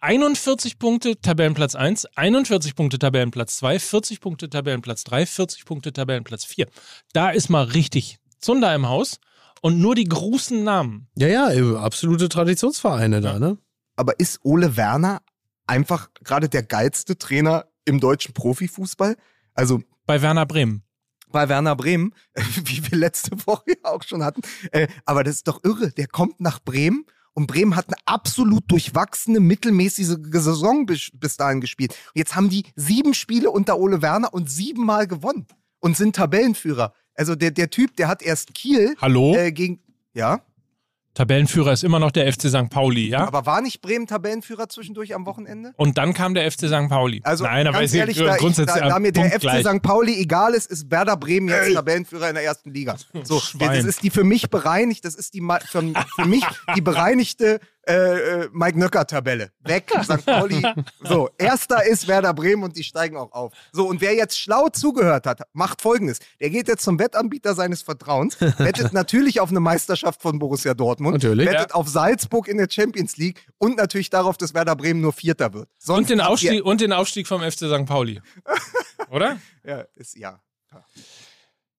41 0.00 0.78
Punkte 0.78 1.18
Tabellenplatz 1.18 1.74
1, 1.74 2.04
41 2.14 2.74
Punkte 2.74 2.98
Tabellenplatz 2.98 3.56
2, 3.56 3.78
40 3.78 4.20
Punkte 4.20 4.50
Tabellenplatz 4.50 5.04
3, 5.04 5.24
40 5.24 5.64
Punkte 5.64 5.94
Tabellenplatz 5.94 6.44
4. 6.44 6.66
Da 7.14 7.30
ist 7.30 7.48
mal 7.48 7.64
richtig 7.64 8.18
Zunder 8.38 8.74
im 8.74 8.86
Haus 8.86 9.18
und 9.64 9.80
nur 9.80 9.94
die 9.94 10.04
großen 10.04 10.62
Namen. 10.62 11.08
Ja, 11.16 11.26
ja, 11.26 11.76
absolute 11.78 12.28
Traditionsvereine 12.28 13.22
da, 13.22 13.38
ne? 13.38 13.56
Aber 13.96 14.20
ist 14.20 14.40
Ole 14.44 14.76
Werner 14.76 15.22
einfach 15.66 16.10
gerade 16.22 16.50
der 16.50 16.62
geilste 16.62 17.16
Trainer 17.16 17.64
im 17.86 17.98
deutschen 17.98 18.34
Profifußball? 18.34 19.16
Also 19.54 19.82
bei 20.04 20.20
Werner 20.20 20.44
Bremen. 20.44 20.82
Bei 21.32 21.48
Werner 21.48 21.76
Bremen, 21.76 22.12
wie 22.64 22.90
wir 22.90 22.98
letzte 22.98 23.30
Woche 23.46 23.72
auch 23.84 24.02
schon 24.02 24.22
hatten. 24.22 24.42
Äh, 24.70 24.86
aber 25.06 25.24
das 25.24 25.36
ist 25.36 25.48
doch 25.48 25.64
irre. 25.64 25.92
Der 25.92 26.08
kommt 26.08 26.40
nach 26.40 26.62
Bremen 26.62 27.06
und 27.32 27.46
Bremen 27.46 27.74
hat 27.74 27.86
eine 27.88 27.96
absolut 28.04 28.70
durchwachsene, 28.70 29.40
mittelmäßige 29.40 30.18
Saison 30.30 30.84
bis, 30.84 31.08
bis 31.14 31.38
dahin 31.38 31.62
gespielt. 31.62 31.92
Und 31.92 32.18
jetzt 32.18 32.36
haben 32.36 32.50
die 32.50 32.66
sieben 32.76 33.14
Spiele 33.14 33.50
unter 33.50 33.78
Ole 33.78 34.02
Werner 34.02 34.34
und 34.34 34.50
siebenmal 34.50 35.06
gewonnen 35.06 35.46
und 35.80 35.96
sind 35.96 36.16
Tabellenführer. 36.16 36.92
Also 37.14 37.34
der, 37.34 37.50
der 37.50 37.70
Typ, 37.70 37.96
der 37.96 38.08
hat 38.08 38.22
erst 38.22 38.54
Kiel 38.54 38.94
Hallo? 39.00 39.34
Äh, 39.36 39.52
gegen. 39.52 39.80
Ja? 40.12 40.40
Tabellenführer 41.14 41.72
ist 41.72 41.84
immer 41.84 42.00
noch 42.00 42.10
der 42.10 42.30
FC 42.32 42.48
St. 42.48 42.70
Pauli, 42.70 43.08
ja? 43.08 43.24
Aber 43.24 43.46
war 43.46 43.60
nicht 43.62 43.80
Bremen 43.80 44.08
Tabellenführer 44.08 44.68
zwischendurch 44.68 45.14
am 45.14 45.26
Wochenende? 45.26 45.72
Und 45.76 45.96
dann 45.96 46.12
kam 46.12 46.34
der 46.34 46.50
FC 46.50 46.66
St. 46.66 46.88
Pauli. 46.88 47.20
Also 47.22 47.44
Nein, 47.44 47.68
aber 47.68 47.78
ganz 47.78 47.94
ehrlich, 47.94 48.18
da, 48.18 48.36
grundsätzlich 48.36 48.74
ich, 48.74 48.82
da, 48.82 48.88
da 48.88 48.98
mir 48.98 49.12
der 49.12 49.30
FC 49.30 49.40
gleich. 49.40 49.64
St. 49.64 49.80
Pauli 49.80 50.20
egal 50.20 50.54
ist, 50.54 50.70
ist 50.72 50.90
Werder 50.90 51.16
Bremen 51.16 51.48
jetzt 51.48 51.66
hey. 51.66 51.74
Tabellenführer 51.74 52.28
in 52.30 52.34
der 52.34 52.42
ersten 52.42 52.72
Liga. 52.72 52.96
So, 53.22 53.38
Schwein. 53.38 53.76
das 53.76 53.84
ist 53.84 54.02
die 54.02 54.10
für 54.10 54.24
mich 54.24 54.50
bereinigt, 54.50 55.04
das 55.04 55.14
ist 55.14 55.34
die 55.34 55.40
für, 55.40 55.92
für 56.16 56.24
mich 56.26 56.44
die 56.74 56.80
bereinigte 56.80 57.60
äh, 57.86 58.42
äh, 58.42 58.48
Mike 58.52 58.78
Nöcker-Tabelle. 58.78 59.50
Weg, 59.60 59.90
St. 60.02 60.24
Pauli. 60.24 60.62
So, 61.02 61.30
erster 61.38 61.84
ist 61.84 62.08
Werder 62.08 62.34
Bremen 62.34 62.62
und 62.62 62.76
die 62.76 62.84
steigen 62.84 63.16
auch 63.16 63.32
auf. 63.32 63.52
So, 63.72 63.86
und 63.88 64.00
wer 64.00 64.14
jetzt 64.14 64.38
schlau 64.38 64.68
zugehört 64.68 65.26
hat, 65.26 65.42
macht 65.52 65.82
folgendes. 65.82 66.18
Der 66.40 66.50
geht 66.50 66.68
jetzt 66.68 66.84
zum 66.84 66.98
Wettanbieter 66.98 67.54
seines 67.54 67.82
Vertrauens, 67.82 68.40
wettet 68.58 68.92
natürlich 68.92 69.40
auf 69.40 69.50
eine 69.50 69.60
Meisterschaft 69.60 70.22
von 70.22 70.38
Borussia 70.38 70.74
Dortmund, 70.74 71.14
natürlich. 71.14 71.46
wettet 71.46 71.70
ja. 71.70 71.74
auf 71.74 71.88
Salzburg 71.88 72.48
in 72.48 72.58
der 72.58 72.68
Champions 72.70 73.16
League 73.16 73.46
und 73.58 73.76
natürlich 73.76 74.10
darauf, 74.10 74.36
dass 74.36 74.54
Werder 74.54 74.76
Bremen 74.76 75.00
nur 75.00 75.12
Vierter 75.12 75.52
wird. 75.52 75.68
Sonst 75.78 76.10
und, 76.10 76.10
den 76.10 76.20
Aufstieg, 76.20 76.64
und 76.64 76.80
den 76.80 76.92
Aufstieg 76.92 77.26
vom 77.26 77.42
FC 77.42 77.66
St. 77.66 77.86
Pauli. 77.86 78.20
Oder? 79.10 79.38
Ja, 79.64 79.84
ist, 79.94 80.16
ja. 80.16 80.40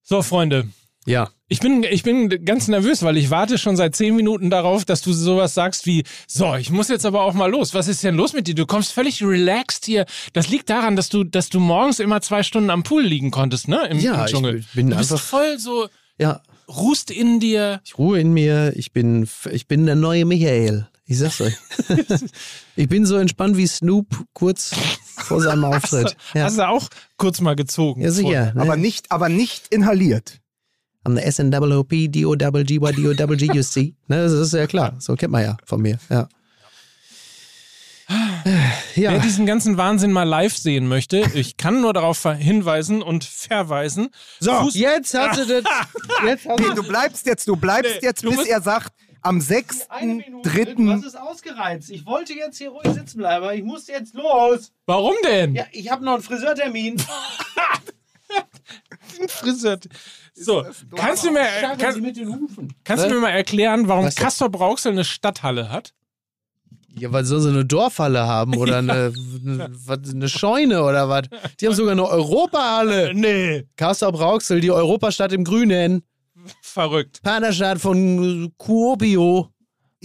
So, 0.02 0.22
Freunde. 0.22 0.70
Ja. 1.06 1.30
Ich 1.48 1.60
bin, 1.60 1.84
ich 1.84 2.02
bin 2.02 2.30
ganz 2.44 2.68
nervös, 2.68 3.04
weil 3.04 3.18
ich 3.18 3.30
warte 3.30 3.60
schon 3.60 3.76
seit 3.76 3.96
zehn 3.96 4.16
Minuten 4.16 4.50
darauf, 4.50 4.84
dass 4.84 5.02
du 5.02 5.14
sowas 5.14 5.54
sagst 5.54 5.86
wie, 5.86 6.04
so, 6.28 6.56
ich 6.56 6.72
muss 6.72 6.90
jetzt 6.90 7.06
aber 7.06 7.22
auch 7.22 7.34
mal 7.34 7.50
los. 7.50 7.76
Was 7.76 7.88
ist 7.88 8.04
denn 8.04 8.16
los 8.16 8.34
mit 8.34 8.48
dir? 8.48 8.56
Du 8.56 8.66
kommst 8.66 8.92
völlig 8.92 9.22
relaxed 9.22 9.86
hier. 9.86 10.06
Das 10.34 10.50
liegt 10.50 10.70
daran, 10.72 10.96
dass 10.96 11.10
du, 11.10 11.24
dass 11.24 11.50
du 11.50 11.60
morgens 11.60 12.00
immer 12.00 12.22
zwei 12.22 12.42
Stunden 12.42 12.72
am 12.72 12.82
Pool 12.82 13.04
liegen 13.04 13.30
konntest, 13.30 13.68
ne? 13.68 13.88
Im, 13.88 14.00
ja, 14.00 14.26
im 14.26 14.28
Dschungel. 14.28 14.60
Ich 14.60 14.74
bin 14.74 14.90
du 14.90 14.98
bist 14.98 15.12
einfach 15.12 15.24
voll 15.24 15.60
so. 15.60 15.88
Ja. 16.18 16.42
Ruhst 16.68 17.12
in 17.12 17.40
dir. 17.40 17.80
Ich 17.86 17.98
ruhe 18.00 18.20
in 18.20 18.34
mir. 18.34 18.74
Ich 18.76 18.92
bin, 18.92 19.28
ich 19.52 19.68
bin 19.68 19.86
der 19.86 19.96
neue 19.96 20.26
Michael. 20.26 20.88
Ich 21.06 21.20
sag's 21.20 21.40
euch. 21.42 21.54
ich 22.76 22.90
bin 22.90 23.06
so 23.06 23.18
entspannt 23.18 23.56
wie 23.56 23.68
Snoop 23.68 24.08
kurz 24.34 24.72
vor 25.16 25.40
seinem 25.40 25.66
Auftritt. 25.66 26.06
Hast 26.06 26.34
du, 26.34 26.40
ja. 26.40 26.46
hast 26.46 26.58
du 26.58 26.68
auch 26.68 26.90
kurz 27.18 27.40
mal 27.42 27.56
gezogen? 27.56 28.02
Ja, 28.02 28.10
sicher. 28.10 28.54
Ne? 28.56 28.62
Aber 28.62 28.76
nicht, 28.76 29.12
aber 29.12 29.30
nicht 29.30 29.68
inhaliert. 29.68 30.42
I'm 31.06 31.16
the 31.16 31.32
SNOOP, 31.32 31.90
DOGGY, 32.12 33.16
DOGGUC. 33.16 33.94
ne, 34.08 34.24
das 34.24 34.32
ist 34.34 34.54
ja 34.54 34.68
klar. 34.68 34.96
So 35.00 35.16
kennt 35.16 35.32
man 35.32 35.44
ja 35.44 35.58
von 35.66 35.82
mir. 35.82 35.98
Ja. 36.10 36.28
Ja. 38.96 39.12
Wer 39.12 39.20
diesen 39.20 39.46
ganzen 39.46 39.78
Wahnsinn 39.78 40.12
mal 40.12 40.24
live 40.24 40.56
sehen 40.56 40.88
möchte, 40.88 41.24
ich 41.34 41.58
kann 41.58 41.82
nur 41.82 41.92
darauf 41.92 42.24
hinweisen 42.38 43.02
und 43.02 43.24
verweisen. 43.26 44.10
So, 44.40 44.52
Fuß- 44.52 44.78
jetzt 44.78 45.14
hast 45.16 45.40
du 45.40 45.46
das. 45.62 45.64
Jetzt 46.26 46.46
hast 46.48 46.60
Nee, 46.60 46.74
du 46.76 46.84
bleibst 46.84 47.26
jetzt, 47.26 47.48
du 47.48 47.56
bleibst 47.58 47.96
Nee, 48.02 48.08
jetzt, 48.08 48.24
du 48.24 48.30
bis 48.30 48.46
er 48.46 48.62
sagt, 48.62 48.94
am 49.22 49.40
6.3. 49.40 51.06
ist 51.06 51.18
ausgereizt. 51.20 51.90
Ich 51.90 52.06
wollte 52.06 52.34
jetzt 52.34 52.58
hier 52.60 52.70
ruhig 52.70 52.88
sitzen 52.94 53.18
bleiben, 53.18 53.44
aber 53.44 53.56
ich 53.56 53.64
muss 53.64 53.88
jetzt 53.88 54.14
los. 54.14 54.72
Warum 54.86 55.16
denn? 55.26 55.56
Ja, 55.56 55.66
ich 55.72 55.90
habe 55.92 56.06
noch 56.06 56.14
einen 56.14 56.24
Friseurtermin. 56.24 56.98
Friseur. 59.28 59.80
So, 60.38 60.66
kannst 60.96 61.24
du 61.24 61.32
mir, 61.32 61.46
kann, 61.78 62.02
mit 62.02 62.18
den 62.18 62.28
Hufen. 62.28 62.74
kannst 62.84 63.06
du 63.06 63.10
mir 63.10 63.22
mal 63.22 63.30
erklären, 63.30 63.88
warum 63.88 64.06
Was 64.06 64.16
denn? 64.16 64.24
Castor 64.26 64.50
Brauxel 64.50 64.92
eine 64.92 65.06
Stadthalle 65.06 65.70
hat? 65.72 65.94
Ja, 66.98 67.12
weil 67.12 67.26
soll 67.26 67.42
sie 67.42 67.50
eine 67.50 67.66
Dorfhalle 67.66 68.26
haben 68.28 68.56
oder 68.58 68.78
eine, 68.80 69.14
eine, 69.46 69.70
eine 69.88 70.30
Scheune 70.30 70.84
oder 70.84 71.08
was? 71.08 71.24
Die 71.60 71.68
haben 71.68 71.74
sogar 71.74 71.94
eine 71.94 72.08
Europahalle. 72.08 73.14
Nee. 73.14 73.66
Castor 73.78 74.12
Brauxel, 74.12 74.60
die 74.60 74.72
Europastadt 74.72 75.32
im 75.32 75.44
Grünen. 75.44 76.04
Verrückt. 76.62 77.22
Partnerstadt 77.24 77.80
von 77.80 78.54
Kuopio. 78.58 79.50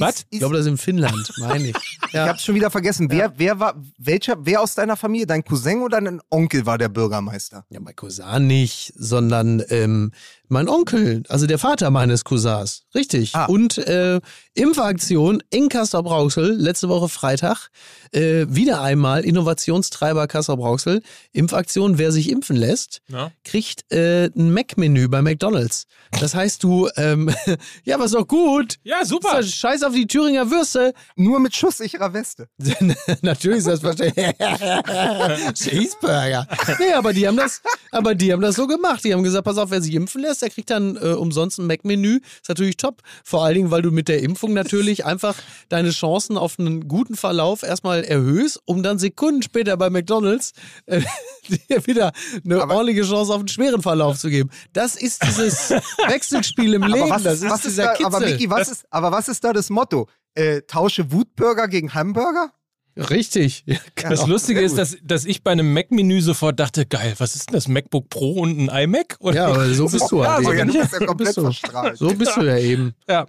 Was? 0.00 0.24
Ich 0.30 0.38
glaube, 0.40 0.54
das 0.56 0.66
ist 0.66 0.70
in 0.72 0.78
Finnland, 0.78 1.32
meine 1.38 1.68
ich. 1.68 1.76
ich 2.08 2.12
Ja. 2.12 2.26
hab's 2.28 2.44
schon 2.44 2.54
wieder 2.54 2.70
vergessen. 2.70 3.08
Wer, 3.10 3.32
wer 3.36 3.60
war, 3.60 3.74
welcher, 3.98 4.36
wer 4.44 4.60
aus 4.62 4.74
deiner 4.74 4.96
Familie, 4.96 5.26
dein 5.26 5.44
Cousin 5.44 5.82
oder 5.82 6.00
dein 6.00 6.20
Onkel 6.30 6.66
war 6.66 6.78
der 6.78 6.88
Bürgermeister? 6.88 7.64
ja, 7.70 7.80
mein 7.80 7.94
Cousin 7.94 8.46
nicht, 8.46 8.92
sondern 8.96 9.62
ähm, 9.68 10.12
mein 10.48 10.68
Onkel, 10.68 11.22
also 11.28 11.46
der 11.46 11.58
Vater 11.58 11.90
meines 11.90 12.24
Cousins. 12.24 12.82
Richtig. 12.94 13.36
Ah. 13.36 13.44
Und 13.44 13.78
äh, 13.78 14.20
Impfaktion 14.54 15.42
in 15.50 15.68
Castor 15.68 16.02
Brauxel, 16.02 16.52
letzte 16.56 16.88
Woche 16.88 17.08
Freitag, 17.08 17.68
äh, 18.12 18.46
wieder 18.48 18.82
einmal 18.82 19.24
Innovationstreiber 19.24 20.26
Castor 20.26 20.56
Brauxel. 20.56 21.02
Impfaktion, 21.32 21.98
wer 21.98 22.12
sich 22.12 22.30
impfen 22.30 22.56
lässt, 22.56 23.00
Ja. 23.08 23.30
kriegt 23.44 23.90
äh, 23.92 24.26
ein 24.36 24.52
Mac-Menü 24.52 25.08
bei 25.08 25.22
McDonalds. 25.22 25.86
Das 26.20 26.34
heißt, 26.34 26.62
du, 26.62 26.88
ähm, 26.96 27.30
ja, 27.84 28.02
ist 28.02 28.14
doch 28.14 28.26
gut. 28.26 28.76
Ja, 28.82 29.04
super. 29.04 29.40
doch 29.40 29.46
Scheiß 29.46 29.82
auf 29.82 29.89
die 29.94 30.06
Thüringer 30.06 30.50
Würste. 30.50 30.94
Nur 31.16 31.40
mit 31.40 31.54
schusssicherer 31.54 32.12
Weste. 32.12 32.48
Natürlich 33.22 33.58
ist 33.58 33.66
das 33.66 33.80
verständlich. 33.80 34.26
Cheeseburger. 35.54 36.46
Nee, 36.78 36.92
aber 36.94 37.12
die 37.12 37.26
haben 37.26 37.36
das, 37.36 37.62
aber 37.90 38.14
die 38.14 38.32
haben 38.32 38.42
das 38.42 38.56
so 38.56 38.66
gemacht. 38.66 39.04
Die 39.04 39.12
haben 39.12 39.22
gesagt, 39.22 39.44
pass 39.44 39.58
auf, 39.58 39.70
wer 39.70 39.82
sich 39.82 39.94
impfen 39.94 40.22
lässt, 40.22 40.42
der 40.42 40.50
kriegt 40.50 40.70
dann 40.70 40.96
äh, 40.96 41.12
umsonst 41.12 41.58
ein 41.58 41.66
Mac-Menü. 41.66 42.20
Ist 42.40 42.48
natürlich 42.48 42.76
top. 42.76 43.02
Vor 43.24 43.44
allen 43.44 43.54
Dingen, 43.54 43.70
weil 43.70 43.82
du 43.82 43.90
mit 43.90 44.08
der 44.08 44.22
Impfung 44.22 44.52
natürlich 44.52 45.04
einfach 45.04 45.34
deine 45.68 45.90
Chancen 45.90 46.36
auf 46.36 46.58
einen 46.58 46.88
guten 46.88 47.16
Verlauf 47.16 47.62
erstmal 47.62 48.04
erhöhst, 48.04 48.60
um 48.64 48.82
dann 48.82 48.98
Sekunden 48.98 49.42
später 49.42 49.76
bei 49.76 49.90
McDonalds 49.90 50.52
äh, 50.86 51.00
dir 51.68 51.86
wieder 51.86 52.12
eine 52.44 52.60
ordentliche 52.60 53.02
Chance 53.02 53.32
auf 53.32 53.38
einen 53.38 53.48
schweren 53.48 53.82
Verlauf 53.82 54.18
zu 54.18 54.28
geben. 54.30 54.50
Das 54.72 54.96
ist 54.96 55.22
dieses 55.24 55.70
Wechselspiel 56.06 56.74
im 56.74 56.82
Leben. 56.82 57.02
Aber 57.02 57.10
was, 57.10 57.22
das 57.22 57.42
ist, 57.42 57.50
was 57.50 57.62
dieser 57.62 57.84
da, 57.84 57.92
Kitzel. 57.92 58.06
aber 58.06 58.26
Vicky, 58.26 58.50
was 58.50 58.68
ist, 58.68 58.84
aber 58.90 59.12
was 59.12 59.28
ist 59.28 59.42
da 59.44 59.52
das 59.52 59.69
Motto? 59.70 60.08
Äh, 60.34 60.62
tausche 60.62 61.10
Wutburger 61.12 61.66
gegen 61.68 61.94
Hamburger? 61.94 62.52
Richtig. 62.96 63.62
Ja, 63.66 63.76
Das 63.96 64.20
genau. 64.22 64.32
Lustige 64.32 64.60
ist, 64.60 64.76
dass, 64.76 64.96
dass 65.02 65.24
ich 65.24 65.42
bei 65.44 65.52
einem 65.52 65.72
Mac-Menü 65.72 66.20
sofort 66.20 66.58
dachte, 66.60 66.86
geil, 66.86 67.14
was 67.18 67.34
ist 67.36 67.48
denn 67.48 67.54
das? 67.54 67.68
MacBook 67.68 68.10
Pro 68.10 68.32
und 68.32 68.68
ein 68.68 68.84
iMac? 68.84 69.16
Oder? 69.20 69.34
Ja, 69.36 69.46
aber 69.46 69.72
so 69.72 69.86
bist 69.88 70.10
du 70.10 70.22
Ja, 70.22 70.34
halt. 70.34 70.44
so 70.44 70.52
ja, 70.52 70.60
eben. 70.64 70.72
bist 70.72 70.92
ja 70.92 70.98
So 71.06 71.14
bist 71.14 71.36
du. 71.36 71.42
verstrahlt. 71.42 71.98
So 71.98 72.08
bist 72.14 72.36
du 72.36 72.42
ja 72.42 72.58
eben. 72.58 72.94
Ja. 73.08 73.26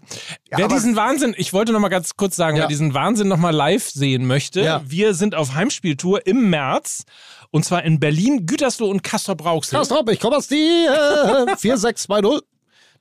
Wer 0.49 0.67
diesen 0.67 0.95
Wahnsinn, 0.95 1.35
ich 1.37 1.53
wollte 1.53 1.71
noch 1.73 1.79
mal 1.79 1.89
ganz 1.89 2.15
kurz 2.17 2.35
sagen, 2.35 2.57
Ja. 2.57 2.63
wer 2.63 2.67
diesen 2.69 2.93
Wahnsinn 2.93 3.27
noch 3.27 3.37
mal 3.37 3.51
live 3.55 3.87
sehen 3.89 4.25
möchte, 4.25 4.61
Ja. 4.61 4.81
wir 4.85 5.13
sind 5.13 5.35
auf 5.35 5.53
Heimspieltour 5.53 6.25
im 6.25 6.49
März 6.49 7.03
und 7.51 7.63
zwar 7.63 7.83
in 7.83 7.99
Berlin, 7.99 8.45
Gütersloh 8.47 8.89
und 8.89 9.03
Kassel 9.03 9.35
Brauxel. 9.35 9.77
Kastrop, 9.77 10.09
ich 10.09 10.19
komme 10.19 10.37
aus 10.37 10.47
die 10.47 10.55
äh, 10.87 11.55
4620. 11.55 12.41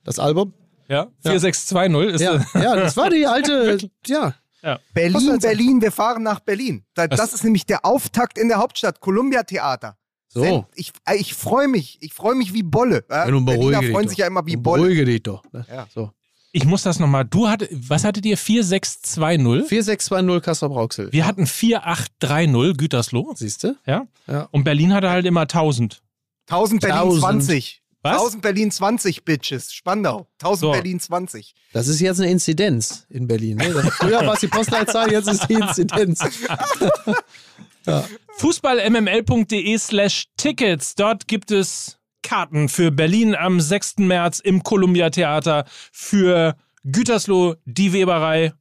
Das 0.03 0.19
Album. 0.19 0.53
Ja, 0.91 1.07
4620 1.23 2.15
ist 2.15 2.21
Ja, 2.21 2.45
ja, 2.61 2.75
das 2.75 2.97
war 2.97 3.09
die 3.09 3.25
alte, 3.25 3.77
ja. 4.07 4.33
Was 4.61 4.79
Berlin, 4.93 5.21
sein? 5.21 5.39
Berlin, 5.39 5.81
wir 5.81 5.91
fahren 5.91 6.21
nach 6.21 6.39
Berlin. 6.41 6.83
Da, 6.93 7.09
Was- 7.09 7.17
das 7.17 7.33
ist 7.33 7.43
nämlich 7.43 7.65
der 7.65 7.83
Auftakt 7.85 8.37
in 8.37 8.47
der 8.49 8.57
Hauptstadt, 8.57 8.99
Columbia 8.99 9.41
Theater. 9.43 9.97
So. 10.27 10.65
Ich, 10.75 10.91
äh, 11.05 11.15
ich 11.15 11.33
freue 11.33 11.67
mich. 11.67 11.97
Ich 12.01 12.13
freue 12.13 12.35
mich 12.35 12.53
wie 12.53 12.63
Bolle. 12.63 13.03
Ja? 13.09 13.25
Ja, 13.25 13.31
nun 13.31 13.43
beruhige 13.43 13.59
Berliner 13.63 13.79
dich 13.81 13.91
freuen 13.91 14.03
doch. 14.05 14.09
sich 14.09 14.17
ja 14.19 14.27
immer 14.27 14.45
wie 14.45 14.53
Nun 14.53 14.63
Bolle. 14.63 14.81
Beruhige 14.83 15.05
dich 15.05 15.23
doch. 15.23 15.43
ne? 15.51 15.65
Ja. 15.69 15.87
So. 15.93 16.11
Ich 16.53 16.63
muss 16.65 16.83
das 16.83 16.99
noch 16.99 17.07
mal. 17.07 17.23
Du 17.23 17.47
hatte, 17.49 17.67
was 17.71 18.03
hattet 18.03 18.25
ihr? 18.25 18.37
4620? 18.37 19.67
4620 19.67 20.43
Kastrop 20.45 20.75
Rauxel. 20.75 21.11
Wir 21.11 21.25
hatten 21.25 21.47
4830 21.47 22.77
Gütersloh. 22.77 23.33
Siehst 23.35 23.63
du? 23.63 23.75
Ja. 23.85 24.05
Ja. 24.27 24.47
Und 24.51 24.63
Berlin 24.63 24.93
hatte 24.93 25.09
halt 25.09 25.25
immer 25.25 25.41
1000. 25.41 26.01
1000 26.49 26.81
Berlin 26.81 26.97
1000. 26.99 27.21
20. 27.21 27.80
Was? 28.03 28.13
1000 28.13 28.41
Berlin 28.41 28.71
20, 28.71 29.23
Bitches. 29.25 29.73
Spandau. 29.73 30.27
1000 30.39 30.59
So. 30.59 30.71
Berlin 30.71 30.99
20. 30.99 31.53
Das 31.73 31.87
ist 31.87 31.99
jetzt 31.99 32.19
eine 32.19 32.31
Inzidenz 32.31 33.05
in 33.09 33.27
Berlin. 33.27 33.57
Ne? 33.57 33.71
Früher 33.97 34.25
war 34.25 34.33
es 34.33 34.39
die 34.39 34.47
Postleitzahl, 34.47 35.11
jetzt 35.11 35.27
ist 35.27 35.47
die 35.47 35.53
Inzidenz. 35.53 36.19
fußballmml.de 38.37 39.77
slash 39.77 40.25
Tickets. 40.37 40.95
Dort 40.95 41.27
gibt 41.27 41.51
es 41.51 41.99
Karten 42.23 42.69
für 42.69 42.91
Berlin 42.91 43.35
am 43.35 43.59
6. 43.59 43.97
März 43.99 44.39
im 44.39 44.63
Columbia 44.63 45.09
Theater, 45.09 45.65
für 45.91 46.55
Gütersloh 46.83 47.55
die 47.65 47.93
Weberei 47.93 48.53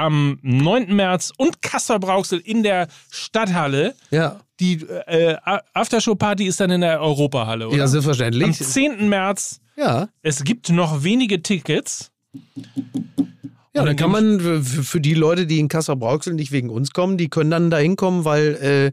am 0.00 0.38
9. 0.42 0.94
März 0.94 1.32
und 1.36 1.62
Kassel 1.62 1.98
Brauxel 1.98 2.38
in 2.38 2.62
der 2.62 2.88
Stadthalle. 3.10 3.94
Ja, 4.10 4.40
Die 4.58 4.82
äh, 5.06 5.36
Aftershow-Party 5.74 6.46
ist 6.46 6.60
dann 6.60 6.70
in 6.70 6.80
der 6.80 7.00
Europahalle, 7.00 7.68
oder? 7.68 7.76
ja 7.76 7.84
am 7.84 7.90
selbstverständlich. 7.90 8.58
10. 8.58 9.08
März. 9.08 9.60
Ja. 9.76 10.08
Es 10.22 10.44
gibt 10.44 10.68
noch 10.70 11.02
wenige 11.04 11.42
Tickets. 11.42 12.10
Ja, 13.74 13.84
dann 13.84 13.96
kann 13.96 14.10
man 14.10 14.40
für, 14.40 14.62
für 14.64 15.00
die 15.00 15.14
Leute, 15.14 15.46
die 15.46 15.60
in 15.60 15.68
Kassel 15.68 15.96
Brauxel 15.96 16.34
nicht 16.34 16.50
wegen 16.52 16.70
uns 16.70 16.90
kommen, 16.90 17.16
die 17.16 17.28
können 17.28 17.50
dann 17.50 17.70
da 17.70 17.78
hinkommen, 17.78 18.24
weil 18.24 18.92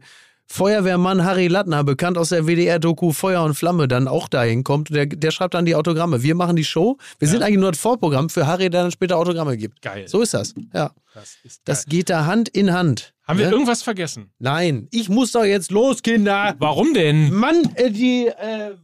Feuerwehrmann 0.50 1.24
Harry 1.24 1.46
Lattner, 1.48 1.84
bekannt 1.84 2.16
aus 2.16 2.30
der 2.30 2.46
WDR-Doku 2.46 3.12
Feuer 3.12 3.42
und 3.44 3.54
Flamme, 3.54 3.86
dann 3.86 4.08
auch 4.08 4.28
da 4.28 4.42
hinkommt. 4.42 4.88
Der, 4.90 5.04
der 5.06 5.30
schreibt 5.30 5.52
dann 5.54 5.66
die 5.66 5.74
Autogramme. 5.74 6.22
Wir 6.22 6.34
machen 6.34 6.56
die 6.56 6.64
Show. 6.64 6.96
Wir 7.18 7.28
sind 7.28 7.42
eigentlich 7.42 7.58
nur 7.60 7.72
das 7.72 7.80
Vorprogramm 7.80 8.30
für 8.30 8.46
Harry, 8.46 8.70
der 8.70 8.82
dann 8.82 8.90
später 8.90 9.18
Autogramme 9.18 9.56
gibt. 9.58 9.82
Geil. 9.82 10.08
So 10.08 10.22
ist 10.22 10.32
das. 10.34 10.54
Ja. 10.72 10.92
Das 11.14 11.36
ist 11.44 11.60
Das 11.66 11.84
geht 11.86 12.08
da 12.08 12.24
Hand 12.26 12.48
in 12.48 12.72
Hand. 12.72 13.12
Haben 13.26 13.38
wir 13.38 13.46
Ne? 13.46 13.52
irgendwas 13.52 13.82
vergessen? 13.82 14.32
Nein, 14.38 14.88
ich 14.90 15.10
muss 15.10 15.32
doch 15.32 15.44
jetzt 15.44 15.70
los, 15.70 16.02
Kinder. 16.02 16.54
Warum 16.58 16.94
denn? 16.94 17.30
Mann, 17.34 17.70
äh, 17.74 17.90
die, 17.90 18.28
äh, 18.28 18.76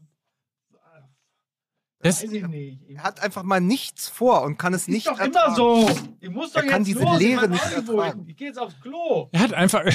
Das, 2.01 2.23
weiß 2.23 2.31
ich 2.33 2.47
nicht. 2.47 2.81
Er 2.91 3.03
hat 3.05 3.23
einfach 3.23 3.43
mal 3.43 3.63
nichts 3.63 4.07
vor 4.09 4.43
und 4.43 4.59
kann 4.59 4.75
es 4.75 4.87
nicht 4.87 5.07
Ist 5.07 5.13
doch 5.15 5.19
ertragen. 5.19 5.47
immer 5.47 5.57
so. 5.57 5.91
Ich 6.21 6.29
muss 6.29 6.53
doch 6.53 6.63
Er 6.63 6.69
kann 6.69 6.85
jetzt 6.85 6.89
diese 6.89 7.05
los. 7.05 7.19
Leere 7.19 7.45
ich 7.47 7.51
nicht 7.53 7.73
ertragen. 7.73 8.27
Ich 8.29 8.37
gehe 8.37 8.49
jetzt 8.49 8.59
aufs 8.59 8.79
Klo. 8.83 9.29
er 9.33 9.41
hat 9.41 9.55
einfach. 9.55 9.83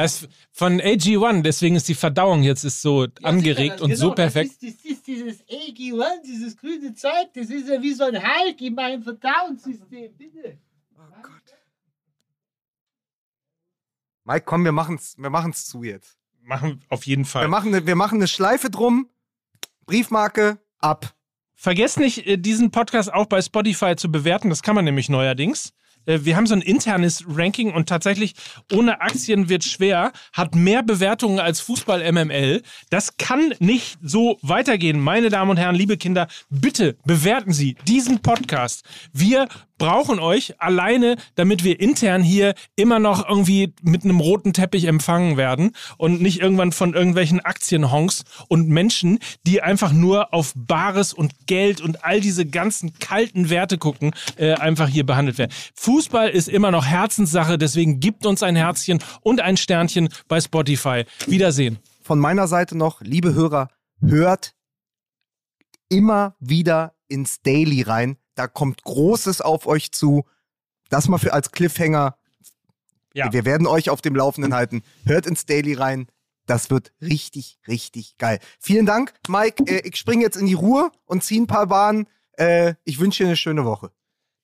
Ist 0.00 0.28
von 0.52 0.80
AG1, 0.80 1.42
deswegen 1.42 1.74
ist 1.74 1.88
die 1.88 1.94
Verdauung 1.94 2.44
jetzt 2.44 2.62
ist 2.62 2.80
so 2.82 3.08
angeregt 3.22 3.80
und 3.80 3.96
so 3.96 4.12
perfekt. 4.12 4.52
Das 4.52 4.62
ist, 4.62 4.84
das 4.84 4.92
ist 4.92 5.06
dieses 5.06 5.44
AG1, 5.48 6.22
dieses 6.24 6.56
grüne 6.56 6.94
Zeug, 6.94 7.32
das 7.34 7.50
ist 7.50 7.68
ja 7.68 7.82
wie 7.82 7.92
so 7.92 8.04
ein 8.04 8.16
Hulk 8.16 8.60
in 8.60 8.74
meinem 8.74 9.02
Verdauungssystem, 9.02 10.14
bitte. 10.16 10.58
Mike, 14.24 14.44
komm, 14.44 14.64
wir 14.64 14.72
machen's, 14.72 15.16
wir 15.18 15.30
machen's 15.30 15.66
zu 15.66 15.82
jetzt. 15.82 16.18
Machen 16.42 16.84
auf 16.90 17.06
jeden 17.06 17.24
Wir 17.24 17.30
Fall. 17.30 17.48
machen, 17.48 17.74
eine, 17.74 17.86
wir 17.86 17.96
machen 17.96 18.18
eine 18.18 18.28
Schleife 18.28 18.70
drum, 18.70 19.08
Briefmarke, 19.86 20.58
ab. 20.78 21.14
Vergesst 21.54 21.98
nicht, 21.98 22.26
äh, 22.26 22.36
diesen 22.36 22.70
Podcast 22.70 23.12
auch 23.12 23.26
bei 23.26 23.40
Spotify 23.42 23.96
zu 23.96 24.12
bewerten. 24.12 24.50
Das 24.50 24.62
kann 24.62 24.74
man 24.74 24.84
nämlich 24.84 25.08
neuerdings. 25.08 25.72
Äh, 26.08 26.24
Wir 26.24 26.36
haben 26.36 26.46
so 26.46 26.54
ein 26.54 26.62
internes 26.62 27.24
Ranking 27.28 27.72
und 27.72 27.88
tatsächlich 27.88 28.34
ohne 28.72 29.00
Aktien 29.00 29.48
wird 29.48 29.62
schwer, 29.64 30.12
hat 30.32 30.54
mehr 30.54 30.82
Bewertungen 30.82 31.38
als 31.38 31.60
Fußball 31.60 32.10
MML. 32.12 32.62
Das 32.90 33.16
kann 33.18 33.54
nicht 33.58 33.98
so 34.02 34.38
weitergehen. 34.42 34.98
Meine 34.98 35.28
Damen 35.28 35.50
und 35.50 35.58
Herren, 35.58 35.76
liebe 35.76 35.96
Kinder, 35.96 36.26
bitte 36.48 36.96
bewerten 37.04 37.52
Sie 37.52 37.76
diesen 37.86 38.20
Podcast. 38.20 38.84
Wir 39.12 39.48
brauchen 39.78 40.18
euch 40.18 40.60
alleine, 40.60 41.16
damit 41.36 41.64
wir 41.64 41.80
intern 41.80 42.22
hier 42.22 42.54
immer 42.76 42.98
noch 42.98 43.28
irgendwie 43.28 43.74
mit 43.82 44.04
einem 44.04 44.20
roten 44.20 44.52
Teppich 44.52 44.84
empfangen 44.84 45.36
werden 45.36 45.72
und 45.96 46.20
nicht 46.20 46.40
irgendwann 46.40 46.72
von 46.72 46.94
irgendwelchen 46.94 47.40
Aktienhonks 47.40 48.24
und 48.48 48.68
Menschen, 48.68 49.18
die 49.46 49.62
einfach 49.62 49.92
nur 49.92 50.34
auf 50.34 50.52
Bares 50.54 51.12
und 51.12 51.46
Geld 51.46 51.80
und 51.80 52.04
all 52.04 52.20
diese 52.20 52.44
ganzen 52.44 52.98
kalten 52.98 53.50
Werte 53.50 53.78
gucken, 53.78 54.12
äh, 54.36 54.54
einfach 54.54 54.88
hier 54.88 55.06
behandelt 55.06 55.38
werden. 55.38 55.52
Fußball 55.74 56.28
ist 56.28 56.48
immer 56.48 56.70
noch 56.70 56.84
Herzenssache, 56.84 57.58
deswegen 57.58 58.00
gibt 58.00 58.26
uns 58.26 58.42
ein 58.42 58.56
Herzchen 58.56 58.98
und 59.22 59.40
ein 59.40 59.56
Sternchen 59.56 60.08
bei 60.26 60.40
Spotify. 60.40 61.04
Wiedersehen. 61.26 61.78
Von 62.02 62.18
meiner 62.18 62.48
Seite 62.48 62.76
noch, 62.76 63.00
liebe 63.00 63.34
Hörer, 63.34 63.68
hört 64.00 64.54
immer 65.88 66.36
wieder 66.40 66.94
ins 67.08 67.40
Daily 67.42 67.82
rein. 67.82 68.16
Da 68.38 68.46
kommt 68.46 68.84
Großes 68.84 69.40
auf 69.40 69.66
euch 69.66 69.90
zu. 69.90 70.24
Das 70.90 71.08
mal 71.08 71.18
für 71.18 71.32
als 71.32 71.50
Cliffhanger 71.50 72.16
Ja. 73.12 73.32
Wir 73.32 73.44
werden 73.44 73.66
euch 73.66 73.90
auf 73.90 74.00
dem 74.00 74.14
Laufenden 74.14 74.54
halten. 74.54 74.82
Hört 75.04 75.26
ins 75.26 75.44
Daily 75.44 75.74
rein. 75.74 76.06
Das 76.46 76.70
wird 76.70 76.92
richtig, 77.02 77.58
richtig 77.66 78.16
geil. 78.16 78.38
Vielen 78.60 78.86
Dank, 78.86 79.12
Mike. 79.26 79.64
Äh, 79.66 79.80
ich 79.88 79.96
springe 79.96 80.22
jetzt 80.22 80.36
in 80.36 80.46
die 80.46 80.54
Ruhe 80.54 80.92
und 81.04 81.24
ziehe 81.24 81.40
ein 81.42 81.48
paar 81.48 81.66
Bahnen. 81.66 82.06
Äh, 82.34 82.74
ich 82.84 83.00
wünsche 83.00 83.24
dir 83.24 83.30
eine 83.30 83.36
schöne 83.36 83.64
Woche. 83.64 83.90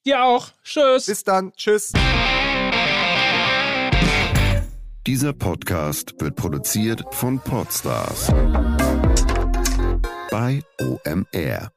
Dir 0.04 0.24
auch. 0.24 0.48
Tschüss. 0.64 1.06
Bis 1.06 1.22
dann. 1.22 1.52
Tschüss. 1.52 1.92
Dieser 5.06 5.32
Podcast 5.34 6.14
wird 6.18 6.34
produziert 6.34 7.04
von 7.12 7.38
Podstars 7.38 8.26
bei 10.30 10.62
OMR. 10.80 11.73